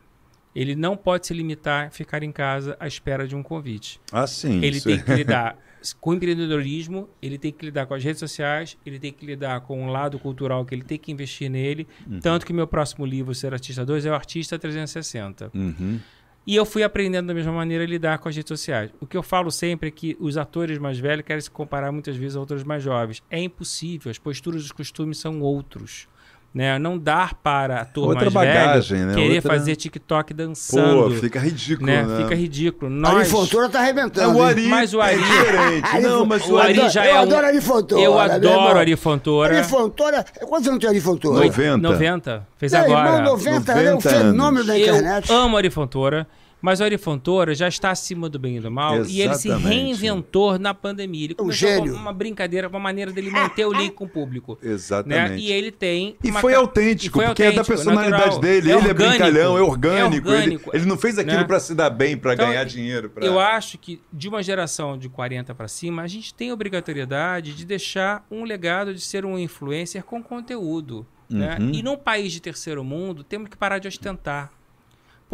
[0.54, 3.98] Ele não pode se limitar a ficar em casa à espera de um convite.
[4.12, 4.62] Ah, sim.
[4.62, 5.58] Ele tem é- que lidar
[6.00, 9.62] com o empreendedorismo, ele tem que lidar com as redes sociais, ele tem que lidar
[9.62, 11.88] com o lado cultural que ele tem que investir nele.
[12.06, 12.20] Uhum.
[12.20, 15.50] Tanto que meu próximo livro, Ser Artista 2, é o Artista 360.
[15.54, 15.98] Uhum.
[16.46, 18.90] E eu fui aprendendo da mesma maneira a lidar com as redes sociais.
[19.00, 22.16] O que eu falo sempre é que os atores mais velhos querem se comparar muitas
[22.16, 23.22] vezes a atores mais jovens.
[23.30, 26.06] É impossível, as posturas e os costumes são outros.
[26.54, 26.78] Né?
[26.78, 29.14] Não dar para ator Outra mais bagagem, velho né?
[29.16, 31.02] querer Outra- fazer TikTok dançando.
[31.02, 32.04] Pô, fica ridículo, né?
[32.04, 32.22] né?
[32.22, 32.86] Fica ridículo.
[32.92, 34.38] Ari Nós, Fontoura tá É arrebentando.
[34.38, 34.46] o hein?
[34.46, 36.00] Ari, Mas o Ari- é diferente.
[36.02, 36.88] Não, mas o o Ari Ari...
[36.90, 38.04] já eu é um- adoro Ari Fontoura.
[38.04, 38.76] Eu meu adoro irmão.
[38.76, 39.56] Ari Fontoura.
[39.58, 40.24] Ari Fontoura.
[40.48, 41.40] Quantos anos tem Ari Fontoura?
[41.40, 41.56] Oito.
[41.60, 41.76] 90.
[41.88, 42.46] 90.
[42.56, 43.16] Fez Meu agora.
[43.16, 45.32] irmão, 90, ele é um 90 fenômeno da Eu internet.
[45.32, 46.24] amo Ari Fontoura,
[46.64, 49.48] mas o Ari Fontoura já está acima do bem e do mal e ele se
[49.48, 49.68] Exatamente.
[49.68, 51.24] reinventou na pandemia.
[51.26, 51.94] Ele É um começou com gênio.
[51.94, 54.58] uma brincadeira, uma maneira dele manter o link com o público.
[54.62, 54.72] Né?
[54.72, 55.42] Exatamente.
[55.44, 56.16] E ele tem.
[56.24, 58.40] E foi ca- autêntico, e foi porque é da autêntico, personalidade natural.
[58.40, 58.56] dele.
[58.56, 60.28] ele é orgânico, brincalhão, é orgânico.
[60.30, 60.70] é Ele, orgânico.
[60.74, 61.44] ele não fez aquilo né?
[61.44, 63.10] pra se dar bem, pra Então, ganhar dinheiro.
[63.10, 63.22] Pra...
[63.26, 67.64] Eu acho que de uma geração de 40 para cima, a gente tem obrigatoriedade de
[67.66, 71.06] deixar um legado de ser um influencer com conteúdo.
[71.28, 71.56] Né?
[71.60, 71.70] Uhum.
[71.74, 74.50] E num país de terceiro mundo, temos que parar de ostentar.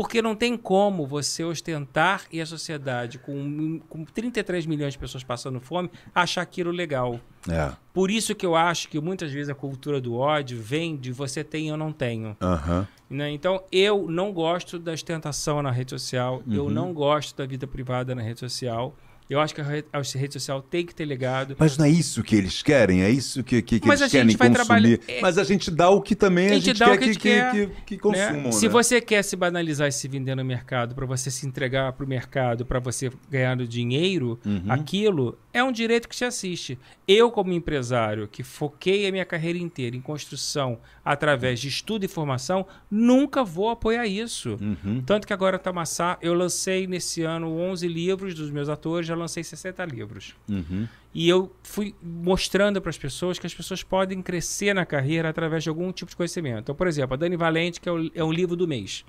[0.00, 5.22] Porque não tem como você ostentar e a sociedade, com, com 33 milhões de pessoas
[5.22, 7.20] passando fome, achar aquilo legal.
[7.46, 7.70] É.
[7.92, 11.44] Por isso que eu acho que muitas vezes a cultura do ódio vem de você
[11.44, 12.34] tem ou não tenho.
[12.40, 12.88] Aham.
[13.10, 13.30] Né?
[13.30, 16.70] Então, eu não gosto da ostentação na rede social, eu Uhum.
[16.70, 18.96] não gosto da vida privada na rede social.
[19.30, 21.54] Eu acho que a re- a rede social tem que ter legado.
[21.58, 24.36] Mas não é isso que eles querem, é isso que, que, que eles a gente
[24.36, 24.54] querem consumir.
[24.98, 27.04] trabalhar- é- Mas a gente dá o que também a gente, dá quer o que
[27.04, 28.00] a gente que, quer, que, que né?
[28.00, 28.52] consumam.
[28.52, 28.72] Se né?
[28.72, 32.08] você quer se banalizar e se vender no mercado para você se entregar para o
[32.08, 34.64] mercado, para você ganhar dinheiro, Uhum.
[34.68, 36.76] aquilo é um direito que te assiste.
[37.06, 42.08] Eu, como empresário, que foquei a minha carreira inteira em construção através de estudo e
[42.08, 44.58] formação, nunca vou apoiar isso.
[44.60, 45.02] Uhum.
[45.04, 49.42] Tanto que agora Tamassá, eu lancei nesse ano 11 livros dos meus atores, já lancei
[49.42, 50.34] 60 livros.
[50.48, 50.86] Uhum.
[51.12, 55.62] E eu fui mostrando para as pessoas que as pessoas podem crescer na carreira através
[55.62, 56.60] de algum tipo de conhecimento.
[56.60, 59.04] Então, por exemplo, a Dani Valente, que é o, é o livro do mês,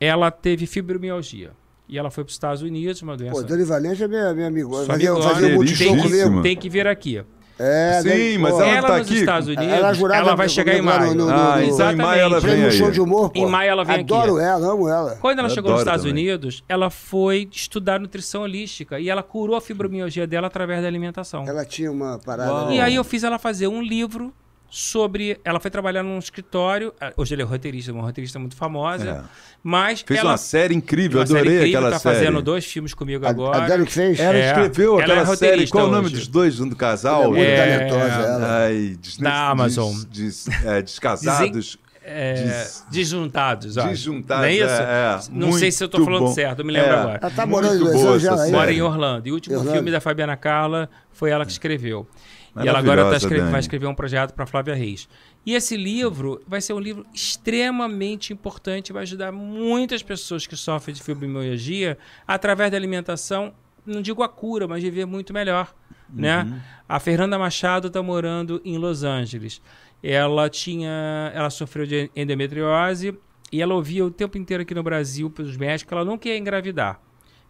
[0.00, 1.52] ela teve fibromialgia.
[1.88, 3.32] E ela foi para os Estados Unidos, uma doença.
[3.32, 4.68] Pô, Dani Valente é minha, minha amiga.
[4.84, 6.42] Fazia, amigona, fazia um multishow comigo.
[6.42, 7.24] tem que vir aqui.
[7.58, 9.18] É, Sim, mas pô, ela ela tá nos aqui?
[9.18, 11.14] Estados Unidos, Ela ela, vai chegar em maio.
[11.14, 11.96] no- no- Ah, no- então em Exatamente.
[12.06, 12.72] maio ela vem aí.
[12.72, 13.38] show de humor, pô.
[13.40, 14.04] Em maio ela vem aqui.
[14.14, 15.16] Adoro ela, amo ela.
[15.20, 16.24] Quando ela Eu chegou nos Estados também.
[16.24, 21.44] Unidos, ela foi estudar nutrição holística e ela curou a fibromialgia dela através da alimentação.
[21.48, 22.52] Ela tinha uma parada.
[22.52, 22.72] Uau.
[22.72, 24.32] E aí eu fiz ela fazer um livro
[24.70, 25.40] sobre.
[25.44, 26.92] Ela foi trabalhar num escritório.
[27.00, 29.24] ah, Hoje ela é roteirista, uma roteirista muito famosa.
[29.62, 32.16] Mas Fez ela uma série incrível, uma série adorei incrível, aquela tá série.
[32.18, 33.74] fazendo dois filmes comigo A, agora.
[33.74, 34.18] a que fez?
[34.20, 35.50] Ela É, escreveu ela é aquela série.
[35.50, 36.14] roteirista Qual o nome hoje.
[36.16, 37.22] dos dois do casal?
[37.24, 38.58] Ela é muito É, talentosa, ela.
[38.64, 39.94] Ai, des- Da des- Amazon.
[40.10, 41.78] des- é, descasados.
[42.04, 43.76] é, Des- desjuntados.
[43.78, 43.88] acho.
[43.88, 44.64] Desjuntados, Não é isso?
[44.64, 45.18] é, é.
[45.32, 46.34] Não sei se eu tô Muito falando bom.
[46.34, 46.94] certo, eu me lembro É.
[46.98, 47.18] agora.
[47.20, 48.52] Ela tá morando em série.
[48.52, 49.26] Mora em Orlando.
[49.26, 49.74] E o último Orlando.
[49.74, 52.08] filme da Fabiana Carla foi ela que escreveu.
[52.56, 53.50] E ela agora tá Maravilhosa, escre- Dani.
[53.50, 55.08] vai escrever um projeto para Flávia Reis.
[55.46, 60.94] E esse livro vai ser um livro extremamente importante, vai ajudar muitas pessoas que sofrem
[60.94, 61.96] de fibromialgia
[62.26, 63.52] através da alimentação,
[63.86, 65.74] não digo a cura, mas viver muito melhor,
[66.08, 66.62] né?
[66.88, 69.60] A Fernanda Machado está morando em Los Angeles.
[70.02, 73.18] Ela tinha, ela sofreu de endometriose
[73.50, 76.36] e ela ouvia o tempo inteiro aqui no Brasil pelos médicos que ela não quer
[76.36, 77.00] engravidar.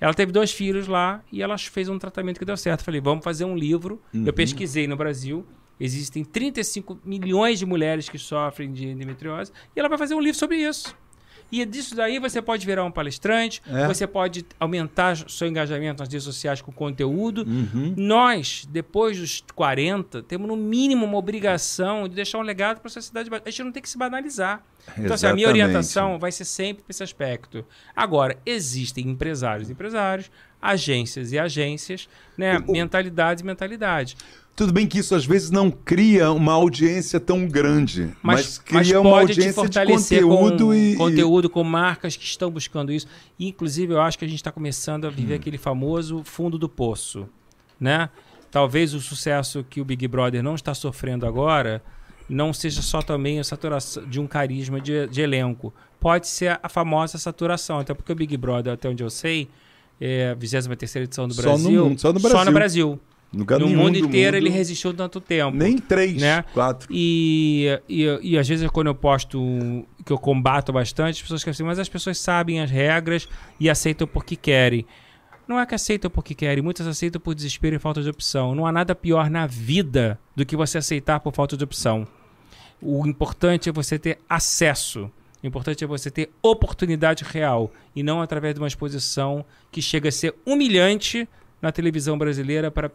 [0.01, 2.85] Ela teve dois filhos lá e ela fez um tratamento que deu certo.
[2.85, 4.01] Falei, vamos fazer um livro.
[4.27, 5.45] Eu pesquisei no Brasil.
[5.81, 10.39] Existem 35 milhões de mulheres que sofrem de endometriose e ela vai fazer um livro
[10.39, 10.97] sobre isso.
[11.51, 13.87] E disso daí você pode virar um palestrante, É.
[13.87, 17.43] você pode aumentar seu engajamento nas redes sociais com conteúdo.
[17.47, 17.95] Uhum.
[17.97, 22.91] Nós, depois dos 40, temos no mínimo uma obrigação de deixar um legado para a
[22.91, 23.31] sociedade.
[23.33, 24.62] A gente não tem que se banalizar.
[24.97, 25.65] Então, assim, a minha Exatamente.
[25.65, 27.65] orientação vai ser sempre para esse aspecto.
[27.95, 30.31] Agora, existem empresários e empresários,
[30.61, 32.59] agências e agências, né?
[32.69, 34.16] mentalidades e mentalidades.
[34.59, 38.79] Tudo bem que isso às vezes não cria uma audiência tão grande, mas, Mas, cria
[38.81, 43.07] mas uma audiência de fortalecer conteúdo com e, conteúdo com marcas que estão buscando isso.
[43.39, 46.69] E, inclusive, eu acho que a gente está começando a viver aquele famoso fundo do
[46.69, 47.29] poço,
[47.79, 48.11] né?
[48.51, 51.81] Talvez o sucesso que o Big Brother não está sofrendo agora
[52.29, 55.73] não seja só também a saturação de um carisma de, de elenco.
[56.01, 59.49] Pode ser a famosa saturação, até porque o Big Brother, até onde eu sei,
[60.01, 61.97] é a 23 edição do Só no Brasil.
[61.97, 62.45] só no Só Brasil.
[62.45, 63.01] no Brasil.
[63.33, 64.47] No mundo do inteiro mundo.
[64.47, 65.57] ele resistiu tanto tempo.
[65.57, 66.43] Nem três, Né?
[66.55, 66.89] quatro.
[66.91, 69.39] E, e, e às vezes quando eu posto
[70.05, 73.29] que eu combato bastante, as pessoas ficam assim, mas as pessoas sabem as regras
[73.61, 74.87] e aceitam porque querem.
[75.47, 78.55] Não é que aceitam porque querem, muitas aceitam por desespero e falta de opção.
[78.55, 82.07] Não há nada pior na vida do que você aceitar por falta de opção.
[82.81, 85.11] O importante é você ter acesso.
[85.43, 90.09] O importante é você ter oportunidade real e não através de uma exposição que chega
[90.09, 91.29] a ser humilhante
[91.63, 92.91] na televisão brasileira para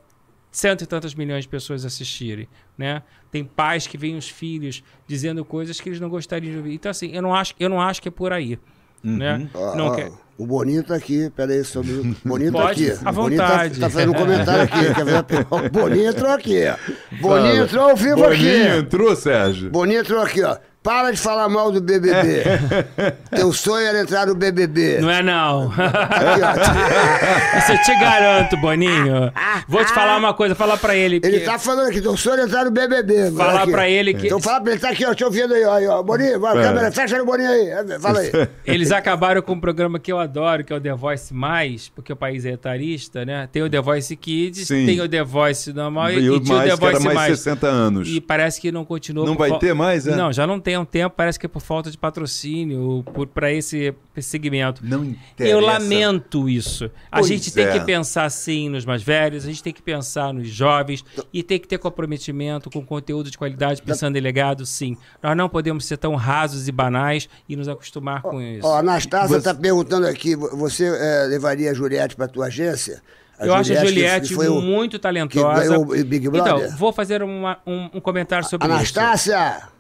[0.53, 2.47] cento e tantas milhões de pessoas assistirem,
[2.77, 3.01] né?
[3.31, 6.73] Tem pais que veem os filhos dizendo coisas que eles não gostariam de ouvir.
[6.75, 8.57] Então assim, eu não acho, eu não acho que é por aí,
[9.03, 9.49] né?
[9.53, 10.11] Ó, Não quer.
[10.35, 12.21] O Boninho tá aqui, peraí, um minuto.
[12.25, 13.05] Boninho tá Pode, aqui.
[13.05, 13.80] à O Boninho tá- vontade.
[13.80, 14.93] Tá, fazendo um comentário aqui.
[14.95, 15.47] quer ver?
[15.51, 16.63] O Boninho entrou aqui.
[16.67, 16.75] ó.
[17.21, 17.65] Boninho Fala.
[17.65, 18.77] entrou ao vivo Boninho aqui.
[18.80, 19.69] entrou, Sérgio?
[19.69, 20.57] Boninho entrou aqui, ó.
[20.84, 22.43] Para de falar mal do BBB.
[23.34, 24.99] Teu sonho era entrar no BBB.
[24.99, 25.72] Não é não.
[25.72, 25.80] Aqui.
[27.57, 29.31] Isso eu te garanto, Boninho.
[29.68, 31.22] Vou te falar uma coisa, fala pra ele.
[31.23, 33.23] Ele que- tá falando aqui, teu sonho era entrar no BBB.
[33.31, 33.72] mano, Falar aqui.
[33.72, 35.99] pra ele que- Então fala pra ele, tá aqui, ó, te ouvindo aí, ó.
[35.99, 36.03] ó.
[36.03, 36.61] Boninho, vai, É.
[36.64, 37.69] câmera, fecha no Boninho aí.
[38.01, 38.31] Fala aí.
[38.65, 42.11] Eles acabaram com um programa que eu adoro, que é o The Voice Mais, porque
[42.11, 43.47] o país é etarista, né?
[43.51, 44.85] Tem o The Voice Kids, Sim.
[44.85, 47.05] tem o The Voice normal e, E o tinha o The mais, que era Voice
[47.05, 47.38] mais Mais.
[47.39, 48.10] 60 anos.
[48.10, 49.26] E parece que não continuou.
[49.26, 50.15] Não vai ter mais, é?
[50.15, 53.27] Não, já não tem há um tempo, parece que é por falta de patrocínio por,
[53.27, 54.81] pra esse, esse segmento.
[54.85, 55.53] Não interessa.
[55.55, 56.85] Eu lamento isso.
[57.11, 57.71] A Pois gente tem é.
[57.71, 61.59] que pensar sim nos mais velhos, a gente tem que pensar nos jovens e tem
[61.59, 64.97] que ter comprometimento com conteúdo de qualidade, pensando em legado, sim.
[65.21, 68.65] Nós não podemos ser tão rasos e banais e nos acostumar com isso.
[68.67, 72.47] Ó, a Anastácia Você- tá perguntando aqui, vo- você eh, levaria a Juliette pra tua
[72.47, 73.01] agência?
[73.39, 75.59] Eu acho a que- Juliette que foi o- muito talentosa.
[75.67, 76.55] ganhou o Big Brother?
[76.67, 78.75] Então, vou fazer uma- um, um comentário sobre isso.
[78.75, 79.72] Anastácia!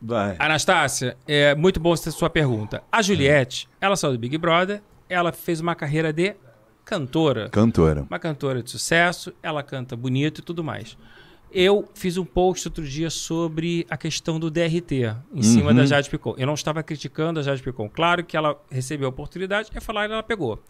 [0.00, 0.36] Vai.
[0.38, 2.82] Anastácia, é muito bom essa sua pergunta.
[2.90, 6.34] A Juliette, ela saiu do Big Brother, ela fez uma carreira de
[6.84, 7.48] cantora.
[7.50, 8.06] Cantora.
[8.08, 10.96] Uma cantora de sucesso, ela canta bonito e tudo mais.
[11.50, 16.10] Eu fiz um post outro dia sobre a questão do DRT em cima da Jade
[16.10, 16.34] Picon.
[16.36, 17.88] Eu não estava criticando a Jade Picon.
[17.88, 20.62] Claro que ela recebeu a oportunidade, é falar e ela pegou.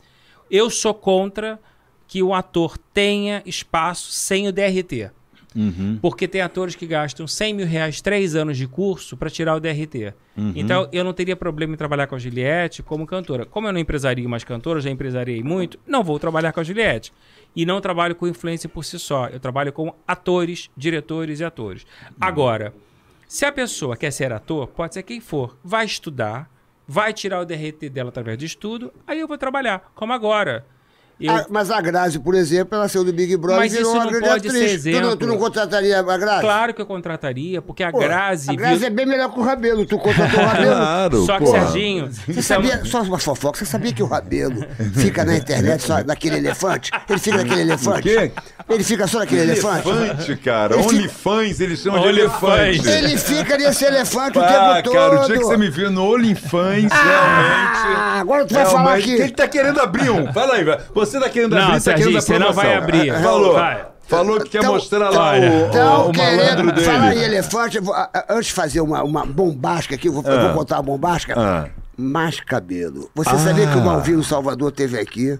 [0.48, 1.58] Eu sou contra
[2.06, 5.10] que o ator tenha espaço sem o DRT.
[6.00, 9.60] Porque tem atores que gastam 100 mil reais, três anos de curso para tirar o
[9.60, 10.14] DRT.
[10.54, 13.44] Então, eu não teria problema em trabalhar com a Juliette como cantora.
[13.44, 17.12] Como eu não empresaria mais cantora, já empresariei muito, não vou trabalhar com a Juliette.
[17.56, 19.26] E não trabalho com influência por si só.
[19.26, 21.86] Eu trabalho com atores, diretores e atores.
[22.20, 22.72] Agora,
[23.26, 26.50] se a pessoa quer ser ator, pode ser quem for, vai estudar,
[26.86, 30.64] vai tirar o DRT dela através de estudo, aí eu vou trabalhar, como agora.
[31.20, 33.90] Eu, Ah, mas a Grazi, por exemplo, ela saiu do Big Brother Mas e virou
[33.90, 34.82] isso uma não grande pode atriz.
[34.82, 35.26] ser Tu não, tu exemplo.
[35.26, 36.40] não contrataria a Grazi?
[36.42, 38.50] claro que eu contrataria, porque a Pô, Grazi.
[38.50, 39.84] A Grazi viu- é bem melhor que o Rabelo.
[39.84, 40.70] Tu contratou o Rabelo.
[40.76, 41.60] Claro, Só que, porra.
[41.70, 44.64] Serginho, Você é sabia, uma- só uma fofoca, você sabia que o Rabelo
[44.94, 46.90] fica na internet só naquele elefante?
[47.08, 48.02] Ele fica naquele elefante?
[48.02, 48.32] quê?
[48.68, 49.88] Ele fica só naquele elefante?
[49.88, 50.74] Elefante, cara.
[50.74, 52.88] Ele fica- OnlyFans, eles chamam de elefante.
[52.88, 54.46] Ele fica nesse elefante o Ah,
[54.76, 54.94] tempo todo.
[54.94, 57.78] cara, o dia que você me viu no OnlyFans, realmente.
[57.96, 59.16] Ah, agora tu vai falar realmente- aqui.
[59.22, 60.32] Quem tá querendo abrir um?
[60.32, 60.78] Fala aí, vai.
[61.10, 63.12] Você tá querendo Não, abrir, tá querendo a você não vai abrir.
[63.22, 63.54] Falou.
[63.54, 63.86] Vai.
[64.08, 65.50] Falou que quer Tão- mostrar lá Olha.
[65.50, 67.24] o, Então, o, o malandro querendo, fala aí, dele.
[67.26, 67.94] elefante, vou-
[68.30, 71.34] antes de fazer uma, uma bombástica aqui, eu vou, eu vou contar uma bombástica.
[71.36, 71.66] Ah.
[71.96, 73.10] Mais cabelo.
[73.14, 75.38] Você sabia que o Malvino Salvador teve aqui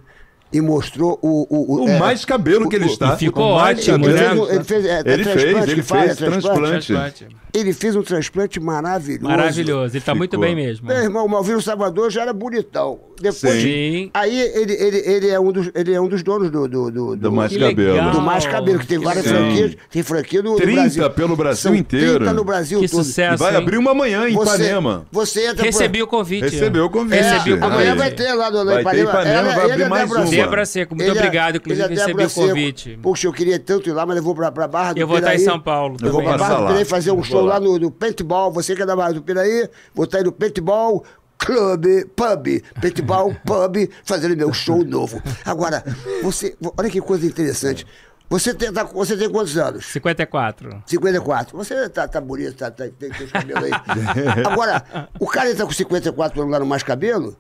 [0.52, 1.46] e mostrou o.
[1.48, 3.14] O, O é, mais cabelo que ele está.
[3.14, 4.46] e ficou o mais ótimo, ele cabelo.
[4.46, 6.86] fez, um- ele fez, é, é Ele transplante fez, que ele faz, fez é transplante?
[6.86, 7.26] transplante.
[7.54, 9.24] Ele fez um transplante maravilhoso.
[9.26, 9.96] Maravilhoso.
[9.96, 10.86] Ele tá muito bem mesmo.
[10.86, 13.00] Meu irmão, o Malvino Salvador já era bonitão.
[13.20, 14.10] Depois, Sim.
[14.14, 16.68] Aí ele, ele, ele, é um dos, ele é um dos donos do.
[16.68, 17.92] Do, do, Do mais cabelo.
[17.94, 18.10] legal.
[18.12, 19.40] do Mais Cabelo, que tem várias legal.
[19.42, 19.76] franquias.
[19.90, 21.10] Tem franquia no, no 30 Brasil.
[21.10, 22.16] pelo Brasil São inteiro.
[22.18, 23.00] 30 no Brasil Que todo.
[23.00, 23.58] E sucesso, vai hein?
[23.58, 25.06] abrir uma manhã em Você, Ipanema.
[25.10, 26.42] você entra por- Recebi o convite.
[26.44, 27.22] Recebeu o convite.
[27.22, 27.96] Recebi o É, amanhã convite.
[27.98, 30.08] vai ter lá no, no Vai ter Ipanema, Ela- vai abrir é mais.
[30.10, 30.20] Seco.
[30.44, 31.56] Débora Seco, muito Ele é- obrigado.
[31.56, 32.48] Inclusive, ele é recebi o Seco.
[32.48, 32.98] convite.
[33.02, 35.18] Poxa, eu queria tanto ir lá, mas eu vou pra, pra Barra do Eu vou
[35.18, 35.44] estar em Piraí.
[35.44, 36.22] São Paulo Eu vou.
[36.22, 36.66] Pra Barra do.
[36.68, 37.54] Piraí fazer um show lá.
[37.54, 38.52] lá no, no Paintball.
[38.52, 41.04] Você que é da Barra do Piraí, vou estar aí no Paintball
[41.38, 41.86] Club,
[42.16, 45.22] Pub, Paintball Pub, fazendo meu show novo.
[45.44, 45.84] Agora,
[46.22, 47.86] você, olha que coisa interessante.
[48.30, 49.86] Você tem, tá- você tem quantos anos?
[49.86, 50.82] 54.
[50.84, 51.56] 54.
[51.56, 53.70] Você tá, tá bonito, tá, tá, tem, tem os cabelos aí.
[54.44, 54.84] Agora,
[55.18, 57.34] o cara entra com 54 anos lá no Mais Cabelo,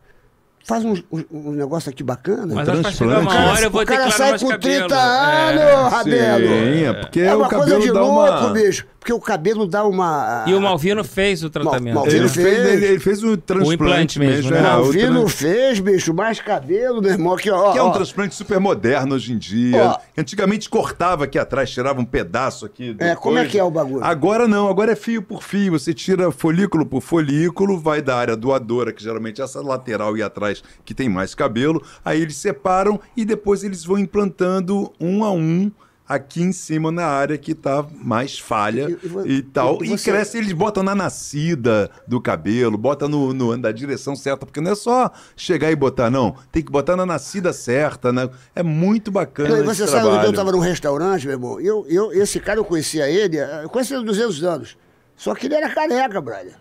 [0.68, 2.54] faz um, um, um negócio aqui bacana.
[2.54, 3.02] Mas transplante.
[3.04, 4.86] uma O cara- hora eu vou o ter que cara sai com cabelo.
[4.88, 5.72] 30 É.
[5.74, 6.48] anos, Rabelo.
[6.48, 8.50] Sim, é porque é o uma coisa cabelo de dá louco, uma...
[8.52, 8.86] bicho.
[8.98, 10.44] Porque o cabelo dá uma.
[10.46, 11.94] E o Malvino fez o tratamento.
[11.94, 12.58] Malvino Ele fez.
[12.66, 14.50] ele, ele fez um transplante implante mesmo, mesmo.
[14.50, 14.58] né?
[14.58, 17.32] é, o Malvino tran- fez, bicho, mais cabelo, meu irmão.
[17.34, 17.90] Aqui, ó, Que é um ó.
[17.92, 19.82] transplante super moderno hoje em dia.
[19.82, 19.98] Ó.
[20.20, 22.94] Antigamente cortava aqui atrás, tirava um pedaço aqui.
[22.98, 24.04] É, como é que é o bagulho?
[24.04, 25.72] Agora não, agora é fio por fio.
[25.72, 30.22] Você tira folículo por folículo, vai da área doadora, que geralmente é essa lateral e
[30.22, 31.82] atrás que tem mais cabelo.
[32.04, 35.70] Aí eles separam e depois eles vão implantando um a um.
[36.10, 39.84] Aqui em cima na área que tá mais falha E- e, e tal.
[39.84, 44.16] e E, você- cresce, eles botam na nascida do cabelo, botam no, no, na direção
[44.16, 46.34] certa, porque não é só chegar e botar, não.
[46.50, 48.26] Tem que botar na nascida certa, né?
[48.54, 49.62] É muito bacana.
[49.64, 50.26] Você sabe trabalho.
[50.28, 51.60] eu estava num restaurante, meu irmão?
[51.60, 54.78] Eu, eu, esse cara, eu conhecia ele, eu conheci ele há 200 anos.
[55.14, 56.54] Só que ele era careca, brother.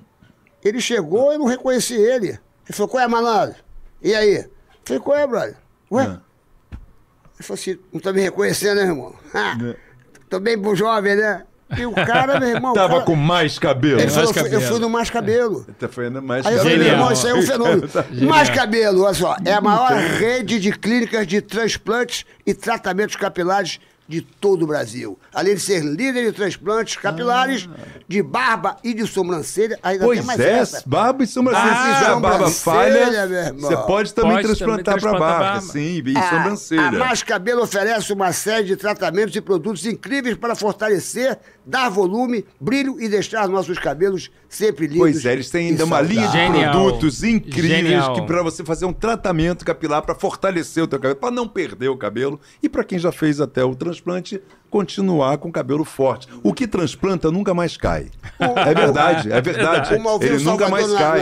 [0.61, 2.28] Ele chegou e eu não reconheci ele.
[2.32, 2.40] Ele
[2.74, 3.56] falou, qual é, malandro?
[4.02, 4.45] E aí?
[4.86, 5.56] Falei, qual é, brother?
[5.91, 6.03] Ué?
[6.03, 6.07] É.
[6.07, 9.14] Ele falou assim, não tá me reconhecendo, né, irmão?
[9.34, 9.57] Ah,
[10.30, 11.44] tô bem pro jovem, né?
[11.78, 12.74] E o cara, meu irmão...
[12.74, 13.99] Tava cara- com mais cabelo.
[13.99, 14.72] Ele falou, Mais eu fui- eu cabelo.
[14.72, 15.65] fui no Mais Cabelo.
[15.78, 16.99] Tá foi mais Aí eu falei, meu Genial.
[16.99, 17.90] irmão, isso aí é um fenômeno.
[18.28, 19.36] Mais cabelo, olha só.
[19.44, 25.19] É a maior rede de clínicas de transplantes e tratamentos capilares de todo o Brasil.
[25.34, 27.67] Além de ser líder de transplantes capilares,
[28.07, 30.84] de barba e de sobrancelha, ainda Pois tem mais é, essa.
[30.85, 31.71] barba e sobrancelha.
[31.71, 35.43] Ah, Se a barba falha, você pode também Pode transplantar transplantar barba.
[35.45, 35.61] barba.
[35.61, 36.81] Sim, e A- sobrancelha.
[36.88, 41.38] A Mais Cabelo oferece uma série de tratamentos e produtos incríveis para fortalecer,
[41.68, 44.99] dar volume, brilho e deixar nossos cabelos sempre lindos.
[44.99, 46.38] Pois é, eles têm ainda uma linha de.
[46.38, 46.72] Genial.
[46.72, 48.14] produtos incríveis Genial.
[48.14, 51.89] que para você fazer um tratamento capilar para fortalecer o teu cabelo, para não perder
[51.89, 56.27] o cabelo e para quem já fez até o transplante continuar com o cabelo forte.
[56.44, 58.10] O que transplanta nunca mais cai.
[58.39, 59.94] É verdade, é verdade.
[59.94, 61.22] Ele nunca mais cai.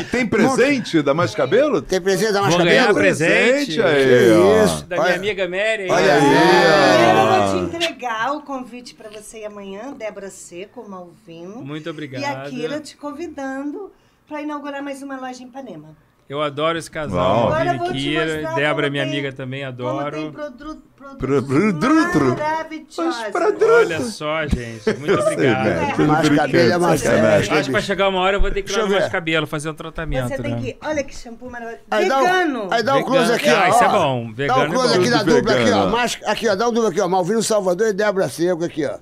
[0.00, 1.82] E tem presente da Mais Cabelo?
[1.82, 2.98] Tem presente da Mais Vou ganhar Cabelo?
[2.98, 3.80] presente.
[3.82, 4.84] aí, isso?
[4.86, 5.88] Da minha amiga Mary.
[5.90, 11.62] Olha aí, eu vou te entregar o convite para você ir amanhã, Débora Seco, Malvino.
[11.62, 12.22] Muito obrigado.
[12.22, 13.92] E a Kira te convidando
[14.26, 15.96] para inaugurar mais uma loja em Ipanema.
[16.30, 19.88] Eu adoro esse casal, Agora vou te mostrar Débora, minha tem- amiga, também Como tem
[19.88, 20.32] adoro.
[21.18, 23.68] produtos maravilhosos.
[23.68, 24.96] Olha só, gente.
[24.98, 26.06] Muito sei, obrigado.
[26.06, 27.50] Mais cabelo é mais sério.
[27.58, 29.08] Acho que vai chegar uma hora eu vou ter que ir lá eu no mais
[29.08, 30.28] cabelo, fazer um tratamento.
[30.28, 30.60] Você tem né?
[30.62, 30.76] que.
[30.86, 31.82] Olha que shampoo maravilhoso.
[31.90, 32.64] Aí dá, Vegano.
[32.68, 33.68] um, aí dá um close aqui, Ah, ó.
[33.68, 34.32] isso é bom.
[34.32, 35.86] Dá um é close aqui na Tudo dupla, aqui, ó.
[35.88, 36.54] Mas, aqui, ó.
[36.54, 37.08] Dá um dupla aqui, ó.
[37.08, 38.98] Malvino Salvador e Débora Seco aqui, ó.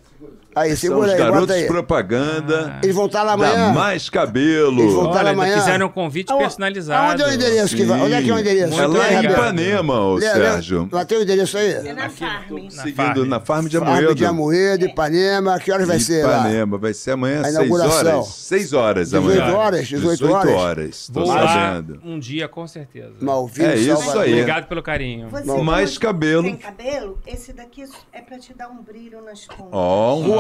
[0.58, 1.66] Aí, São segura os aí, garotos aí.
[1.66, 3.72] propaganda Eles vão estar lá da amanhã.
[3.72, 4.80] Mais Cabelo.
[4.80, 5.58] Eles estar lá Olha, amanhã.
[5.58, 7.10] fizeram um convite Aonde- personalizado.
[7.10, 8.00] Aonde é o endereço que vai?
[8.00, 8.80] Onde é que é o endereço?
[8.80, 9.24] É lá em.
[9.28, 10.88] Ipanema, ô Lê- lê- Sérgio.
[10.90, 11.72] Lá tem o endereço aí?
[11.72, 12.68] É na Farm.
[12.70, 13.24] Seguindo Farm.
[13.28, 14.14] na Farm de Farm Amoedo.
[14.14, 15.58] de Amoedo, Ipanema.
[15.58, 16.38] Que horas vai ser lá?
[16.40, 18.14] Ipanema, vai ser amanhã às 6 inauguração.
[18.18, 18.26] horas.
[18.28, 19.56] 6 horas 18 amanhã.
[19.56, 21.10] horas, 18 horas.
[21.12, 22.00] Tô Vou lá sabendo.
[22.04, 23.12] um dia, com certeza.
[23.20, 24.22] Malvino É isso Salvador.
[24.22, 24.32] aí.
[24.32, 25.28] Obrigado pelo carinho.
[25.28, 26.42] Você Mais cabelo.
[26.44, 27.18] Tem cabelo?
[27.26, 29.68] Esse daqui é para te dar um brilho nas pontas.
[29.72, 30.38] Ó, um,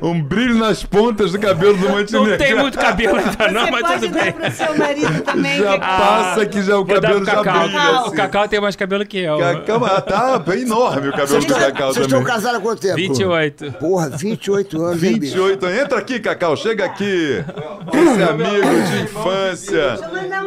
[0.00, 2.30] Ó, um brilho nas pontas do cabelo do Montenegro.
[2.30, 4.32] Não tem muito cabelo ainda não, você mas pode tudo dar bem.
[4.32, 5.58] pro seu marido também.
[5.58, 7.60] Já que- passa que já o Vou dar cabelo pro já Cacau.
[7.64, 7.78] brilha.
[7.80, 7.94] Cacau.
[8.02, 8.16] O Assim.
[8.16, 9.38] Cacau tem mais cabelo que eu.
[9.38, 12.34] Cacau, ah, tá bem enorme o cabelo do Cacau vocês estão também.
[12.34, 12.96] casados há quanto tempo?
[12.96, 13.72] 28.
[13.72, 15.34] Porra, 28 anos, hein, bicho?
[15.34, 17.44] 28 Entra aqui, Cacau, chega aqui.
[17.92, 19.98] Esse amigo de infância.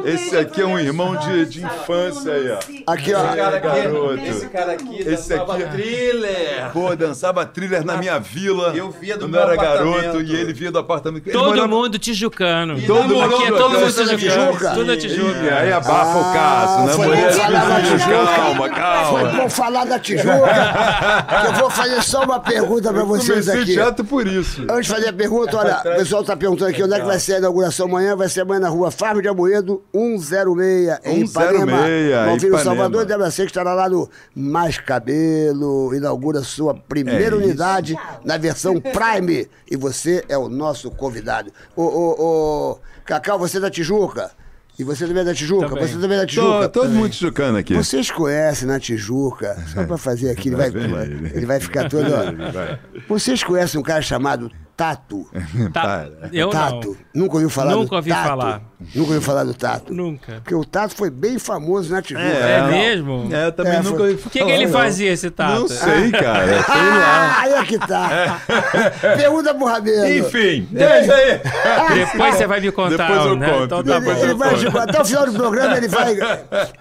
[0.05, 2.91] Esse aqui é um irmão de, de infância aí, ó.
[2.93, 3.23] Aqui, ó.
[3.35, 4.19] Garoto.
[4.25, 6.69] Esse cara aqui Esse dançava aqui é- thriller.
[6.73, 8.73] Pô, dançava thriller na minha vila.
[8.75, 11.27] Eu via do quando meu eu era garoto e ele via do apartamento.
[11.27, 12.81] Ele Todo morava- mundo tijucano.
[12.81, 13.79] Todo mundo Aqui é todo tijucano.
[13.79, 14.19] mundo é tijucano.
[14.51, 14.69] Tijuca?
[14.73, 15.55] Tudo é Tijuca.
[15.55, 16.93] aí abafa o caso, né?
[16.93, 17.31] foi mulher?
[17.33, 18.09] bom falar da Tijuca.
[18.35, 19.31] Calma, Foi calma.
[19.43, 20.31] bom falar da Tijuca.
[21.41, 23.73] que eu vou fazer só uma pergunta pra Eu vocês comecei aqui.
[23.73, 24.61] teatro por isso.
[24.69, 27.19] Antes de fazer a pergunta, olha, o pessoal tá perguntando aqui onde é que vai
[27.19, 28.15] ser a inauguração amanhã.
[28.15, 31.65] Vai ser amanhã na rua Fábio de Amoedo, 106, em 106, Ipanema.
[32.25, 32.59] Malvino Ipanema.
[32.63, 37.49] Salvador, Débora Seco estará lá no Mais Cabelo, inaugura sua primeira É isso.
[37.49, 39.47] unidade na versão Prime.
[39.69, 41.51] E você é o nosso convidado.
[41.75, 42.15] Ô, ô,
[42.73, 44.31] ô, Cacau, você é da Tijuca?
[44.77, 45.67] E você também é da Tijuca?
[45.67, 45.87] Também.
[45.87, 46.69] Você também é da Tijuca?
[46.69, 47.75] Tô, todo mundo chucando aqui.
[47.75, 52.07] Vocês conhecem na Tijuca, só pra fazer aqui, ele vai, ele vai ficar todo.
[52.13, 52.77] ó.
[53.09, 54.49] Vocês conhecem um cara chamado
[54.79, 55.27] Tato?
[55.73, 56.95] Tá, eu Tato.
[57.13, 58.27] Nunca ouviu falar Nunca do ouvi Tato?
[58.27, 58.61] falar.
[58.79, 59.93] Nunca ouviu falar do Tato?
[59.93, 60.05] não.
[60.05, 60.33] Nunca.
[60.35, 62.23] Porque o Tato foi bem famoso na Tijuca.
[62.25, 63.27] É, mesmo?
[63.29, 65.59] É, eu também É, nunca ouvi O que, que ele fazia, esse Tato?
[65.59, 66.63] Não sei, cara.
[66.63, 67.03] Sei lá.
[67.05, 68.41] Ah, aí é que tá.
[69.17, 70.07] Pergunta pro Rabelo.
[70.07, 71.41] Enfim, é isso aí.
[72.05, 73.49] Depois você vai me contar, Depois eu né?
[73.51, 73.63] conto.
[73.65, 76.17] Então tá Ele, ele vai, tipo, até o final do programa ele vai.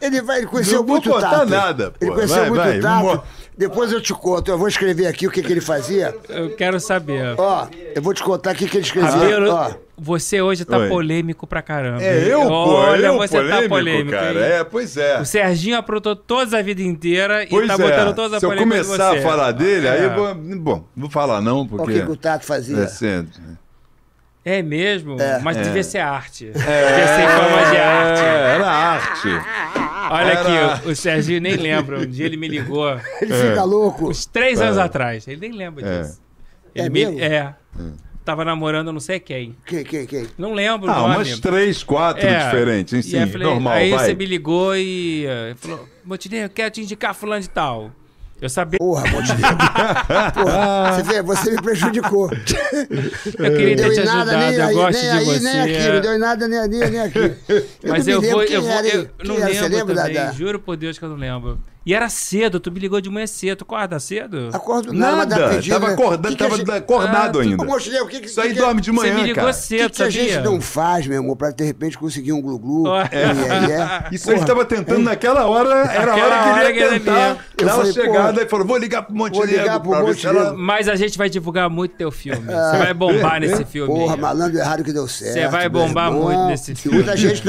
[0.00, 0.38] Ele vai.
[0.38, 1.46] Ele conheceu Não vou muito o contar Tato.
[1.50, 1.96] nada, pô.
[2.00, 3.24] Ele conheceu Vai, muito vai, o Tato.
[3.58, 4.50] Depois eu te conto.
[4.50, 6.14] Eu vou escrever aqui o que, que ele fazia.
[6.28, 7.34] Eu quero saber.
[7.36, 9.10] Ó, eu vou te contar o que, que ele escrevia.
[9.10, 9.70] Rabelo, Ó.
[9.98, 10.88] você hoje tá Oi.
[10.88, 12.00] polêmico pra caramba.
[12.00, 12.54] É eu, pô.
[12.74, 14.10] Olha, eu você polêmico, tá polêmico.
[14.12, 14.32] cara.
[14.38, 14.52] hein?
[14.60, 15.20] É, pois é.
[15.20, 17.76] O Serginho aprontou toda a vida inteira e Pois tá é.
[17.78, 19.18] botando toda a Se eu polêmica em começar você.
[19.18, 20.04] a falar dele, aí É.
[20.06, 20.34] eu vou.
[20.36, 21.94] Bom, não vou falar não, Ó, o porque.
[21.94, 22.78] que, que o Tato fazia.
[22.78, 23.28] É cedo.
[24.44, 25.20] É mesmo?
[25.20, 25.40] É.
[25.40, 25.62] Mas É.
[25.62, 26.44] devia ser arte.
[26.46, 28.20] Devia ser em forma de arte.
[28.22, 29.28] É, era arte.
[30.10, 32.00] Olha Era- aqui, o Serginho nem lembra.
[32.00, 32.88] Um dia ele me ligou,
[33.20, 34.08] Ele fica louco.
[34.08, 35.26] uns três anos atrás.
[35.28, 36.02] Ele nem lembra É.
[36.02, 36.20] disso.
[36.74, 37.20] É Ele me- mesmo?
[37.20, 37.54] É.
[38.24, 39.56] Tava namorando não sei quem.
[39.64, 40.26] Quem, quem, quem?
[40.36, 42.44] Não lembro Ah, umas três, quatro É.
[42.44, 44.04] diferentes, Sim, falei- normal, Aí vai.
[44.04, 47.90] você me ligou e eh, falou, Montenegro, eu quero te indicar fulano de tal.
[48.40, 49.56] Eu sabia, Porra, Montenegro.
[50.34, 52.30] Porra, você vê, você me prejudicou.
[52.30, 55.40] eu queria ter deu te nada, ajudado, eu aí, gosto nem de aí, você.
[55.40, 55.88] nem aqui.
[55.92, 57.18] Não deu em nada, nem ali, nem aqui.
[57.48, 60.32] Eu Mas eu vou, lembro eu vou, eu não lembro lembra da- também, da...
[60.32, 61.58] juro por Deus que eu não lembro.
[61.88, 64.50] E era cedo, tu me ligou de manhã cedo, tu acorda cedo?
[64.52, 65.94] Acordo nada, mas Nada, pedido, tava né?
[65.94, 67.62] acordado, Que que tava gente- acordado Ah, ainda.
[67.62, 69.46] Ô, Montenegro, o que que Isso aí que- dorme de Você manhã, me ligou cara.
[69.46, 72.42] O que, cedo, que a gente não faz, meu amor, pra de repente conseguir um
[72.42, 72.88] glu-glu?
[72.88, 73.00] Ó.
[73.00, 74.08] É, é, é.
[74.12, 77.38] Isso ele Porra, estava tentando naquela hora, era a hora que ele ia ele tentar
[77.56, 79.90] dar uma chegada e falou, vou ligar pro Montenegro ligar pro.
[79.92, 80.58] Montenegro.
[80.58, 82.44] Mas a gente vai divulgar muito teu filme.
[82.44, 83.94] Você vai bombar nesse filme.
[83.94, 84.20] Porra, aí.
[84.20, 85.32] malandro errado que deu certo.
[85.32, 86.98] Você vai bombar muito nesse filme.
[86.98, 87.42] Muita gente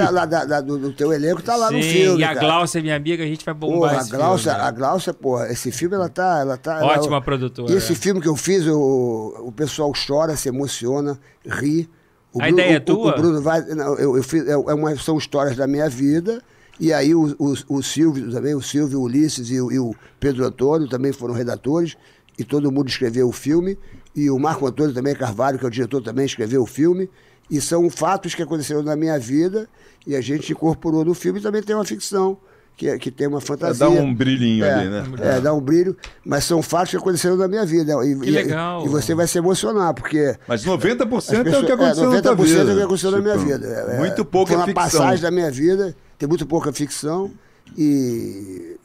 [0.65, 2.21] do, teu elenco tá lá no Sim, filme.
[2.21, 2.33] e a.
[2.33, 4.67] Glaucia, minha amiga, a gente vai bombar esse Glaucia, filme.
[4.67, 6.39] a Glaucia, porra, esse filme ela tá.
[6.39, 7.71] Ela tá ela- Ótima produtora.
[7.71, 11.89] E esse filme que eu fiz, o, o pessoal chora, se emociona, ri.
[12.33, 13.13] O A ideia é o- tua?
[13.13, 13.61] O, Bruno vai.
[13.61, 16.41] Não, eu, eu fiz, é uma, são histórias da minha vida.
[16.79, 20.45] E aí o, o, o Silvio também, o Silvio, Ulisses e o, e o Pedro
[20.45, 21.97] Antônio também foram redatores.
[22.37, 23.77] E todo mundo escreveu o filme.
[24.15, 27.09] E o Marco Antônio também Carvalho, que é o diretor, também escreveu o filme.
[27.51, 29.67] E são fatos que aconteceram na minha vida.
[30.07, 32.37] E a gente incorporou no filme e também tem uma ficção.
[32.79, 33.85] Que, é- que tem uma fantasia.
[33.85, 35.03] Dá um brilhinho É, ali, né?
[35.21, 37.91] É, dá um brilho, mas são fatos que aconteceram na minha vida.
[38.05, 38.85] E, Que e- legal.
[38.85, 40.33] E, você vai se emocionar, porque.
[40.47, 42.71] Mas 90% as é o pessoas- que aconteceu na tua 90% vida.
[42.71, 43.67] é o que aconteceu na minha Tipo, vida.
[43.67, 44.81] É- é- Muito pouca Foi uma ficção.
[45.01, 47.29] passagem da minha vida, tem muito pouca ficção
[47.77, 48.77] e.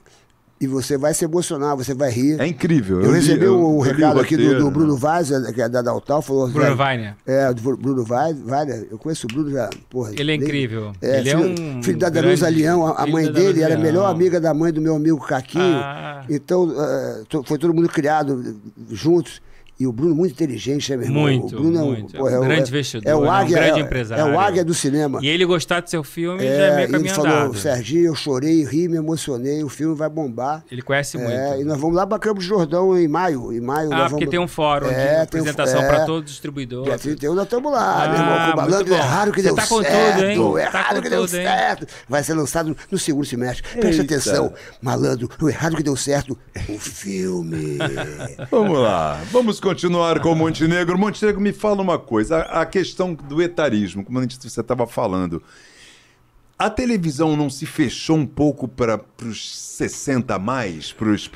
[0.60, 2.40] E você vai se emocionar, você vai rir.
[2.40, 3.02] É incrível.
[3.02, 5.68] Eu, li- recebi eu- um eu recado o aqui do, do Bruno Vaz, que é
[5.68, 6.48] da Daltal, falou.
[6.48, 7.14] Bruno velho, Weiner.
[7.26, 10.12] É, do Bru- Bruno Vaz, Vaz, eu conheço o Bruno já, porra.
[10.16, 10.92] Ele é incrível.
[11.02, 14.08] É, Ele é filho, um filho da Danusa Leão, a, mãe dele era a melhor
[14.08, 15.62] amiga da mãe do meu amigo Caquinho.
[15.76, 16.24] Ah.
[16.30, 18.56] Então, eh, to- foi todo mundo criado
[18.90, 19.42] juntos.
[19.78, 21.22] E o Bruno muito inteligente, né, meu irmão?
[21.24, 22.16] Muito, o Bruno é um, muito.
[22.16, 23.26] pô, É um o- grande é, investidor, é o né?
[23.26, 24.22] Um águia, grande é- empresário.
[24.22, 25.18] É o águia do cinema.
[25.20, 27.58] E ele gostar do seu filme já é É, meio e ele caminho falou, andado.
[27.58, 30.62] Serginho, eu chorei, ri, me emocionei, o filme vai bombar.
[30.70, 31.32] Ele conhece muito.
[31.32, 33.52] É, e nós vamos lá para Campos de Jordão em maio.
[33.52, 34.30] Em maio Ah, nós porque vamos...
[34.30, 35.86] tem um fórum É, de tem um- apresentação é.
[35.88, 36.84] para todos os distribuidores.
[36.90, 38.94] Dia 31 nós estamos lá, Ah, meu irmão, com o muito malandro bom.
[38.94, 40.22] é raro que Você deu tá com tudo, certo.
[40.24, 40.58] hein?
[40.58, 41.86] É Tá raro que deu tudo, certo.
[42.08, 43.64] Vai ser lançado no segundo semestre.
[43.80, 46.38] Preste atenção, malandro, o errado que deu certo,
[46.68, 47.76] o filme.
[48.52, 50.98] Vamos lá, vamos continuar com o Montenegro.
[50.98, 54.86] Montenegro, me fala uma coisa, a, a questão do etarismo, como a gente, você estava
[54.86, 55.42] falando.
[56.56, 61.28] A televisão não se fechou um pouco para os 60 a mais, para os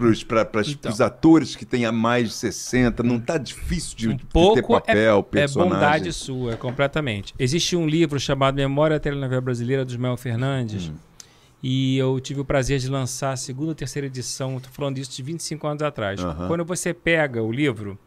[0.70, 0.92] Então.
[1.04, 3.02] atores que têm a mais de 60?
[3.02, 5.72] Não tá difícil de, Um de ter pouco papel, é, é personagem?
[5.74, 7.34] bondade sua, completamente.
[7.36, 10.94] Existe um livro chamado Memória da Telenovela Brasileira, do Ismael Fernandes, Hum.
[11.60, 15.10] e eu tive o prazer de lançar a segunda ou terceira edição, estou falando disso
[15.10, 16.20] de 25 anos atrás.
[16.20, 16.46] Aham.
[16.46, 17.98] Quando você pega o livro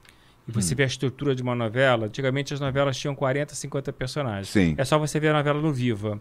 [0.47, 0.53] e Hum.
[0.53, 4.49] você vê a estrutura de uma novela, antigamente as novelas tinham 40, 50 personagens.
[4.49, 4.73] Sim.
[4.77, 6.19] É só você ver a novela no Viva.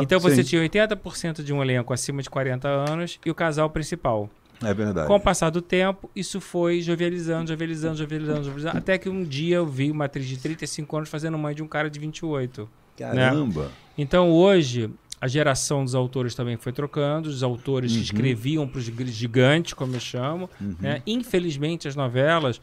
[0.00, 0.50] Então você sim.
[0.50, 4.30] tinha 80% de um elenco acima de 40 anos e o casal principal.
[4.62, 5.06] É verdade.
[5.06, 9.56] Com o passar do tempo, isso foi jovializando, jovializando, jovializando, jovializando, até que um dia
[9.56, 12.68] eu vi uma atriz de 35 anos fazendo mãe de um cara de 28.
[12.96, 13.70] Caramba.
[13.96, 14.90] Então hoje
[15.20, 17.98] a geração dos autores também foi trocando, os autores Uhum.
[17.98, 20.48] que escreviam para os gigantes, como eu chamo.
[20.80, 21.02] né?
[21.06, 22.60] Infelizmente as novelas,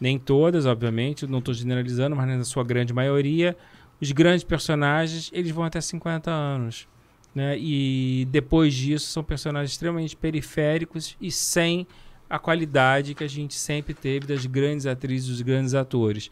[0.00, 3.56] nem todas, obviamente, não estou generalizando, mas na sua grande maioria,
[4.00, 6.86] os grandes personagens eles vão até 50 anos.
[7.34, 7.58] Né?
[7.58, 11.86] E depois disso são personagens extremamente periféricos e sem
[12.28, 16.30] a qualidade que a gente sempre teve das grandes atrizes, dos grandes atores.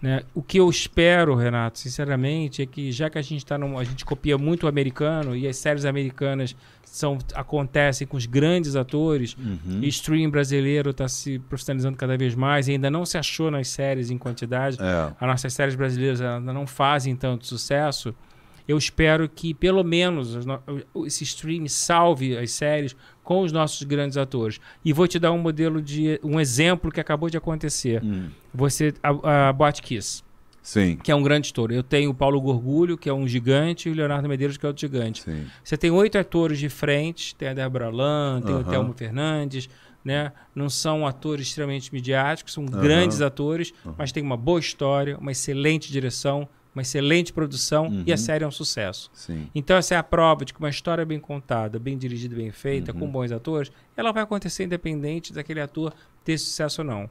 [0.00, 0.22] Né?
[0.34, 3.84] O que eu espero, Renato, sinceramente, é que já que a gente tá num, a
[3.84, 9.36] gente copia muito o americano e as séries americanas são acontecem com os grandes atores,
[9.80, 13.50] e o streaming brasileiro está se profissionalizando cada vez mais e ainda não se achou
[13.50, 14.76] nas séries em quantidade.
[14.80, 15.12] É.
[15.20, 18.14] As nossas séries brasileiras ainda não fazem tanto sucesso.
[18.70, 20.36] Eu espero que pelo menos
[21.04, 22.94] esse stream salve as séries
[23.24, 24.60] com os nossos grandes atores.
[24.84, 28.00] E vou te dar um modelo de um exemplo que acabou de acontecer.
[28.54, 30.22] Você a, a Boate Kiss,
[30.62, 30.96] Sim.
[31.02, 31.74] que é um grande estouro.
[31.74, 34.68] Eu tenho o Paulo Gorgulho, que é um gigante, e o Leonardo Medeiros, que é
[34.68, 35.22] outro gigante.
[35.22, 35.46] Sim.
[35.64, 38.62] Você tem oito atores de frente, tem a Débora Lan, tem o.
[38.62, 39.68] Telmo Fernandes,
[40.04, 40.30] né?
[40.54, 45.90] Não são atores extremamente midiáticos, são grandes atores, mas tem uma boa história, uma excelente
[45.90, 49.10] direção, uma excelente produção e a série é um sucesso.
[49.12, 49.48] Sim.
[49.54, 52.92] Então essa é a prova de que uma história bem contada, bem dirigida, bem feita,
[52.92, 53.00] Uhum.
[53.00, 55.92] com bons atores, ela vai acontecer independente daquele ator
[56.24, 57.10] ter sucesso ou não.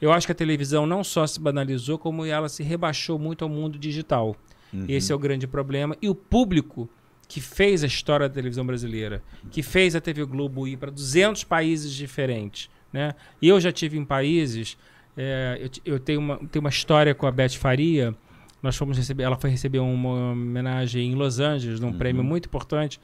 [0.00, 3.50] Eu acho que a televisão não só se banalizou, como ela se rebaixou muito ao
[3.50, 4.34] mundo digital.
[4.72, 4.84] Uhum.
[4.88, 5.96] Esse é o grande problema.
[6.00, 6.88] E o público
[7.28, 11.44] que fez a história da televisão brasileira, que fez a TV Globo ir para 200
[11.44, 13.14] países diferentes, né?
[13.40, 14.76] E eu já tive em países,
[15.16, 18.14] é, eu, eu tenho, uma, tenho uma história com a Beth Faria,
[18.62, 23.00] nós fomos receber, ela foi receber uma homenagem em Los Angeles, num prêmio muito importante.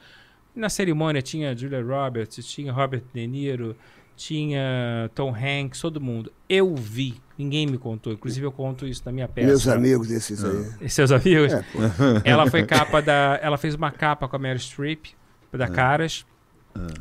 [0.55, 3.75] Na cerimônia tinha Julia Roberts, tinha Robert De Niro,
[4.15, 6.31] tinha Tom Hanks, todo mundo.
[6.49, 9.47] Eu vi, ninguém me contou, inclusive eu conto isso na minha peça.
[9.47, 10.65] Meus amigos desses aí.
[10.81, 11.53] E seus amigos?
[11.53, 11.63] É,
[12.25, 13.39] ela foi capa da.
[13.41, 15.05] Ela fez uma capa com a Meryl Streep,
[15.51, 16.25] da Caras.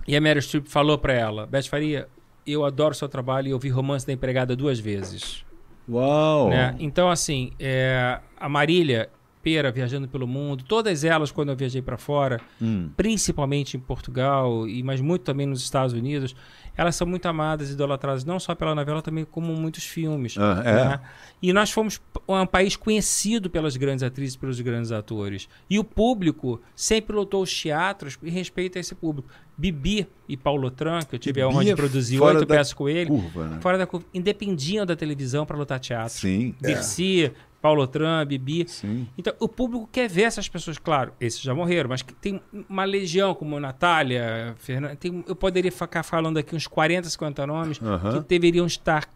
[0.06, 2.06] E a Meryl Streep falou pra ela: Beth Faria,
[2.46, 5.45] eu adoro seu trabalho e eu vi Romance da Empregada duas vezes.
[5.88, 6.48] Uau!
[6.50, 6.74] né?
[6.78, 9.08] Então, assim, é, a Marília
[9.42, 12.90] Pera viajando pelo mundo, todas elas, quando eu viajei pra fora, Hum.
[12.96, 16.34] principalmente em Portugal, e mas muito também nos Estados Unidos,
[16.76, 20.36] elas são muito amadas e idolatradas, não só pela novela, também como muitos filmes.
[20.36, 20.72] Ah, é?
[20.74, 21.00] né?
[21.40, 25.48] E nós fomos um país conhecido pelas grandes atrizes, pelos grandes atores.
[25.70, 29.28] E o público sempre lotou os teatros em respeito a esse público.
[29.58, 32.72] Bibi e Paulo Tran, que eu tive a honra Bibi de é produzir oito peças
[32.74, 33.58] com ele, curva, né?
[33.60, 36.12] fora da curva, independiam da televisão para lotar teatro.
[36.12, 36.54] Sim.
[36.60, 38.66] Dirci, Paulo Tran, Bibi.
[38.68, 39.08] Sim.
[39.16, 42.84] Então, o público quer ver essas pessoas, claro, esses já morreram, mas que tem uma
[42.84, 48.22] legião como Natália, Fernanda, tem- eu poderia ficar falando aqui uns 40, 50 nomes Aham.
[48.22, 49.08] que deveriam estar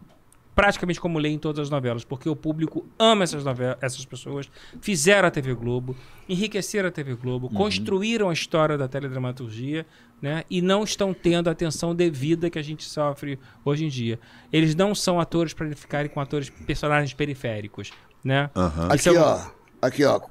[0.55, 4.49] praticamente como lei em todas as novelas, porque o público ama essas novelas, essas pessoas,
[4.81, 5.95] fizeram a TV Globo,
[6.27, 7.53] enriqueceram a TV Globo, Uhum.
[7.53, 9.85] construíram a história da teledramaturgia,
[10.21, 10.43] né?
[10.49, 14.19] E não estão tendo a atenção devida que a gente sofre hoje em dia.
[14.51, 17.91] Eles não são atores para ficarem com atores personagens periféricos,
[18.23, 18.49] né?
[18.55, 18.85] Aham.
[18.87, 19.39] Aqui, Isso é ó.
[19.81, 20.21] Aqui, ó.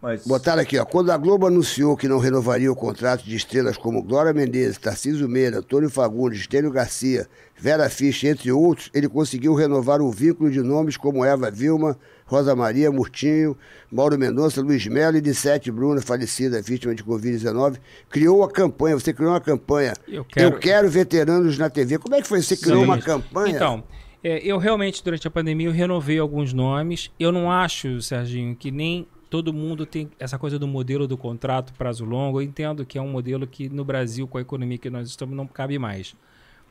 [0.00, 0.26] Mas...
[0.26, 0.84] Botaram aqui, ó.
[0.84, 5.28] Quando a Globo anunciou que não renovaria o contrato de estrelas como Glória Menezes, Tarcísio
[5.28, 7.26] Meira, Antônio Fagundes, Estênio Garcia,
[7.58, 12.54] Vera Fischer, entre outros, ele conseguiu renovar o vínculo de nomes como Eva Vilma, Rosa
[12.54, 13.56] Maria, Murtinho,
[13.90, 17.76] Mauro Mendonça, Luiz Melo e de Sete Bruna, falecida vítima de Covid-19.
[18.10, 19.94] Criou a campanha, você criou uma campanha.
[20.06, 21.98] Eu quero- Eu quero veteranos na TV.
[21.98, 22.42] Como é que foi?
[22.42, 22.84] Você criou Sim.
[22.84, 23.54] uma campanha?
[23.54, 23.82] Então,
[24.22, 27.10] é, eu realmente, durante a pandemia, eu renovei alguns nomes.
[27.18, 29.06] Eu não acho, Serginho, que nem
[29.36, 32.40] todo mundo tem essa coisa do modelo do contrato prazo longo.
[32.40, 35.36] Eu entendo que é um modelo que no Brasil, com a economia que nós estamos,
[35.36, 36.16] não cabe mais.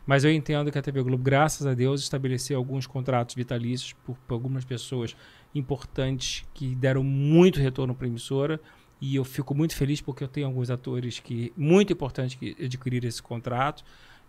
[0.04, 4.18] Mas eu entendo que a TV Globo, graças a Deus, estabeleceu alguns contratos vitalícios por,
[4.18, 5.16] por algumas pessoas
[5.54, 8.60] importantes que deram muito retorno para a emissora.
[9.00, 13.08] E eu fico muito feliz porque eu tenho alguns atores que muito importantes que adquiriram
[13.08, 13.84] esse contrato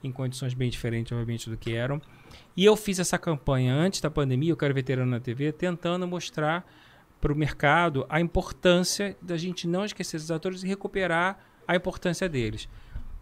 [0.05, 2.03] em condições bem diferentes, obviamente, do que eram.
[2.55, 6.67] E eu fiz essa campanha antes da pandemia, eu quero veterano na TV, tentando mostrar
[7.20, 12.28] para o mercado a importância da gente não esquecer os atores e recuperar a importância
[12.28, 12.68] deles.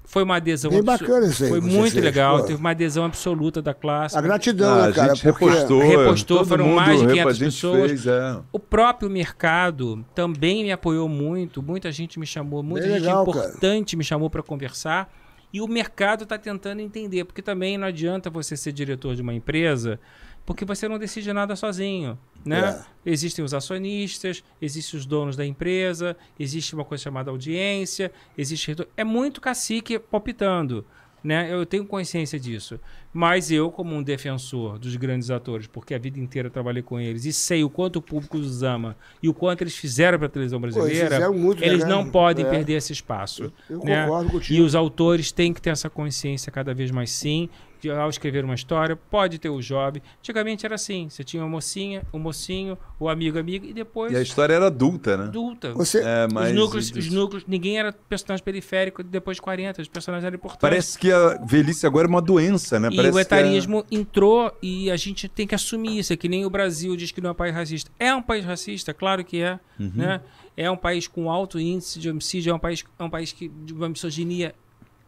[0.07, 2.45] Foi uma adesão Bem bacana isso aí Foi muito fez, legal, pô.
[2.45, 4.15] teve uma adesão absoluta da classe.
[4.19, 5.15] A gratidão, Ah, né, a cara?
[5.15, 5.81] gente Porque- repostou.
[5.81, 7.91] Repostou, foram mais de repa- 500 a gente pessoas.
[7.91, 8.41] Fez, é.
[8.53, 13.25] O próprio mercado também me apoiou muito, muita gente me chamou, muita Bem gente legal,
[13.25, 13.47] cara.
[13.49, 15.11] importante me chamou para conversar.
[15.51, 19.33] E o mercado está tentando entender, porque também não adianta você ser diretor de uma
[19.33, 19.99] empresa
[20.47, 22.85] Porque você não decide nada sozinho, né?
[23.07, 29.05] Existem os acionistas, existem os donos da empresa, existe uma coisa chamada audiência, existe é
[29.05, 30.85] muito cacique palpitando,
[31.23, 31.53] né?
[31.53, 32.79] Eu tenho consciência disso.
[33.13, 36.99] Mas eu, como um defensor dos grandes atores, porque a vida inteira eu trabalhei com
[36.99, 40.27] eles e sei o quanto o público os ama e o quanto eles fizeram para
[40.27, 41.95] a televisão brasileira, fizeram muito, né, eles cara?
[41.95, 42.51] não podem É.
[42.51, 43.53] perder esse espaço.
[43.71, 44.03] Eu né?
[44.05, 44.65] concordo E contigo.
[44.65, 47.49] os autores têm que ter essa consciência cada vez mais sim.
[47.91, 50.03] Ao escrever uma história, pode ter o jovem.
[50.19, 54.17] Antigamente era assim: você tinha uma mocinha, um mocinho, o amigo, amiga, e depois E
[54.17, 55.25] a história era adulta, né?
[55.25, 55.73] adulta.
[55.75, 59.89] Você, É, mas os, núcleos, os núcleos, ninguém era personagem periférico depois de 40, os
[59.89, 60.61] personagens eram importantes.
[60.61, 62.89] Parece que a velhice agora é uma doença, né?
[62.93, 66.13] E Parece o que é- etarismo entrou e a gente tem que assumir isso.
[66.13, 67.91] É que nem o Brasil diz que não é um país racista.
[67.99, 69.59] É um país racista, claro que é.
[69.79, 69.93] Uhum.
[69.95, 70.21] Né?
[70.57, 73.49] É um país com alto índice de homicídio, é um país, é um país que,
[73.49, 74.55] de uma misoginia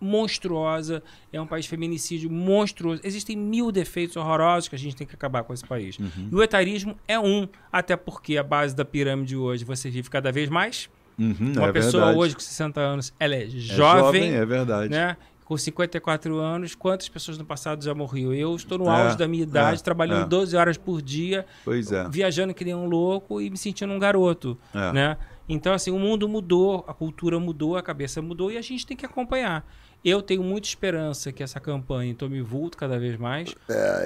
[0.01, 1.02] monstruosa,
[1.32, 3.01] é um país de feminicídio monstruoso.
[3.05, 5.98] Existem mil defeitos horrorosos que a gente tem que acabar com esse país.
[5.98, 6.28] Uhum.
[6.32, 10.31] E o etarismo é um, até porque a base da pirâmide hoje você vive cada
[10.32, 10.89] vez mais.
[11.18, 12.18] Uhum, Uma é pessoa verdade.
[12.18, 14.90] hoje com 60 anos, ela é É jovem, é verdade.
[14.90, 15.16] né?
[15.47, 18.35] Com 54 anos, quantas pessoas no passado já morriam?
[18.35, 20.28] Eu estou no É, auge da minha idade, é, trabalhando é.
[20.28, 22.09] 12 horas por dia, é.
[22.10, 24.93] viajando que nem um louco e me sentindo um garoto, É.
[24.93, 25.16] né?
[25.48, 28.97] Então, assim, o mundo mudou, a cultura mudou, a cabeça mudou e a gente tem
[28.97, 29.64] que acompanhar.
[30.09, 33.53] Eu tenho muita esperança que essa campanha tome vulto cada vez mais.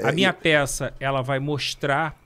[0.02, 2.18] a minha peça, ela vai mostrar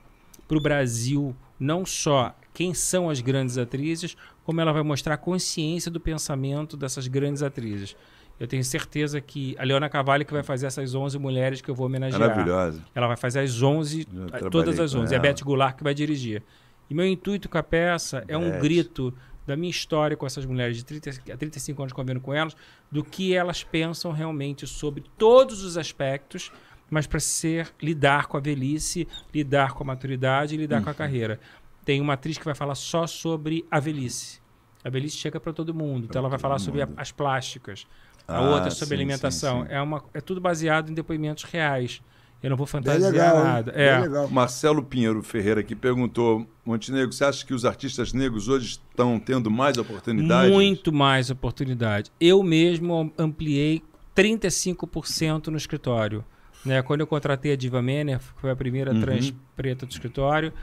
[0.47, 4.15] para o Brasil não só quem são as grandes atrizes,
[4.45, 7.97] como ela vai mostrar a consciência do pensamento dessas grandes atrizes.
[8.39, 11.75] Eu tenho certeza que a Leona Cavalli que vai fazer essas 11 mulheres que eu
[11.75, 12.21] vou homenagear.
[12.21, 12.81] Maravilhosa.
[12.95, 15.13] Ela vai fazer as 11, Eu eh, todas as com 11.
[15.13, 15.21] É a.
[15.21, 16.41] Beth Goulart que vai dirigir.
[16.89, 18.59] E meu intuito com a peça é um Beth.
[18.61, 19.13] grito
[19.45, 22.55] da minha história com essas mulheres de 30, a 35 anos convivendo com elas,
[22.91, 26.51] do que elas pensam realmente sobre todos os aspectos,
[26.89, 30.83] mas para ser lidar com a velhice, lidar com a maturidade e lidar Uhum.
[30.85, 31.39] com a carreira.
[31.83, 34.39] Tem uma atriz que vai falar só sobre a velhice.
[34.83, 36.05] A velhice chega para todo mundo.
[36.09, 37.87] Então ela vai falar sobre a- as plásticas.
[38.27, 39.61] A Ah, outra sobre sim, alimentação.
[39.61, 39.73] sim, sim.
[39.73, 42.01] É, uma, é tudo baseado em depoimentos reais.
[42.45, 43.71] Eu não vou Bem fantasiar legal, nada.
[43.71, 43.99] Bem É.
[44.01, 44.29] legal.
[44.29, 49.49] Marcelo Pinheiro Ferreira aqui perguntou: Montenegro, você acha que os artistas negros hoje estão tendo
[49.49, 50.51] mais oportunidades?
[50.53, 52.11] Muito mais oportunidade.
[52.21, 53.81] Eu mesmo ampliei
[54.15, 56.23] 35% no escritório.
[56.63, 56.81] Né?
[56.83, 59.01] Quando eu contratei a Diva Manner, que foi a primeira Uhum.
[59.01, 60.53] trans preta do escritório,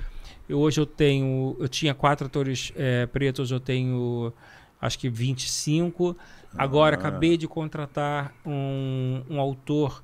[0.49, 1.57] eu, hoje eu tenho.
[1.59, 4.33] Eu tinha quatro atores eh, pretos, eu tenho
[4.81, 6.17] acho que 25.
[6.57, 6.99] Agora Ah.
[6.99, 10.03] acabei de contratar um, um autor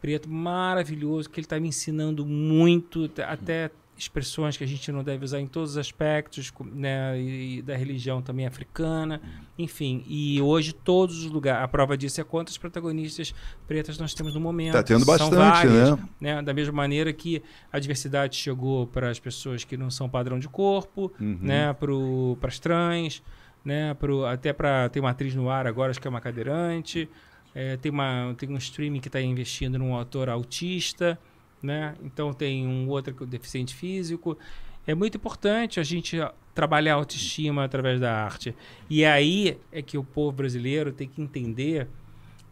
[0.00, 5.22] preto maravilhoso, que ele está me ensinando muito, até expressões que a gente não deve
[5.26, 9.20] usar em todos os aspectos, né, e da religião também africana,
[9.58, 10.02] enfim.
[10.08, 13.34] E hoje todos os lugares, a prova disso é quantas protagonistas
[13.68, 14.72] pretas nós temos no momento.
[14.72, 16.08] Tá tendo bastante, várias, né?
[16.18, 16.42] né?
[16.42, 20.48] Da mesma maneira que a diversidade chegou para as pessoas que não são padrão de
[20.48, 21.38] corpo, Uhum.
[21.42, 23.22] né, para as trans,
[23.62, 27.06] né, pro, até para ter uma atriz no ar agora, acho que é uma cadeirante.
[27.54, 31.18] É, tem, uma, tem um streaming que está investindo num autor autista,
[31.62, 31.94] né?
[32.02, 34.38] Então tem um outro deficiente físico.
[34.86, 36.18] É muito importante a gente
[36.54, 38.54] trabalhar a autoestima através da arte.
[38.88, 41.88] E aí é que o povo brasileiro tem que entender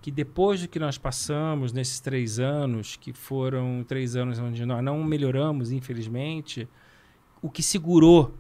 [0.00, 4.82] que depois do que nós passamos nesses três anos, que foram três anos onde nós
[4.82, 6.68] não melhoramos, infelizmente,
[7.42, 8.34] o que segurou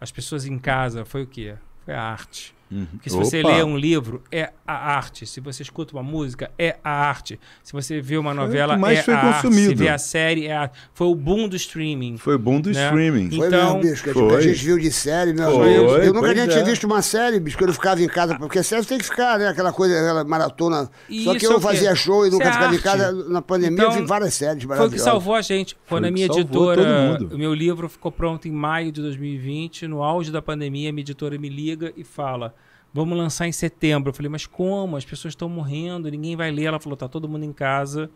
[0.00, 1.54] as pessoas em casa foi o quê?
[1.84, 2.54] Foi a arte.
[2.92, 3.56] Porque se você Opa!
[3.56, 5.26] lê um livro, é a arte.
[5.26, 7.38] Se você escuta uma música, é a arte.
[7.62, 9.42] Se você vê uma o novela, é foi a arte.
[9.42, 9.68] consumido.
[9.70, 10.78] Se vê a série, é a arte.
[10.94, 12.16] Foi o boom do streaming.
[12.16, 12.84] Foi bom do Né?
[12.84, 13.28] streaming.
[13.32, 14.04] E- Foi Então, mesmo, bicho.
[14.04, 14.36] que foi.
[14.36, 15.90] A gente viu de série, meu Foi, amigo.
[15.96, 16.46] Eu nunca nem é.
[16.46, 19.04] tinha visto uma série, bicho, quando eu ficava em casa, porque série você tem que
[19.04, 19.48] ficar, né?
[19.48, 20.90] Aquela coisa, aquela maratona.
[21.24, 21.60] Só que é eu o quê?
[21.60, 23.12] fazia show e nunca é ficava em casa.
[23.28, 25.76] Na pandemia eu Então, vi várias séries Foi o que salvou a gente.
[25.88, 27.34] Quando Foi a o minha que salvou editora, todo mundo.
[27.34, 31.02] o meu livro ficou pronto em maio de 2020, no auge da pandemia, a minha
[31.02, 32.54] editora me liga e fala:
[32.92, 34.10] "Vamos lançar em setembro".
[34.10, 34.96] Eu falei: "Mas como?
[34.96, 36.64] As pessoas estão morrendo, ninguém vai ler".
[36.64, 38.10] Ela falou: "Tá todo mundo em casa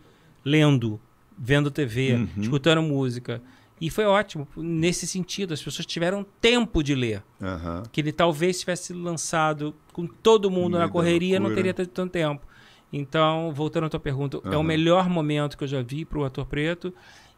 [0.45, 1.01] lendo,
[1.39, 2.43] vendo TV, Uhum.
[2.43, 3.43] escutando música".
[3.81, 7.23] E foi ótimo nesse sentido, as pessoas tiveram tempo de ler.
[7.43, 7.83] Aham.
[7.93, 12.47] Que ele talvez tivesse lançado com todo mundo na correria, não teria tido tanto tempo.
[12.93, 16.25] Então, voltando à tua pergunta, é o melhor momento que eu já vi para o
[16.25, 16.95] ator preto.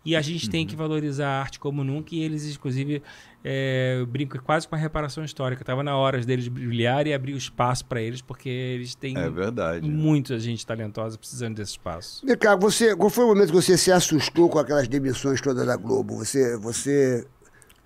[0.08, 0.50] E a gente Uhum.
[0.50, 2.14] tem que valorizar a arte como nunca.
[2.14, 3.02] E eles, inclusive,
[3.44, 5.62] é, eu brinco quase com a reparação histórica.
[5.62, 9.28] Estava na hora deles brilhar e abrir o espaço para eles, porque eles têm É
[9.28, 9.86] verdade.
[9.86, 12.24] muita gente talentosa precisando desse espaço.
[12.38, 15.76] Cá, você, qual foi o momento que você se assustou com aquelas demissões todas da
[15.76, 16.16] Globo?
[16.16, 17.26] Você, você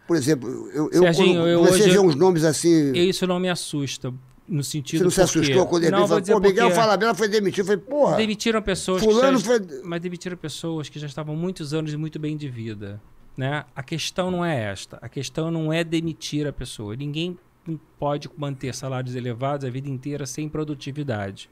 [0.06, 2.92] por exemplo, eu, eu, Serginho, quando eu comecei hoje- a ver uns nomes assim.
[2.92, 4.12] Isso não me assusta.
[4.52, 7.28] No sentido Você não se assustou quando ele Não, falou, pô, Miguel porque Falabella foi
[7.28, 7.60] demitido.
[7.60, 11.72] Eu falei, porra, Demitiram pessoas Fulano já, foi- mas demitiram pessoas que já estavam muitos
[11.72, 13.00] anos e muito bem de vida,
[13.36, 13.64] né?
[13.74, 14.98] A questão não é esta.
[15.00, 16.94] A questão não é demitir a pessoa.
[16.94, 17.38] Ninguém
[17.98, 21.48] pode manter salários elevados a vida inteira sem produtividade.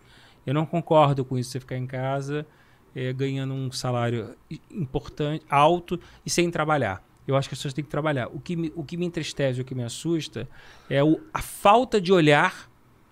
[0.46, 2.46] Eu não concordo com isso, você ficar em casa
[2.94, 4.34] eh, ganhando um salário
[4.70, 7.02] importante, alto e sem trabalhar.
[7.26, 8.28] Eu acho que as pessoas têm que trabalhar.
[8.28, 10.48] O que me, o que me entristece, o que me assusta
[10.88, 12.69] é o, a falta de olhar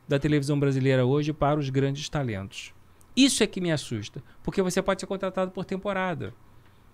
[0.09, 2.73] da televisão brasileira hoje para os grandes talentos.
[3.15, 6.33] Isso é que me assusta, porque você pode ser contratado por temporada.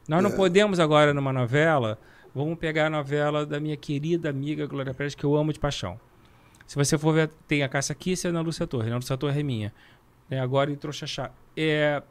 [0.08, 1.98] Nós não podemos agora numa novela,
[2.34, 5.98] vamos pegar a novela da minha querida amiga Glória Pérez, que eu amo de paixão.
[6.66, 8.84] Se você for ver, tem a Cássia Kiss e a Ana Lúcia Torre.
[8.84, 9.72] A Ana Lúcia Torre é minha.
[10.30, 11.30] É, agora entrou Xaxá.
[11.56, 12.02] É,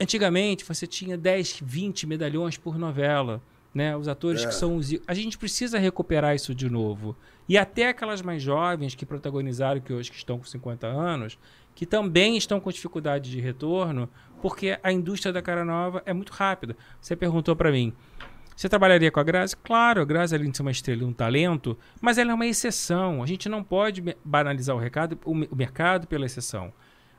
[0.00, 3.40] antigamente você tinha 10, 20 medalhões por novela.
[3.76, 3.94] Né?
[3.94, 4.90] Os atores que são os.
[5.06, 7.14] A gente precisa recuperar isso de novo.
[7.46, 11.38] E até aquelas mais jovens que protagonizaram, que hoje que estão com 50 anos,
[11.74, 14.08] que também estão com dificuldade de retorno,
[14.40, 16.74] porque a indústria da cara nova é muito rápida.
[16.98, 17.92] Você perguntou para mim,
[18.56, 19.54] você trabalharia com a Grazi?
[19.54, 23.22] Claro, a Grazi além de ser uma estrela um talento, mas ela é uma exceção.
[23.22, 26.72] A gente não pode banalizar o, recado, o mercado pela exceção.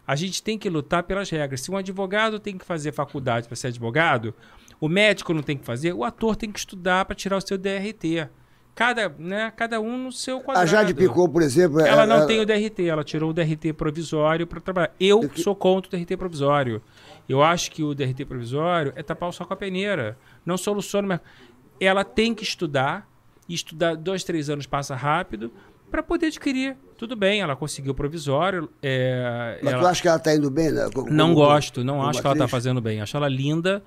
[0.08, 1.62] A gente tem que lutar pelas regras.
[1.62, 4.34] Se um advogado tem que fazer faculdade para ser advogado,
[4.80, 7.58] o médico não tem que fazer, o ator tem que estudar para tirar o seu
[7.58, 8.28] DRT.
[8.76, 10.64] Cada, né, cada um no seu quadrado.
[10.64, 11.80] a Jade Picou, por exemplo...
[11.82, 14.92] Ela não tem o DRT, ela tirou o DRT provisório para trabalhar.
[15.00, 16.80] Eu Eu que- sou contra o DRT provisório.
[17.28, 20.16] Eu acho que o DRT provisório é tapar o sol com a peneira.
[20.46, 21.08] Não soluciona.
[21.08, 21.20] Mas
[21.82, 23.10] ela tem que estudar,
[23.50, 25.52] e estudar dois, três anos passa rápido,
[25.90, 26.78] para poder adquirir.
[27.00, 28.70] Tudo bem, ela conseguiu o provisório.
[28.84, 30.72] é, Mas ela- tu acha que ela tá indo bem?
[30.72, 30.88] Né?
[30.94, 33.02] Como- não como- gosto, não como acho que ela está fazendo bem.
[33.02, 33.84] Acho ela linda,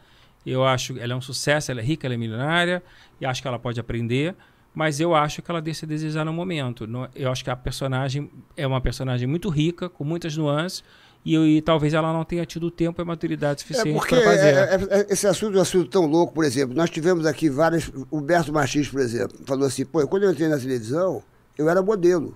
[0.47, 2.83] eu acho ela é um sucesso, ela é rica, ela é milionária,
[3.21, 4.35] e acho que ela pode aprender,
[4.75, 6.87] mas eu acho que ela deixa a desejar no momento.
[6.87, 10.83] Não- Eu acho que a personagem é uma personagem muito rica, com muitas nuances,
[11.25, 14.25] e, eu- e talvez ela não tenha tido tempo e maturidade É suficiente porque para
[14.25, 14.47] fazer.
[14.55, 16.75] é- é- é- esse assunto é um assunto tão louco, por exemplo.
[16.75, 17.89] Nós tivemos aqui várias.
[18.11, 21.23] O Humberto Martins, por exemplo, falou assim: pô, quando eu entrei na televisão,
[21.59, 22.35] eu era modelo.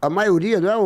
[0.00, 0.82] A maioria, não é o,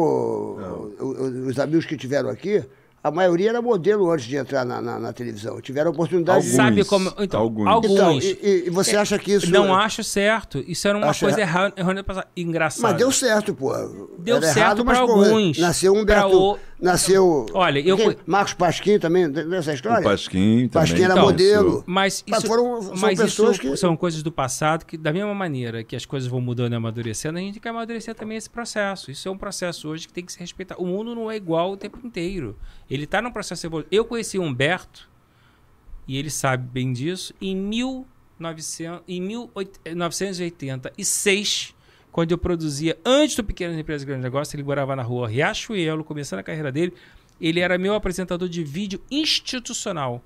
[0.98, 2.64] o- o- os amigos que tiveram aqui,
[3.04, 5.60] a maioria era modelo antes de entrar na, na- na televisão.
[5.60, 6.50] Tiveram oportunidade Alguns.
[6.50, 6.56] de.
[6.56, 7.12] Sabe como.
[7.18, 7.66] Então, Alguns.
[7.68, 7.92] alguns.
[7.92, 9.50] Então, e, e- você acha que isso.
[9.50, 10.64] Não acho certo.
[10.66, 12.88] Isso era uma Acha coisa errada, errada engraçada.
[12.88, 13.72] Mas deu certo, pô.
[14.18, 15.58] Deu Era certo pô, alguns.
[15.58, 16.34] Nasceu um Humberto.
[16.34, 17.46] O- Nasceu.
[17.54, 18.16] Olha, eu quem?
[18.26, 20.00] Marcos Pasquim também, dessa história?
[20.00, 20.68] O Pasquim também.
[20.68, 21.84] Pasquim era Então, modelo.
[21.86, 25.12] Mas isso, Mas foram- são mas pessoas isso que- são coisas do passado que, da
[25.12, 28.36] mesma maneira que as coisas vão mudando e amadurecendo, a gente tem que amadurecer também
[28.36, 29.10] esse processo.
[29.10, 30.76] Isso é um processo hoje que tem que se respeitar.
[30.78, 32.54] O mundo não é igual o tempo inteiro.
[32.90, 33.94] Ele está num processo evolutivo.
[33.94, 35.08] Eu conheci o Humberto,
[36.06, 41.74] e ele sabe bem disso, em 1900, em 1986,
[42.12, 46.04] quando eu produzia, antes do Pequenas Empresas e Grandes Negócios, ele morava na rua Riachuelo,
[46.04, 46.92] começando a carreira dele,
[47.40, 50.22] ele era meu apresentador de vídeo institucional.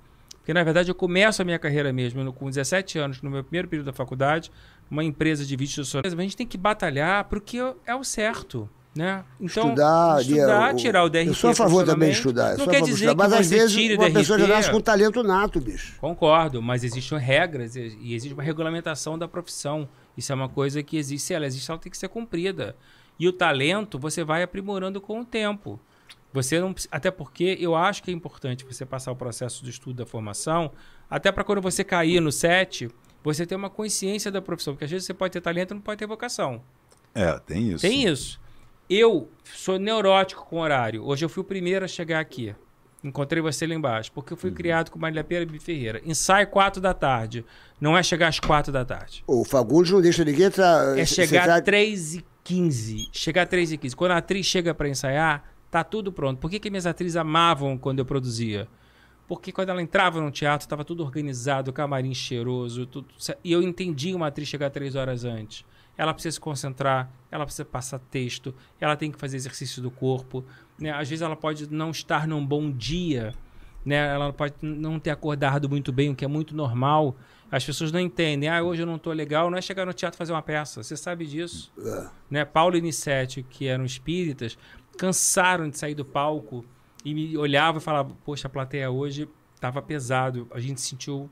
[0.48, 3.68] Porque, na verdade, eu começo a minha carreira mesmo com 17 anos, no meu primeiro
[3.68, 4.51] período da faculdade,
[4.90, 6.02] uma empresa de vídeo institucional.
[6.05, 8.68] Mas a gente tem que batalhar porque é o certo.
[8.94, 9.24] Né?
[9.40, 11.28] Então, estudar, estudar o- tirar o DRT.
[11.28, 12.56] Eu sou a favor também de estudar.
[12.59, 14.56] Não quer dizer estudar, que mas às vezes uma pessoa já DRT.
[14.56, 15.94] nasce com talento nato, bicho.
[16.01, 19.89] Concordo, mas existem regras e existe uma regulamentação da profissão.
[20.16, 22.74] Isso é uma coisa que existe, se ela existe, ela tem que ser cumprida.
[23.20, 25.78] E o talento você vai aprimorando com o tempo.
[26.32, 29.97] Você não, até porque eu acho que é importante você passar o processo do estudo
[29.98, 30.73] da formação,
[31.09, 32.89] até para quando você cair no set,
[33.23, 35.81] você ter uma consciência da profissão, porque às vezes você pode ter talento e não
[35.81, 36.60] pode ter vocação.
[37.15, 37.81] É, tem isso.
[37.81, 38.39] Tem isso.
[38.89, 41.05] Eu sou neurótico com horário.
[41.05, 42.55] Hoje eu fui o primeiro a chegar aqui.
[43.05, 46.01] Encontrei você lá embaixo, porque eu fui criado com Marília Pera e Ferreira.
[46.05, 47.44] Ensaio 4 da tarde.
[47.81, 49.23] Não é chegar às 4 da tarde.
[49.27, 50.98] O Fagundes não deixa ninguém entrar.
[50.98, 53.09] É chegar tá- às 3 e 15.
[53.12, 53.94] Chegar às 3 e 15.
[53.94, 56.40] Quando a atriz chega para ensaiar, tá tudo pronto.
[56.40, 58.66] Por que, que minhas atrizes amavam quando eu produzia?
[59.28, 63.09] Porque quando ela entrava no teatro, estava tudo organizado, camarim cheiroso, tudo.
[63.44, 65.65] E eu entendi uma atriz chegar três horas antes.
[65.98, 70.44] Ela precisa se concentrar, ela precisa passar texto, ela tem que fazer exercício do corpo.
[70.78, 70.92] Né?
[70.92, 73.34] Às vezes ela pode não estar num bom dia,
[73.84, 73.96] né?
[74.14, 77.16] ela pode não ter acordado muito bem, o que é muito normal.
[77.50, 78.48] As pessoas não entendem.
[78.48, 79.50] Ah, hoje eu não estou legal.
[79.50, 80.82] Não é chegar no teatro e fazer uma peça.
[80.82, 81.72] Você sabe disso.
[82.30, 82.44] Né?
[82.44, 84.58] Paulo e Nicetti, que eram espíritas,
[84.98, 86.64] cansaram de sair do palco
[87.04, 90.46] e me olhavam e falavam: Poxa, a plateia hoje estava pesado.
[90.50, 91.30] A gente sentiu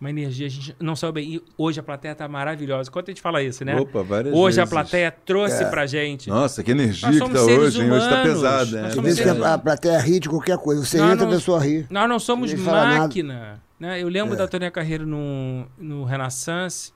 [0.00, 1.34] uma energia, a gente não saiu bem.
[1.34, 2.88] E hoje a plateia está maravilhosa.
[2.90, 3.74] Quando a gente fala isso, né?
[3.76, 4.70] Opa, várias hoje a vezes.
[4.72, 5.68] plateia trouxe É.
[5.70, 6.28] pra gente.
[6.30, 7.90] Nossa, que energia que somos tá seres hoje, hein?
[7.90, 8.42] Hoje tá humanos.
[8.42, 8.90] Nós né?
[8.90, 10.84] Tem vezes que a, a plateia ri de qualquer coisa.
[10.84, 11.86] Você Não, entra, não- a pessoa ri.
[11.90, 13.60] Nós não somos máquina.
[13.80, 14.00] Né?
[14.00, 14.36] Eu lembro É.
[14.36, 16.92] da Tônia Carreiro no, no Renaissance,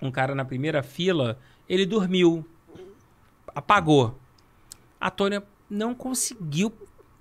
[0.00, 1.38] um cara na primeira fila,
[1.68, 2.44] ele dormiu,
[3.54, 4.18] apagou.
[5.00, 6.72] A Tônia não conseguiu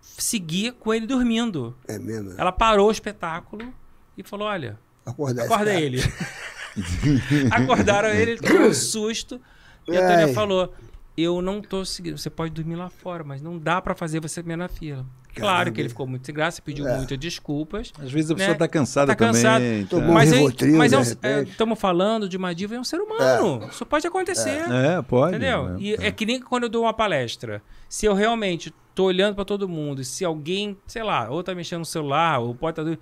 [0.02, 1.76] seguir com ele dormindo.
[1.88, 2.34] É mesmo.
[2.38, 3.74] Ela parou o espetáculo
[4.18, 6.02] e falou: Olha, Acordar acorda ele.
[7.52, 9.40] Acordaram ele, ele tomou um susto.
[9.88, 10.74] E a Tânia falou:
[11.16, 12.18] Eu não tô seguindo.
[12.18, 15.06] Você pode dormir lá fora, mas não dá pra fazer você comer na fila.
[15.36, 15.72] Claro Caramba.
[15.76, 16.96] que ele ficou muito sem graça, pediu É.
[16.96, 17.92] muitas desculpas.
[18.00, 18.38] Às vezes a né?
[18.40, 19.62] pessoa tá cansada Tá cansado.
[19.62, 19.84] também.
[19.84, 19.90] tá?
[19.90, 21.52] Tomou um Mas, Rivotril, mas de é um- repente.
[21.52, 23.68] estamos falando de uma diva, é um ser humano.
[23.70, 24.62] Isso pode acontecer.
[24.72, 25.36] É, pode.
[25.36, 25.70] Entendeu?
[25.72, 25.78] né?
[25.82, 27.62] E é que nem quando eu dou uma palestra.
[27.90, 31.54] Se eu realmente tô olhando pra todo mundo, e se alguém, sei lá, ou tá
[31.54, 32.90] mexendo no celular, ou pode estar.
[32.90, 32.98] de-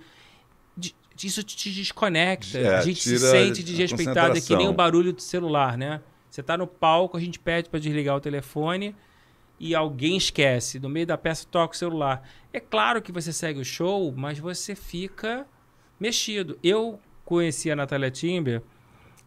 [1.21, 2.57] isso te desconecta.
[2.57, 4.37] É, a gente se sente desrespeitado.
[4.37, 6.01] É que nem o barulho do celular, né?
[6.29, 8.95] Você tá no palco, a gente pede pra desligar o telefone
[9.59, 10.79] e alguém esquece.
[10.79, 12.27] No meio da peça toca o celular.
[12.51, 15.45] É claro que você segue o show, mas você fica
[15.99, 16.57] mexido.
[16.63, 18.61] Eu conheci a Natália Timber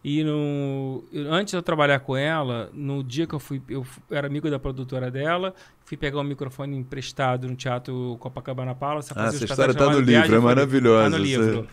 [0.09, 4.28] e no, antes de eu trabalhar com ela, no dia que eu fui, eu era
[4.28, 5.53] amigo da produtora dela,
[5.85, 9.12] fui pegar um microfone emprestado no Teatro Copacabana Palace.
[9.16, 11.62] Ah, essa história tá no Viagem livro, é Fora- maravilhosa, Tá no livro.
[11.62, 11.69] você-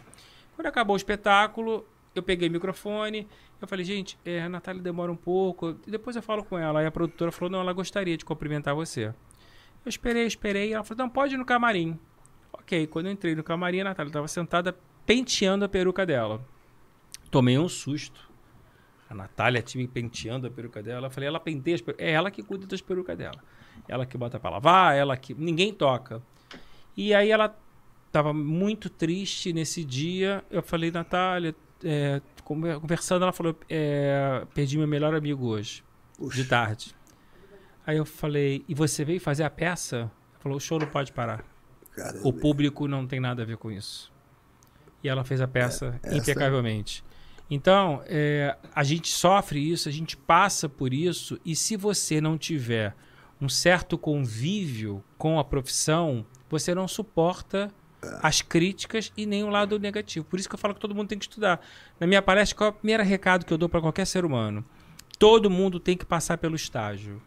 [0.55, 1.85] Quando acabou o espetáculo,
[2.15, 3.27] eu peguei o microfone,
[3.61, 6.79] eu falei, gente, é, a Natália demora um pouco, e depois eu falo com ela.
[6.79, 9.13] Aí a produtora falou, não, ela gostaria de cumprimentar você.
[9.85, 11.99] Eu esperei, esperei, ela falou, não, pode ir no camarim.
[12.51, 16.41] Ok, quando eu entrei no camarim, a Natália estava sentada penteando a peruca dela.
[17.33, 18.31] Tomei um susto.
[19.09, 21.07] A Natália tinha penteando a peruca dela.
[21.07, 22.05] Eu falei, ela penteia as perucas.
[22.05, 23.43] É ela que cuida das perucas dela.
[23.87, 25.33] Ela que bota pra lavar, ela que.
[25.33, 26.21] Ninguém toca.
[26.95, 27.55] E aí ela
[28.11, 30.43] tava muito triste nesse dia.
[30.49, 35.83] Eu falei, Natália, é, conver- conversando, ela falou, é, perdi meu melhor amigo hoje,
[36.31, 36.95] de tarde.
[37.85, 39.97] Aí eu falei, e você veio fazer a peça?
[39.97, 41.43] Ela falou, o show não pode parar.
[41.95, 42.27] Caramba.
[42.27, 44.11] O público não tem nada a ver com isso.
[45.03, 47.03] E ela fez a peça essa- impecavelmente.
[47.53, 52.35] Então, é, a gente sofre isso, a gente passa por isso, e se você não
[52.35, 52.95] tiver
[53.39, 57.71] um certo convívio com a profissão, você não suporta
[58.23, 60.25] as críticas e nem o lado negativo.
[60.25, 61.63] Por isso que eu falo que todo mundo tem que estudar.
[61.99, 64.65] Na minha palestra, qual é o primeiro recado que eu dou para qualquer ser humano?
[65.19, 67.21] Todo mundo tem que passar pelo estágio.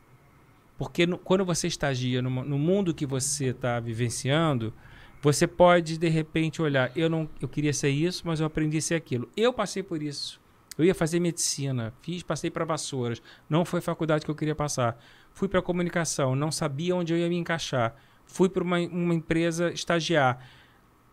[0.77, 4.75] Porque no- quando você estagia numa- no mundo que você está vivenciando,
[5.23, 8.83] você pode de repente olhar, eu não, eu queria ser isso, mas eu aprendi a
[8.83, 9.29] ser aquilo.
[9.37, 10.41] Eu passei por isso.
[10.79, 15.03] Eu ia fazer medicina, fiz, passei para vassouras, não foi faculdade que eu queria passar.
[15.33, 17.95] Fui para comunicação, não sabia onde eu ia me encaixar.
[18.27, 20.47] Fui para uma, uma empresa estagiar.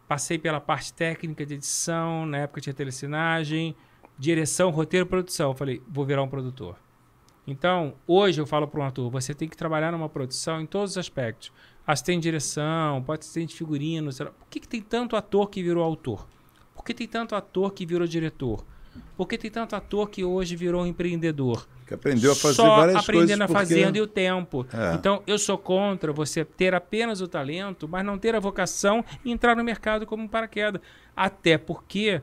[0.07, 3.75] Passei pela parte técnica de edição, na época tinha telecinagem,
[4.17, 5.55] direção, roteiro, produção.
[5.55, 6.77] Falei, vou virar um produtor.
[7.45, 10.91] Então, hoje eu falo para um ator, você tem que trabalhar numa produção em todos
[10.91, 11.51] os aspectos.
[11.85, 14.11] Assistente de direção, pode assistente de figurino.
[14.11, 14.31] sei lá.
[14.31, 16.27] Por que, que tem tanto ator que virou autor?
[16.75, 18.63] Por que tem tanto ator que virou diretor?
[19.17, 21.67] Por que tem tanto ator que hoje virou empreendedor?
[21.87, 23.09] Que aprendeu a fazer Só várias coisas.
[23.09, 24.65] aprendendo a porque- fazenda e o tempo.
[24.71, 24.93] É.
[24.95, 29.31] Então, eu sou contra você ter apenas o talento, mas não ter a vocação e
[29.31, 30.81] entrar no mercado como um paraquedas.
[31.15, 32.21] Até porque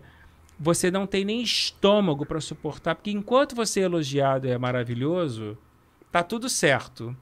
[0.58, 2.94] você não tem nem estômago para suportar.
[2.94, 5.58] Porque enquanto você é elogiado e é maravilhoso,
[6.10, 7.14] tá tudo certo.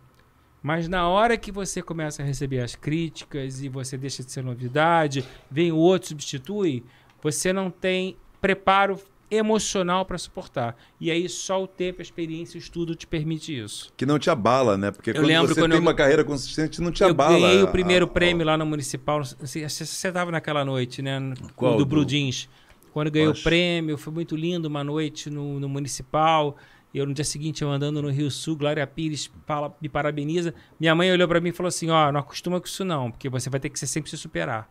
[0.62, 4.43] Mas na hora que você começa a receber as críticas e você deixa de ser
[4.43, 6.82] novidade, vem o outro substitui,
[7.22, 8.98] você não tem preparo
[9.30, 10.74] emocional para suportar.
[11.01, 13.93] E aí só o tempo, a experiência, o estudo te permite isso.
[13.97, 14.90] Que não te abala, né?
[14.90, 17.39] Porque quando lembro você quando tem eu- uma carreira consistente, não te eu abala.
[17.39, 19.22] ganhei o primeiro Ah, prêmio lá no Municipal.
[19.22, 21.35] Você estava naquela noite, né?
[21.55, 21.85] Qual?
[21.85, 22.48] Do Jeans.
[22.93, 26.56] Quando eu ganhei o prêmio, foi muito lindo, uma noite no, no Municipal.
[26.99, 30.55] Eu, no dia seguinte, eu andando no Rio Sul, Glória Pires fala, me parabeniza.
[30.79, 33.29] Minha mãe olhou pra mim e falou assim, ó, não acostuma com isso não, porque
[33.29, 34.69] você vai ter que sempre se superar.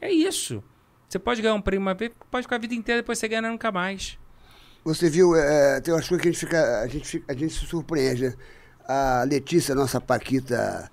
[0.00, 0.62] É isso.
[1.08, 3.42] Você pode ganhar um prêmio uma vez, pode ficar a vida inteira, depois você ganha
[3.42, 4.18] nunca mais.
[4.84, 7.52] Você viu, é, tem umas coisas que a gente fica, a gente, fica- a gente
[7.52, 8.34] se surpreende.
[8.88, 10.90] A Letícia, nossa Paquita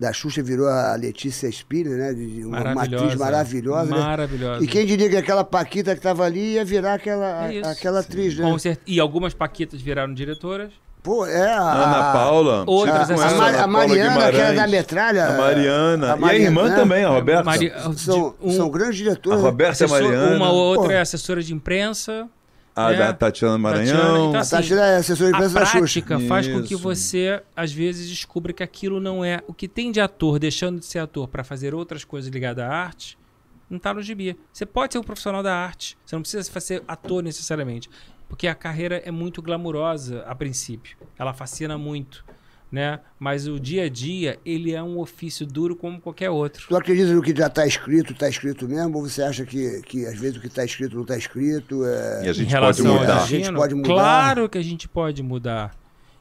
[0.00, 2.14] da Xuxa, virou a Letícia Spiller, né?
[2.14, 3.94] De de uma, uma atriz maravilhosa.
[3.94, 4.00] né?
[4.00, 4.64] Maravilhosa.
[4.64, 7.68] E quem diria que aquela Paquita que estava ali ia virar aquela, É isso.
[7.68, 8.46] aquela atriz, né?
[8.86, 10.72] E algumas paquitas viraram diretoras.
[11.02, 11.60] Pô, é a.
[11.60, 12.64] Ana Paula.
[12.66, 15.26] Outras a, a Paula Mariana, que era da metralha.
[15.28, 16.14] A Mariana.
[16.14, 17.44] a E a irmã Mariana, também, a Roberta.
[17.44, 19.40] Mari- São, um- são grandes A diretoras.
[19.40, 20.36] Roberta assessor- Mariana.
[20.36, 20.92] Uma ou outra Pô.
[20.92, 22.26] é assessora de imprensa.
[22.86, 22.96] A né?
[22.98, 23.96] da Tatiana Maranhão.
[23.96, 26.20] Tatiana, então, A assim, Tati é assessora de A imprensa da Xuxa.
[26.28, 26.82] faz com que Isso.
[26.82, 29.40] você, às vezes, descubra que aquilo não é.
[29.46, 32.68] O que tem de ator deixando de ser ator para fazer outras coisas ligadas à
[32.68, 33.18] arte,
[33.68, 34.36] não tá no gibi.
[34.52, 35.96] Você pode ser um profissional da arte.
[36.04, 37.88] Você não precisa ser ator necessariamente.
[38.28, 40.96] Porque a carreira é muito glamurosa a princípio.
[41.18, 42.24] Ela fascina muito.
[42.70, 43.00] Né?
[43.18, 46.68] Mas o dia a dia, ele é um ofício duro como qualquer outro.
[46.68, 48.96] Tu acredita no que já está escrito, está escrito mesmo?
[48.98, 51.84] Ou você acha que, que às vezes o que está escrito não está escrito?
[51.84, 52.26] É...
[52.26, 53.22] E a gente pode mudar.
[53.22, 53.88] A gente pode mudar.
[53.88, 55.74] Claro que a gente pode mudar.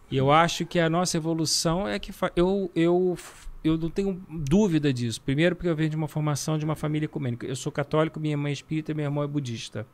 [0.10, 3.16] E eu acho que a nossa evolução é que fa- eu, eu,
[3.64, 5.22] eu não tenho dúvida disso.
[5.22, 7.46] Primeiro, porque eu venho de uma formação de uma família ecumênica.
[7.46, 9.86] Eu sou católico, minha mãe é espírita, meu irmão é budista.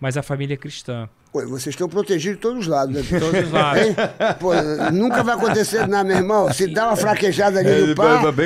[0.00, 1.08] Mas a família é cristã.
[1.32, 3.02] Pô, vocês estão protegidos de todos os lados, né?
[3.02, 3.82] De todos os lados.
[4.40, 4.50] Pô,
[4.92, 6.52] nunca vai acontecer nada, meu irmão.
[6.52, 7.94] Se dá uma fraquejada ali É, no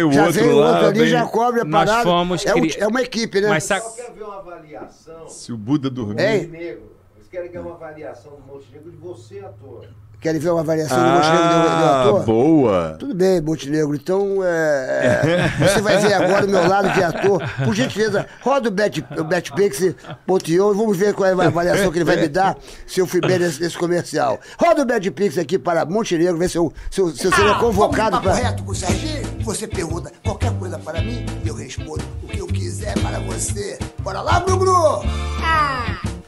[0.04, 2.02] o já vem o lá, outro ali, vem- já cobre a Nós parada.
[2.04, 3.48] fomos é, um- cri- é uma equipe, né?
[3.48, 6.20] Mas sabe, quero ver uma avaliação Se o Buda dormir.
[6.22, 6.46] Hein?
[6.46, 6.92] Montenegro.
[7.16, 9.86] Eles querem que é uma avaliação do Montenegro de você, ator.
[10.23, 12.23] Querem ver uma avaliação do Montenegro do, do Ah, ator?
[12.24, 12.97] boa.
[12.97, 13.93] Tudo bem, Montenegro.
[13.97, 15.20] Então, é,
[15.59, 17.43] é, você vai ver agora o meu lado de ator.
[17.65, 21.99] Por gentileza, roda o Bet, o ponteou, e vamos ver qual é a avaliação que
[21.99, 24.39] ele vai me dar se eu fui bem nesse, nesse comercial.
[24.57, 28.20] Roda o BetPix aqui para Montenegro, ver se eu, se eu, se eu seria convocado
[28.20, 28.31] para...
[28.31, 29.23] correto com o Serginho?
[29.40, 33.77] Você pergunta qualquer coisa para mim, eu respondo o que eu quiser para você.
[33.99, 35.03] Bora lá, Bruno!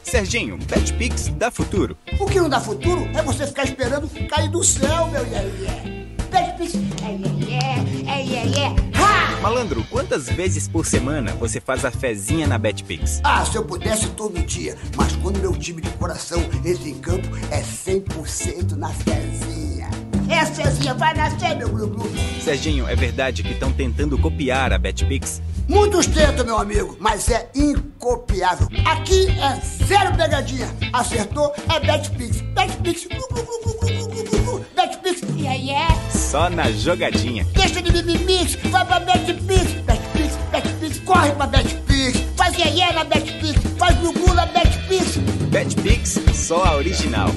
[0.05, 1.97] Serginho, BetPix dá futuro.
[2.19, 6.05] O que não dá futuro é você ficar esperando cair do céu, meu iê iê.
[6.29, 8.65] Petpix, é iê iê, é iê iê.
[8.95, 9.41] Ha!
[9.41, 13.19] Malandro, quantas vezes por semana você faz a fezinha na BetPix?
[13.23, 17.27] Ah, se eu pudesse todo dia, mas quando meu time de coração entra em campo,
[17.49, 19.89] é 100% na Cezinha.
[20.29, 22.09] É a Cezinha, vai nascer, meu Glu-Glu.
[22.41, 25.41] Serginho, é verdade que estão tentando copiar a BetPix?
[25.67, 28.67] Muitos tentam, meu amigo, mas é incopiável.
[28.85, 30.67] Aqui é zero pegadinha.
[30.93, 32.41] Acertou é Betpix.
[32.41, 33.07] Betpix.
[34.75, 35.21] Betpix.
[35.35, 35.87] E aí é?
[36.11, 37.45] Só na jogadinha.
[37.53, 38.55] Deixa de mimimix.
[38.69, 39.73] Vai pra Betpix.
[39.81, 40.35] Betpix.
[40.51, 40.99] Betpix.
[40.99, 42.19] Corre pra Betpix.
[42.37, 43.59] Faz aí iê na Betpix.
[43.79, 45.17] Faz gugu na Betpix.
[45.49, 47.29] Betpix, só a original.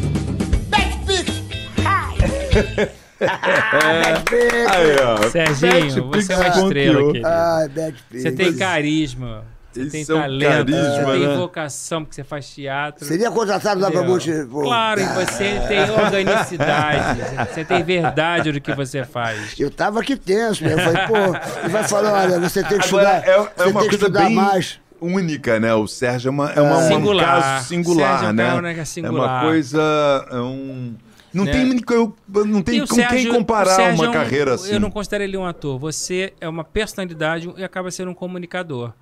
[0.68, 1.30] Betpix.
[1.78, 2.90] Hi.
[3.20, 5.28] Aí, ó.
[5.30, 7.26] Serginho, você é uma estrela, querido.
[7.26, 8.22] Ai, BetPix.
[8.22, 9.44] Você tem carisma.
[9.70, 10.48] Você Isso tem é um talento.
[10.72, 11.36] carisma, você tem né?
[11.36, 13.04] vocação, porque você faz teatro.
[13.04, 14.08] Seria contratado lá Entendeu?
[14.08, 14.60] Montenegro.
[14.62, 17.20] Claro, e você tem organicidade.
[17.52, 19.54] você tem verdade do que você faz.
[19.58, 20.72] Eu tava aqui tenso, meu.
[20.72, 23.42] Eu falei, pô, ele vai falar, olha, você tem que Agora, estudar, é, é você
[23.42, 24.80] uma tem que coisa estudar bem mais.
[25.00, 25.74] única, né?
[25.74, 27.26] O Sérgio é, uma, é, uma, um Singular.
[27.26, 28.72] caso singular, Sérgio é um né?
[28.74, 29.42] é É singular.
[29.44, 30.26] uma coisa...
[30.30, 30.94] É um...
[31.32, 31.52] Não Né?
[31.52, 34.72] tem, eu- não tem com Sérgio- quem comparar Sérgio uma é um- carreira assim.
[34.72, 35.78] Eu não considero ele um ator.
[35.78, 38.92] Você é uma personalidade e acaba sendo um comunicador.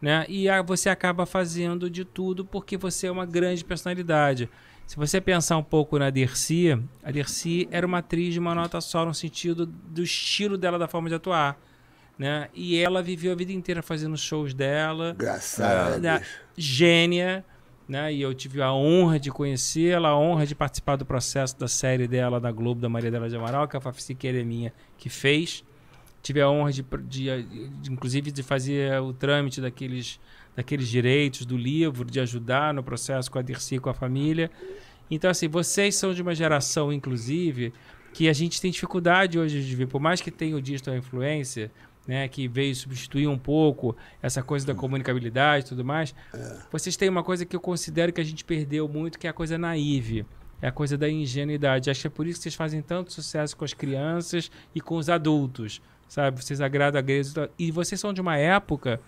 [0.00, 0.24] Né?
[0.28, 4.48] E você acaba fazendo de tudo porque você é uma grande personalidade.
[4.86, 6.70] Se você pensar um pouco na Dercy,
[7.04, 10.88] a Dercy era uma atriz de uma nota só no sentido do estilo dela, da
[10.88, 11.56] forma de atuar.
[12.18, 12.48] Né?
[12.54, 15.12] E ela viveu a vida inteira fazendo shows dela.
[15.14, 16.00] Engraçado.
[16.00, 16.30] da bicho.
[16.56, 17.44] gênia,
[17.90, 18.14] né?
[18.14, 22.06] E eu tive a honra de conhecê-la, a honra de participar do processo da série
[22.06, 25.64] dela da Globo, da Maria Dela de Amaral, que a Fafici Quereminha que fez.
[26.22, 30.20] Tive a honra de, de, de, inclusive, de fazer o trâmite daqueles,
[30.54, 34.50] daqueles direitos do livro, de ajudar no processo com a Dirce e com a família.
[35.10, 37.72] Então, assim, vocês são de uma geração, inclusive,
[38.12, 41.72] que a gente tem dificuldade hoje de ver, por mais que tenha o digital influência,
[42.10, 46.12] né, que veio substituir um pouco essa coisa da comunicabilidade e tudo mais,
[46.72, 49.32] vocês têm uma coisa que eu considero que a gente perdeu muito, que é a
[49.32, 50.26] coisa naive.
[50.60, 51.88] É a coisa da ingenuidade.
[51.88, 54.96] Acho que é por isso que vocês fazem tanto sucesso com as crianças e com
[54.96, 56.42] os adultos, sabe?
[56.44, 57.48] Vocês agradam a igreja.
[57.58, 57.68] e.
[57.68, 59.00] E vocês são de uma época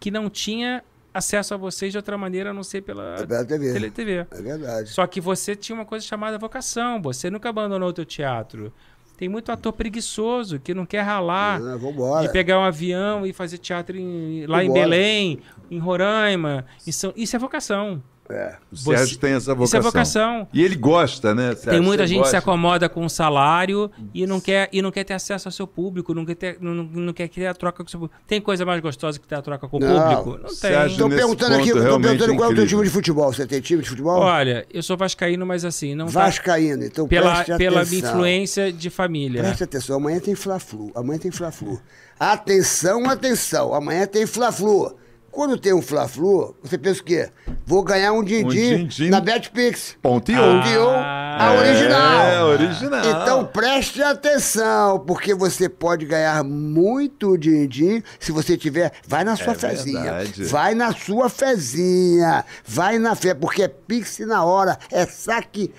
[0.00, 0.82] que não tinha
[1.14, 3.72] acesso a vocês de outra maneira a não ser pela É pela TV.
[3.72, 4.12] tele- TV.
[4.30, 4.90] É verdade.
[4.90, 7.00] Só que você tinha uma coisa chamada vocação.
[7.00, 8.70] Você nunca abandonou o teu teatro.
[9.18, 11.60] Tem muito ator preguiçoso que não quer ralar.
[11.76, 12.24] Vambora.
[12.24, 14.84] De pegar um avião e fazer teatro em- lá em Vambora.
[14.88, 16.64] Belém, em Roraima.
[16.86, 18.00] em São- Isso é vocação.
[18.30, 18.56] É.
[18.70, 19.82] O Sérgio Você- tem essa Isso é vocação.
[19.82, 20.48] vocação.
[20.52, 21.70] E ele gosta, né, Sérgio?
[21.70, 24.90] Tem muita Você gente que se acomoda com um salário e não quer, e não
[24.90, 27.88] quer ter acesso ao seu público, não quer, ter, não, não quer a troca com
[27.88, 28.20] o seu público.
[28.26, 30.22] Tem coisa mais gostosa que ter a troca com o Não.
[30.22, 30.42] público?
[30.42, 30.78] Não tem.
[30.78, 33.32] Nesse perguntando aqui, tô realmente perguntando qual é o teu time de futebol.
[33.32, 34.20] Você tem time de futebol?
[34.20, 38.90] Olha, eu sou vascaíno, mas assim, não tá Vascaíno, então pela, pela minha influência de
[38.90, 39.42] família.
[39.42, 40.92] Preste atenção, amanhã tem Fla-Flu.
[40.94, 41.80] Amanhã tem Fla-Flu.
[42.20, 43.72] Atenção, atenção.
[43.72, 44.94] Amanhã tem Fla-Flu.
[45.30, 47.28] Quando tem um Fla-Flu, você pensa o quê?
[47.64, 49.10] Vou ganhar um din-din din-din.
[49.10, 49.96] na BetPix.
[50.02, 50.84] Ponto e Ponto um.
[50.86, 51.48] um, Ah.
[51.48, 52.20] a original.
[52.22, 53.00] É, original.
[53.22, 58.90] Então preste atenção, porque você pode ganhar muito din-din se você tiver.
[59.06, 60.00] Vai na sua É fezinha.
[60.02, 60.44] verdade.
[60.44, 62.44] Vai na sua fezinha.
[62.64, 64.76] Vai na fé, porque é Pix na hora.
[64.90, 65.72] É saque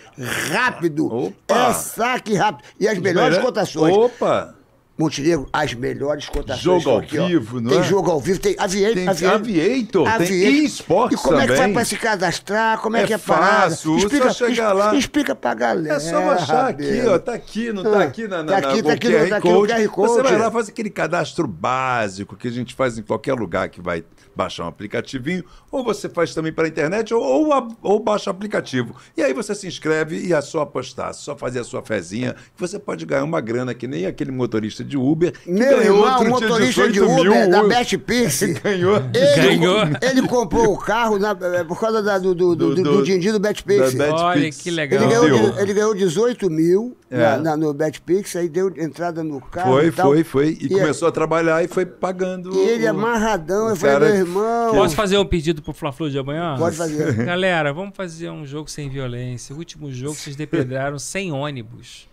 [0.51, 1.13] rápido.
[1.13, 1.69] Opa.
[1.69, 2.65] É saque rápido.
[2.79, 3.95] E as melhores Melhor- cotações.
[3.95, 4.55] Opa!
[4.99, 6.61] Montenegro, as melhores cotações.
[6.61, 7.25] Jogo ao aqui, ó.
[7.25, 7.83] vivo, não Tem é?
[7.83, 8.95] jogo ao vivo, tem Aviator.
[8.95, 11.73] Tem Aviator, Aviator, tem eSports E como é que faz também.
[11.73, 12.77] pra se cadastrar?
[12.81, 13.69] Como é, É que é a parada?
[13.69, 14.93] fácil, só chegar lá.
[14.95, 15.95] Explica pra galera.
[15.95, 17.17] É só baixar aqui, ó.
[17.17, 19.37] Tá aqui, não tá Ah, aqui na, na, tá aqui, na- tá aqui, QR tá
[19.37, 19.73] aqui Code.
[19.73, 20.11] QR Code.
[20.11, 23.79] Você vai lá, faz aquele cadastro básico que a gente faz em qualquer lugar que
[23.81, 24.03] vai
[24.39, 28.31] baixar um aplicativinho, ou você faz também pela internet, ou, ou, a- ou baixa o
[28.31, 28.95] aplicativo.
[29.17, 32.59] E aí você se inscreve e é só apostar, só fazer a sua fezinha, que
[32.61, 36.13] você pode ganhar uma grana, que nem aquele motorista de Uber que Meu ganhou irmão,
[36.13, 38.43] outro motorista de 18 Uber, mil, da o- Betpix.
[38.63, 38.95] ganhou.
[39.13, 39.79] Ele, Ganhou.
[40.01, 43.03] ele comprou o carro na- eh, por causa da- do, do, do, Do- do, do-
[43.03, 44.61] din-din do Bet- Olha Betpix.
[44.61, 45.01] que legal.
[45.03, 47.17] Ele ganhou, ele ganhou 18 mil É.
[47.17, 49.73] na- na- no Betpix, aí deu entrada no carro.
[49.73, 50.07] Foi, e tal.
[50.07, 50.57] foi, foi.
[50.61, 52.53] E, E começou a trabalhar e foi pagando.
[52.53, 54.71] E ele o- amarradão, eu o falei, cara meu irmão.
[54.75, 56.55] Posso fazer um pedido pro Fla-Flu de amanhã?
[56.57, 57.13] Pode fazer.
[57.25, 59.53] Galera, vamos fazer um jogo sem violência.
[59.55, 62.07] O último jogo vocês depredaram sem ônibus.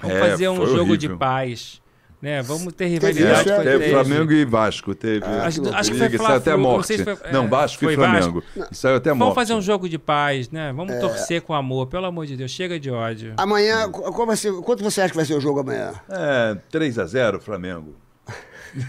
[0.00, 0.96] Vamos É, fazer um jogo horrível.
[0.96, 1.82] de paz.
[2.20, 2.40] Né?
[2.40, 3.90] Vamos ter Teve rivalidade com é, a Teve teve.
[3.90, 5.24] Flamengo e Vasco, teve.
[5.26, 6.86] Acho, que acho que foi saiu até a não morte.
[6.86, 8.44] se foi- Não, é, Vasco foi e Flamengo.
[8.70, 9.34] Saiu até a Vamos morte.
[9.34, 10.72] fazer um jogo de paz, né?
[10.72, 11.00] Vamos É.
[11.00, 12.52] torcer com amor, pelo amor de Deus.
[12.52, 13.34] Chega de ódio.
[13.36, 15.94] Amanhã, qu- qual vai ser, quanto você acha que vai ser o jogo amanhã?
[16.08, 17.96] É, 3x0 Flamengo.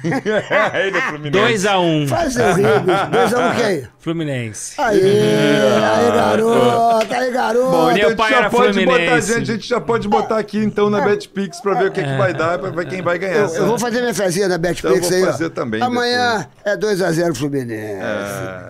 [0.04, 1.68] Ele é Fluminense.
[1.68, 2.08] 2x1.
[2.08, 3.06] Faz eu rir, bicho.
[3.12, 3.88] Dois a um quem?
[4.00, 4.82] Fluminense.
[4.82, 7.72] Aí, aí, garoto, aí, garoto.
[7.72, 9.28] Bom, Meu a gente pai já era pode botar, Fluminense.
[9.34, 12.18] gente, a gente já pode botar aqui então na BetPix pra ver o que, que
[12.18, 13.36] vai dar, pra ver quem vai ganhar.
[13.36, 15.32] Eu, eu vou fazer minha fezinha da Betpix Então eu vou aí, ó.
[15.32, 18.02] fazer também Amanhã é 2x0 Fluminense.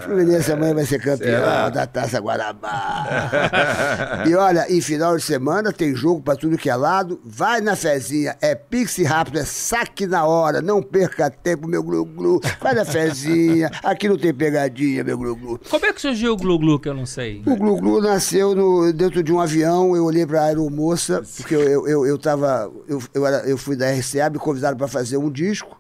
[0.02, 1.69] Fluminense amanhã vai ser campeão Será?
[1.69, 3.07] da Taça Guarabá.
[4.27, 7.19] e olha, em final de semana tem jogo pra tudo que é lado.
[7.26, 10.61] Vai na fezinha, é pix rápido, é saque na hora.
[10.61, 11.02] Não perca
[11.41, 12.39] tempo, meu glu-glu.
[12.61, 13.69] Vai na fezinha.
[13.84, 15.59] Aqui não tem pegadinha, meu glu-glu.
[15.69, 17.41] Como é que surgiu o Glu-Glu que eu não sei?
[17.45, 21.55] O Glu Glu nasceu no- dentro de um avião, eu olhei para a aeromoça, porque
[21.55, 22.71] eu, eu, eu, eu tava.
[22.88, 25.80] Eu, eu, era, eu fui da RCA, me convidaram para fazer um disco.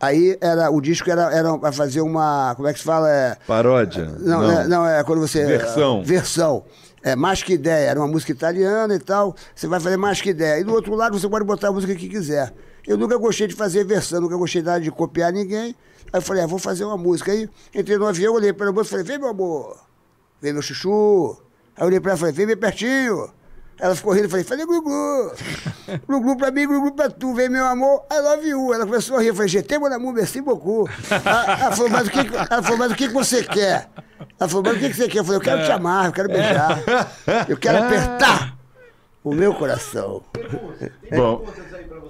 [0.00, 2.52] Aí era, o disco era, era para fazer uma.
[2.56, 3.10] Como é que se fala?
[3.10, 4.04] É, Paródia?
[4.20, 4.50] não, não.
[4.50, 5.44] É, não, é quando você.
[5.44, 6.02] Versão.
[6.02, 6.64] Versão.
[7.02, 9.34] É, mais que ideia, era uma música italiana e tal.
[9.54, 10.58] Você vai fazer mais que ideia.
[10.60, 12.52] E do outro lado você pode botar a música que quiser.
[12.86, 15.74] Eu nunca gostei de fazer versão, nunca gostei de, de copiar ninguém.
[16.12, 17.32] Aí eu falei, ah, vou fazer uma música.
[17.32, 19.76] Aí entrei no avião, olhei para a moça e falei, vem meu amor,
[20.40, 21.36] vem meu chuchu.
[21.76, 23.30] Aí eu olhei para ela e falei, vem bem pertinho.
[23.80, 25.32] Ela ficou rindo, eu falei, falei glu-glu.
[26.06, 28.72] Glu-glu pra mim, glu-glu pra tu, vem meu amor, I love you.
[28.72, 30.88] Ela começou a rir, eu falei, GT, mon amour, merci beaucoup.
[31.10, 33.90] Ela, ela falou, mas o que, ela falou, mas o que que você quer?
[34.38, 35.18] Ela falou, mas o que que você quer?
[35.18, 36.82] Eu falei, eu quero te amar, eu quero beijar.
[37.48, 38.53] Eu quero apertar
[39.24, 40.22] o meu coração.
[41.16, 41.44] Bom,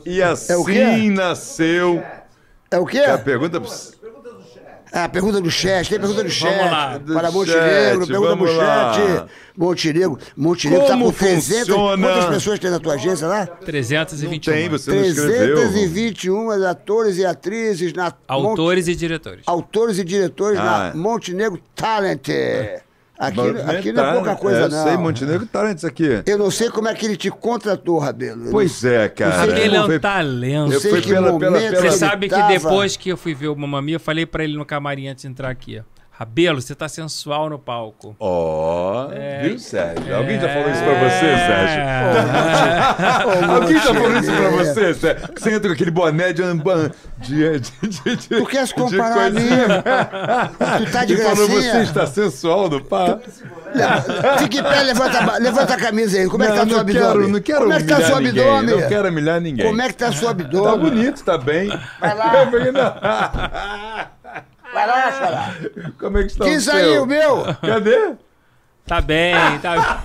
[0.05, 1.11] e assim É o quê?
[1.11, 2.03] nasceu.
[2.71, 2.99] É o quê?
[2.99, 3.63] A pergunta.
[4.97, 6.57] Ah, pergunta do chat, tem pergunta do chat.
[6.71, 6.99] lá.
[6.99, 9.25] Do Para chat, Montenegro, pergunta do vamos chat.
[9.57, 11.59] Montenegro, Montenegro tá Como com 300.
[11.67, 12.07] funciona?
[12.07, 13.45] Quantas pessoas tem na tua agência lá?
[13.45, 14.53] 321.
[14.53, 15.57] Tem, você não escreveu.
[15.57, 19.43] 321 atores e atrizes na Autores e diretores.
[19.47, 20.93] Autores e diretores Ah.
[20.95, 22.29] na Montenegro Talent.
[22.29, 22.83] Aqui,
[23.21, 24.85] Montenegro aqui não é pouca Talent, coisa, é, eu não.
[24.85, 26.23] sei, Montenegro Talentos aqui.
[26.27, 28.47] Eu não sei como é que ele te contratou, Rabelo.
[28.47, 29.59] Eu Pois é, cara.
[29.59, 30.81] Ele é um talento.
[30.81, 33.81] Foi que pela- pela- pela- Você sabe que depois que eu fui ver o Mamma
[33.81, 35.94] Mia, eu falei pra ele no camarim antes de entrar aqui, ó.
[36.17, 38.15] Rabelo, você tá sensual no palco.
[38.21, 39.43] Ó, É.
[39.49, 40.15] viu, Sérgio?
[40.17, 41.81] Alguém já falou isso pra você, Sérgio?
[41.81, 43.45] É.
[43.53, 45.29] Alguém já falou isso pra você, Sérgio?
[45.33, 46.93] Que Você entra com aquele boné de amban.
[47.19, 49.49] De, de, de, de, Tu quer se comparar a de mim?
[50.87, 51.73] Tu tá de E falou, gracinha?
[51.73, 53.19] você está sensual no pá.
[54.39, 56.29] Fica em pé, levanta, levanta a camisa aí.
[56.29, 57.03] Como é que tá não, seu não abdômen?
[57.13, 58.81] quero, não quero Como é que tá seu ninguém, abdômen?
[58.81, 59.67] Não quero humilhar ninguém.
[59.67, 60.79] Como é que tá seu Tá abdômen?
[60.79, 61.69] bonito, tá bem.
[61.99, 64.11] Vai lá.
[64.75, 65.55] Vai lá, chorar.
[65.99, 66.73] Como é que está Quem o seu?
[66.73, 67.45] saiu, meu?
[67.63, 68.15] Cadê?
[68.87, 70.03] Tá bem, tá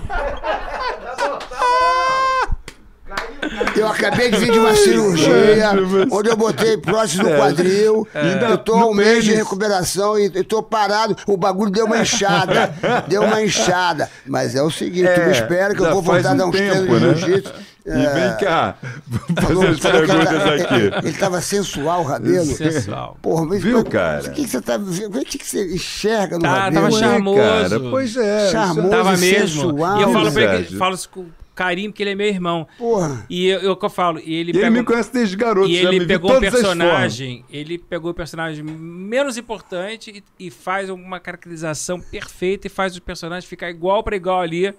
[3.76, 5.70] Eu acabei de vir de uma cirurgia,
[6.10, 7.40] onde eu botei prótese no Sérgio.
[7.40, 8.08] quadril.
[8.14, 11.16] Ainda Eu tô um mês de recuperação e eu tô parado.
[11.26, 12.72] O bagulho deu uma inchada.
[13.08, 14.08] Deu uma inchada.
[14.26, 16.56] Mas é o seguinte, tu me espera que eu vou voltar a dar um uns
[16.56, 17.14] tempo, treinos de né?
[17.14, 17.52] jiu-jitsu.
[17.86, 18.76] E É, vem cá,
[19.08, 21.06] vou falou- fazer as perguntas tá- aqui.
[21.08, 22.44] Ele tava sensual, Rabelo.
[22.44, 23.16] sensual.
[23.22, 24.20] Porra, mas Viu, mas cara?
[24.28, 25.18] O que, que você tá vendo?
[25.18, 26.74] O que, que você enxerga no Tá, Rabelo?
[26.74, 27.38] tava charmoso.
[27.40, 28.50] cara, pois é.
[28.50, 28.90] Charmoso.
[28.90, 29.62] Tava e mesmo.
[29.62, 29.98] sensual.
[29.98, 31.24] E eu falo pra ele, falo isso com
[31.60, 32.66] carinho, porque ele é meu irmão.
[32.78, 33.26] Porra.
[33.28, 35.76] E eu, eu que eu falo, e ele E ele me conhece desde garoto, E
[35.76, 42.00] ele pegou um personagem, ele pegou o personagem menos importante e, e faz uma caracterização
[42.00, 44.74] perfeita e faz o personagem ficar igual pra igual ali,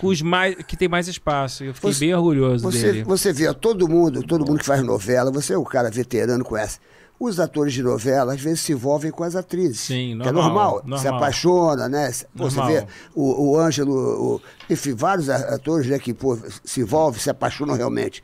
[0.00, 1.62] com os mais que tem mais espaço.
[1.62, 3.04] Eu fiquei Você- bem orgulhoso Você, dele.
[3.04, 6.80] você vê, todo mundo, todo mundo que faz novela, você é o cara veterano, conhece.
[7.18, 9.80] Os atores de novela, às vezes, se envolvem com as atrizes.
[9.80, 10.98] Sim, Que é normal, normal.
[10.98, 11.14] Se normal.
[11.14, 12.10] apaixona, né?
[12.36, 12.66] Pô, você Normal.
[12.80, 17.74] vê o, o Ângelo, o- enfim, vários atores né, que pô, se envolvem, se apaixonam
[17.74, 18.22] realmente.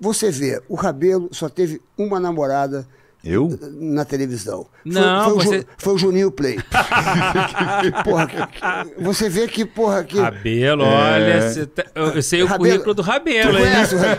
[0.00, 2.88] Você vê, o Rabelo só teve uma namorada
[3.24, 3.56] Eu?
[3.80, 4.66] na televisão.
[4.82, 6.58] Foi- Não, foi, o Ju- você- foi o Juninho Play.
[8.04, 10.18] porra, que- que- você vê que, porra, que.
[10.20, 10.86] Rabelo, É.
[10.86, 13.64] olha, cê tá- eu, eu sei o Rabelo- currículo do Rabelo, hein?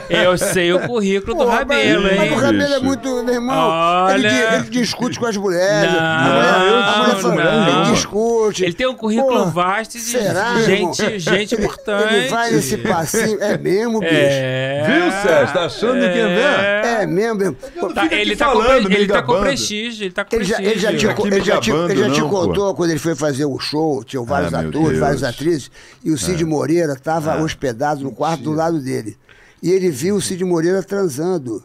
[0.09, 0.13] o?
[0.13, 2.17] Eu sei o currículo do Porra, Rabelo, mas, hein?
[2.19, 4.09] mas o Rabelo é muito, meu irmão.
[4.09, 4.29] Ele, Olha.
[4.29, 5.91] di- ele discute com as mulheres.
[5.91, 7.83] Não, a mulher, a mulher fala, não.
[7.83, 8.63] ele discute.
[8.63, 12.13] Ele tem um currículo Porra, vasto de será, gente, gente Ele- importante.
[12.13, 13.41] Ele vai nesse passinho.
[13.43, 14.13] É mesmo, bicho.
[14.13, 14.83] É.
[14.87, 15.53] Viu, Sérgio?
[15.53, 17.01] Tá achando que é ver?
[17.01, 17.55] É mesmo, mesmo.
[17.93, 20.71] Tá, ele, tá falando, ele me tá com prestígio, ele tá com Ele já, prestígio.
[20.73, 22.47] ele já, te, ele já, te, ele já te não, pô.
[22.47, 25.69] contou quando ele foi fazer o show, tinham vários Ah, atores, várias atrizes,
[26.03, 26.17] e o É.
[26.17, 29.17] Cid Moreira estava hospedado no quarto do lado dele.
[29.61, 31.63] E ele viu o Cid Moreira transando.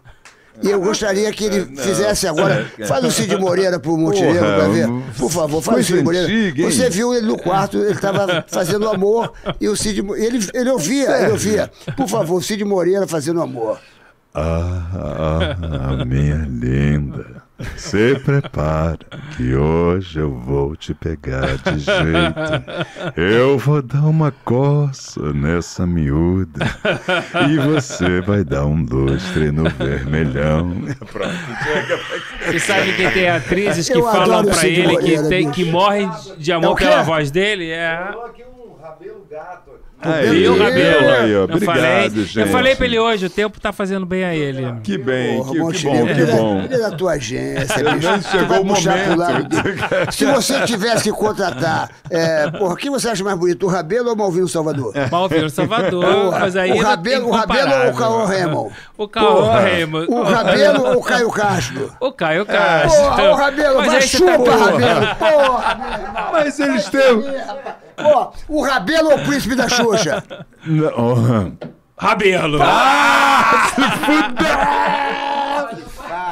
[0.61, 2.69] E eu gostaria que ele fizesse agora.
[2.87, 4.89] Faz o Cid Moreira pro Montenegro Porra, pra ver.
[5.17, 6.27] Por favor, faz o Cid Moreira.
[6.27, 6.71] antiga?
[6.71, 11.11] Você viu ele no quarto, ele estava fazendo amor, e o Cid ele, ele ouvia,
[11.23, 11.71] ele ouvia.
[11.97, 13.79] Por favor, o Cid Moreira fazendo amor.
[14.41, 15.57] Ah,
[15.99, 17.43] ah, minha linda,
[17.77, 18.99] se prepara
[19.37, 23.17] que hoje eu vou te pegar de jeito.
[23.17, 26.65] Eu vou dar uma coça nessa miúda
[27.51, 30.73] e você vai dar um lustre no vermelhão.
[32.47, 36.09] Você sabe que tem atrizes que Eu falam pra ele que, tem, que morrem
[36.39, 36.85] de É amor quê?
[36.85, 37.71] pela voz dele?
[37.71, 37.95] É.
[37.95, 39.88] Aqui um rabelo gato aqui.
[40.01, 41.09] Aí, Viu, Rabelo?
[41.09, 42.39] aí, ó, eu, obrigado, falei, gente.
[42.39, 44.73] eu falei pra ele hoje, o tempo tá fazendo bem a ele.
[44.85, 46.61] Que bem, Porra, que, que bom, que ele é- bom.
[46.61, 48.31] Ele é da tua agência, bicho.
[48.31, 49.19] chegou vai o puxar pro momento.
[49.19, 49.79] lado dele.
[50.13, 54.15] Se você tivesse que contratar, é, porra, quem você acha mais bonito, o Rabelo ou
[54.15, 54.93] o Malvino Salvador?
[55.11, 57.97] Malvino Salvador, Porra, mas aí o Rabelo- o Rabelo ou o.
[57.97, 58.75] Caô Raymond?
[58.97, 59.51] O Caô.
[59.51, 60.07] Raymond.
[60.13, 61.93] O Rabelo ou o Caio Castro?
[62.01, 63.03] O Caio Castro.
[63.03, 64.51] Porra, o Rabelo, Mas vai tá chupa.
[64.57, 65.17] Rabelo.
[65.19, 66.29] Porra, meu irmão.
[66.33, 67.25] Mas eles têm.
[68.05, 70.23] Ó, o Rabelo ou o príncipe da Xuxa?
[70.65, 71.57] Não.
[71.97, 72.59] Rabelo.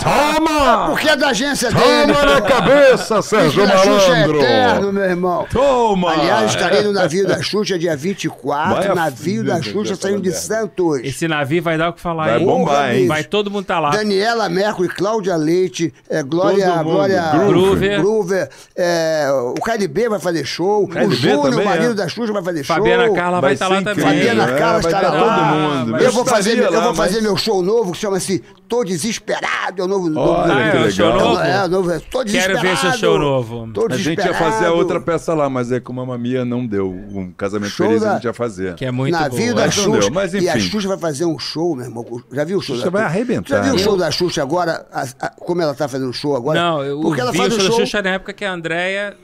[0.07, 0.87] Toma!
[0.91, 2.13] Porque é da agência dele.
[2.13, 4.39] Toma na cabeça, O Sérgio da Xuxa é Malandro!
[4.39, 5.47] eterno, meu irmão.
[5.51, 6.13] Toma!
[6.13, 8.75] Aliás, estarei no navio da Xuxa dia 24.
[8.75, 11.01] Vai navio da Xuxa saindo de Santos.
[11.03, 12.47] Esse navio vai dar o que falar, Vai hein?
[12.47, 13.07] bombar, hein?
[13.09, 13.91] Vai todo mundo tá lá.
[13.91, 16.83] Daniela Mercury, Cláudia Leite, é, Glória.
[16.83, 18.01] Glória Groover.
[18.01, 21.95] Groover, é, o KLB vai fazer show, o KLB Júnior, o marido é.
[21.95, 22.77] da Xuxa, vai fazer show.
[22.77, 24.05] Fabiana Carla vai Vai estar lá também.
[24.05, 25.51] Fabiana é, Carla estará estar lá.
[25.51, 25.97] todo mundo.
[25.99, 29.81] Eu vou, fazer, eu vou fazer meu show novo que chama-se Tô Desesperado.
[29.83, 30.11] É o novo.
[30.11, 31.29] novo Olha Ah, que é, o show legal.
[31.29, 31.41] novo?
[31.41, 32.01] É, novo.
[32.11, 33.69] Tô Quero ver seu show novo.
[33.73, 36.45] Tô A gente ia fazer a outra peça lá, mas é que o Mamma Mia
[36.45, 36.91] não deu.
[36.91, 38.75] Um casamento Show feliz da- a gente ia fazer.
[38.75, 39.65] Que é muito Navio boa.
[39.67, 39.99] da Xuxa.
[40.01, 40.69] deu, mas E a enfim.
[40.71, 42.05] Xuxa vai fazer um show, meu irmão.
[42.33, 43.49] Já viu o show Xuxa da vai arrebentar.
[43.57, 44.87] Já viu o show da Xuxa agora?
[44.93, 46.61] a- a- como ela tá fazendo o show agora?
[46.61, 47.77] Não, eu Porque ela vi faz o show da.
[47.85, 49.17] Xuxa na época que a Andréia,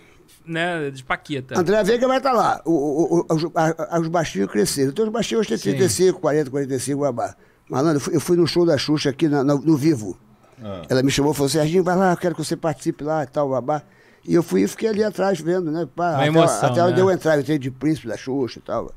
[0.47, 1.59] né, de Paquita.
[1.59, 2.61] André Veiga vai estar lá.
[2.65, 4.91] O, o, o- os, a- os baixinhos cresceram.
[4.91, 7.35] Então os baixinhos hoje têm 35, 40, 45, babá.
[7.71, 10.19] Malandro, eu fui, eu fui no show da Xuxa aqui na- na- no Vivo.
[10.63, 10.83] Ah.
[10.89, 13.27] Ela me chamou e falou: Serginho, vai lá, eu quero que você participe lá e
[13.27, 13.83] tal, babá.
[14.25, 15.89] E eu fui e fiquei ali atrás vendo, né?
[15.97, 16.93] Pá, Uma até, emoção, até né?
[16.93, 18.93] deu entrar, eu entrei de príncipe da Xuxa e tal.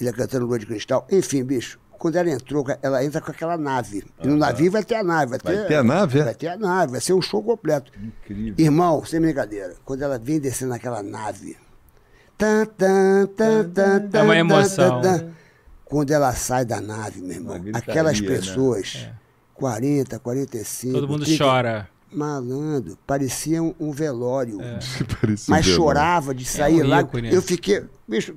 [0.00, 1.06] Ele cantando Lua de Cristal.
[1.10, 4.04] Enfim, bicho, quando ela entrou, ela entra com aquela nave.
[4.22, 5.30] E no navio vai ter a nave.
[5.30, 6.24] Vai ter, Vai ter a nave, é?
[6.24, 7.92] Vai ter a nave, vai ser um show completo.
[8.02, 8.54] Incrível.
[8.58, 11.56] Irmão, sem brincadeira, quando ela vem descendo naquela nave.
[12.36, 15.00] Tan, tan, tan, tan, É uma emoção.
[15.00, 15.30] tan, tan.
[15.84, 18.26] Quando ela sai da nave, meu irmão, gritaria, aquelas né?
[18.26, 19.08] pessoas,
[19.54, 20.92] 40, 45.
[20.94, 21.88] Todo mundo 30, chora.
[22.12, 24.58] Malandro, parecia um, um velório.
[25.20, 25.74] Parecia Mas um velório.
[25.74, 27.00] chorava de sair um lá.
[27.00, 27.32] ícone.
[27.32, 27.84] Eu fiquei.
[28.06, 28.36] Bicho,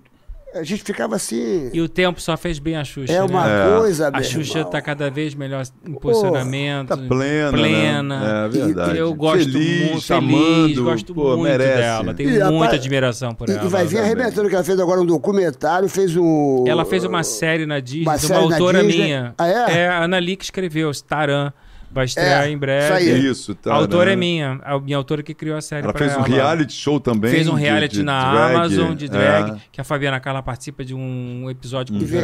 [0.56, 1.70] a gente ficava assim.
[1.74, 3.12] E o tempo só fez bem a Xuxa.
[3.14, 3.24] É né?
[3.24, 3.78] uma É.
[3.78, 4.72] coisa, A Xuxa irmão.
[4.72, 6.88] tá cada vez melhor em posicionamento.
[6.90, 8.20] Tá plena, plena.
[8.20, 8.46] né?
[8.46, 8.98] É verdade.
[8.98, 11.78] Eu gosto Feliz, muito, feliz, gosto pô, muito merece.
[11.82, 12.14] dela.
[12.14, 13.66] Tenho E, muita admiração por E, ela.
[13.66, 16.64] e vai vir arrebentando que ela fez agora um documentário, fez um.
[16.68, 19.04] Ela fez uma série na Disney, uma de uma autora Disney.
[19.04, 19.36] minha.
[19.38, 19.80] Ah, é?
[19.80, 21.52] É, a Ana Lee que escreveu, Taran.
[21.98, 22.86] Vai estrear É, em breve.
[22.86, 23.26] isso aí.
[23.28, 23.72] Isso, tá.
[23.72, 24.14] a autora né?
[24.14, 25.84] é minha, a minha autora que criou a série.
[25.84, 26.28] Ela pra fez um ela.
[26.28, 27.32] reality show também.
[27.32, 28.56] Fez um de- reality de na drag.
[28.56, 29.56] Amazon de drag, É.
[29.72, 32.22] que a Fabiana Carla participa de um episódio E e vem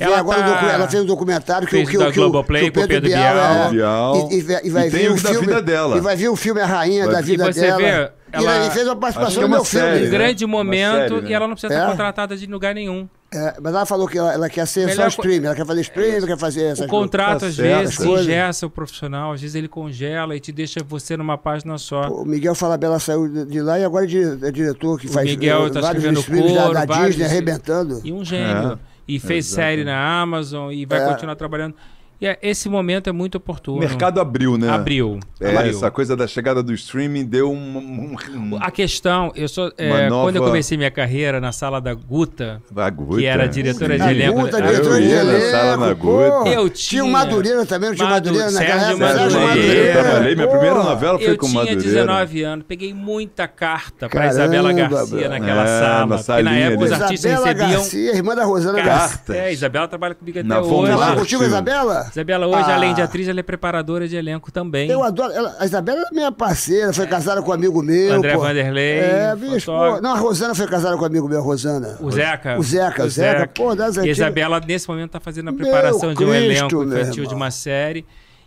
[0.00, 2.68] Ela, agora tá- ela fez um documentário que, fez o que, da que, Globoplay que
[2.70, 3.36] o com o Pedro Bial.
[3.36, 4.28] é, Bial.
[4.30, 5.96] E, e vai- e vai E vir tem o o da filme vida dela.
[5.98, 7.76] E vai vir o filme A Rainha Vai- da E Vida você dela.
[7.78, 9.86] vê, e ela- ela fez uma participação é no meu filme.
[9.86, 10.10] série, Um né?
[10.10, 11.30] grande Uma momento série, né?
[11.30, 11.76] e ela não precisa É?
[11.76, 13.08] estar contratada de lugar nenhum.
[13.34, 15.64] É, mas ela falou que ela, ela quer ser Melhor só co- stream, ela quer
[15.64, 18.26] fazer stream, ela quer fazer essas O contrato, Tá às vezes, coisas.
[18.26, 22.08] engessa o profissional, às vezes ele congela e te deixa você numa página só.
[22.08, 24.08] O Miguel Falabella saiu de lá e agora é
[24.48, 27.24] é diretor que O faz Miguel eh, tá vários escrevendo streams da, da vários- Disney,
[27.24, 28.00] arrebentando.
[28.04, 28.72] E um gênio.
[28.72, 28.78] É,
[29.08, 29.62] e fez exato.
[29.62, 31.08] série na Amazon e vai É.
[31.08, 31.74] continuar trabalhando.
[32.22, 33.78] E é- esse momento é muito oportuno.
[33.78, 34.68] O mercado abriu, né?
[34.70, 35.18] Abriu.
[35.40, 35.70] É, abriu.
[35.72, 37.56] essa coisa da chegada do streaming deu um.
[37.56, 41.80] um, um A questão, eu sou, é, nova- quando eu comecei minha carreira na sala
[41.80, 43.16] da Guta, a Guta.
[43.18, 44.40] que era diretora de A elenco.
[44.40, 45.92] Guta, eu- diretora de na elenco, sala na.
[45.94, 46.48] Guta.
[46.48, 49.18] Eu Tinha o tinha- Madureira também, não tinha o Madu- Madureira naquela Sérgio época?
[49.18, 49.62] Sérgio Madureira.
[49.64, 50.34] Madureira, trabalhei.
[50.36, 51.82] Minha primeira novela foi Eu com tinha Madureira.
[51.82, 56.06] 19 anos, peguei muita carta para Caramba, Isabela Garcia naquela É, sala.
[56.06, 57.02] na porque na época os ali.
[57.02, 59.10] artistas Isabela recebiam Garcia, irmã da Rosana cartas.
[59.26, 59.34] Garcia.
[59.44, 60.92] É, Isabela trabalha comigo até Na hoje.
[60.92, 61.16] Lá.
[61.16, 62.11] contigo, Isabela?
[62.12, 62.74] Isabela hoje, Ah.
[62.74, 64.88] além de atriz, ela é preparadora de elenco também.
[64.90, 65.32] Eu adoro.
[65.32, 68.12] ela- a Isabela é minha parceira, foi casada com um amigo meu.
[68.14, 68.40] André pô.
[68.40, 70.00] Vanderlei, É, bicho, pô.
[70.00, 71.96] Não, a Rosana foi casada com um amigo meu, a Rosana.
[72.00, 72.58] O Zeca.
[72.58, 74.18] O Zeca, o Zeca, pô, das E a antigas.
[74.18, 77.34] Isabela, nesse momento, está fazendo a Meu preparação de um Cristo, elenco meu infantil de
[77.34, 78.04] uma série.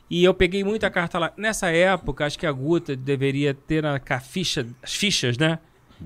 [0.07, 1.31] E eu peguei muita carta lá.
[1.35, 5.57] Nessa época, acho que a Guta deveria ter na ficha, as fichas, né?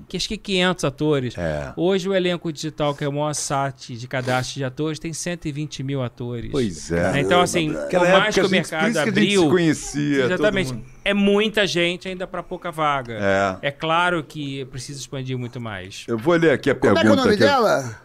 [0.08, 1.34] Que acho que 500 atores.
[1.36, 1.72] É.
[1.76, 5.82] Hoje o elenco digital, que é o maior site de cadastro de atores, tem 120
[5.82, 6.50] mil atores.
[6.50, 7.12] Pois é.
[7.12, 7.20] Né?
[7.20, 9.42] Então, assim, por Naquela mais que o por mercado que abriu.
[9.42, 10.78] se conhecia, Exatamente.
[11.04, 13.18] É muita gente ainda para pouca vaga.
[13.62, 13.68] É.
[13.68, 16.04] É claro que precisa expandir muito mais.
[16.06, 17.14] Eu vou ler aqui a Como é pergunta.
[17.14, 18.00] que é o nome que- dela?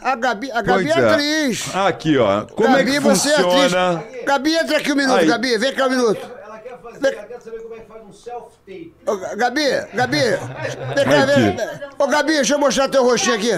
[0.00, 1.10] A Gabi, a Gabi é é.
[1.10, 1.74] atriz.
[1.74, 2.44] Aqui, ó.
[2.44, 3.92] Como Gabi, é que você é funciona?
[3.98, 4.24] atriz.
[4.24, 5.26] Gabi, entra aqui um minuto, Aí.
[5.26, 6.37] Gabi, vem cá um minuto.
[6.92, 8.94] Fazer, ela quer saber como é que faz um self-tape.
[9.06, 9.62] Ô, Gabi,
[9.94, 11.56] Gabi, vem cá, vem.
[11.98, 13.50] Ô, Gabi, deixa eu mostrar teu rostinho aqui.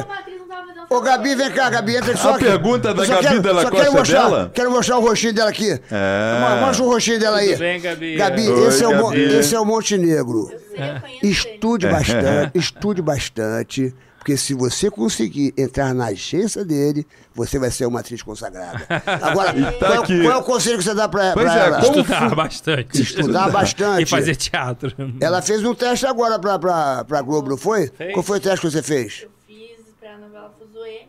[0.88, 2.44] Ô, Gabi, vem cá, Gabi, entra aqui só A aqui.
[2.44, 4.50] pergunta da Eu só Gabi quero- Della só Costa quero mostrar, dela?
[4.54, 5.70] Quero mostrar o rostinho dela aqui.
[5.90, 6.60] É.
[6.60, 7.48] Mostra o rostinho dela aí.
[7.50, 8.16] Tudo bem, Gabi?
[8.16, 9.20] Gabi, Oi, esse, é o, Gabi.
[9.38, 10.50] esse é o Montenegro.
[10.74, 11.00] É.
[11.26, 13.94] Estude bastante, estude bastante,
[14.30, 17.04] porque se você conseguir entrar na agência dele,
[17.34, 18.86] você vai ser uma atriz consagrada.
[19.20, 21.66] Agora, tá qual, é qual é o conselho que você dá pra, Pois pra é,
[21.66, 21.80] ela?
[21.80, 23.02] como Estudar bastante.
[23.02, 24.02] Estudar bastante.
[24.02, 24.92] E fazer teatro.
[25.20, 27.88] Ela fez um teste agora pra, pra, pra Globo, não foi?
[27.88, 28.12] Fez.
[28.12, 29.22] Qual foi o teste que você fez?
[29.22, 31.08] Eu fiz pra novela Fuzuê.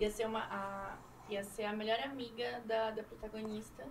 [0.00, 0.94] Ia ser, uma, a,
[1.28, 3.84] ia ser a melhor amiga da, da protagonista.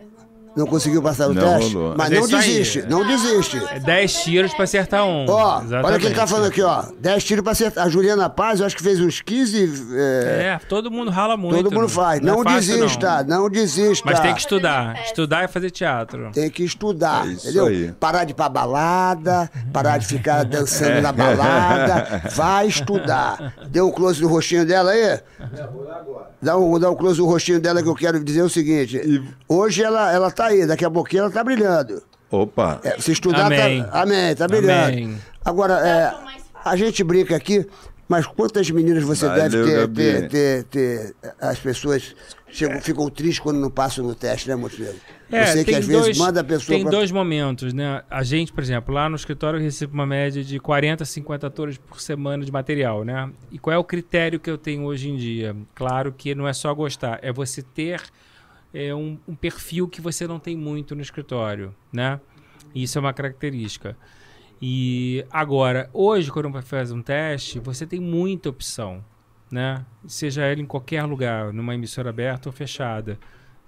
[0.00, 0.08] Não,
[0.56, 1.74] não, Não conseguiu passar o Não teste?
[1.74, 1.94] rolou.
[1.96, 2.42] Mas Mas é não isso aí.
[2.42, 3.56] desiste, não desiste.
[3.56, 5.26] não, é É só 10 fazer tiros pra acertar um.
[5.28, 6.28] Ó, olha o que ele tá Exatamente.
[6.28, 6.84] falando aqui, ó.
[7.00, 7.86] 10 tiros pra acertar.
[7.86, 9.94] A Juliana Paz, eu acho que fez uns 15.
[9.96, 11.54] é, É, todo mundo rala muito.
[11.62, 12.20] todo mundo faz.
[12.20, 13.48] Não Não, é fácil, desista, não.
[13.48, 14.04] desista.
[14.10, 15.00] Mas tem que estudar.
[15.04, 16.30] Estudar e fazer teatro.
[16.32, 17.66] Tem que estudar, É isso entendeu?
[17.66, 17.92] aí.
[17.92, 22.22] Parar de ir pra balada, parar de ficar dançando na balada.
[22.34, 23.54] Vai estudar.
[23.68, 25.20] Deu um close no rostinho dela aí?
[26.42, 28.98] Dá um, dá um close no rostinho dela que eu quero dizer o seguinte.
[29.46, 32.02] Hoje ela, ela tá aí, daqui a pouquinho ela tá brilhando.
[32.30, 32.80] Opa.
[32.84, 33.82] É, se estudar, Amém.
[33.82, 34.02] tá.
[34.02, 34.92] Amém, tá brilhando.
[34.92, 35.18] Amém.
[35.44, 36.14] Agora, é,
[36.64, 37.66] a gente brinca aqui,
[38.08, 42.14] mas quantas meninas você Valeu, deve ter, ter, ter, ter- As pessoas
[42.48, 44.96] chegam, ficam tristes quando não passam no teste, né, Montenegro?
[45.32, 46.76] É, Você que tem às vezes dois- manda a pessoa.
[46.76, 48.02] Tem pra- dois momentos, né?
[48.10, 51.78] A gente, por exemplo, lá no escritório eu recebo uma média de 40, 50 atores
[51.78, 53.30] por semana de material, né?
[53.50, 55.54] E qual é o critério que eu tenho hoje em dia?
[55.74, 58.00] Claro que não é só gostar, é você ter
[58.72, 62.20] é, um, um perfil que você não tem muito no escritório, né?
[62.74, 63.96] Isso é uma característica.
[64.62, 69.04] E agora, hoje, quando você faz um teste, você tem muita opção,
[69.50, 69.84] né?
[70.06, 73.18] Seja ela em qualquer lugar, numa emissora aberta ou fechada.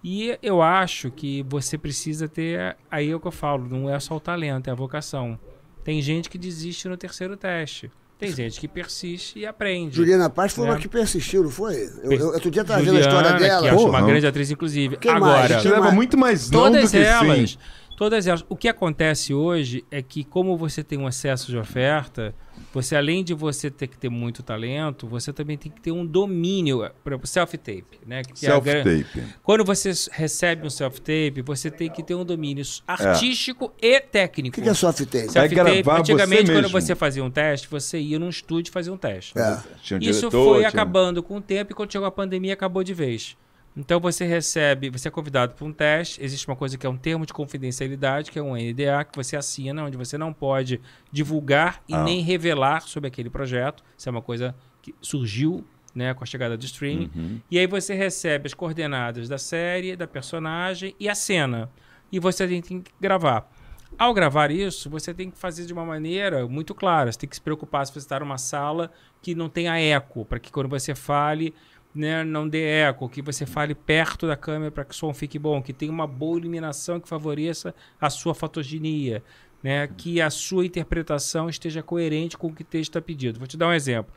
[0.05, 2.77] E eu acho que você precisa ter.
[2.91, 5.39] Aí é o que eu falo, não é só o talento, é a vocação.
[5.83, 7.91] Tem gente que desiste no terceiro teste.
[8.23, 9.97] Tem gente que persiste e aprende.
[9.97, 10.71] Juliana Paz foi É.
[10.71, 11.75] uma que persistiu, não foi?
[12.05, 13.63] Eu, eu, outro dia tava vendo a história dela.
[13.63, 14.97] Que eu acho uma grande atriz, inclusive.
[14.97, 15.23] Quem mais?
[15.25, 15.95] Agora, A gente leva mais?
[15.95, 17.51] muito mais não do todas que elas.
[17.51, 17.59] sim.
[18.03, 18.45] Todas elas.
[18.49, 22.35] O que acontece hoje é que, como você tem um excesso de oferta,
[22.75, 26.05] você, além de você ter que ter muito talento, você também tem que ter um
[26.05, 26.91] domínio.
[27.05, 28.23] Por exemplo, self-tape, né?
[28.25, 29.23] Que é Self-tape.
[29.41, 34.57] Quando você recebe um self-tape, você tem que ter um domínio artístico e O técnico.
[34.57, 35.27] que, que é soft tape?
[35.27, 36.81] Vai Self-tape, gravar antigamente, você quando mesmo.
[36.81, 39.39] você fazia um teste, você ia num estúdio e fazia um teste.
[39.39, 39.61] É.
[39.81, 42.55] Tinha um Isso diretor, foi tinha- acabando com o tempo e quando chegou a pandemia
[42.55, 43.37] acabou de vez.
[43.77, 46.97] Então você recebe, você é convidado para um teste, existe uma coisa que é um
[46.97, 50.81] termo de confidencialidade, que é um NDA, que você assina, onde você não pode
[51.11, 52.03] divulgar e Ah.
[52.05, 53.83] nem revelar sobre aquele projeto.
[53.97, 57.11] Isso é uma coisa que surgiu né, com a chegada do streaming.
[57.15, 57.41] Uhum.
[57.51, 61.69] E aí você recebe as coordenadas da série, da personagem e a cena.
[62.11, 63.51] E você tem que gravar.
[63.99, 67.13] Ao gravar isso, você tem que fazer de uma maneira muito clara.
[67.13, 68.91] Você tem que se preocupar se você está numa sala
[69.21, 71.55] que não tenha eco, para que quando você fale,
[71.95, 75.39] né, não dê eco, que você fale perto da câmera para que o som fique
[75.39, 79.23] bom, que tenha uma boa iluminação que favoreça a sua fotogenia,
[79.63, 83.39] né, que a sua interpretação esteja coerente com o que o texto está pedido.
[83.39, 84.13] Vou te dar um exemplo.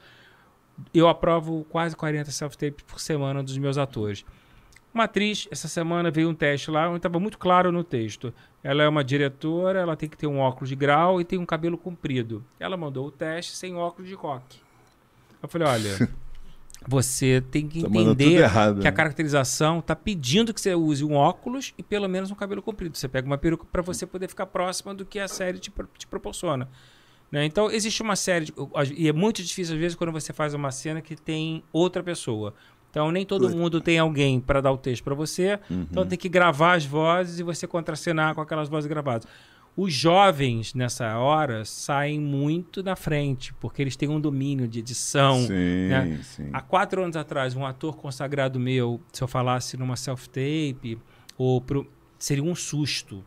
[0.94, 4.26] Eu aprovo quase 40 self-tapes por semana dos meus atores.
[4.94, 8.34] Uma atriz, essa semana veio um teste lá, onde estava muito claro no texto.
[8.64, 11.46] Ela é uma diretora, ela tem que ter um óculos de grau e tem um
[11.46, 12.44] cabelo comprido.
[12.58, 14.60] Ela mandou o teste sem óculos de coque.
[15.44, 16.10] Eu falei, olha,
[16.88, 18.96] você tem que entender errado, que a né?
[18.96, 22.98] caracterização tá pedindo que você use um óculos e pelo menos um cabelo comprido.
[22.98, 26.08] Você pega uma peruca para você poder ficar próxima do que a série te, te
[26.08, 26.70] proporciona.
[27.32, 27.46] né?
[27.46, 28.46] Então, existe uma série.
[28.46, 28.54] De,
[28.96, 32.54] e é muito difícil, às vezes, quando você faz uma cena que tem outra pessoa.
[32.92, 35.60] Então, nem todo mundo tem alguém para dar o texto para você.
[35.70, 39.28] Então, tem que gravar as vozes e você contracenar com aquelas vozes gravadas.
[39.78, 45.42] Os jovens, nessa hora, saem muito na frente, porque eles têm um domínio de edição.
[45.42, 46.20] Sim, né?
[46.24, 46.50] sim.
[46.54, 50.98] Há quatro anos atrás, um ator consagrado meu, se eu falasse numa self-tape,
[51.38, 51.86] ou pro-
[52.18, 53.22] seria um susto.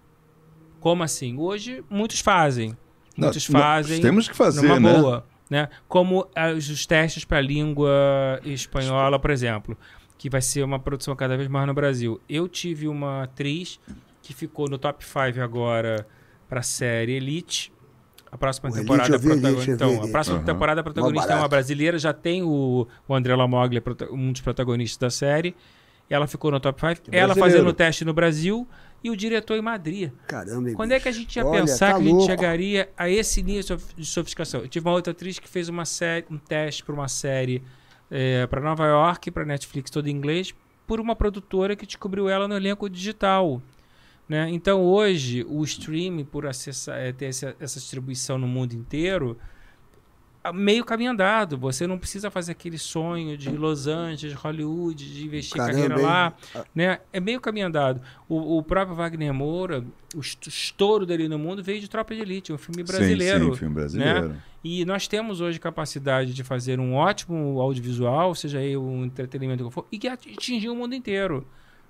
[0.81, 1.37] Como assim?
[1.37, 2.75] Hoje, muitos fazem.
[3.15, 4.01] Muitos não, fazem.
[4.01, 4.99] temos que fazer, numa né?
[4.99, 5.27] boa.
[5.51, 5.69] Né?
[5.87, 9.77] Como os os testes para a língua espanhola, por exemplo,
[10.17, 12.21] que vai ser uma produção cada vez mais no Brasil.
[12.29, 13.79] Eu tive uma atriz
[14.23, 16.07] que ficou no top 5 agora
[16.49, 17.73] para a série Elite.
[18.31, 19.65] A próxima O Elite temporada Elite, protagonista.
[19.67, 20.13] vi Então, a Elite.
[20.13, 20.45] próxima Aham.
[20.45, 25.11] temporada protagonista é uma brasileira, já tem o, o André Lamoglia, um dos protagonistas da
[25.11, 25.55] série.
[26.11, 26.91] Ela ficou no top 5.
[27.13, 27.41] Ela brasileiro.
[27.41, 28.67] fazendo o teste no Brasil
[29.05, 30.11] e o diretor em Madrid.
[30.27, 31.03] Caramba, Quando é bicho?
[31.03, 32.27] que a gente ia Olha, pensar tá que a gente louco.
[32.27, 34.61] chegaria a esse nível de sof- de sofisticação?
[34.63, 37.63] Eu tive uma outra atriz que fez uma série, um teste para uma série
[38.49, 40.55] para Nova York, para Netflix, todo em inglês,
[40.87, 43.61] por uma produtora que descobriu ela no elenco digital.
[44.29, 44.51] Né?
[44.51, 49.39] Então hoje o streaming, por acessar, eh, ter essa, essa distribuição no mundo inteiro,
[50.45, 51.57] ah, meio caminho andado.
[51.57, 56.03] Você não precisa fazer aquele sonho de Los Angeles, Hollywood, de investir Caramba, carreira hein?
[56.03, 56.35] lá.
[56.75, 57.01] Né?
[57.11, 58.03] É meio caminho andado.
[58.29, 59.83] O, o próprio Wagner Moura,
[60.15, 63.47] o est- estouro dele no mundo veio de Tropa de Elite, um filme brasileiro.
[63.47, 64.29] Sim, sim, filme brasileiro.
[64.29, 64.43] Né?
[64.63, 69.71] E nós temos hoje capacidade de fazer um ótimo audiovisual, seja aí um entretenimento que
[69.73, 71.47] for, e que atingir o mundo inteiro.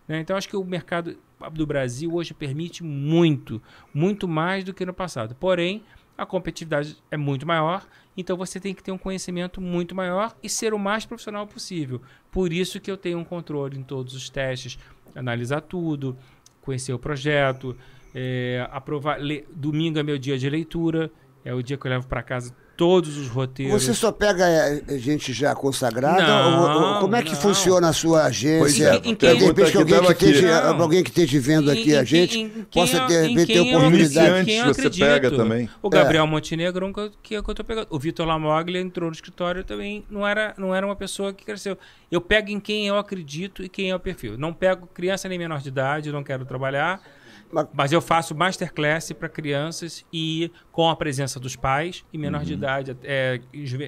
[0.09, 0.21] Né?
[0.21, 1.17] Então, acho que o mercado
[1.53, 3.63] do Brasil hoje permite muito,
[3.95, 5.35] muito mais do que no passado.
[5.35, 5.85] Porém,
[6.17, 10.49] a competitividade é muito maior, então você tem que ter um conhecimento muito maior e
[10.49, 12.03] ser o mais profissional possível.
[12.33, 14.79] Por isso que eu tenho um controle em todos os testes,
[15.15, 16.17] analisar tudo,
[16.61, 17.77] conhecer o projeto,
[18.13, 19.21] é, aprovar.
[19.21, 21.09] le- Domingo é meu dia de leitura,
[21.45, 23.83] é o dia que eu levo para casa todos os roteiros.
[23.83, 26.23] Você só pega é, gente já consagrada?
[26.23, 27.41] Não, ou, ou como é que não.
[27.41, 28.61] funciona a sua agência?
[28.61, 30.83] Pois é, Em de repente, que alguém que, esteja, Não.
[30.83, 33.61] alguém que esteja vendo aqui Em- a gente em- em possa, de em repente, ter
[33.61, 34.45] oportunidade.
[34.45, 35.05] Quem você acredito.
[35.05, 35.69] pega também.
[35.83, 37.01] O Gabriel Montenegro é um que
[37.35, 37.89] eu, que eu tô pegando.
[37.91, 40.05] O Vitor Lamoglia entrou no escritório também.
[40.09, 41.77] Não era, não era uma pessoa que cresceu.
[42.13, 44.39] Eu pego em quem eu acredito e quem é o perfil.
[44.39, 47.01] Não pego criança nem menor de idade, não quero trabalhar.
[47.73, 52.45] Mas- eu faço masterclass para crianças e com a presença dos pais e menor Uhum.
[52.45, 53.79] de idade, é, jo-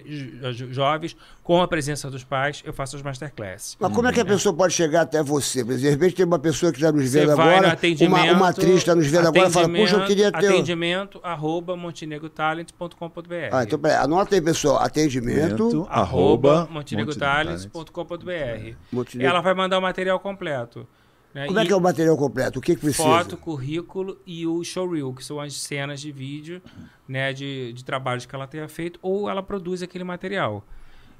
[0.52, 3.76] jo- jovens, com a presença dos pais, eu faço as masterclasses.
[3.78, 5.64] Mas como é que a pessoa pode chegar até você?
[5.64, 7.72] Por exemplo, de repente tem uma pessoa que está nos Você vendo vai no agora,
[7.72, 8.24] atendimento.
[8.24, 10.46] uma, uma atriz está nos vendo agora e fala, puxa, eu queria ter...
[10.46, 13.48] um-" Atendimento arroba montenegrotalent.com.br.
[13.52, 15.86] Ah, então peraí, anota aí, pessoal, atendimento...
[15.90, 18.74] arroba montenegrotalents.com.br.
[18.92, 20.86] Montenegro- Ela vai mandar o material completo.
[21.34, 21.46] Né?
[21.46, 22.58] Como é E que é o material completo?
[22.58, 23.04] O que, que precisa?
[23.04, 26.60] Foto, currículo e o showreel, que são as cenas de vídeo
[27.08, 30.64] né, de, de trabalhos que ela tenha feito, ou ela produz aquele material.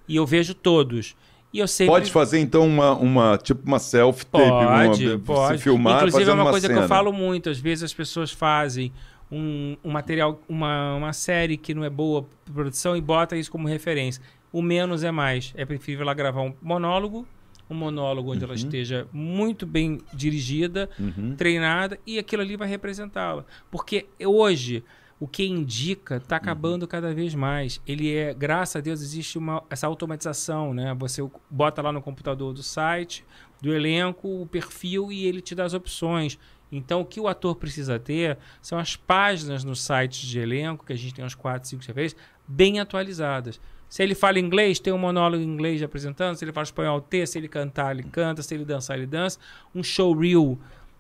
[0.09, 1.17] E eu vejo todos.
[1.53, 1.93] E eu sempre...
[1.93, 5.59] Pode fazer então uma, uma tipo uma self-tape, Pode, uma, pode.
[5.59, 6.89] se filmar Inclusive é fazendo uma coisa que eu cena.
[6.89, 7.51] falo muito.
[7.51, 8.93] Às vezes as pessoas fazem
[9.31, 13.67] um, um material, uma, uma série que não é boa produção e bota isso como
[13.67, 14.23] referência.
[14.53, 15.53] O menos é mais.
[15.57, 17.27] É preferível ela gravar um monólogo,
[17.73, 20.89] um monólogo onde ela esteja muito bem dirigida,
[21.37, 23.45] treinada e aquilo ali vai representá-la.
[23.71, 24.83] Porque hoje
[25.21, 27.79] o que indica está acabando cada vez mais.
[27.87, 30.95] Ele é, graças a Deus, existe uma, essa automatização, né?
[30.99, 33.23] Você bota lá no computador do site,
[33.61, 36.39] do elenco, o perfil e ele te dá as opções.
[36.73, 40.93] Então, o que o ator precisa ter são as páginas no site de elenco, que
[40.95, 42.17] a gente tem uns 4, 5 CVs,
[42.49, 43.61] bem atualizadas.
[43.91, 46.37] Se ele fala inglês, tem um monólogo em inglês apresentando.
[46.37, 47.27] Se ele fala espanhol, tem.
[47.27, 48.41] Se ele cantar, ele canta.
[48.43, 49.39] Se ele dançar, ele dança.
[49.75, 50.57] Um showreel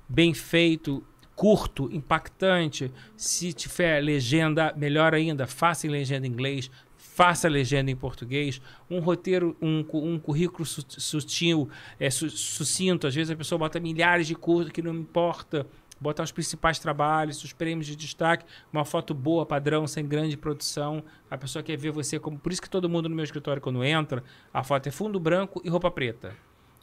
[0.09, 1.02] bem feito,
[1.36, 2.91] curto, impactante.
[3.17, 8.60] Se tiver legenda, melhor ainda, faça em legenda em inglês, faça legenda em português.
[8.91, 13.07] Um roteiro, um, um currículo su- sutil, é, su- sucinto.
[13.07, 15.65] Às vezes a pessoa bota milhares de cursos que não importa.
[16.01, 21.05] Botar os principais trabalhos, os prêmios de destaque, uma foto boa, padrão, sem grande produção.
[21.31, 22.39] A pessoa quer ver você como.
[22.39, 25.61] Por isso que todo mundo no meu escritório, quando entra, a foto é fundo branco
[25.65, 26.35] e roupa preta.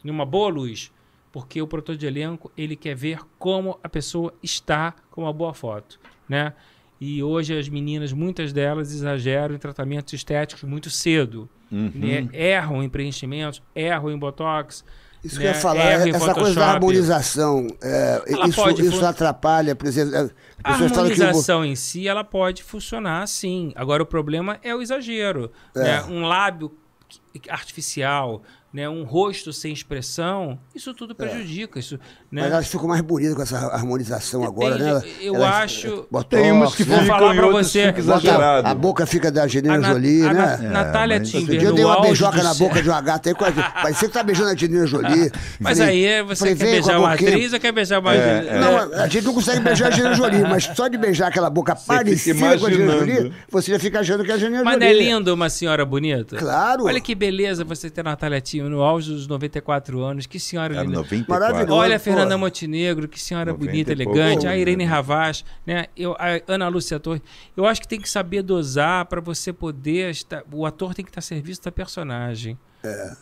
[0.04, 0.92] Em uma boa luz
[1.32, 5.54] porque o produtor de elenco ele quer ver como a pessoa está com uma boa
[5.54, 6.54] foto, né?
[7.00, 11.48] E hoje as meninas, muitas delas exageram em tratamentos estéticos muito cedo,
[11.94, 12.28] né?
[12.32, 14.84] erram em preenchimentos, erram em botox.
[15.22, 15.40] Isso né?
[15.40, 19.74] que eu ia falar, em essa coisa da harmonização, é, isso, pode isso atrapalha, é,
[19.74, 23.72] A pessoas falam que harmonização em si, ela pode funcionar sim.
[23.74, 25.50] Agora, o problema é o exagero.
[25.74, 25.82] É.
[25.82, 26.04] né?
[26.04, 26.72] Um lábio
[27.48, 31.78] artificial, né, um rosto sem expressão, isso tudo prejudica.
[31.78, 31.94] Isso,
[32.30, 32.42] né?
[32.42, 35.02] Mas elas ficam mais bonitas com essa harmonização agora, Tem- né?
[35.22, 36.96] eu Elas- acho- botox, Tem umas que né?
[36.98, 37.94] Vou falar pra você.
[37.96, 38.68] exagerado.
[38.68, 40.68] a boca fica da Angelina A Na- Jolie, a Na- né?
[40.68, 43.54] Natália mas- Outro dia eu dei uma beijoca na boca de uma gata aí, quase-
[43.56, 45.30] parecia que tá beijando a Angelina Jolie.
[45.58, 48.14] Mas Falei- aí você falei, quer a beijar uma atriz ou quer beijar uma...
[48.14, 51.48] É, Não, a gente não consegue beijar a Angelina Jolie, mas só de beijar aquela
[51.48, 52.92] boca fica parecida com a Angelina.
[52.98, 55.02] Jolie, você já fica achando que é a Angelina Mas não Jolie.
[55.02, 56.36] é lindo uma senhora bonita?
[56.36, 56.84] Claro.
[56.84, 60.26] Olha que beleza você ter a Natália Timber no auge dos 94 anos.
[60.26, 60.96] Que senhora Era linda.
[60.96, 61.46] 94.
[61.46, 61.80] Maravilhoso.
[61.80, 62.04] Olha a Pô.
[62.04, 64.42] Fernanda Montenegro, que senhora 90 bonita, elegante.
[64.42, 64.90] Pô, A Irene né?
[64.90, 65.86] Ravaz, né?
[65.96, 67.22] Eu, a Ana Lúcia Torres.
[67.56, 70.10] Eu acho que tem que saber dosar para você poder.
[70.10, 72.58] Estar, o ator tem que estar a serviço da personagem.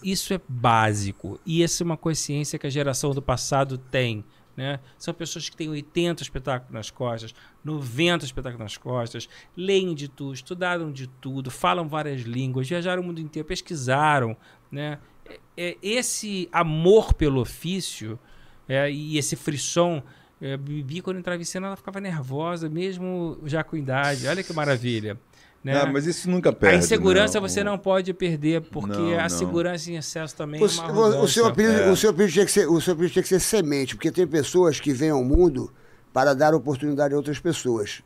[0.02, 1.40] Isso é básico.
[1.44, 4.24] E essa é uma consciência que a geração do passado tem.
[4.56, 4.81] Né?
[4.97, 10.32] São pessoas que têm 80 espetáculos nas costas, 90 espetáculos nas costas, leem de tudo,
[10.32, 14.34] estudaram de tudo, falam várias línguas, viajaram o mundo inteiro, pesquisaram.
[14.73, 14.98] Né?
[15.57, 18.18] É- é esse amor pelo ofício
[18.68, 20.02] é, e esse frisson.
[20.41, 24.26] É, Bibi, quando entrava em cena, ela ficava nervosa, mesmo já com idade.
[24.28, 25.18] Olha que maravilha.
[25.65, 25.81] Né?
[25.81, 26.76] Ah, mas isso nunca perde.
[26.76, 27.49] a insegurança não.
[27.49, 29.28] você não pode perder, porque Não, a não.
[29.28, 31.28] segurança em excesso também O, é uma o- o arrogância.
[31.28, 31.91] seu apelido, É.
[31.91, 34.26] o seu apelido tinha que ser, o seu apelido tinha que ser semente, porque tem
[34.28, 35.73] pessoas que vêm ao mundo
[36.12, 38.02] para dar oportunidade a outras pessoas.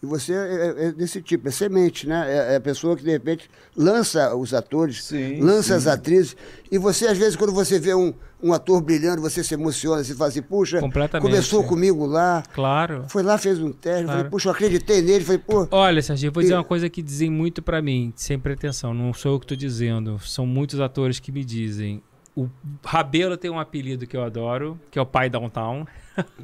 [0.00, 2.24] E você é, é desse tipo, é semente, né?
[2.28, 5.74] É, é a pessoa que de repente lança os atores, Sim, lança sim.
[5.74, 6.36] as atrizes.
[6.70, 10.14] E você, às vezes, quando você vê um, um ator brilhando, você se emociona, você
[10.14, 10.80] fala assim, puxa,
[11.20, 13.06] começou comigo lá, Claro.
[13.08, 14.18] foi lá, fez um teste, Claro.
[14.18, 17.02] falei, puxa, eu acreditei nele, falei, pô, Olha, Serginho, eu vou dizer uma coisa que
[17.02, 21.18] dizem muito pra mim, sem pretensão, não sou eu que tô dizendo, são muitos atores
[21.18, 22.00] que me dizem.
[22.40, 22.48] O
[22.84, 25.84] Rabelo tem um apelido que eu adoro, que é o Pai Downtown.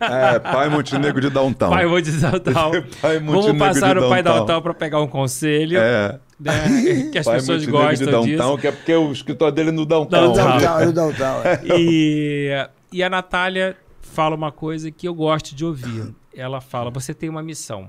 [0.01, 1.71] É, pai Montenegro de Downtown.
[1.71, 2.73] Pai Monte Downtown.
[3.03, 4.63] Pai Vamos Montenegro passar de o Pai Downtown.
[4.63, 6.19] Pra pegar um conselho, É.
[6.39, 6.53] né,
[7.13, 8.59] que as Pai pessoas Montenegro gostam de Downtown, disso.
[8.61, 10.33] que é porque o escritório dele é no Downtown.
[10.33, 10.59] Downtown.
[10.59, 11.43] Downtown, eu Downtown.
[11.45, 11.61] é.
[11.79, 16.15] E, e a Natália fala uma coisa que eu gosto de ouvir.
[16.37, 17.89] Ela fala: você tem uma missão.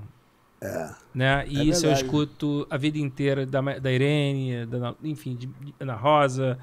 [1.14, 1.44] Né?
[1.48, 2.04] E É isso eu verdade.
[2.04, 6.58] escuto a vida inteira da, da Irene, da, enfim, de de Ana Rosa,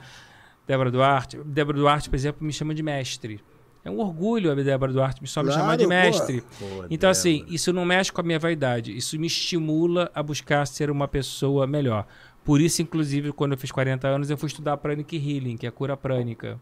[0.68, 1.38] Débora Duarte.
[1.44, 3.42] Débora Duarte, por exemplo, me chama de mestre.
[3.86, 6.44] É um orgulho a Débora Duarte me só me Claro, chamar de mestre.
[6.90, 8.96] então, assim, isso não mexe com a minha vaidade.
[8.96, 12.08] Isso me estimula a buscar ser uma pessoa melhor.
[12.46, 15.70] Por isso, inclusive, quando eu fiz 40 anos, eu fui estudar Pranic Healing, que é
[15.70, 16.60] a cura prânica,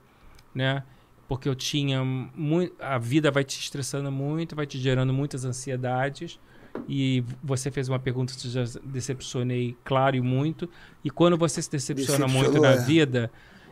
[0.53, 0.83] né?
[1.27, 2.73] Porque eu tinha muito...
[2.79, 6.39] A vida vai te estressando muito, vai te gerando muitas ansiedades.
[6.87, 10.67] E você fez uma pergunta que eu já decepcionei claro e muito.
[11.03, 12.77] E quando você se decepciona muito na é.
[12.77, 13.31] vida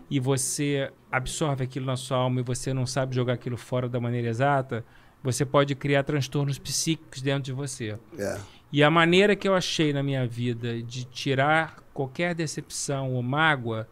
[0.09, 3.99] e você absorve aquilo na sua alma e você não sabe jogar aquilo fora da
[3.99, 4.83] maneira exata,
[5.23, 7.97] você pode criar transtornos psíquicos dentro de você.
[8.17, 8.39] É.
[8.71, 13.87] E a maneira que eu achei na minha vida de tirar qualquer decepção ou mágoa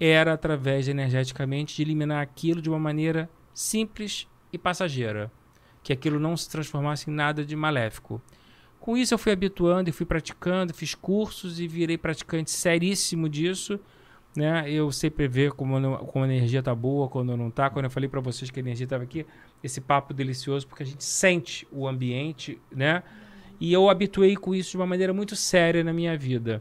[0.00, 5.30] era através de, energeticamente de eliminar aquilo de uma maneira simples e passageira,
[5.82, 8.20] que aquilo não se transformasse em nada de maléfico.
[8.80, 13.78] Com isso eu fui habituando e fui praticando, fiz cursos e virei praticante seríssimo disso.
[14.36, 14.68] Né?
[14.68, 17.70] Eu sei prever como, como a energia tá boa, quando não tá.
[17.70, 19.24] Quando eu falei para vocês que a energia estava aqui,
[19.62, 23.02] esse papo delicioso, porque a gente sente o ambiente, né?
[23.60, 26.60] E eu habituei com isso de uma maneira muito séria na minha vida.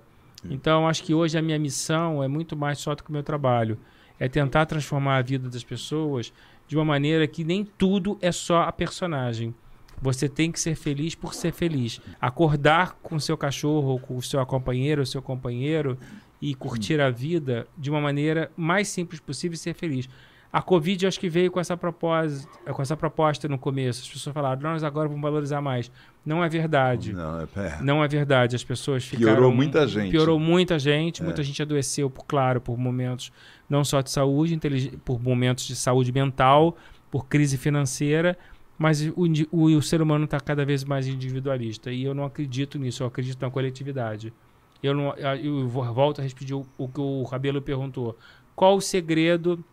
[0.49, 3.23] Então, acho que hoje a minha missão é muito mais só do que o meu
[3.23, 3.79] trabalho.
[4.19, 6.31] É tentar transformar a vida das pessoas
[6.67, 9.53] de uma maneira que nem tudo é só a personagem.
[10.01, 12.01] Você tem que ser feliz por ser feliz.
[12.19, 15.97] Acordar com o seu cachorro, com o seu companheiro, ou seu companheiro
[16.43, 20.09] e curtir a vida de uma maneira mais simples possível e ser feliz.
[20.51, 24.01] A Covid, eu acho que veio com essa, proposta, com essa proposta no começo.
[24.01, 25.89] As pessoas falaram, nós agora vamos valorizar mais.
[26.25, 27.13] Não é verdade.
[27.13, 27.81] Não, é, é.
[27.81, 28.57] Não é verdade.
[28.57, 29.55] As pessoas Piorou ficaram...
[29.55, 30.11] muita gente.
[30.11, 31.23] Piorou muita gente.
[31.23, 33.31] Muita gente adoeceu, por, claro, por momentos
[33.69, 34.59] não só de saúde,
[35.05, 36.75] por momentos de saúde mental,
[37.09, 38.37] por crise financeira,
[38.77, 39.13] mas o,
[39.49, 41.89] o, o ser humano está cada vez mais individualista.
[41.89, 43.01] E eu não acredito nisso.
[43.01, 44.33] Eu acredito na coletividade.
[44.83, 48.17] Eu, não, eu vo- volto a repetir o, o que o Rabelo perguntou.
[48.55, 49.63] Qual o segredo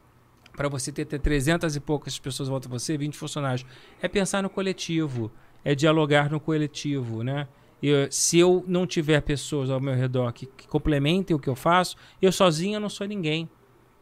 [0.56, 3.66] para você ter, ter 300 e poucas pessoas volta de você, 20 funcionários?
[4.00, 5.30] É pensar no coletivo,
[5.64, 7.48] é dialogar no coletivo, né?
[7.82, 11.56] Eu, se eu não tiver pessoas ao meu redor que, que complementem o que eu
[11.56, 13.48] faço, eu sozinho eu não sou ninguém.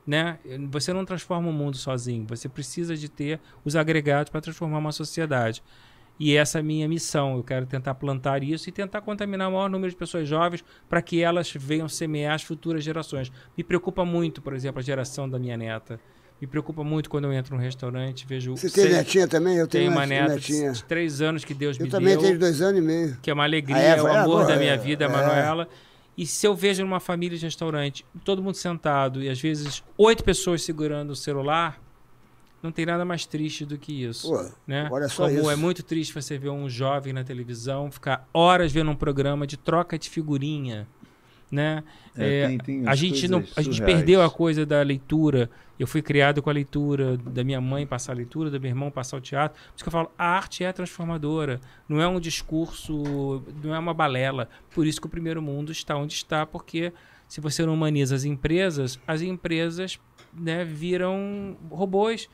[0.06, 0.38] Né?
[0.70, 4.90] Você não transforma o mundo sozinho, você precisa de ter os agregados para transformar uma
[4.90, 5.62] sociedade.
[6.20, 7.36] E essa é a minha missão.
[7.36, 11.00] Eu quero tentar plantar isso e tentar contaminar o maior número de pessoas jovens para
[11.00, 13.30] que elas venham semear as futuras gerações.
[13.56, 16.00] Me preocupa muito, por exemplo, a geração da minha neta.
[16.40, 18.56] Me preocupa muito quando eu entro num restaurante vejo.
[18.56, 19.56] Você tem netinha também?
[19.56, 20.72] Eu tenho tenho uma net- neta netinha.
[20.72, 23.16] de três anos que Deus Eu me também deu tenho dois anos e meio.
[23.20, 25.08] que é uma alegria, A Eva, é o amor Eva, da minha é, vida, a
[25.08, 25.12] é.
[25.12, 25.68] Manuela.
[26.16, 30.22] E se eu vejo numa família de restaurante, todo mundo sentado e às vezes oito
[30.24, 31.80] pessoas segurando o celular,
[32.62, 34.28] não tem nada mais triste do que isso.
[34.28, 34.88] Pô, né?
[34.90, 35.50] olha só Como isso.
[35.50, 39.56] é muito triste você ver um jovem na televisão ficar horas vendo um programa de
[39.56, 40.86] troca de figurinha.
[41.50, 41.82] Né?
[42.14, 43.80] É, É, tem- tem a gente não, a gente surreais.
[43.80, 45.48] perdeu a coisa da leitura.
[45.78, 48.90] Eu fui criado com a leitura da minha mãe passar a leitura, do meu irmão
[48.90, 49.58] passar o teatro.
[49.58, 51.58] Por isso que eu falo, a arte é transformadora.
[51.88, 54.48] Não é um discurso, não é uma balela.
[54.74, 56.92] Por isso que o primeiro mundo está onde está, porque
[57.26, 59.98] se você não humaniza as empresas, as empresas
[60.34, 62.28] né, viram robôs.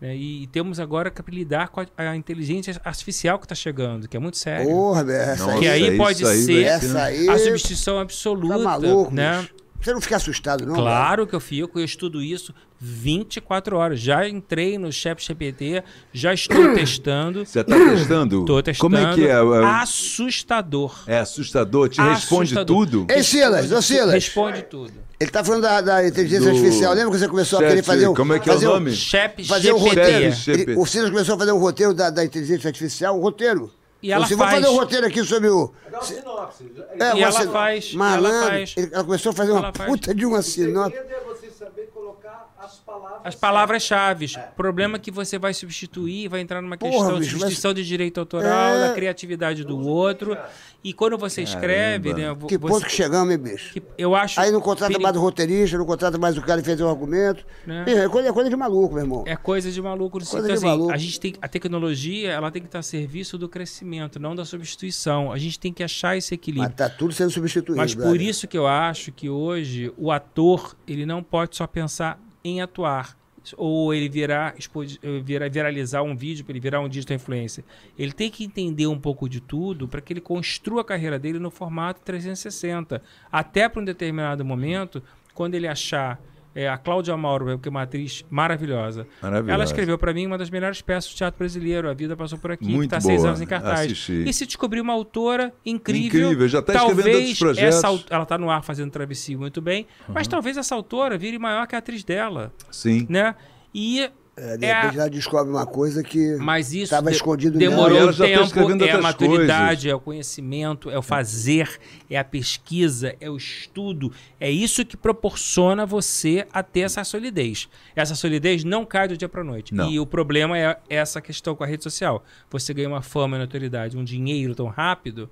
[0.00, 0.16] Né?
[0.16, 4.20] E, temos agora que lidar com a, a inteligência artificial que está chegando, que é
[4.20, 4.66] muito sério.
[4.66, 7.28] Porra, essa que aí isso pode aí ser aí.
[7.28, 8.56] a substituição absoluta.
[8.56, 9.40] Tá maluco, né?
[9.42, 9.54] bicho.
[9.80, 10.74] Você não fica assustado, não?
[10.74, 14.00] Claro que eu fico, eu estudo isso 24 horas.
[14.00, 17.44] Já entrei no Chat GPT, já estou testando.
[17.46, 18.40] Você tá testando?
[18.40, 18.94] Estou testando.
[18.94, 19.30] Como é que é?
[19.30, 20.94] É- Assustador.
[21.06, 21.88] É assustador?
[21.88, 23.06] Te responde tudo?
[23.08, 24.12] Ei, Silas, ô Silas.
[24.12, 24.92] Responde tudo.
[25.18, 26.94] Ele tá falando da, da inteligência Do- artificial.
[26.94, 28.14] Lembra que você começou a querer fazer um.
[28.14, 28.94] como é que é o um- nome?
[28.94, 29.88] Chat Fazer GPT.
[29.88, 30.32] roteiro.
[30.34, 30.70] Chat GPT.
[30.72, 33.70] Ele- o Silas começou a fazer um roteiro da, da inteligência artificial, um roteiro.
[34.02, 34.60] E ela Você vai faz.
[34.64, 35.72] fazer um roteiro aqui sobre o.
[35.90, 36.72] Dá sinopse.
[36.98, 38.38] É, E uma ela sin- faz, Malandro.
[38.38, 38.74] ela faz.
[38.76, 39.90] Ele- ela começou a fazer uma faz.
[39.90, 40.96] puta de uma sinopse.
[40.96, 43.20] segredo é você saber colocar as palavras.
[43.24, 44.26] As palavras-chave.
[44.52, 47.40] O problema é que você vai substituir, vai entrar numa Porra, questão de bicho, mas-
[47.40, 48.88] substituição de direito autoral, É.
[48.88, 50.36] da criatividade do outro.
[50.82, 52.34] E quando você escreve, né?
[52.48, 53.72] Que você- ponto que chegamos, hein, bicho?
[53.74, 54.40] que eu acho.
[54.40, 56.88] Aí não contrata peri- mais o roteirista, não contrata mais o cara que fez o
[56.88, 57.44] argumento.
[57.66, 57.84] Né?
[57.86, 59.24] É, coisa, é coisa de maluco, meu irmão.
[59.26, 60.18] É coisa de maluco.
[60.18, 60.92] no Coisa de assim, maluco.
[60.92, 64.44] A gente tem a tecnologia, ela tem que estar a serviço do crescimento, não da
[64.44, 65.30] substituição.
[65.32, 66.68] A gente tem que achar esse equilíbrio.
[66.68, 67.76] Mas tá tudo sendo substituído.
[67.76, 68.22] Mas por brother.
[68.22, 73.18] isso que eu acho que hoje o ator ele não pode só pensar em atuar
[73.56, 74.08] ou ele
[74.56, 77.64] expo- eh, virar viralizar um vídeo ele virar um digital influencer.
[77.98, 81.38] Ele tem que entender um pouco de tudo para que ele construa a carreira dele
[81.38, 83.02] no formato 360,
[83.32, 85.02] até para um determinado momento,
[85.34, 86.20] quando ele achar
[86.54, 89.06] é, a Cláudia Mauro, que é uma atriz maravilhosa.
[89.22, 89.54] Maravilhosa.
[89.54, 91.88] Ela escreveu para mim uma das melhores peças do teatro brasileiro.
[91.88, 93.80] A vida passou por aqui, que Muito está seis anos em cartaz.
[93.86, 94.24] Assisti.
[94.28, 97.76] E se descobrir uma autora incrível, Incrível, já tá escrevendo talvez outros projetos.
[97.84, 101.66] essa ela tá no ar fazendo travessia muito bem, mas talvez essa autora vire maior
[101.66, 103.06] que a atriz dela, Sim.
[103.08, 103.34] né?
[103.74, 104.10] E
[104.42, 107.58] É, de é a- repente ela descobre uma coisa que mas isso estava de- escondido
[107.58, 111.78] demorou e um tá tempo, é a maturidade, é o conhecimento, é o fazer,
[112.08, 114.10] é a pesquisa, é o estudo.
[114.40, 117.68] É isso que proporciona você a ter essa solidez.
[117.94, 119.74] Essa solidez não cai do dia para noite.
[119.74, 119.90] Não.
[119.90, 122.24] E o problema é essa questão com a rede social.
[122.50, 125.28] Você ganha uma fama e notoriedade, um dinheiro tão rápido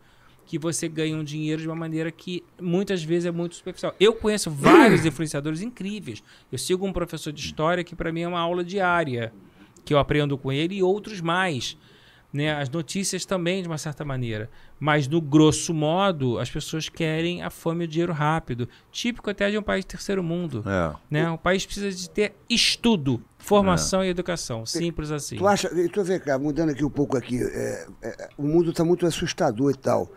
[0.48, 3.94] que você ganha um dinheiro de uma maneira que muitas vezes é muito superficial.
[4.00, 6.22] Eu conheço vários influenciadores incríveis.
[6.50, 9.30] Eu sigo um professor de história que para mim é uma aula diária,
[9.84, 11.76] que eu aprendo com ele e outros mais.
[12.32, 12.50] Né?
[12.50, 14.48] As notícias também, de uma certa maneira.
[14.80, 18.66] Mas, no grosso modo, as pessoas querem a fama e o dinheiro rápido.
[18.90, 20.64] Típico até de um país terceiro mundo.
[20.66, 20.96] É.
[21.10, 21.30] Né?
[21.30, 24.64] O país precisa de ter estudo, formação e educação.
[24.64, 25.36] Simples assim.
[25.36, 28.82] Tu acha, tu vê cá, mudando aqui um pouco aqui, é, é, o mundo está
[28.82, 30.10] muito assustador e tal.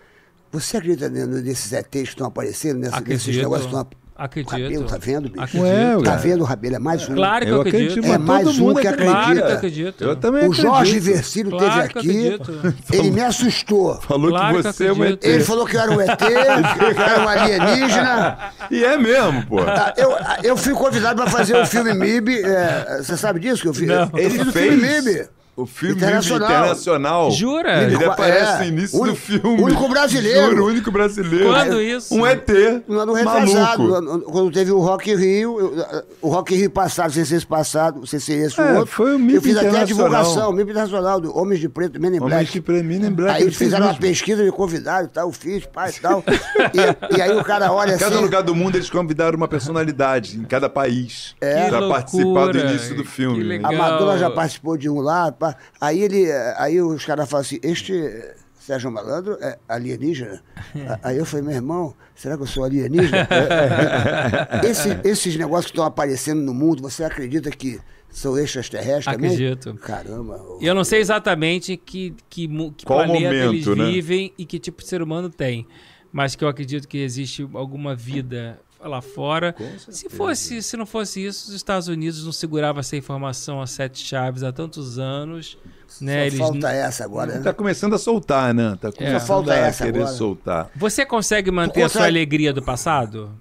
[0.51, 3.41] Você acredita ne- nesses ETs que estão aparecendo, nessa, nesses Acredito.
[3.43, 4.51] negócios que estão Acredito.
[4.51, 5.43] Rabelo, tá vendo, bicho?
[5.43, 5.63] Acredito.
[5.97, 6.75] Ué, Tá vendo, Rabelo?
[6.75, 7.15] É mais um.
[7.15, 7.89] Claro que eu, acredito.
[7.91, 9.15] acredito, É mais todo um mundo que acredita.
[9.15, 10.03] Claro que acredito.
[10.03, 11.03] Eu também O Jorge acredito.
[11.15, 12.73] Versilo Claro teve que eu aqui, acredito.
[12.93, 13.99] ele me assustou.
[14.01, 15.01] Falou Claro que que você é um ET.
[15.01, 15.25] acredito.
[15.25, 18.37] Ele falou que eu era um ET, que eu era um alienígena.
[18.69, 19.59] E é mesmo, pô.
[19.61, 22.43] Ah, Eu, eu fui convidado para fazer o filme MIB.
[22.43, 23.63] é, você sabe disso?
[23.63, 23.87] Que eu fiz?
[23.87, 24.09] Não.
[24.15, 25.29] Eu fiz o filme MIB.
[25.55, 26.49] O filme Internacional.
[26.49, 27.31] internacional.
[27.31, 27.83] Jura?
[27.83, 29.61] Ele É, aparece no início único- do filme.
[29.61, 30.49] único brasileiro.
[30.49, 31.45] Juro, o único brasileiro.
[31.49, 32.15] Quando É isso?
[32.15, 32.47] Um ET.
[32.87, 34.31] No ano retrasado, Maluco.
[34.31, 37.45] quando teve o Rock in Rio, eu- o Rock in Rio passado, sem ser esse
[37.45, 38.87] passado, sem ser esse o É, outro.
[38.87, 40.07] foi o MIB Eu fiz até a Internacional.
[40.09, 42.51] divulgação, o MIB Internacional, do Homens de Preto, Men in Homens Black.
[42.51, 43.31] que pra mim nem Black.
[43.35, 44.01] Aí ele eles fizeram uma mesmo.
[44.01, 46.23] pesquisa, me convidaram e tal, eu fiz, pai e tal.
[47.11, 48.23] e, e aí o cara olha Cada assim.
[48.23, 51.67] lugar do mundo eles convidaram uma personalidade em cada país É.
[51.69, 53.37] pra Que participar do loucura, início do filme.
[53.37, 53.71] que legal.
[53.71, 55.31] A Madonna já participou de um lá.
[55.41, 55.57] Pá.
[55.81, 60.39] Aí ele, aí os caras falam assim, este eh, Sérgio Malandro é alienígena?
[61.01, 63.27] Aí eu falei, meu irmão, será que eu sou alienígena?
[64.63, 67.79] Esse- esses negócios que estão aparecendo no mundo, você acredita que
[68.09, 69.31] são extraterrestres também?
[69.31, 69.73] Acredito.
[69.75, 70.39] Caramba.
[70.59, 72.47] E eu não sei exatamente que, que,
[72.77, 73.85] que Qual planeta eles momento, né?
[73.91, 75.65] vivem e que tipo de ser humano tem.
[76.11, 79.55] Mas que eu acredito que existe alguma vida lá fora.
[79.89, 83.99] Se fosse, se não fosse isso, os Estados Unidos não segurava essa informação a sete
[84.05, 85.57] chaves há tantos anos.
[85.99, 86.19] Né?
[86.21, 87.41] Só Eles falta essa agora, né?
[87.43, 88.77] Tá começando a soltar, né?
[88.79, 90.15] Tá começando Só falta a essa querer agora.
[90.15, 90.71] soltar.
[90.75, 93.31] Você consegue manter a sua alegria do passado?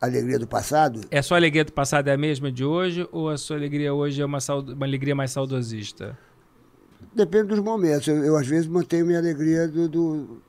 [0.00, 1.00] Alegria do passado?
[1.10, 3.92] É a sua alegria do passado é a mesma de hoje ou a sua alegria
[3.92, 6.16] hoje é uma, saudo- uma alegria mais saudosista?
[7.14, 8.06] Depende dos momentos.
[8.06, 10.42] Eu, eu, às vezes, mantenho minha alegria do, do-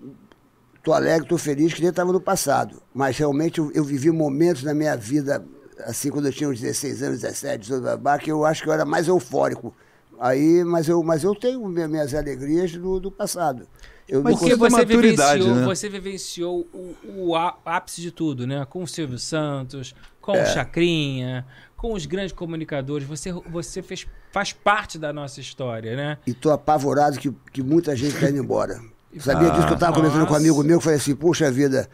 [0.83, 2.81] tô alegre, tô feliz, que nem estava no passado.
[2.93, 5.45] Mas realmente eu, eu vivi momentos na minha vida,
[5.85, 8.73] assim, quando eu tinha uns 16 anos, 17, 18, babá, que eu acho que eu
[8.73, 9.73] era mais eufórico.
[10.19, 13.65] Aí, mas eu, mas eu tenho minha- minhas alegrias do, do passado.
[14.07, 15.65] Eu Mas Porque você vivenciou, né?
[15.65, 16.95] você vivenciou o,
[17.29, 18.65] o ápice de tudo, né?
[18.67, 20.43] Com o Silvio Santos, com É.
[20.43, 21.45] o Chacrinha,
[21.77, 23.07] com os grandes comunicadores.
[23.07, 26.17] Você, você fez, faz parte da nossa história, né?
[26.25, 28.81] E tô apavorado que, que muita gente está indo embora.
[29.19, 31.89] Sabia disso que eu estava conversando com um amigo meu, que falei assim, puxa vida,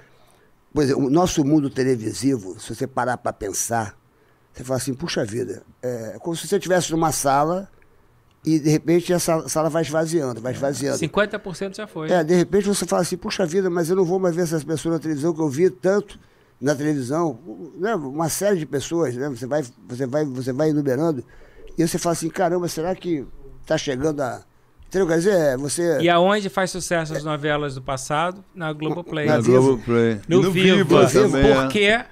[0.73, 3.95] pois é, o nosso mundo televisivo, se você parar para pensar,
[4.51, 7.69] você fala assim, puxa vida, é como se você estivesse numa sala
[8.45, 10.97] e de repente essa sala vai esvaziando, vai esvaziando.
[10.99, 12.11] 50% já foi.
[12.11, 14.63] É, de repente você fala assim, puxa vida, mas eu não vou mais ver essas
[14.63, 16.19] pessoas na televisão que eu vi tanto
[16.59, 17.39] na televisão,
[17.77, 17.95] né?
[17.95, 19.29] uma série de pessoas, né?
[19.29, 21.23] Você vai, você vai, você vai enumerando,
[21.77, 23.25] e você fala assim, caramba, será que
[23.61, 24.43] está chegando a.
[24.87, 25.07] Entendeu?
[25.07, 25.99] Quer dizer, você.
[26.01, 28.43] E aonde faz sucesso as novelas do passado?
[28.53, 29.25] Na Globoplay.
[29.27, 29.39] Na.
[29.41, 30.21] Globoplay.
[30.27, 30.77] No, E no Vivo.
[30.77, 31.51] Vivo também.
[31.51, 31.61] é.
[31.63, 32.05] Porque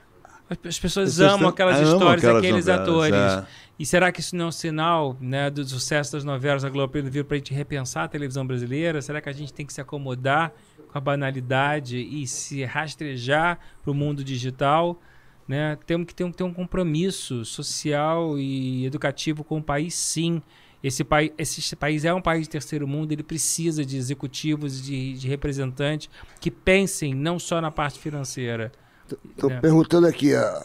[0.70, 3.50] as pessoas As pessoas amam aquelas amam histórias aquelas daqueles novelas, atores.
[3.50, 3.64] é.
[3.80, 7.02] E será que isso não é um sinal né, do sucesso das novelas da Globoplay
[7.04, 9.02] do Vivo para a gente repensar a televisão brasileira?
[9.02, 10.52] Será que a gente tem que se acomodar
[10.92, 15.00] com a banalidade e se rastrejar para o mundo digital?
[15.48, 15.78] Né?
[15.88, 20.42] Temos que ter um, ter um compromisso social e educativo com o país, sim.
[20.84, 25.14] Esse, pai, esse país é um país de terceiro mundo, ele precisa de executivos, de,
[25.14, 26.10] de representantes
[26.42, 28.72] que pensem não só na parte financeira.
[29.38, 29.60] Tô É.
[29.62, 30.64] perguntando aqui, ó.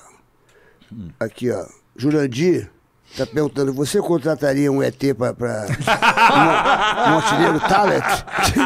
[1.20, 1.66] Aqui, ó.
[1.96, 2.70] Jurandir
[3.16, 5.66] tá perguntando, você contrataria um ET pra, pra
[7.08, 8.04] Montenegro Talent?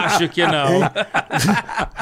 [0.04, 0.80] Acho que não.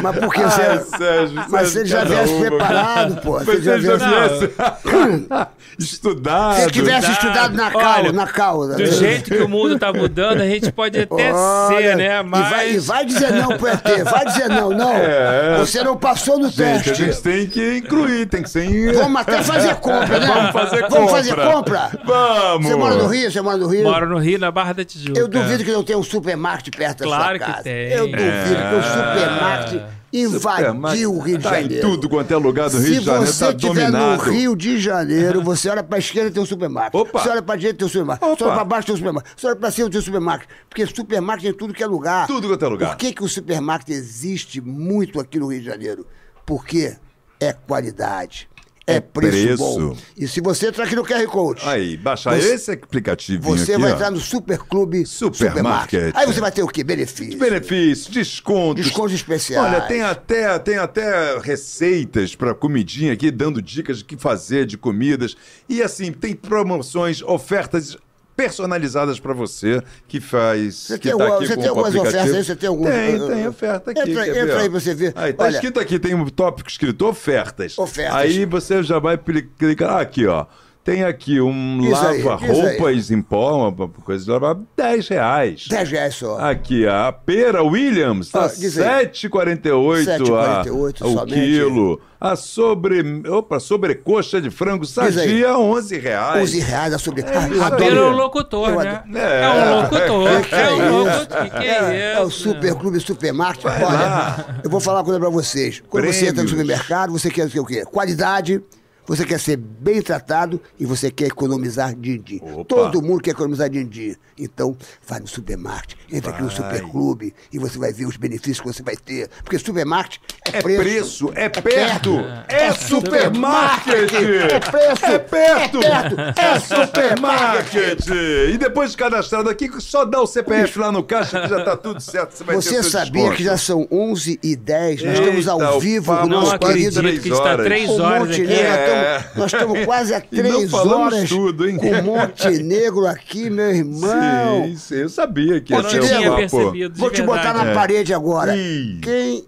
[0.02, 0.50] Mas por que Ah.
[0.50, 2.46] Sérgio, Mas se ele já viesse uma.
[2.46, 3.38] preparado, pô.
[3.40, 4.46] Se Mas ele já ele já viesse.
[4.46, 6.54] viesse estudado.
[6.56, 8.66] Se ele tivesse estudado na cal, Olha, na cal.
[8.68, 12.20] Do jeito que o mundo tá mudando, a gente pode até Olha, ser, né?
[12.20, 12.50] E Mas.
[12.50, 14.90] vai, e vai dizer não pro ET, vai dizer não, não.
[15.00, 15.56] É.
[15.58, 17.04] Você não passou no Gente, a teste.
[17.04, 18.92] gente tem que incluir, tem que ser.
[18.94, 20.26] Vamos até fazer compra, né?
[20.26, 20.88] Vamos fazer compra.
[20.98, 21.90] Vamos fazer compra?
[22.04, 22.29] Vamos!
[22.60, 23.30] Você mora no Rio?
[23.32, 23.82] Você mora no Rio?
[23.84, 25.18] Moro no Rio, na Barra da Tijuca.
[25.18, 27.62] Eu duvido que não tenha um supermarket perto Claro da sua que casa.
[27.64, 27.92] tem.
[27.92, 31.74] Eu duvido que o supermarket invadiu o Rio de Tá Janeiro.
[31.74, 34.24] em tudo quanto é lugar do Rio Se de Janeiro, você tá estiver dominado.
[34.24, 36.94] no Rio de Janeiro, você olha pra esquerda tem um supermarket.
[36.94, 37.20] Opa.
[37.20, 38.26] Você olha pra direita tem um supermarket.
[38.28, 38.44] Você Opa.
[38.46, 39.32] olha pra baixo tem um supermarket.
[39.36, 40.48] Você olha pra cima tem um supermarket.
[40.68, 42.26] Porque supermarket em tudo que é lugar.
[42.26, 42.88] Tudo quanto é lugar.
[42.90, 46.06] Por que, que o supermarket existe muito aqui no Rio de Janeiro?
[46.44, 46.96] Porque
[47.38, 48.48] é qualidade.
[48.86, 49.56] É, É preço, preço.
[49.58, 49.96] bom.
[50.16, 53.82] E se você entrar aqui no QR Code, Aí, baixa Você- esse aplicativinho você aqui,
[53.82, 53.94] vai ó.
[53.94, 56.12] entrar no Superclube Supermarket.
[56.16, 56.82] Aí você vai ter o quê?
[56.82, 57.38] Benefício.
[57.38, 58.84] Benefícios, descontos.
[58.84, 59.64] Descontos especiais.
[59.64, 64.76] Olha, tem até, tem até receitas para comidinha aqui, dando dicas de que fazer de
[64.76, 65.36] comidas.
[65.68, 67.96] E assim, tem promoções, ofertas
[68.40, 70.74] personalizadas para você que faz.
[70.74, 72.22] Você que tem, tá aqui você com, tem algumas aplicativo.
[72.22, 72.44] ofertas aí?
[72.44, 72.84] Você tem algum?
[72.84, 74.00] Tem, tem oferta aqui.
[74.00, 75.12] Entra, entra aí pra você ver.
[75.14, 77.76] Aí, tá Olha, escrito aqui, tem um tópico escrito ofertas.
[77.76, 78.16] Ofertas.
[78.16, 79.18] Aí você já vai
[79.58, 80.46] clicar aqui, ó.
[80.82, 85.66] Tem aqui um lava-roupas em pó, uma coisa de lavar, 10 reais.
[85.68, 86.38] 10 reais só.
[86.38, 89.06] Aqui, a pera Williams tá Ah, diz aí.
[89.06, 92.00] 7,48 a- 7,48 o quilo.
[92.18, 96.42] A sobre, opa, sobrecoxa de frango sadia, 11 reais.
[96.42, 97.22] 11 reais a sobre.
[97.24, 97.76] Ah, isso adoro.
[97.84, 98.14] Pelo aí.
[98.14, 99.02] locutor, Eu né?
[99.14, 99.48] É, É.
[99.48, 100.42] um locutor.
[100.48, 100.92] Que É, é um isso?
[101.18, 101.42] locutor.
[101.42, 102.38] Que, que é, É, é o isso?
[102.42, 103.64] Superclube Supermarket.
[103.66, 105.82] Olha, eu vou falar uma coisa pra vocês.
[105.88, 106.50] Quando você entra no Prêmios.
[106.50, 107.84] supermercado, você quer o quê?
[107.84, 108.62] Qualidade.
[109.06, 112.40] Você quer ser bem tratado e você quer economizar din-din.
[112.68, 114.14] Todo mundo quer economizar din-din.
[114.38, 118.66] Então, vai no supermarket, entra aqui no Superclube e você vai ver os benefícios que
[118.66, 119.28] você vai ter.
[119.42, 120.20] Porque supermarket
[120.52, 126.60] é, É preço, é perto, É é supermarket, É preço, é perto, é perto, é
[126.60, 128.06] supermarket.
[128.52, 131.76] E depois de cadastrado aqui, só dá o CPF lá no caixa que já tá
[131.76, 132.32] tudo certo.
[132.36, 133.36] Você vai Você sabia desconto.
[133.36, 136.54] que já são 11 e 10 Nós Eita, estamos ao o vivo o Não nosso
[136.54, 137.66] acredito querido que está horas.
[137.66, 138.42] três o horas aqui.
[138.90, 139.14] É.
[139.14, 141.76] Nós estamos- Nós estamos quase a não três horas tudo, hein?
[141.76, 144.64] com Montenegro aqui, meu irmão.
[144.66, 146.94] Sim, sim, eu sabia que ia Eu ser não um tinha percebido.
[146.94, 147.74] de Vou te botar na É.
[147.74, 148.56] parede agora.
[148.56, 148.98] Ih.
[149.02, 149.44] Quem,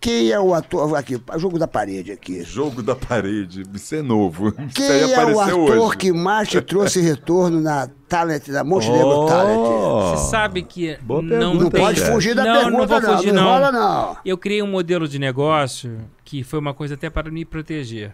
[0.00, 0.96] quem é o ator...
[0.96, 2.42] Aqui, jogo da parede aqui.
[2.42, 4.48] Jogo da parede, isso é novo.
[4.68, 5.96] Isso aí Quem é o ator hoje.
[5.96, 9.58] que mais te trouxe retorno na Talent, na Montenegro Talent?
[9.58, 10.16] Oh.
[10.16, 13.42] Você sabe que não pergunta, Não pode fugir da não, pergunta, não vou fugir, não.
[13.44, 13.50] não.
[13.50, 14.16] rola, não.
[14.24, 18.12] Eu criei um modelo de negócio que foi uma coisa até para me proteger.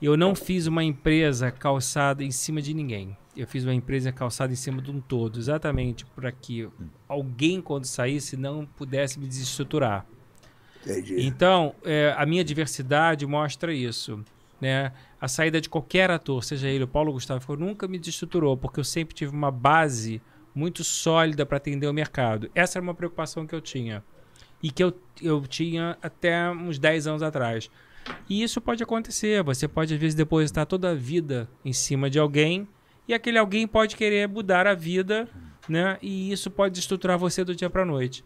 [0.00, 3.16] Eu não fiz uma empresa calçada em cima de ninguém.
[3.36, 6.68] Eu fiz uma empresa calçada em cima de um todo, exatamente para que
[7.06, 10.06] alguém, quando saísse, não pudesse me desestruturar.
[10.84, 11.16] Entendi.
[11.20, 14.24] Então, é, a minha diversidade mostra isso.
[14.60, 14.92] Né?
[15.20, 18.84] A saída de qualquer ator, seja ele o Paulo Gustavo, nunca me desestruturou, porque eu
[18.84, 20.20] sempre tive uma base
[20.54, 22.50] muito sólida para atender o mercado.
[22.54, 24.02] Essa era uma preocupação que eu tinha.
[24.62, 27.70] e que eu, eu tinha até uns 10 anos atrás.
[28.28, 29.42] E isso pode acontecer.
[29.42, 32.68] Você pode, às vezes, depositar toda a vida em cima de alguém
[33.10, 35.28] e aquele alguém pode querer mudar a vida,
[35.68, 35.98] né?
[36.00, 38.24] E isso pode estruturar você do dia para noite.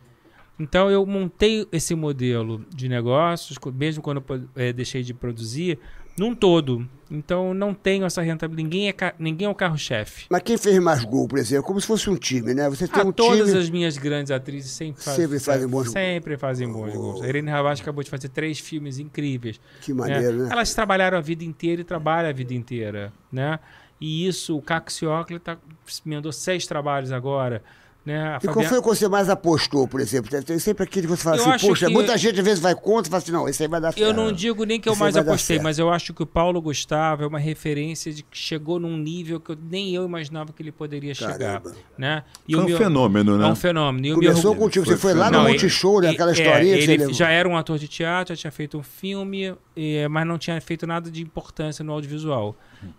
[0.60, 5.78] Então eu montei esse modelo de negócios, mesmo quando eu eh, deixei de produzir,
[6.16, 6.88] num todo.
[7.10, 8.64] Então não tenho essa rentabilidade.
[8.64, 10.26] Ninguém é, ninguém é o carro-chefe.
[10.30, 11.64] Mas quem fez mais gol, por exemplo?
[11.64, 12.68] Como se fosse um time, né?
[12.68, 13.60] Você tem Ah, um todas time...
[13.60, 15.92] as minhas grandes atrizes sempre, faz- Sempre fazem bons gols.
[15.92, 17.22] Sempre fazem bons gols.
[17.22, 19.60] A Irene Ravache acabou de fazer três filmes incríveis.
[19.82, 20.48] Que maneiro, né?
[20.50, 23.60] Elas trabalharam a vida inteira e trabalham a vida inteira, né?
[24.00, 25.56] E isso, o Caco Ciocli tá,
[26.04, 27.62] emendou seis trabalhos agora,
[28.04, 28.20] né?
[28.20, 30.30] A E qual Fabiana- foi o que você mais apostou, por exemplo?
[30.42, 32.74] Tem- sempre aquele que você fala Eu assim, poxa, que- muita gente às vezes vai
[32.74, 34.06] contra e fala assim, não, esse aí vai dar certo.
[34.06, 36.60] Eu não digo nem que eu Esse mais apostei, mas eu acho que o Paulo
[36.60, 40.62] Gustavo é uma referência de que chegou num nível que eu- nem eu imaginava que
[40.62, 41.72] ele poderia chegar, Caramba.
[41.96, 42.22] né?
[42.50, 43.44] Foi o um fenômeno, né?
[43.48, 44.06] É um fenômeno.
[44.06, 46.08] E o Começou meu- contigo, você foi lá no Multishow, né?
[46.08, 48.50] ele- Aquela é, historinha que você ele já era um ator de teatro, já tinha
[48.50, 52.54] feito um filme, é, mas não tinha feito nada de importância no audiovisual.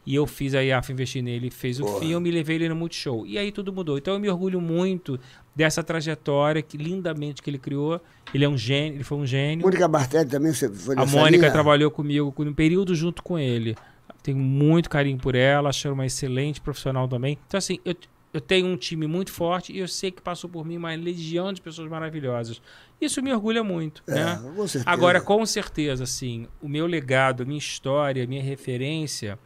[0.05, 1.99] E eu fiz a IAF investir nele, fez o Porra.
[1.99, 3.25] filme e levei ele no Multishow.
[3.25, 3.97] E aí tudo mudou.
[3.97, 5.19] Então eu me orgulho muito
[5.55, 7.99] dessa trajetória que lindamente que ele criou.
[8.33, 9.63] Ele é um gênio, ele foi um gênio.
[9.65, 11.51] Mônica Bartelli também você foi A Mônica linha?
[11.51, 13.75] trabalhou comigo no período junto com ele.
[14.21, 17.37] Tenho muito carinho por ela, acho ela uma excelente profissional também.
[17.47, 17.95] Então, assim, eu,
[18.33, 21.53] eu tenho um time muito forte e eu sei que passou por mim uma legião
[21.53, 22.59] de pessoas maravilhosas.
[22.99, 24.41] Isso me orgulha muito, É, né?
[24.43, 24.65] com.
[24.85, 29.37] Agora, com certeza, assim, o meu legado, a minha história, a minha referência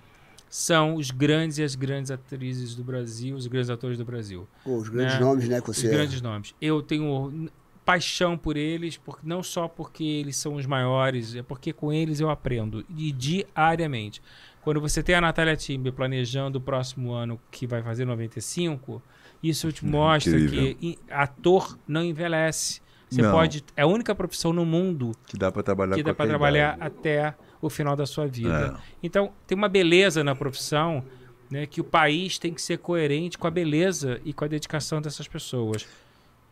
[0.50, 4.48] são os grandes e as grandes atrizes do Brasil, os grandes atores do Brasil.
[4.64, 5.20] Pô, os grandes né?
[5.20, 5.90] nomes, né, que Os você...
[5.90, 6.56] grandes nomes.
[6.60, 7.50] Eu tenho
[7.86, 12.20] paixão por eles, porque, não só porque eles são os maiores, é porque com eles
[12.20, 12.84] eu aprendo.
[12.96, 14.22] E diariamente.
[14.62, 19.02] Quando você tem a Natália Timber planejando o próximo ano, que vai fazer 95,
[19.42, 20.76] isso te mostra incrível.
[20.76, 22.82] que ator não envelhece.
[23.10, 23.32] Você Não.
[23.32, 23.64] pode.
[23.76, 26.94] É a única profissão no mundo Que dá pra trabalhar que dá para trabalhar idade.
[27.00, 28.76] até o final da sua vida.
[28.78, 28.82] É.
[29.04, 31.04] Então, tem uma beleza na profissão
[31.52, 35.02] né, que o país tem que ser coerente com a beleza e com a dedicação
[35.02, 35.88] dessas pessoas.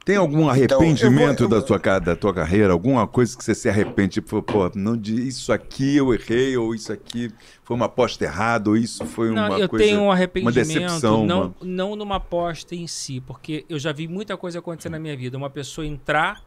[0.03, 2.71] Tem algum Então, arrependimento eu vou- eu da, tua, da tua carreira?
[2.71, 4.13] Alguma coisa que você se arrepende?
[4.21, 7.29] Tipo, pô, não, de- isso aqui eu errei, ou isso aqui
[7.61, 9.83] foi uma aposta errada, ou isso foi uma Não, eu coisa...
[9.85, 13.91] tenho um uma arrependimento, decepção, não, uma- não numa aposta em si, porque eu já
[13.91, 15.37] vi muita coisa acontecer na minha vida.
[15.37, 16.41] Uma pessoa entrar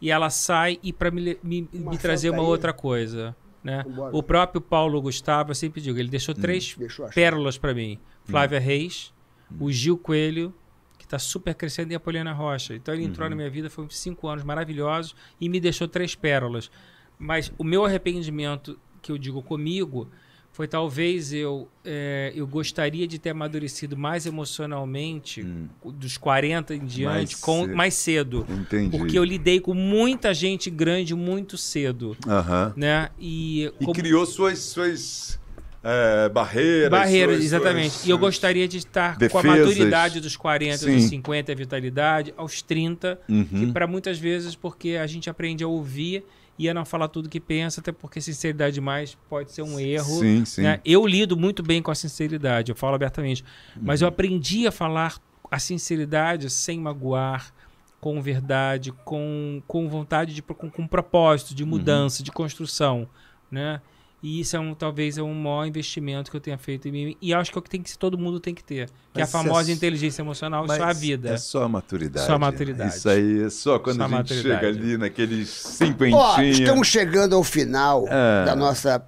[0.00, 3.34] e ela sai e para me, me, me trazer uma outra coisa.
[3.66, 3.84] Né?
[4.12, 7.10] O próprio Paulo Gustavo, eu sempre digo, ele deixou três Hum, eu achar.
[7.12, 7.98] pérolas para mim.
[8.24, 9.12] Flávia Reis,
[9.58, 10.54] o Gil Coelho,
[10.98, 12.74] que está super crescendo, e a Poliana Rocha.
[12.74, 16.70] Então ele entrou na minha vida, foi cinco anos maravilhosos e me deixou três pérolas.
[17.18, 20.08] Mas o meu arrependimento, que eu digo comigo,
[20.56, 25.46] foi talvez eu, eh, eu gostaria de ter amadurecido mais emocionalmente
[25.84, 27.76] dos 40 em diante, Mais com, cedo.
[27.76, 28.46] mais cedo.
[28.48, 28.96] Entendi.
[28.96, 32.16] Porque eu lidei com muita gente grande muito cedo.
[32.26, 32.72] Aham.
[32.74, 33.10] Né?
[33.20, 35.38] E, E como- criou suas, suas
[35.84, 36.88] é, barreiras.
[36.90, 37.90] Barreiras, suas- exatamente.
[37.90, 39.58] suas- E eu gostaria de estar com a defesas.
[39.68, 40.94] maturidade dos 40, Sim.
[40.96, 43.44] dos 50, a vitalidade, aos 30, Uhum.
[43.44, 46.24] que para muitas vezes, porque a gente aprende a ouvir
[46.58, 50.20] e a não falar tudo que pensa, até porque sinceridade demais pode ser um erro.
[50.20, 50.62] Sim, sim.
[50.62, 50.80] né?
[50.84, 53.44] Eu lido muito bem com a sinceridade, eu falo abertamente.
[53.80, 54.06] Mas Uhum.
[54.06, 55.20] eu aprendi a falar
[55.50, 57.52] a sinceridade sem magoar,
[58.00, 63.08] com verdade, com, com vontade de com, com propósito de mudança, de construção,
[63.50, 63.80] né?
[64.28, 67.16] E isso é um, talvez é um maior investimento que eu tenha feito em mim.
[67.22, 68.86] E acho que é o que tem que todo mundo tem que ter.
[69.14, 71.28] Que é a Mas isso é famosa s- inteligência emocional, é a vida.
[71.30, 72.26] É só a maturidade.
[72.26, 72.92] Só a maturidade.
[72.96, 74.64] Isso aí é só quando Só a a gente maturidade.
[74.64, 76.58] chega ali naqueles Ó, cinquentinhos.
[76.58, 78.44] estamos chegando ao final É.
[78.46, 79.00] da nossa.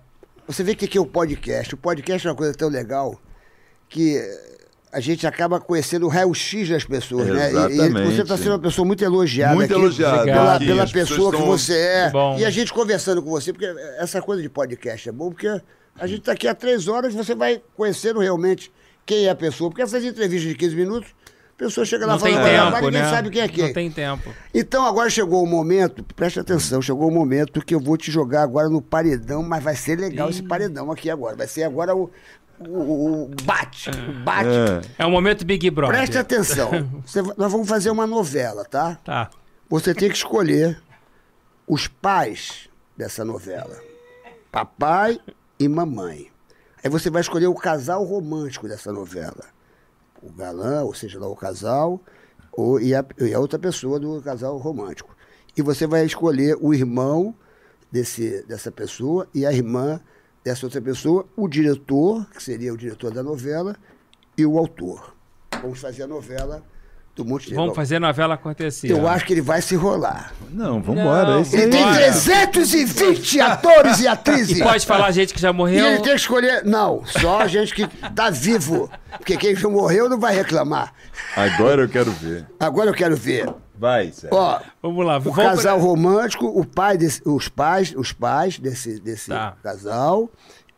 [0.47, 1.74] Você vê o que que é o podcast.
[1.74, 3.20] O podcast é uma coisa tão legal
[3.88, 4.18] que
[4.92, 7.50] a gente acaba conhecendo o raio-x das pessoas, né?
[7.50, 8.15] E- E, Exatamente.
[8.15, 11.42] você está sendo uma pessoa muito elogiada Muito aqui elogiado pela, aqui, pela pessoa que
[11.42, 12.10] você é.
[12.10, 12.39] Bom.
[12.39, 13.67] E a gente conversando com você, porque
[13.99, 15.49] essa coisa de podcast é bom, porque
[15.99, 18.73] a gente está aqui há três horas você vai conhecendo realmente
[19.05, 19.68] quem é a pessoa.
[19.70, 21.08] Porque essas entrevistas de 15 minutos,
[21.55, 23.10] a pessoa chega lá Não tem falando, "Ah, mas tempo, ninguém né?
[23.10, 23.65] sabe quem é quem.
[23.65, 24.31] Não tem tempo.
[24.55, 28.42] Então agora chegou o momento, preste atenção, chegou o momento que eu vou te jogar
[28.42, 31.34] agora no paredão, mas vai ser legal esse paredão aqui agora.
[31.34, 32.08] Vai ser agora o,
[32.61, 34.49] o, o bate, o bate.
[34.99, 35.03] É.
[35.05, 35.97] É o momento Big Brother.
[35.97, 36.70] Preste atenção.
[37.05, 38.97] Você- nós vamos fazer uma novela, tá?
[39.05, 39.31] Tá.
[39.69, 40.81] Você tem que escolher
[41.67, 43.77] os pais dessa novela.
[44.51, 45.19] Papai
[45.59, 46.31] e mamãe.
[46.83, 49.45] Aí você vai escolher o casal romântico dessa novela.
[50.23, 52.01] O galã, ou seja, lá o casal,
[52.53, 55.15] ou, e, a, e a outra pessoa do casal romântico.
[55.57, 57.35] E você vai escolher o irmão
[57.91, 60.01] desse, dessa pessoa e a irmã
[60.44, 63.76] dessa outra pessoa, o diretor, que seria o diretor da novela,
[64.36, 65.15] e o autor.
[65.60, 66.62] Vamos fazer a novela
[67.18, 67.57] do Montenegro.
[67.57, 68.91] Vamos fazer a novela acontecer.
[68.91, 70.33] Eu acho que ele vai se enrolar.
[70.50, 71.97] Não, é isso Ele tem Bora.
[71.97, 74.58] 320 atores e atrizes.
[74.58, 75.84] E pode falar gente que já E morreu.
[75.86, 76.65] ele tem que escolher.
[76.65, 78.89] Não, só a gente que tá vivo.
[79.18, 80.94] Porque quem já morreu não vai reclamar.
[81.36, 82.47] Agora eu quero ver.
[82.60, 83.52] Agora eu quero ver.
[83.78, 84.36] Vai, Sérgio.
[84.36, 85.18] Ó, Vamos lá.
[85.18, 89.57] o vamos casal pra- romântico, o pai desse- os pais, os pais desse, desse Tá.
[89.62, 90.28] casal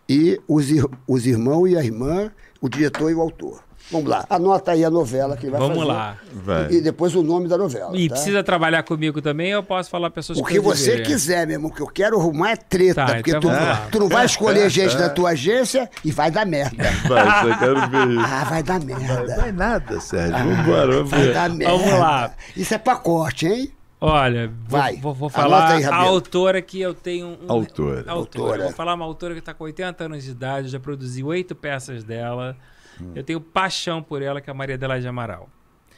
[0.09, 0.67] e os,
[1.09, 2.31] os irmãos e a irmã,
[2.61, 3.63] o diretor e o autor.
[3.91, 5.89] Vamos lá, anota aí a novela que ele vai Vamos fazer.
[5.91, 6.17] lá.
[6.33, 6.71] Vai.
[6.71, 7.97] E, e depois o nome da novela.
[7.97, 8.15] E tá?
[8.15, 11.07] precisa trabalhar comigo também, eu posso falar pessoas O que que eu você deveria.
[11.07, 13.05] quiser, meu irmão, que eu quero arrumar é treta.
[13.07, 16.31] Tá, porque então tu, vamos tu não vai escolher gente da tua agência e vai
[16.31, 16.85] dar merda.
[17.09, 18.21] Vai, só quero ver isso.
[18.27, 19.37] Ah, vai dar merda.
[19.37, 20.39] Vai nada, Sérgio.
[20.39, 21.35] Vambora, vamos Vai ver.
[21.35, 21.77] dar merda.
[21.77, 22.33] Vamos lá.
[22.57, 23.73] Isso é pacote, hein?
[24.03, 24.97] Olha, vou, Vai.
[24.97, 27.37] vou, vou falar aí, a autora que eu tenho.
[27.47, 27.99] Um, Autora.
[27.99, 28.13] autora.
[28.13, 28.63] Autora.
[28.65, 32.03] Vou falar uma autora que está com 80 anos de idade, já produzi oito peças
[32.03, 32.57] dela.
[33.03, 33.13] Hum.
[33.15, 35.49] Eu tenho paixão por ela, que é a Maria Adelaide Amaral.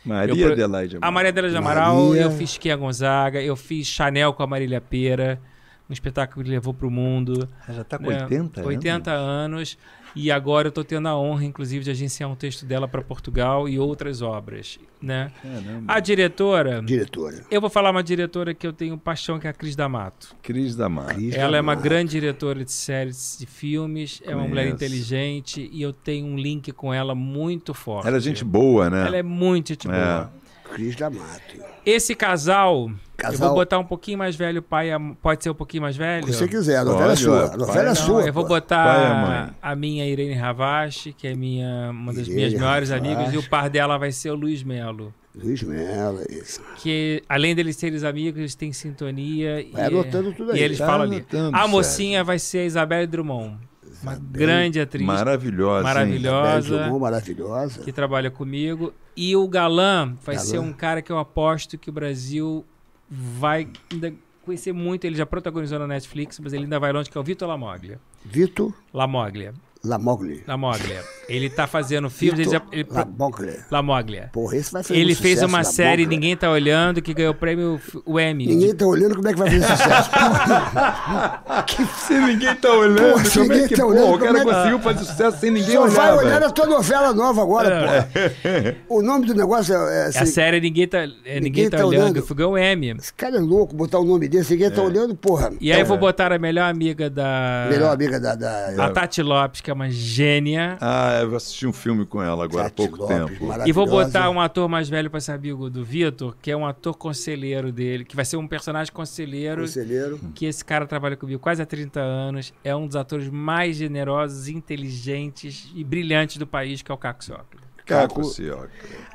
[0.04, 0.98] Maria Eu pro- Adelaide.
[1.00, 2.22] A Maria Adelaide Amaral, Maria.
[2.22, 5.40] eu fiz Kia Gonzaga, eu fiz Chanel com a Marília Pera,
[5.88, 7.48] um espetáculo que levou para o mundo.
[7.68, 8.22] Ela já tá com né?
[8.22, 8.66] 80 anos.
[8.68, 9.78] 80 anos.
[10.14, 13.68] E agora eu estou tendo a honra, inclusive, de agenciar um texto dela para Portugal
[13.68, 14.78] e outras obras.
[15.00, 15.32] Né?
[15.42, 15.84] Caramba.
[15.92, 17.44] A diretora, Diretora.
[17.50, 20.36] eu vou falar uma diretora que eu tenho paixão, que é a Cris D'Amato.
[20.42, 21.14] Cris da Mar.
[21.14, 21.82] Cris Ela é uma D'Amato.
[21.84, 26.70] grande diretora de séries de filmes, é uma mulher inteligente e eu tenho um link
[26.72, 28.06] com ela muito forte.
[28.06, 29.06] Ela é gente boa, né?
[29.06, 29.90] Ela é muito gente É.
[29.90, 30.32] boa.
[30.74, 31.56] Cris D'Amato.
[31.84, 35.42] Esse casal, eu Casal- vou botar um pouquinho mais velho, o pai, e a- pode
[35.42, 36.26] ser um pouquinho mais velho?
[36.26, 37.44] Se você quiser, a novela é sua.
[37.52, 38.22] A novela pai, é não, sua.
[38.26, 42.54] eu vou botar Pai a minha Irene Ravache, que é minha, uma das Irene minhas
[42.54, 43.12] maiores Ravache.
[43.14, 45.12] amigas, e o par dela vai ser o Luiz Melo.
[45.34, 46.60] Luiz Melo, é isso.
[46.76, 49.66] Que além deles serem amigos, eles têm sintonia.
[49.72, 50.60] Vai e, anotando tudo aí.
[50.60, 51.24] E eles Tá falam ali.
[51.52, 53.56] A mocinha vai ser a Isabelle Drummond.
[54.02, 55.06] Uma grande atriz.
[55.06, 55.82] Maravilhosa.
[55.84, 56.78] Maravilhosa.
[56.78, 57.82] Drummond, maravilhosa.
[57.82, 58.92] que trabalha comigo.
[59.16, 60.46] E o galã vai Galã.
[60.46, 62.64] ser um cara que eu aposto que o Brasil
[63.10, 64.12] vai ainda
[64.44, 65.04] conhecer muito.
[65.04, 68.00] Ele já protagonizou na Netflix, mas ele ainda vai longe, que é o Vitor Lamoglia.
[68.24, 69.52] Vitor Lamoglia.
[69.84, 70.44] Lamogli.
[70.46, 71.00] Lamoglia.
[71.28, 72.38] Ele tá fazendo filmes.
[72.40, 73.54] Ele já, Vitor ele, Lamogli.
[73.70, 74.30] Lamoglia.
[74.32, 76.06] Porra, esse vai fazer Ele um fez sucesso, uma série Lamogli.
[76.16, 78.46] Ninguém Tá Olhando, que ganhou o prêmio o Emmy.
[78.46, 80.10] Ninguém tá olhando como é que vai fazer sucesso.
[82.06, 84.38] Se ninguém tá olhando, Porra, se como é ninguém que tá pô, olhando, o cara
[84.38, 86.46] como é que- conseguiu fazer sucesso sem ninguém Só olhar, vai olhar velho.
[86.46, 88.02] a tua novela nova agora, É.
[88.02, 88.76] porra.
[88.88, 89.76] O nome do negócio é...
[89.76, 92.90] é A assim, série Ninguém Tá, é, ninguém tá, Olhando, que ganhou o Emmy.
[92.98, 94.52] Esse cara é louco botar o nome desse.
[94.52, 95.52] Ninguém tá olhando, porra.
[95.60, 97.66] E aí eu vou botar a melhor amiga da.
[97.70, 98.34] Melhor amiga da...
[98.34, 100.76] da A Tati Lopes, que é uma gênia.
[100.80, 103.66] Ah, eu assisti um filme com ela agora há Tati pouco Lopes, tempo.
[103.66, 106.66] E vou botar um ator mais velho pra ser amigo do Vitor, que é um
[106.66, 109.62] ator conselheiro dele, que vai ser um personagem conselheiro.
[109.62, 110.20] Conselheiro.
[110.34, 112.52] Que esse cara trabalha comigo quase há 30 anos.
[112.62, 117.24] É um dos atores mais generosos, inteligentes e brilhantes do país, que é o Caco
[117.24, 117.58] Ciocca.
[117.84, 118.22] Caco.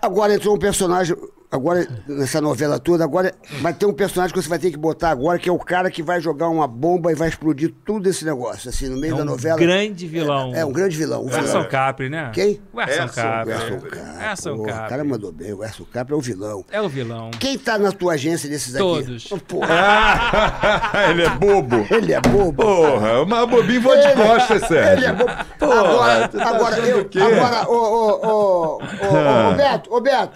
[0.02, 1.16] Agora entrou um personagem,
[1.51, 5.09] agora nessa novela toda, agora vai ter um personagem que você vai ter que botar
[5.11, 8.26] agora, que é o cara que vai jogar uma bomba e vai explodir tudo esse
[8.26, 9.58] negócio, assim, no meio É da um novela.
[9.58, 10.53] grande vilão.
[10.53, 11.26] É, um grande vilão.
[11.26, 11.64] O Erson.
[11.66, 12.32] Capri, né?
[12.34, 12.59] Quem?
[12.74, 13.51] O Erson Capri.
[13.53, 14.26] Erson Capri.
[14.30, 14.90] Erson Pô, O Capri.
[14.90, 16.66] cara mandou bem, o Erson Capri é o vilão.
[16.72, 17.32] É o vilão.
[17.40, 18.84] Quem tá na tua agência desses aqui?
[18.84, 19.27] Todos.
[19.48, 19.61] Pô,
[21.09, 21.85] Ele é bobo.
[21.92, 22.64] ele é bobo.
[22.64, 24.98] Porra, mas bobinho vou de costas, Sérgio.
[24.98, 25.32] Ele é bobo.
[25.59, 27.19] Porra, agora, tá agora, eu, o quê?
[27.19, 30.32] agora, ô, ô, ô, ô, ô, ô, Beto, ô, Beto,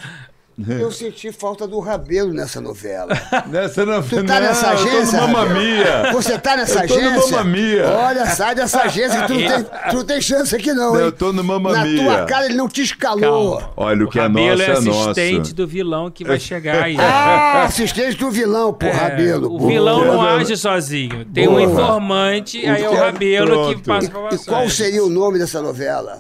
[0.70, 3.14] eu senti falta do Rabelo nessa novela.
[3.48, 5.22] Nessa não, Tu tá nessa eu tô no agência?
[5.22, 5.60] Mamma Rabelo?
[5.62, 6.12] Mia.
[6.14, 7.38] Você tá nessa Eu tô no agência?
[7.38, 7.90] Mamma Mia.
[7.90, 11.00] Olha, sai dessa agência que tu não tem, tu não tem chance aqui não, Não,
[11.00, 11.06] hein?
[11.06, 13.58] eu tô no Mamma Na tua cara ele não te escalou.
[13.58, 13.70] Calma.
[13.78, 15.10] Olha, o que é Rabelo nosso é é nosso.
[15.10, 16.98] assistente do vilão que vai chegar aí.
[17.02, 19.56] Ah, assistente do vilão, pô, É, Rabelo.
[19.56, 19.68] o pô.
[19.68, 21.26] vilão não age sozinho.
[21.26, 21.64] Tem um Boa.
[21.64, 23.82] informante, aí é o que é- Rabelo que pronto.
[23.88, 24.46] passa E informações.
[24.46, 26.20] qual seria o nome dessa novela?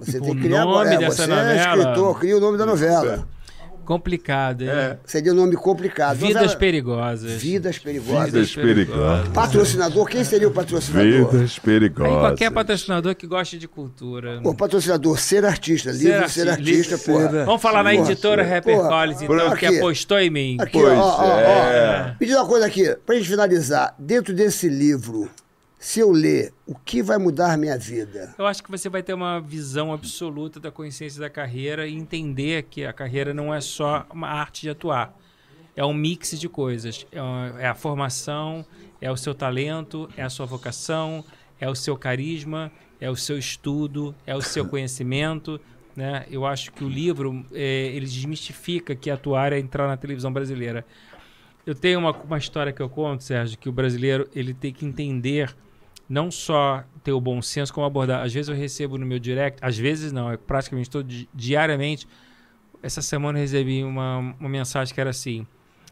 [0.00, 1.76] Você tem O que criar nome é, dessa você é novela?
[1.82, 3.28] escritor, cria o nome da novela.
[3.84, 4.70] Complicado, hein?
[5.04, 6.16] Seria um nome complicado.
[6.16, 7.32] Vidas Novela- perigosas.
[7.42, 8.26] Vidas perigosas.
[8.32, 9.28] Vidas perigosas.
[9.30, 11.10] Patrocinador, quem seria o patrocinador?
[11.32, 12.20] Vidas Aí perigosas.
[12.20, 14.40] qualquer patrocinador que goste de cultura.
[14.44, 17.44] O patrocinador, ser artista, livro Ser ser arti- artista, livro- porra.
[17.44, 18.44] Vamos falar na editora.
[18.44, 18.88] Rapper Porra.
[18.88, 19.78] Collins, então, que Aqui.
[19.78, 20.56] apostou em mim.
[20.60, 22.12] Aqui, Pois ó, ó, é.
[22.12, 22.20] ó.
[22.20, 23.94] Me diz uma coisa aqui, pra gente finalizar.
[23.98, 25.28] Dentro desse livro,
[25.82, 28.34] se eu ler, o que vai mudar minha vida?
[28.36, 32.64] Eu acho que você vai ter uma visão absoluta da consciência da carreira e entender
[32.64, 35.16] que a carreira não é só uma arte de atuar.
[35.74, 37.06] É um mix de coisas.
[37.10, 38.62] É, é a formação,
[39.00, 41.24] é o seu talento, é a sua vocação,
[41.58, 45.58] é o seu carisma, é o seu estudo, é o seu conhecimento.
[45.96, 46.26] Né?
[46.30, 50.84] Eu acho que o livro eh, ele desmistifica que atuar é entrar na televisão brasileira.
[51.64, 54.84] Eu tenho uma, uma história que eu conto, Sérgio, que o brasileiro ele tem que
[54.84, 55.56] entender
[56.10, 58.24] não só ter o bom senso, como abordar.
[58.24, 62.06] Às vezes eu recebo no meu direct, às vezes não, é praticamente todo di- diariamente,
[62.82, 65.46] essa semana eu recebi uma, uma mensagem que era assim: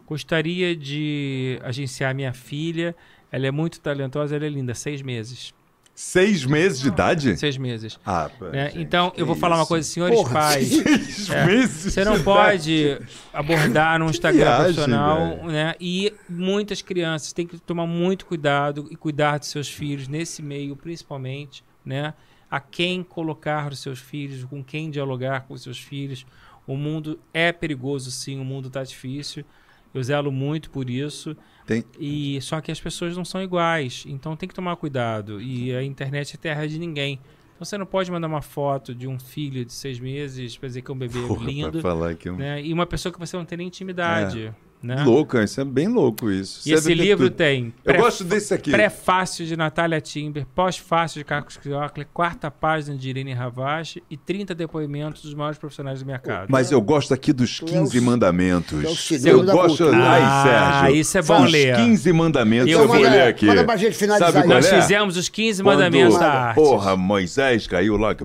[0.07, 2.97] gostaria de agenciar minha filha.
[3.31, 5.55] Ela é muito talentosa, ela é linda, seis meses.
[6.01, 7.37] Seis meses de idade?
[7.37, 7.99] Seis meses.
[8.07, 8.71] Ah, né?
[8.71, 9.69] gente, Então, eu vou falar uma isso?
[9.69, 10.69] coisa, senhores Porra, pais.
[10.69, 12.99] seis é, meses você não de pode
[13.33, 15.47] abordar no Instagram viagem, profissional, velho.
[15.49, 15.75] né?
[15.81, 20.77] E muitas crianças têm que tomar muito cuidado e cuidar dos seus filhos nesse meio,
[20.77, 22.15] principalmente, né?
[22.49, 26.25] A quem colocar os seus filhos, com quem dialogar com os seus filhos.
[26.65, 28.39] O mundo é perigoso, sim.
[28.39, 29.45] O mundo está difícil.
[29.93, 31.37] Eu zelo muito por isso.
[31.69, 35.39] Tem- E só que as pessoas não são iguais, então tem que tomar cuidado.
[35.41, 37.21] E a internet é terra de ninguém.
[37.55, 40.81] Então você não pode mandar uma foto de um filho de seis meses para dizer
[40.81, 42.63] que é um bebê Porra, lindo, falar que é um- né?
[42.63, 44.51] E uma pessoa que você não tem nem intimidade,
[44.83, 45.03] né?
[45.05, 46.61] Louco, isso é bem louco isso.
[46.69, 47.37] E esse Serve de livro tudo.
[47.37, 48.71] tem Eu gosto desse aqui.
[48.71, 54.55] Prefácio de Natália Timber, pós-fácio de Carlos Criocler, quarta página de Irene Ravache e 30
[54.55, 56.47] depoimentos dos maiores profissionais do mercado.
[56.49, 58.69] Mas eu gosto aqui dos 15 mandamentos.
[58.81, 59.79] tu é o eu sinônimo da gosto.
[59.85, 59.97] cultura.
[60.03, 61.01] Ai, Ah, Sérgio.
[61.01, 61.77] isso é bom os ler.
[61.77, 62.73] 15 mandamentos.
[62.73, 63.47] Eu Eu, vou ler aqui.
[63.47, 64.49] Manda pra gente finalizar Sabe aí.
[64.49, 64.81] Nós é?
[64.81, 66.55] fizemos os 15 Quando, mandamentos da arte.
[66.57, 68.15] Porra, Moisés caiu lá.
[68.15, 68.25] que-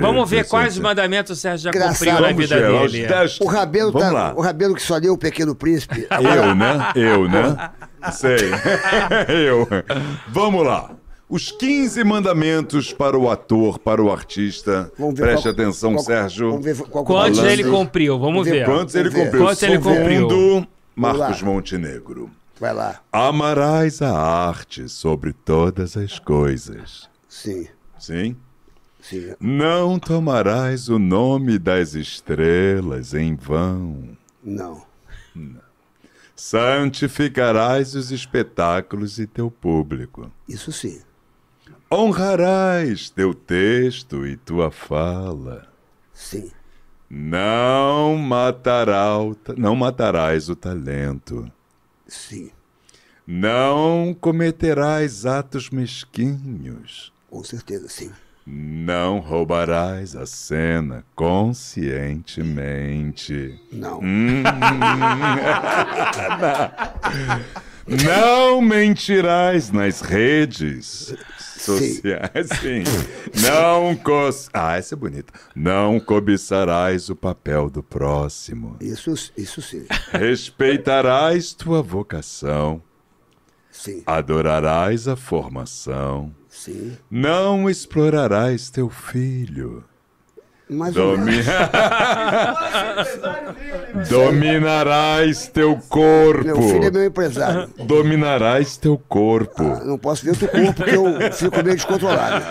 [0.00, 1.92] Vamos ver quais os mandamentos o Sérgio já Engraçado.
[1.98, 3.06] cumpriu na Vamos vida ver, os dele.
[3.06, 4.34] dez- O Rabelo, Vamos tá, lá.
[4.36, 6.06] o Rabelo que só leu o Pequeno Príncipe.
[6.10, 6.92] Eu, né?
[6.94, 7.70] Eu, né?
[8.12, 8.38] Sei.
[9.28, 9.66] Eu.
[10.28, 10.90] Vamos lá.
[11.28, 14.90] Os 15 mandamentos para o ator, para o artista.
[14.98, 16.50] Vamos ver Preste qual- atenção, qual- Sérgio.
[16.50, 17.52] Vamos ver qual Quantos falando.
[17.52, 18.18] ele cumpriu?
[18.18, 18.64] Vamos ver.
[18.64, 19.24] Quantos ele Vamos ver.
[19.30, 19.44] cumpriu?
[19.46, 20.28] Quantos ele cumpriu?
[20.28, 21.48] Segundo Marcos Vamos lá.
[21.48, 22.30] Montenegro.
[22.58, 23.00] Vai lá.
[23.12, 27.08] Amarás a arte sobre todas as coisas.
[27.28, 28.36] Sim, Sim?
[29.00, 29.32] sim.
[29.40, 34.00] Não tomarás o nome das estrelas em vão.
[34.44, 34.82] Não.
[36.34, 40.30] Santificarás os espetáculos e teu público.
[40.48, 41.02] Isso sim.
[41.92, 45.68] Honrarás teu texto e tua fala.
[46.12, 46.50] Sim.
[47.08, 51.50] Não matará o não matarás o talento.
[52.06, 52.50] Sim.
[53.26, 57.12] Não cometerás atos mesquinhos.
[57.28, 58.10] Com certeza, sim.
[58.52, 63.56] Não roubarás a cena conscientemente.
[63.70, 64.00] Não.
[64.00, 64.42] Hum.
[67.86, 72.48] Não mentirás nas redes sociais.
[72.60, 72.82] Sim.
[73.40, 74.48] Não cos...
[74.52, 75.32] Ah, essa é bonita.
[75.54, 78.76] Não cobiçarás o papel do próximo.
[78.80, 79.86] Isso, isso sim.
[80.10, 82.82] Respeitarás tua vocação.
[83.70, 84.02] Sim.
[84.06, 86.34] Adorarás a formação.
[86.60, 86.98] Sim.
[87.10, 89.82] Não explorarás teu filho.
[90.68, 91.32] Mais Domi-.
[94.10, 96.44] Dominarás teu corpo.
[96.44, 97.70] Meu filho é meu empresário.
[97.78, 99.62] Dominarás teu corpo.
[99.86, 102.44] Não posso ver o teu corpo porque eu fico meio descontrolado.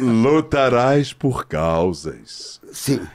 [0.00, 2.62] Lutarás por causas.
[2.72, 3.06] Sim.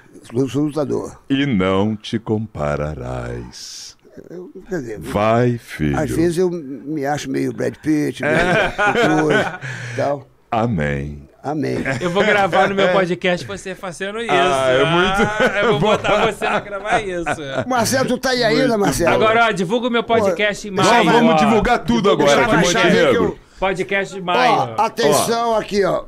[0.48, 1.19] Sou lutador.
[1.27, 3.98] E não te compararás.
[4.30, 5.99] Eu, dizer, Vai, filho.
[5.99, 10.27] às vezes eu me acho meio Brad Pitt, meio e tal.
[10.64, 11.27] Amém.
[11.43, 11.75] Amém.
[12.01, 14.32] Eu vou gravar no meu podcast você fazendo isso.
[14.34, 17.67] Ah, é muito- eu vou botar você pra gravar isso.
[17.67, 19.14] Marcelo, tu tá aí ainda, Marcelo?
[19.14, 20.90] Agora, ó, divulga o meu podcast em maio.
[21.03, 21.38] Nós vamos ó.
[21.38, 23.24] divulgar tudo agora baixar aí que Montenegro.
[23.25, 24.51] eu- Podcast de maio.
[24.77, 26.06] Ó, atenção aqui, ó.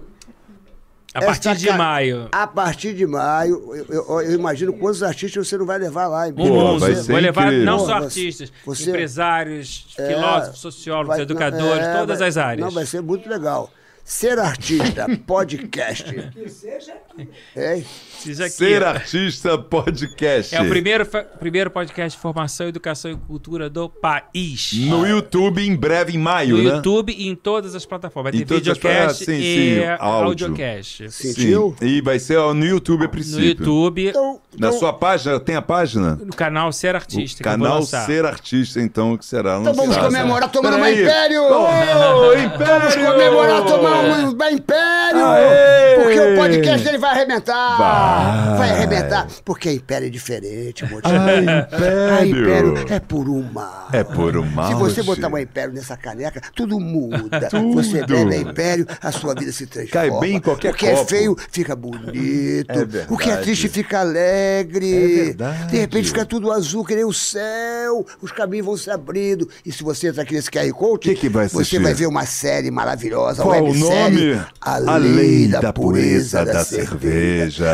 [1.13, 2.29] a partir Esta de ca- maio.
[2.31, 6.27] A partir de maio, eu, eu- eu imagino quantos artistas você não vai levar lá.
[6.27, 7.65] em Pô, vai ser Vou levar incrível.
[7.65, 12.59] não só artistas, você- empresários, É, filósofos, sociólogos, vai- educadores, é, todas vai- as áreas.
[12.65, 13.71] Não, vai ser muito legal.
[14.07, 16.15] Ser artista, podcast.
[16.17, 18.49] É, Seja aqui.
[18.49, 20.55] Ser artista podcast.
[20.55, 21.05] É o primeiro,
[21.39, 24.71] primeiro podcast de formação, educação e cultura do país.
[24.73, 26.75] No YouTube em breve, em maio, No né?
[26.75, 28.31] YouTube e em todas as plataformas.
[28.33, 30.27] Vai ter videocast plataformas, sim, e sim, áudio.
[30.47, 31.11] audiocast.
[31.11, 31.75] sentiu?
[31.79, 31.85] Sim.
[31.87, 33.43] E vai ser ó, no YouTube a No princípio.
[33.49, 36.15] YouTube, Então, Na então- sua página, tem a página?
[36.15, 37.41] no canal Ser Artista.
[37.41, 37.83] O que eu vou canal.
[37.83, 41.01] Ser Artista, então, que será Então vamos comemorar tomando um Peraí.
[41.03, 41.43] império!
[41.43, 42.65] Ô, Império!
[42.65, 45.25] Vamos comemorar tomar um império!
[45.25, 45.95] Aê!
[46.03, 47.77] Porque o podcast dele vai arrebentar!
[47.77, 48.57] Vai.
[48.57, 49.27] Vai arrebentar!
[49.43, 50.83] Porque império é diferente.
[51.03, 52.73] Ai, A império!
[52.73, 53.87] império é por uma.
[53.91, 57.47] É por uma Se você botar um império nessa caneca, tudo muda.
[57.49, 57.73] Tudo.
[57.73, 60.09] Você bebe a império, a sua vida se transforma.
[60.09, 61.09] Cai bem em qualquer O que é copo.
[61.09, 62.69] feio fica bonito.
[62.71, 63.07] É verdade.
[63.09, 64.93] o que é triste fica alegre.
[65.21, 65.71] É verdade.
[65.71, 68.05] De repente fica tudo azul, que nem o céu.
[68.21, 69.47] Os caminhos vão se abrindo.
[69.65, 72.25] E se você entrar aqui nesse QR Code, Que que vai você vai ver uma
[72.25, 74.41] série maravilhosa, Qual uma o nome?
[74.61, 76.96] A Lei da, Pureza da, cerveja.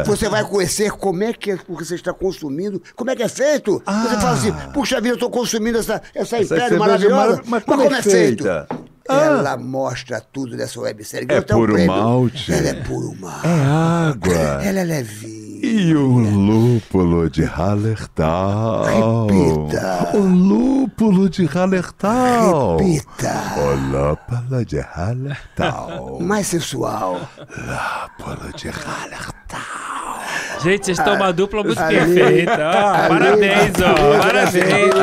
[0.05, 3.23] Você vai conhecer como é que é, o que você está consumindo, como é que
[3.23, 3.81] é feito.
[3.85, 6.39] Você fala assim, puxa vida, eu estou consumindo essa, essa, Ah.
[6.39, 8.67] Essa império cerveja maravilhosa, mara- mas como é feita?
[9.09, 9.15] Ah.
[9.25, 11.27] Ela mostra tudo dessa websérie.
[11.27, 11.91] ganhou É puro prêmio.
[11.93, 12.53] malte.
[12.53, 13.47] Ela é puro malte.
[13.47, 14.63] É água.
[14.63, 15.42] Ela é levinha.
[15.65, 18.83] E o lúpulo de Hallertau.
[19.27, 20.09] Repita.
[20.13, 22.75] O lúpulo de Hallertau.
[22.77, 23.33] Repita.
[23.57, 26.19] O lúpulo de Hallertau.
[26.19, 27.21] Mais sensual.
[27.39, 30.19] Lúpulo de Hallertau.
[30.61, 32.71] Gente, vocês estão uma dupla muito Ali- perfeita.
[32.75, 33.85] Ó, parabéns, ó.
[33.87, 34.93] ali- Parabéns.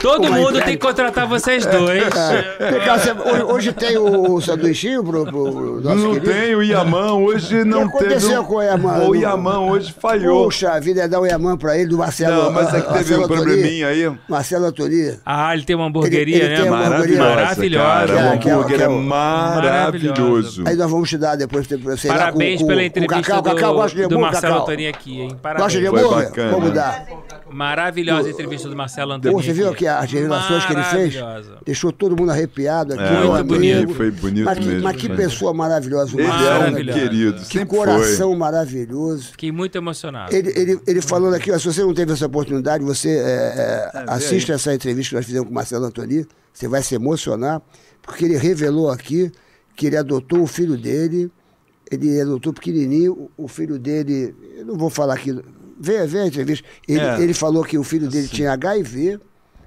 [0.00, 0.64] Todo Uma mundo entrega.
[0.66, 2.04] tem que contratar vocês dois.
[2.08, 6.32] Cá, você- hoje, hoje tem o sanduichinho pro, pro nosso Não querido?
[6.32, 8.04] tem o Yaman, hoje não teve.
[8.04, 9.08] aconteceu um- com o Yaman?
[9.08, 10.44] O Yaman hoje falhou.
[10.44, 12.44] Puxa, a vida é dar o Yaman pra ele, do Marcelo.
[12.44, 14.12] Não, mas é que teve Marcelo um probleminha aí.
[14.28, 15.18] Marcelo Antoni.
[15.24, 16.60] Ah, ele tem uma hamburgueria, Ele- ele né?
[16.62, 16.70] tem.
[16.70, 17.34] Maravilhosa.
[17.34, 20.62] Cara, o Que é- que é- hambúrguer que é é o- maravilhoso.
[20.66, 23.42] Aí nós vamos te dar depois, sei lá, Parabéns com, com, pela com entrevista Cacau.
[23.42, 24.62] Cacau gosta de do, do hambúrguer, Marcelo?
[24.62, 25.28] Antoni aqui, hein?
[25.28, 25.72] Gosta Parabéns.
[25.72, 26.24] de Foi hambúrguer?
[26.28, 26.50] bacana.
[26.52, 27.06] Vamos dar.
[27.56, 29.34] Maravilhosa a entrevista do Marcelo Antoni.
[29.34, 31.14] Pô, você viu aqui as revelações que ele fez?
[31.16, 31.58] Maravilhosa.
[31.64, 33.02] Deixou todo mundo arrepiado aqui.
[33.02, 33.94] É, Muito bonito.
[33.94, 34.82] Foi bonito mas, que- mesmo.
[34.82, 35.16] Mas que foi.
[35.16, 36.14] pessoa maravilhosa.
[36.16, 38.38] o Ele Marcelo, é um querido, Que sempre coração foi.
[38.38, 39.30] maravilhoso.
[39.32, 40.34] Fiquei muito emocionado.
[40.34, 44.04] Ele, ele, ele falando aqui, ó, se você não teve essa oportunidade, você é, é,
[44.08, 47.62] assiste essa entrevista que nós fizemos com o Marcelo Antoni, você vai se emocionar,
[48.02, 49.32] porque ele revelou aqui
[49.74, 51.30] que ele adotou o filho dele,
[51.90, 55.38] ele adotou pequenininho, o filho dele, eu não vou falar aqui,
[55.78, 57.20] vê, vê a entrevista, ele, É.
[57.20, 59.18] ele falou que o filho dele tinha HIV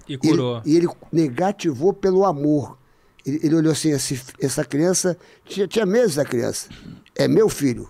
[0.08, 0.62] E ele- curou.
[0.66, 2.78] e ele negativou pelo amor.
[3.26, 6.68] Ele, ele olhou assim, esse- essa criança, tinha, tinha meses a criança,
[7.16, 7.88] é meu filho.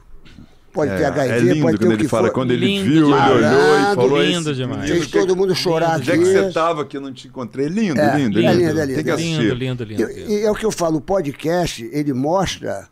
[0.72, 2.34] Pode ter É, HIV, é lindo pode ter quando o que ele fala, for.
[2.34, 3.32] quando ele Lindo viu, ele demais.
[3.32, 4.90] olhou e Lindo, falou lindo demais.
[4.90, 6.24] Fez que- todo mundo chorar Onde é aqui.
[6.24, 7.68] que você tava que eu não te encontrei?
[7.68, 8.54] Lindo, É, lindo, é lindo.
[8.68, 9.42] lindo, é lindo, Tem que é assistir.
[9.42, 10.10] Lindo, lindo, lindo.
[10.12, 12.88] E, e é o que eu falo, o podcast, ele mostra,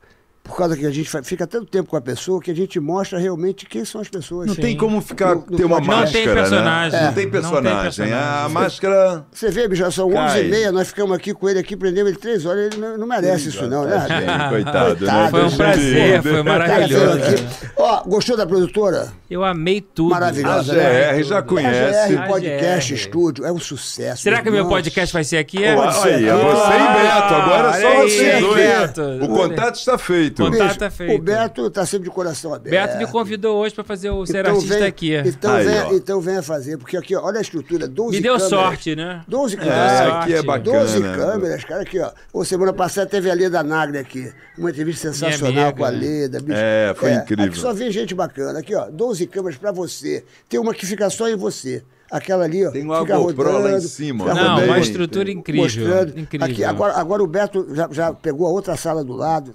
[0.47, 3.19] por causa que a gente fica tanto tempo com a pessoa, que a gente mostra
[3.19, 4.47] realmente quem são as pessoas.
[4.47, 6.05] Não tem como ficar, No- no ter uma podcast.
[6.05, 6.91] Não tem máscara, personagem.
[6.91, 6.99] né?
[7.01, 7.11] Não É.
[7.11, 8.13] tem Não tem personagem.
[8.13, 9.25] A máscara...
[9.31, 10.43] Você vê, bicho, são Cai.
[10.49, 13.49] 11h30, nós ficamos aqui com ele aqui, prendemos ele três horas, ele não, não merece
[13.49, 13.97] isso não, né?
[14.07, 15.11] Tadinho, Coitado, né?
[15.11, 17.17] Coitado, Foi um prazer, foi maravilhoso.
[17.19, 17.45] aqui.
[17.77, 19.11] Ó, gostou da produtora?
[19.29, 20.13] Eu amei tudo.
[20.13, 22.13] A Maravilhosa, GR já A conhece.
[22.15, 22.99] GR Podcast GR.
[22.99, 24.23] Estúdio é um sucesso.
[24.23, 24.75] Será que meu Nossa.
[24.75, 25.57] podcast vai ser aqui?
[25.65, 27.33] Olha ser aí, é você e Beto.
[27.33, 29.21] Agora é só aí, vocês dois.
[29.21, 30.36] O contato está feito.
[30.37, 31.15] Contato Bicho, tá feito.
[31.19, 32.71] O Beto tá sempre de coração aberto.
[32.71, 35.15] Beto me convidou hoje pra fazer o Ser Então Artista venha- aqui.
[35.25, 38.33] Então, Aí, venha, então venha fazer, porque aqui, ó, olha a estrutura, 12 Me deu
[38.33, 38.49] câmeras.
[38.49, 39.23] sorte, né?
[39.27, 40.01] 12 É, câmeras.
[40.15, 40.79] aqui é bacana.
[40.79, 42.43] 12 câmeras, cara, aqui, ó.
[42.43, 44.31] Semana passada teve a Leda Nagre aqui.
[44.57, 45.97] Uma entrevista sensacional amiga, com a né?
[45.99, 46.39] Leda.
[46.39, 46.57] bicho.
[46.59, 47.45] É, foi incrível.
[47.45, 48.59] Aqui só vem gente bacana.
[48.59, 50.23] Aqui, ó, 12 câmeras pra você.
[50.49, 51.83] Tem uma que fica só em você.
[52.09, 52.71] Aquela ali, ó.
[52.71, 54.69] Tem uma fica GoPro lá rodando, em cima, Não, também.
[54.69, 55.63] uma estrutura incrível.
[55.63, 56.17] Mostrando.
[56.17, 56.47] Incrível.
[56.47, 59.53] Aqui, agora, agora o Beto já, já pegou a outra sala do lado.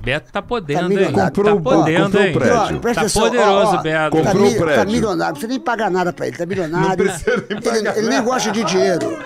[0.00, 0.88] Beto tá podendo, Tá hein?
[0.88, 1.30] milionário.
[1.32, 2.32] Tá Comprou o- podendo, comprou o hein?
[2.32, 2.56] prédio.
[2.56, 4.16] Ó, presta Tá atenção, poderoso, ó, ó, Beto.
[4.16, 4.74] Tá, Comprou mi- o prédio.
[4.76, 6.88] tá milionário, não precisa nem pagar nada pra ele, tá milionário.
[6.88, 9.18] Não precisa nem ele, ele nem gosta de dinheiro.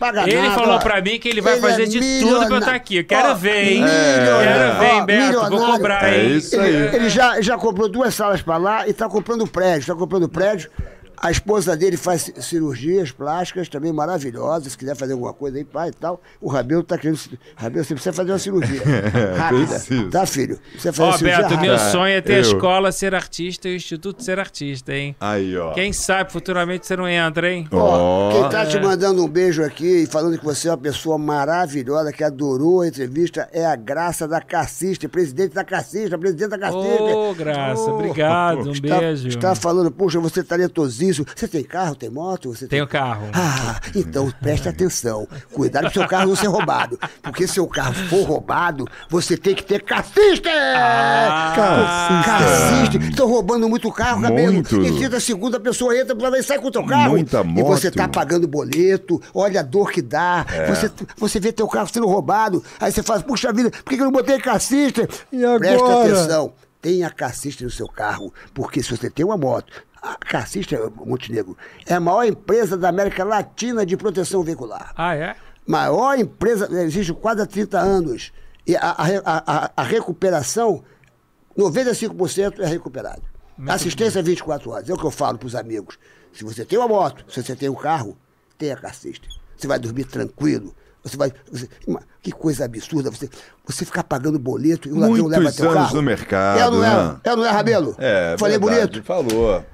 [0.00, 0.78] Paga Ele nada, falou ó.
[0.80, 2.58] pra mim que ele vai Ele fazer é de tudo pra eu milionário.
[2.58, 2.96] estar aqui.
[2.96, 3.82] Eu quero Ó, ver, hein?
[3.82, 4.44] milionário.
[4.44, 5.32] Quero ver, hein, Ó, Beto?
[5.32, 5.66] Vou milionário.
[5.76, 6.36] cobrar, É hein?
[6.36, 6.74] isso aí.
[6.74, 9.86] Ele, ele já, já comprou duas salas pra lá e tá comprando prédio.
[9.86, 10.68] Tá comprando prédio.
[11.16, 14.72] A esposa dele faz ci- cirurgias plásticas também maravilhosas.
[14.72, 16.20] Se quiser fazer alguma coisa aí, pai e tal.
[16.40, 17.18] O Rabelo tá querendo.
[17.56, 18.82] Rabelo, você precisa fazer uma cirurgia.
[19.36, 20.10] rápida.
[20.10, 20.58] Tá, filho?
[20.72, 21.60] Precisa fazer Ó, cirurgia Beto, rápida.
[21.62, 22.40] meu sonho é ter a eu.
[22.42, 25.16] escola Ser Artista e o Instituto Ser Artista, hein?
[25.20, 25.72] Aí, ó.
[25.72, 27.68] Quem sabe futuramente você não entra, hein?
[27.72, 28.32] Ó, Ó.
[28.32, 32.12] quem tá te mandando um beijo aqui e falando que você é uma pessoa maravilhosa,
[32.12, 37.02] que adorou a entrevista, é a Graça da Cassista, presidente da Cassista, presidente da Cassista.
[37.02, 39.28] Ô, Graça, Oh, obrigado, um está, beijo.
[39.28, 40.42] Está falando, puxa, você é
[41.04, 41.26] talentosíssimo.
[41.34, 42.54] Você tem carro, tem moto?
[42.54, 43.00] Você Tenho tem...
[43.00, 43.28] carro.
[43.32, 45.26] Ah, então preste atenção.
[45.52, 46.98] Cuidado pro seu carro não ser roubado.
[47.22, 50.50] Porque se o carro for roubado, você tem que ter cassista!
[50.54, 52.98] Ah, Cassista!
[53.04, 54.62] Estão roubando muito carro, cabelo.
[54.62, 57.10] 30 segundos a pessoa entra pra e sai com o teu carro.
[57.10, 57.96] Muita E você moto.
[57.96, 60.44] tá pagando boleto, olha a dor que dá.
[60.50, 60.66] É.
[60.74, 62.62] Você, você vê teu carro sendo roubado.
[62.80, 65.08] Aí você fala, puxa vida, por que eu não botei cassista?
[65.32, 66.12] E Presta agora?
[66.12, 66.52] atenção.
[66.80, 69.72] Tenha cassista no seu carro, porque se você tem uma moto,
[70.12, 74.92] a Cassista Montenegro é a maior empresa da América Latina de proteção veicular.
[74.96, 75.34] Ah, é?
[75.66, 78.32] Maior empresa, existe quase há 30 anos.
[78.66, 80.84] E a, a, a, a recuperação,
[81.58, 83.22] 95% é recuperado.
[83.68, 84.88] Assistência 24 horas.
[84.90, 85.98] É o que eu falo para os amigos.
[86.32, 88.16] Se você tem uma moto, se você tem um carro,
[88.58, 89.28] tenha cassista.
[89.56, 90.74] Você vai dormir tranquilo.
[91.04, 91.32] Você vai.
[91.52, 91.68] você-
[92.22, 93.28] que coisa absurda você,
[93.64, 95.96] você ficar pagando boleto e o ladrão Muitos leva teu anos carro.
[95.96, 97.04] no mercado, É ou não é?
[97.12, 97.20] né?
[97.22, 97.94] É ou não é, Rabelo?
[97.98, 99.04] É, Falei verdade, bonito?
[99.04, 99.64] Falou.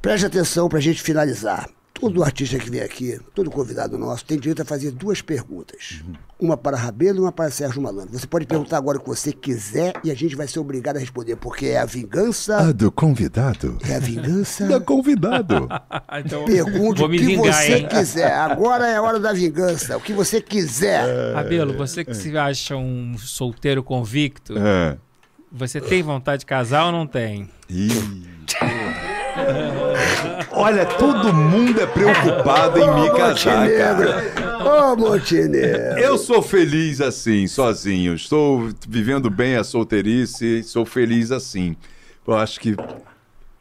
[0.00, 1.68] Preste atenção para a gente finalizar.
[1.92, 6.02] Todo artista que vem aqui, todo convidado nosso, tem direito a fazer duas perguntas.
[6.38, 8.18] Uma para Rabelo e uma para Sérgio Malandro.
[8.18, 10.98] Você pode perguntar agora o que você quiser e a gente vai ser obrigado a
[10.98, 12.56] responder, porque é a vingança.
[12.56, 13.76] A do convidado.
[13.86, 14.64] É a vingança.
[14.70, 15.68] Da convidado.
[16.24, 17.86] então, Pergunte o que vingar, você hein?
[17.90, 18.32] quiser.
[18.32, 19.98] Agora é a hora da vingança.
[19.98, 21.34] O que você quiser.
[21.34, 24.96] Rabelo, você que se acha um solteiro convicto, É.
[25.52, 27.50] você tem vontade de casar ou não tem?
[27.68, 27.90] Ih.
[30.52, 34.92] Olha, todo mundo é preocupado em me casar, cara.
[34.92, 35.98] Ô, Montenegro.
[35.98, 38.14] Eu sou feliz assim, sozinho.
[38.14, 41.76] Estou vivendo bem a solteirice, sou feliz assim.
[42.26, 42.76] Eu acho que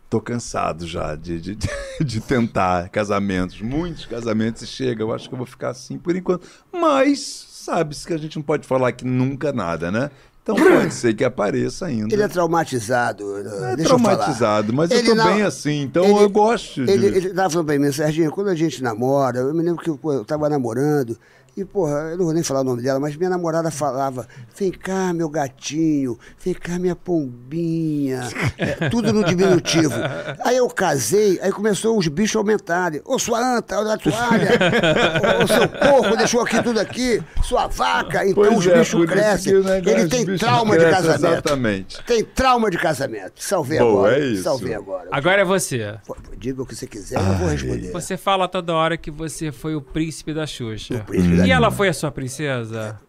[0.09, 1.58] tô cansado já de, de,
[2.01, 3.61] de tentar casamentos.
[3.61, 5.03] Muitos casamentos chega.
[5.03, 6.48] Eu acho que eu vou ficar assim por enquanto.
[6.72, 10.09] Mas sabe-se que a gente não pode falar que nunca nada, né?
[10.42, 12.14] Então pode ser que apareça ainda.
[12.14, 13.38] Ele é traumatizado.
[13.38, 13.43] É
[13.76, 16.92] deixa eu traumatizado, mas Ele eu tô não- bem assim, então ele- eu gosto de...
[16.92, 19.92] Ele, ele tava falando pra mim, Serginho, quando a gente namora, eu me lembro que
[19.98, 21.18] pô, eu tava namorando,
[21.56, 24.72] e, porra, eu não vou nem falar o nome dela, mas minha namorada falava: vem
[24.72, 28.22] cá, meu gatinho, vem cá, minha pombinha.
[28.58, 29.94] É, tudo no diminutivo.
[30.44, 33.02] Aí eu casei, aí começou os bichos a aumentarem.
[33.06, 34.50] Ô, sua anta, olha a toalha.
[35.44, 37.22] Ô, seu porco, deixou aqui tudo aqui.
[37.44, 38.26] Sua vaca.
[38.26, 39.56] Então Pois os é, bichos crescem.
[39.56, 41.34] o negócio Ele tem trauma de cresce, casamento.
[41.34, 42.03] Exatamente.
[42.06, 43.34] Tem trauma de casamento.
[43.38, 44.19] Salvei Boa, agora.
[44.19, 44.44] é isso.
[44.44, 45.08] Salvei agora.
[45.11, 45.98] Agora é você.
[46.38, 47.92] Diga o que você quiser, eu vou responder.
[47.92, 51.03] Você fala toda hora que você foi o príncipe da Xuxa.
[51.06, 53.00] príncipe da e ela foi a sua princesa?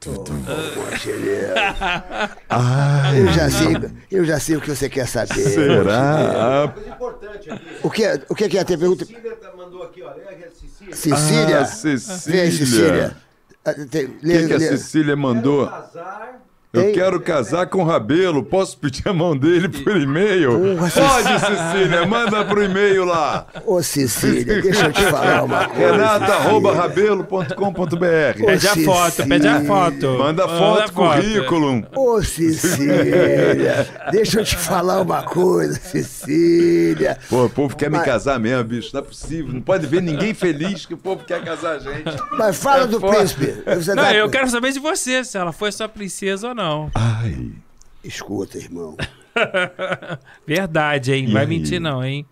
[3.15, 3.77] Eu já sei,
[4.11, 5.35] eu já sei o que você quer saber.
[5.35, 6.73] Será?
[6.87, 7.63] Importante aqui.
[7.83, 8.65] O que, o que que é?
[8.65, 9.05] Tem pergunta?
[9.05, 10.15] Cecília mandou aqui, a
[10.51, 10.97] Cecília.
[10.97, 11.61] Cecília?
[11.61, 12.43] Ah, Cecília.
[12.43, 13.17] Vem, Cecília.
[13.65, 15.67] Ah, tem- O lê- que, que a lê- Cecília mandou?
[15.69, 16.40] Casar.
[16.73, 16.93] Eu Ei.
[16.93, 18.45] quero casar com o Rabelo.
[18.45, 20.53] Posso pedir a mão dele por e-mail?
[20.77, 22.07] Porra, Pode, Cecília.
[22.07, 23.45] Manda pro e-mail lá.
[23.67, 25.91] Ô, Cecília, deixa eu te falar uma coisa.
[25.91, 30.07] Renata.rabelo.com.br Pede a foto, pede a foto.
[30.19, 31.85] Manda a foto, currículo.
[31.97, 37.19] Ô, Cecília, deixa eu te falar uma coisa, Cecília.
[37.29, 38.91] Pô, o povo quer me Mas- casar mesmo, bicho.
[38.93, 39.53] Não é possível.
[39.53, 42.05] Não pode ver ninguém feliz que o povo quer casar a gente.
[42.39, 43.17] Mas fala É do foda.
[43.17, 43.55] príncipe.
[43.75, 46.60] Você Não, tá- eu quero saber de você, se ela foi sua princesa ou não.
[46.95, 47.53] Ai.
[48.03, 48.97] Escuta, irmão.
[50.47, 51.29] Verdade, hein?
[51.29, 51.49] E Vai aí?
[51.49, 52.27] mentir não, hein?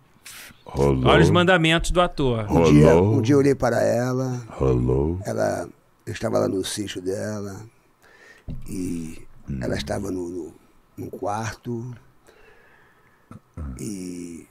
[0.65, 1.07] Rolou.
[1.07, 2.45] Olha os mandamentos do ator.
[2.51, 3.15] Um dia, Rolou.
[3.15, 5.19] um dia eu olhei para ela, Rolou.
[5.25, 5.67] ela,
[6.05, 7.59] eu estava lá no sítio dela
[8.67, 9.17] e
[9.61, 10.53] ela estava no, no,
[10.97, 11.91] num quarto
[13.79, 14.45] e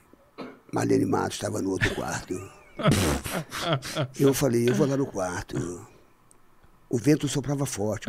[0.73, 2.35] Marlene Matos estava no outro quarto.
[4.19, 5.87] eu falei, eu vou lá no quarto.
[6.91, 8.09] O vento soprava forte.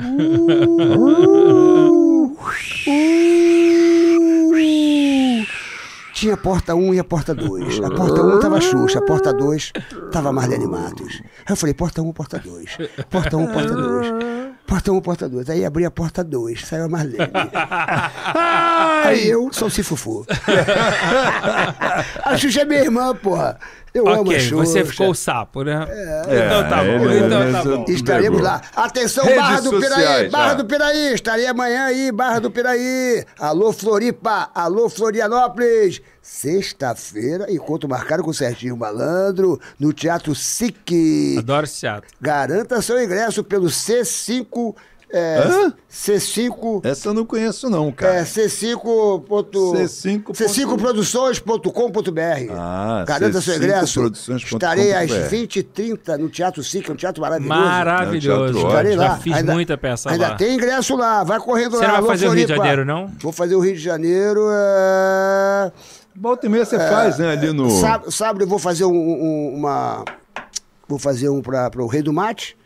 [6.14, 7.80] Tinha a porta 1 e a porta 2.
[7.84, 9.74] A porta 1 tava Xuxa, a porta 2
[10.12, 11.22] tava Marlene Matos.
[11.46, 12.78] Aí eu falei, porta 1, porta 2.
[13.10, 14.08] Porta 1, porta 2.
[14.66, 15.50] Porta 1, porta 2.
[15.50, 17.32] Aí abri a porta 2, saiu a Marlene.
[19.04, 20.26] Aí eu, sou o Fufu.
[22.24, 23.58] a Xuxa é minha irmã, porra.
[23.94, 24.56] Eu amo a Ok, Xuxa.
[24.56, 25.86] você ficou o sapo, né?
[25.90, 27.86] É, então tá bom, ele então tá bom.
[27.88, 28.62] Estaremos lá.
[28.76, 30.54] Atenção, Redes Barra do Piraí, sociais, Barra já.
[30.56, 31.14] do Piraí.
[31.14, 33.24] Estarei amanhã aí, Barra do Piraí.
[33.40, 34.50] Alô, Floripa.
[34.54, 36.02] Alô, Florianópolis.
[36.22, 41.38] Sexta-feira, encontro marcado com o Serginho Malandro, no Teatro SIC.
[41.40, 42.10] Adoro esse teatro.
[42.22, 44.76] Garanta seu ingresso pelo C5.
[45.12, 45.74] É, Hã?
[45.92, 46.86] C5.
[46.86, 48.16] Essa eu não conheço, não, cara.
[48.18, 49.22] É, C5.
[49.24, 52.54] ponto- C5 ponto- C5produções.com.br.
[52.56, 54.00] Ah, Garanta seu ingresso.
[54.02, 54.56] C5produções.com.br.
[54.56, 57.60] Estarei às 20h30 no Teatro SIC, um teatro maravilhoso.
[57.60, 58.54] Maravilhoso.
[58.54, 59.18] teatro Estarei Já lá.
[59.18, 60.36] fiz Ainda- muita peça Ainda lá.
[60.36, 61.94] tem ingresso lá, vai correndo Você lá.
[61.94, 62.66] não vai fazer o Rio de Floripa.
[62.68, 63.08] Janeiro, não?
[63.20, 64.48] Vou fazer o Rio de Janeiro.
[64.52, 65.72] É...
[66.16, 67.32] Volta e meia você faz, né?
[67.32, 67.70] Ali no.
[67.72, 70.04] Sábado, sábado eu vou fazer um, um- uma.
[70.88, 72.58] Vou fazer um para o Rei do Mate.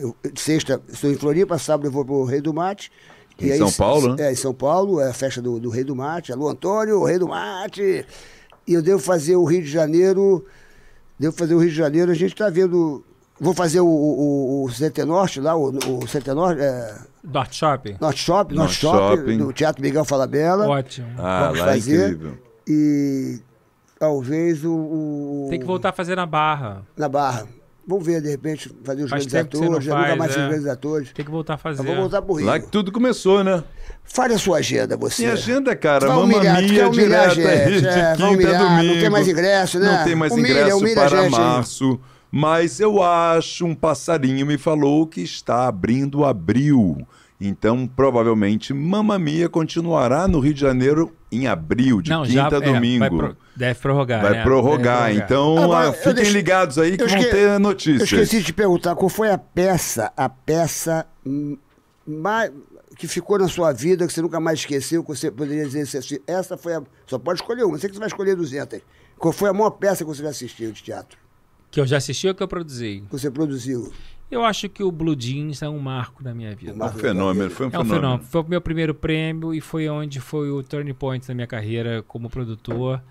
[0.00, 2.90] Eu- sexta, estou em Floripa, sábado eu vou para o Rei do Mate.
[3.38, 4.26] Em São Paulo, né?
[4.28, 6.32] É, em São Paulo, é a festa do, do Rei do Mate.
[6.32, 8.04] Alô, Antônio, o Rei do Mate.
[8.66, 10.44] E eu devo fazer o Rio de Janeiro.
[11.18, 13.02] Devo fazer o Rio de Janeiro, a gente está vendo.
[13.40, 16.60] Vou fazer o, o, o CT Norte lá, o, o CT Norte.
[16.60, 17.96] É, Norte Shopping?
[17.98, 19.36] Norte Shopping, Norte Shopping, Shopping.
[19.38, 20.68] no Teatro Miguel Falabella.
[20.68, 21.08] Ótimo.
[21.18, 22.06] Ah, Vamos lá é fazer.
[22.12, 22.38] incrível.
[22.68, 23.40] E
[23.98, 26.82] talvez o, o- Tem que voltar a fazer na Barra.
[26.96, 27.46] na Barra.
[27.90, 29.86] Vamos ver, de repente, fazer os Faz grandes atores.
[29.88, 30.48] Eu nunca mais fiz é.
[30.48, 31.12] grandes atores.
[31.12, 31.80] Tem que voltar a fazer.
[31.80, 32.46] Eu vou voltar pro Rio.
[32.46, 33.64] Lá que tudo começou, né?
[34.04, 35.22] Fale a sua agenda, você.
[35.22, 37.88] Minha agenda, cara, Vai Mamma humilhar, tu Mia quer humilhar a direto aí, gente, de
[37.88, 39.00] é, quinta a humilhar, não domingo.
[39.00, 39.96] tem mais ingresso, né?
[39.96, 41.30] Não tem mais Humilha, ingresso humilha para gente aí.
[41.30, 42.00] março.
[42.30, 47.04] Mas eu acho, um passarinho me falou que está abrindo abril.
[47.40, 52.48] Então, provavelmente, Mamma Mia continuará no Rio de Janeiro em abril, de Não, quinta já
[52.48, 52.98] a é, domingo.
[52.98, 54.20] vai pro- deve prorrogar.
[54.22, 54.42] Vai né?
[54.42, 55.06] prorrogar.
[55.08, 58.02] Deve Então, ah, eu fiquem deixo- ligados aí que eu vão esque- ter Eu notícias.
[58.12, 61.06] esqueci de te perguntar, qual foi a peça, a peça
[62.06, 62.50] mais,
[62.98, 66.18] que ficou na sua vida, que você nunca mais esqueceu, que você poderia dizer assim,
[66.26, 66.82] essa foi a...
[67.06, 68.80] Só pode escolher uma, sei que você vai escolher 200.
[69.18, 71.16] Qual foi a maior peça que você já assistiu de teatro?
[71.70, 73.02] Que eu já assisti ou que eu produzi?
[73.06, 73.92] Que você produziu?
[74.30, 76.72] Eu acho que o Blue Jeans é um marco na minha vida.
[76.72, 76.98] Um Um marco.
[76.98, 78.00] fenômeno, foi um É um fenômeno.
[78.00, 78.24] fenômeno.
[78.30, 82.02] Foi o meu primeiro prêmio e foi onde foi o turning point da minha carreira
[82.06, 83.02] como produtor.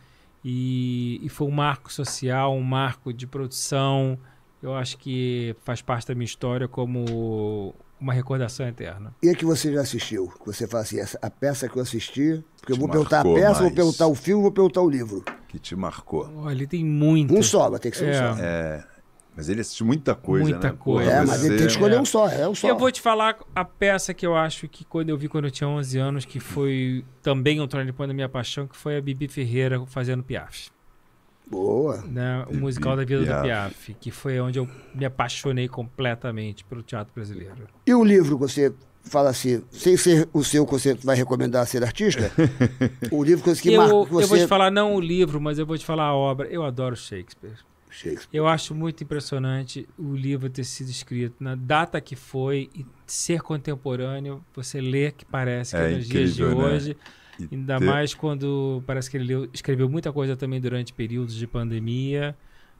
[0.44, 4.18] E, e foi um marco social, um marco de produção.
[4.64, 9.14] Eu acho que faz parte da minha história como uma recordação eterna.
[9.22, 10.32] E a que você já assistiu?
[10.40, 13.24] Que você fala assim, essa, a peça que eu assisti, porque eu vou perguntar a
[13.24, 13.76] peça, vou mais.
[13.76, 15.24] perguntar o filme, vou perguntar o livro.
[15.50, 16.30] Que te marcou.
[16.38, 17.34] Olha, tem muito.
[17.34, 18.14] Um só, vai ter que ser um É.
[18.14, 18.42] só.
[18.42, 18.86] É.
[19.40, 20.76] Mas ele assistiu muita coisa, Muita né?
[20.78, 21.10] coisa.
[21.12, 22.02] É, mas ele tem que escolher É.
[22.02, 22.68] um só, é um só.
[22.68, 25.52] Eu vou te falar a peça que eu acho que quando eu vi quando eu
[25.52, 29.02] tinha 11 anos, que foi também um turning point da minha paixão, que foi a
[29.02, 30.70] Bibi Ferreira fazendo Piaf.
[31.50, 32.04] Boa.
[32.06, 32.44] Né?
[32.48, 33.38] O Bibi musical da vida Piaf.
[33.40, 37.56] do Piaf, que foi onde eu me apaixonei completamente pelo teatro brasileiro.
[37.88, 41.66] E o livro que você fala assim, sem ser o seu que você vai recomendar
[41.66, 42.30] ser artista,
[43.12, 43.62] o livro que você...
[43.62, 44.40] que eu, marca- que eu vou você...
[44.40, 46.48] te falar não o livro, mas eu vou te falar a obra.
[46.50, 47.58] Eu adoro Shakespeare.
[47.90, 48.30] Shakespeare.
[48.32, 53.42] Eu acho muito impressionante o livro ter sido escrito na data que foi e ser
[53.42, 54.44] contemporâneo.
[54.56, 56.74] Você lê que parece que É é, nos dias de incrível, né?
[56.76, 56.98] hoje.
[57.40, 61.36] E Ainda ter- mais quando parece que ele leu- escreveu muita coisa também durante períodos
[61.36, 62.36] de pandemia.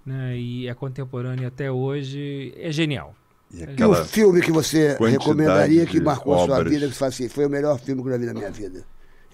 [0.06, 0.38] Né?
[0.38, 2.54] E é contemporâneo até hoje.
[2.58, 3.16] É genial.
[3.54, 7.10] E E o filme que você recomendaria que marcou a sua vida, que você fala
[7.10, 8.86] assim, foi o melhor filme que eu já vi na minha vida?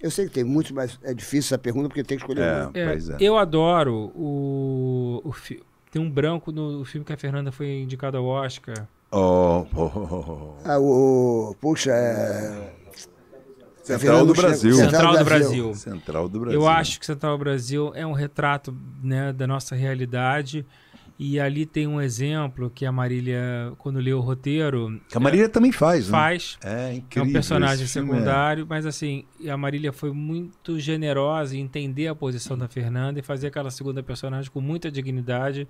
[0.06, 2.68] Eu sei que tem muitos, mas é difícil essa pergunta porque tem que escolher É.
[2.68, 2.72] um.
[2.76, 3.18] É, Pois é.
[3.20, 8.20] Eu adoro o, o fi- Tem um branco no filme que a Fernanda foi indicada
[8.20, 8.88] ao Oscar.
[9.12, 9.98] Oh, oh, oh,
[10.30, 10.54] oh.
[10.64, 12.72] Ah, o, o- puxa, é...
[13.82, 14.76] Central do Brasil.
[14.76, 15.74] Central do Brasil.
[15.76, 16.60] Central do Brasil.
[16.62, 20.66] Eu acho que Central do Brasil é um retrato né, da nossa realidade.
[21.18, 25.48] E ali tem um exemplo que a Marília, quando leu o roteiro, Que a Marília
[25.48, 26.12] também faz, né?
[26.12, 26.58] faz.
[26.62, 27.30] É É incrível.
[27.30, 32.58] um personagem é- secundário, mas assim, a Marília foi muito generosa em entender a posição
[32.58, 35.68] da Fernanda e fazer aquela segunda personagem com muita dignidade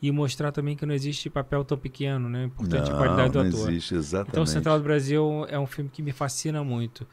[0.00, 2.44] e mostrar também que não existe papel tão pequeno, né?
[2.44, 3.68] Importante a Não, qualidade do não ator.
[3.70, 4.30] existe, exatamente.
[4.30, 7.04] Então, Central do Brasil é um filme que me fascina muito.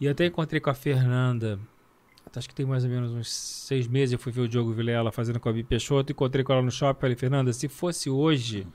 [0.00, 1.60] E eu até encontrei com a Fernanda,
[2.38, 5.10] acho que tem mais ou menos uns seis meses, eu fui ver o Diogo Vilela
[5.12, 8.66] fazendo com a Bibi Peixoto, encontrei com ela no shopping, falei, Fernanda, se fosse hoje,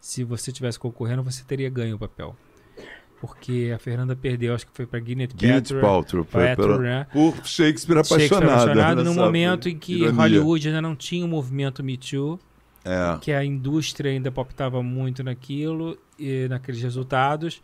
[0.00, 2.36] se você tivesse concorrendo, você teria ganho o papel.
[3.20, 5.28] Porque a Fernanda perdeu, acho que foi para Gwyneth
[5.80, 7.06] Paltrow, foi Paltrow, né?
[7.12, 8.52] por Shakespeare Shakespeare apaixonada.
[8.62, 10.12] apaixonado num nessa momento em que ironia.
[10.20, 12.38] Hollywood ainda não tinha o movimento Me Too,
[12.84, 13.16] É.
[13.20, 17.62] que a indústria ainda palpitava muito naquilo, e naqueles resultados.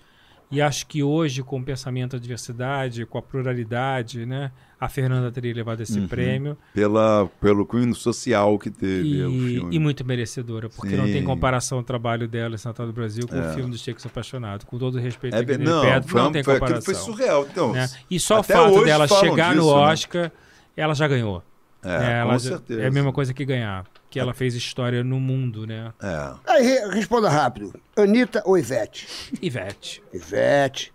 [0.52, 5.32] E acho que hoje, com o pensamento da diversidade, com a pluralidade, né, a Fernanda
[5.32, 6.06] teria levado esse Uhum.
[6.06, 6.58] prêmio.
[6.74, 9.74] Pela, pelo cunho social que teve o E, filme.
[9.76, 11.24] e muito merecedora, porque não tem Sim.
[11.24, 13.50] comparação o trabalho dela em Central do Brasil com É.
[13.50, 14.66] o filme do Shakespeare Apaixonado.
[14.66, 16.82] Com todo o respeito É, não, Pedro, foi, não tem foi, comparação.
[16.82, 17.46] foi surreal.
[17.50, 17.88] Então, né?
[18.10, 19.80] E só o fato dela chegar no disso, né?
[19.92, 20.32] Oscar,
[20.76, 21.42] ela já ganhou.
[21.84, 21.98] É, né?
[21.98, 22.80] com ela já- certeza.
[22.82, 23.84] É a mesma coisa que ganhar.
[24.12, 25.92] Que ela fez história no mundo, né?
[26.02, 26.34] É.
[26.46, 27.72] Aí, re- responda rápido.
[27.96, 29.08] Anitta ou Ivete?
[29.40, 30.02] Ivete.
[30.12, 30.92] Ivete.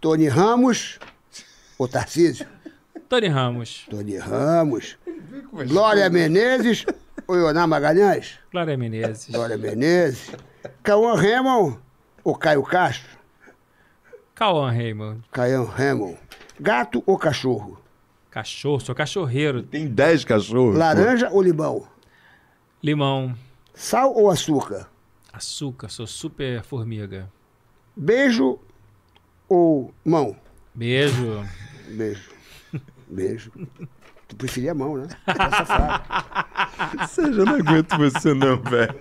[0.00, 0.98] Tony Ramos
[1.78, 2.46] ou Tarcísio?
[3.08, 3.86] Tony Ramos.
[3.88, 4.98] Tony Ramos.
[5.68, 6.84] Glória Menezes
[7.26, 8.38] ou Ioná Magalhães?
[8.52, 9.30] Glória Menezes.
[9.34, 10.30] Glória Menezes.
[10.82, 11.78] Cauã Raymond
[12.24, 13.16] ou Caio Castro?
[14.34, 15.22] Cauã Raymond.
[15.32, 16.18] Caião Raymond.
[16.60, 17.80] Gato ou cachorro?
[18.30, 19.62] Cachorro, sou cachorreiro.
[19.62, 20.72] Tem 10 cachorros.
[20.74, 20.78] pô.
[20.78, 21.86] Laranja ou limão?
[22.82, 23.34] Limão.
[23.74, 24.88] Sal ou açúcar?
[25.32, 27.30] Açúcar, sou super formiga.
[27.96, 28.58] Beijo
[29.48, 30.36] ou mão?
[30.74, 31.44] Beijo.
[31.88, 32.30] Beijo.
[33.08, 33.50] Beijo.
[34.28, 35.08] Tu preferia a mão, né?
[35.24, 37.06] Tá.
[37.08, 38.94] Sérgio, eu não aguento você não, velho.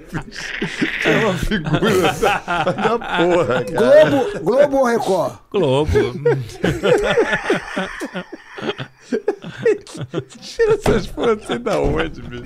[1.04, 4.10] É uma figura da, da porra, cara.
[4.10, 5.38] Globo, Globo ou Record?
[5.52, 5.92] Globo.
[10.42, 12.44] Tira essas porras assim da onde, bicho?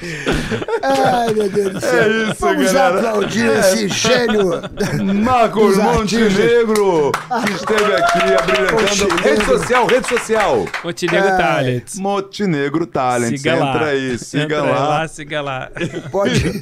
[0.83, 2.03] Ai, meu Deus do céu.
[2.03, 3.09] É isso, Vamos galera.
[3.09, 3.59] aplaudir É.
[3.59, 4.51] esse gênio.
[5.23, 5.77] Marcos.
[5.77, 7.11] Montenegro,
[7.45, 9.15] que esteve aqui abrilhantando.
[9.23, 10.65] Rede social, rede social.
[10.83, 11.37] Montenegro Ai.
[11.37, 11.95] Talents.
[11.99, 13.41] Montenegro Talents.
[13.41, 13.69] Siga lá.
[13.73, 15.07] Entra aí, siga Entra lá.
[15.07, 15.71] siga lá.
[16.11, 16.61] Pode.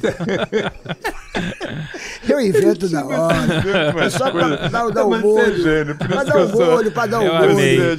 [2.28, 3.36] Eu invento na hora.
[4.04, 5.96] É só pra dar, dar um é molho.
[5.96, 7.50] por Pra dar um molho, pra dar um Eu molho.
[7.52, 7.80] amei.
[7.80, 7.92] É.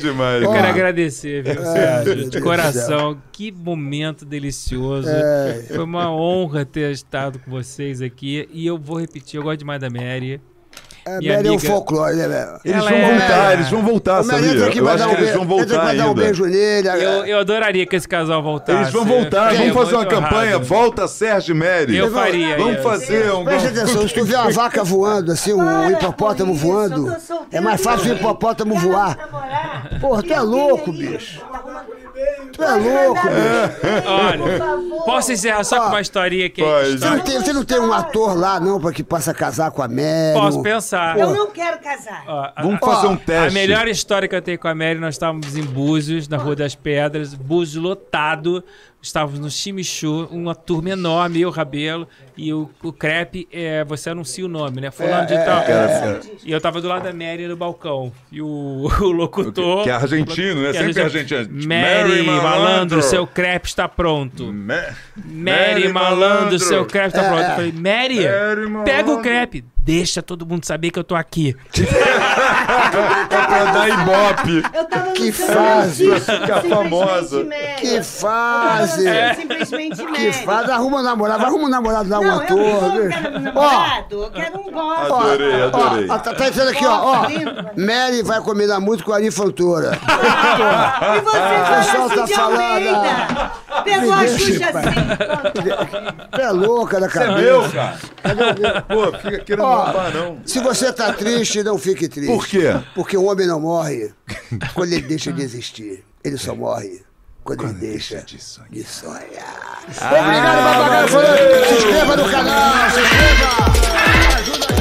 [0.43, 1.55] Eu quero agradecer, viu,
[2.15, 3.21] meu De coração.
[3.31, 5.09] Que momento delicioso.
[5.09, 5.63] É.
[5.67, 8.47] Foi uma honra ter estado com vocês aqui.
[8.51, 10.41] E eu vou repetir, eu gosto demais da Mary.
[11.03, 12.59] É, Minha Mary é um amiga- folclore, né, velho?
[12.63, 14.51] Eles Ela vão é- voltar, eles vão voltar, O sabia?
[14.51, 15.38] Eu pra acho dar que um eles beijo.
[15.39, 16.13] vão voltar dar um ainda.
[16.21, 16.88] beijo nele.
[16.88, 18.80] Eu, eu adoraria que esse casal voltasse.
[18.81, 20.49] Eles vão voltar, Fiquei vamos fazer uma muito campanha.
[20.57, 20.65] honrado.
[20.65, 21.97] Volta Sérgio e Mary.
[21.97, 22.83] Eu faria Vamos isso.
[22.83, 23.43] fazer um.
[23.43, 27.17] Presta atenção, se tu vê uma vaca voando, assim, um hipopótamo voando, eu
[27.51, 29.17] é mais fácil o hipopótamo voar.
[29.99, 31.41] Porra, tu é louco, bicho.
[32.61, 34.07] Tu é louco, bicho.
[34.07, 36.99] Olha, posso encerrar só com uma historinha que Pode.
[36.99, 39.81] Você não, tem, você não tem um ator lá, não, pra que possa casar com
[39.81, 40.33] a Mary?
[40.33, 41.17] Posso pensar.
[41.17, 42.23] Eu não quero casar.
[42.27, 43.53] Ó, a- Vamos a- fazer um A teste.
[43.53, 46.75] melhor história que eu tenho com a Mary, nós estávamos em Búzios, na Rua das
[46.75, 48.64] Pedras, Búzios lotado.
[49.01, 52.07] Estávamos no Chimichu, uma turma enorme, eu, Rabelo,
[52.38, 54.91] e o, o Crepe, é, você anuncia o nome, né?
[54.91, 55.63] Fulano de tal.
[56.45, 58.11] E eu tava do lado da Mary no balcão.
[58.31, 58.45] E o,
[59.01, 59.83] o locutor.
[59.83, 60.71] Que é argentino, né?
[60.71, 61.49] que é Sempre argentino.
[61.51, 63.01] Mary, Mary malandro, Malandro.
[63.01, 64.53] seu crepe está pronto.
[64.53, 67.41] Ma- Mary, malandro, seu crepe está pronto.
[67.43, 68.83] Eu falei, Mary, Mary, malandro.
[68.83, 69.65] pega o crepe.
[69.84, 71.56] Deixa todo mundo saber que eu tô aqui.
[71.80, 74.64] É pra dar ibope.
[74.77, 76.19] Eu tava no Que fase.
[76.22, 77.45] Fica famosa.
[77.80, 79.08] Que fase!
[79.08, 80.34] Eu tava simplesmente Que Mary.
[80.34, 80.72] fase!
[80.72, 82.58] Arruma um namorado, arruma um namorado, dá um Não, eu ator.
[82.58, 83.10] não viu?
[83.10, 85.01] quero um Ó, namorado, eu quero um bosta.
[85.16, 86.08] Adorei, adorei.
[86.10, 87.26] ó, tá, tá dizendo aqui, ó, ó.
[87.76, 89.98] Mary vai combinar muito com a Ari Fontoura.
[91.11, 93.51] E você fala pessoal assim tá de falando, Almeida.
[93.84, 96.32] Pegou a Xuxa assim.
[96.32, 97.42] Tu é louca da Isso é cabeça.
[97.42, 98.82] meu, cara.
[98.88, 99.81] Pô, fica querendo Ó,
[100.14, 100.40] não.
[100.45, 102.32] Se você tá triste, não fique triste.
[102.32, 102.80] Por quê?
[102.95, 104.11] Porque o homem não morre
[104.74, 106.03] quando ele deixa de existir.
[106.24, 107.01] Ele só morre
[107.43, 108.69] quando, ele deixa de sonhar.
[108.69, 109.84] de sonhar.
[109.88, 111.68] Obrigado, papagaio.
[111.68, 114.81] Se inscreva no canal, se inscreva.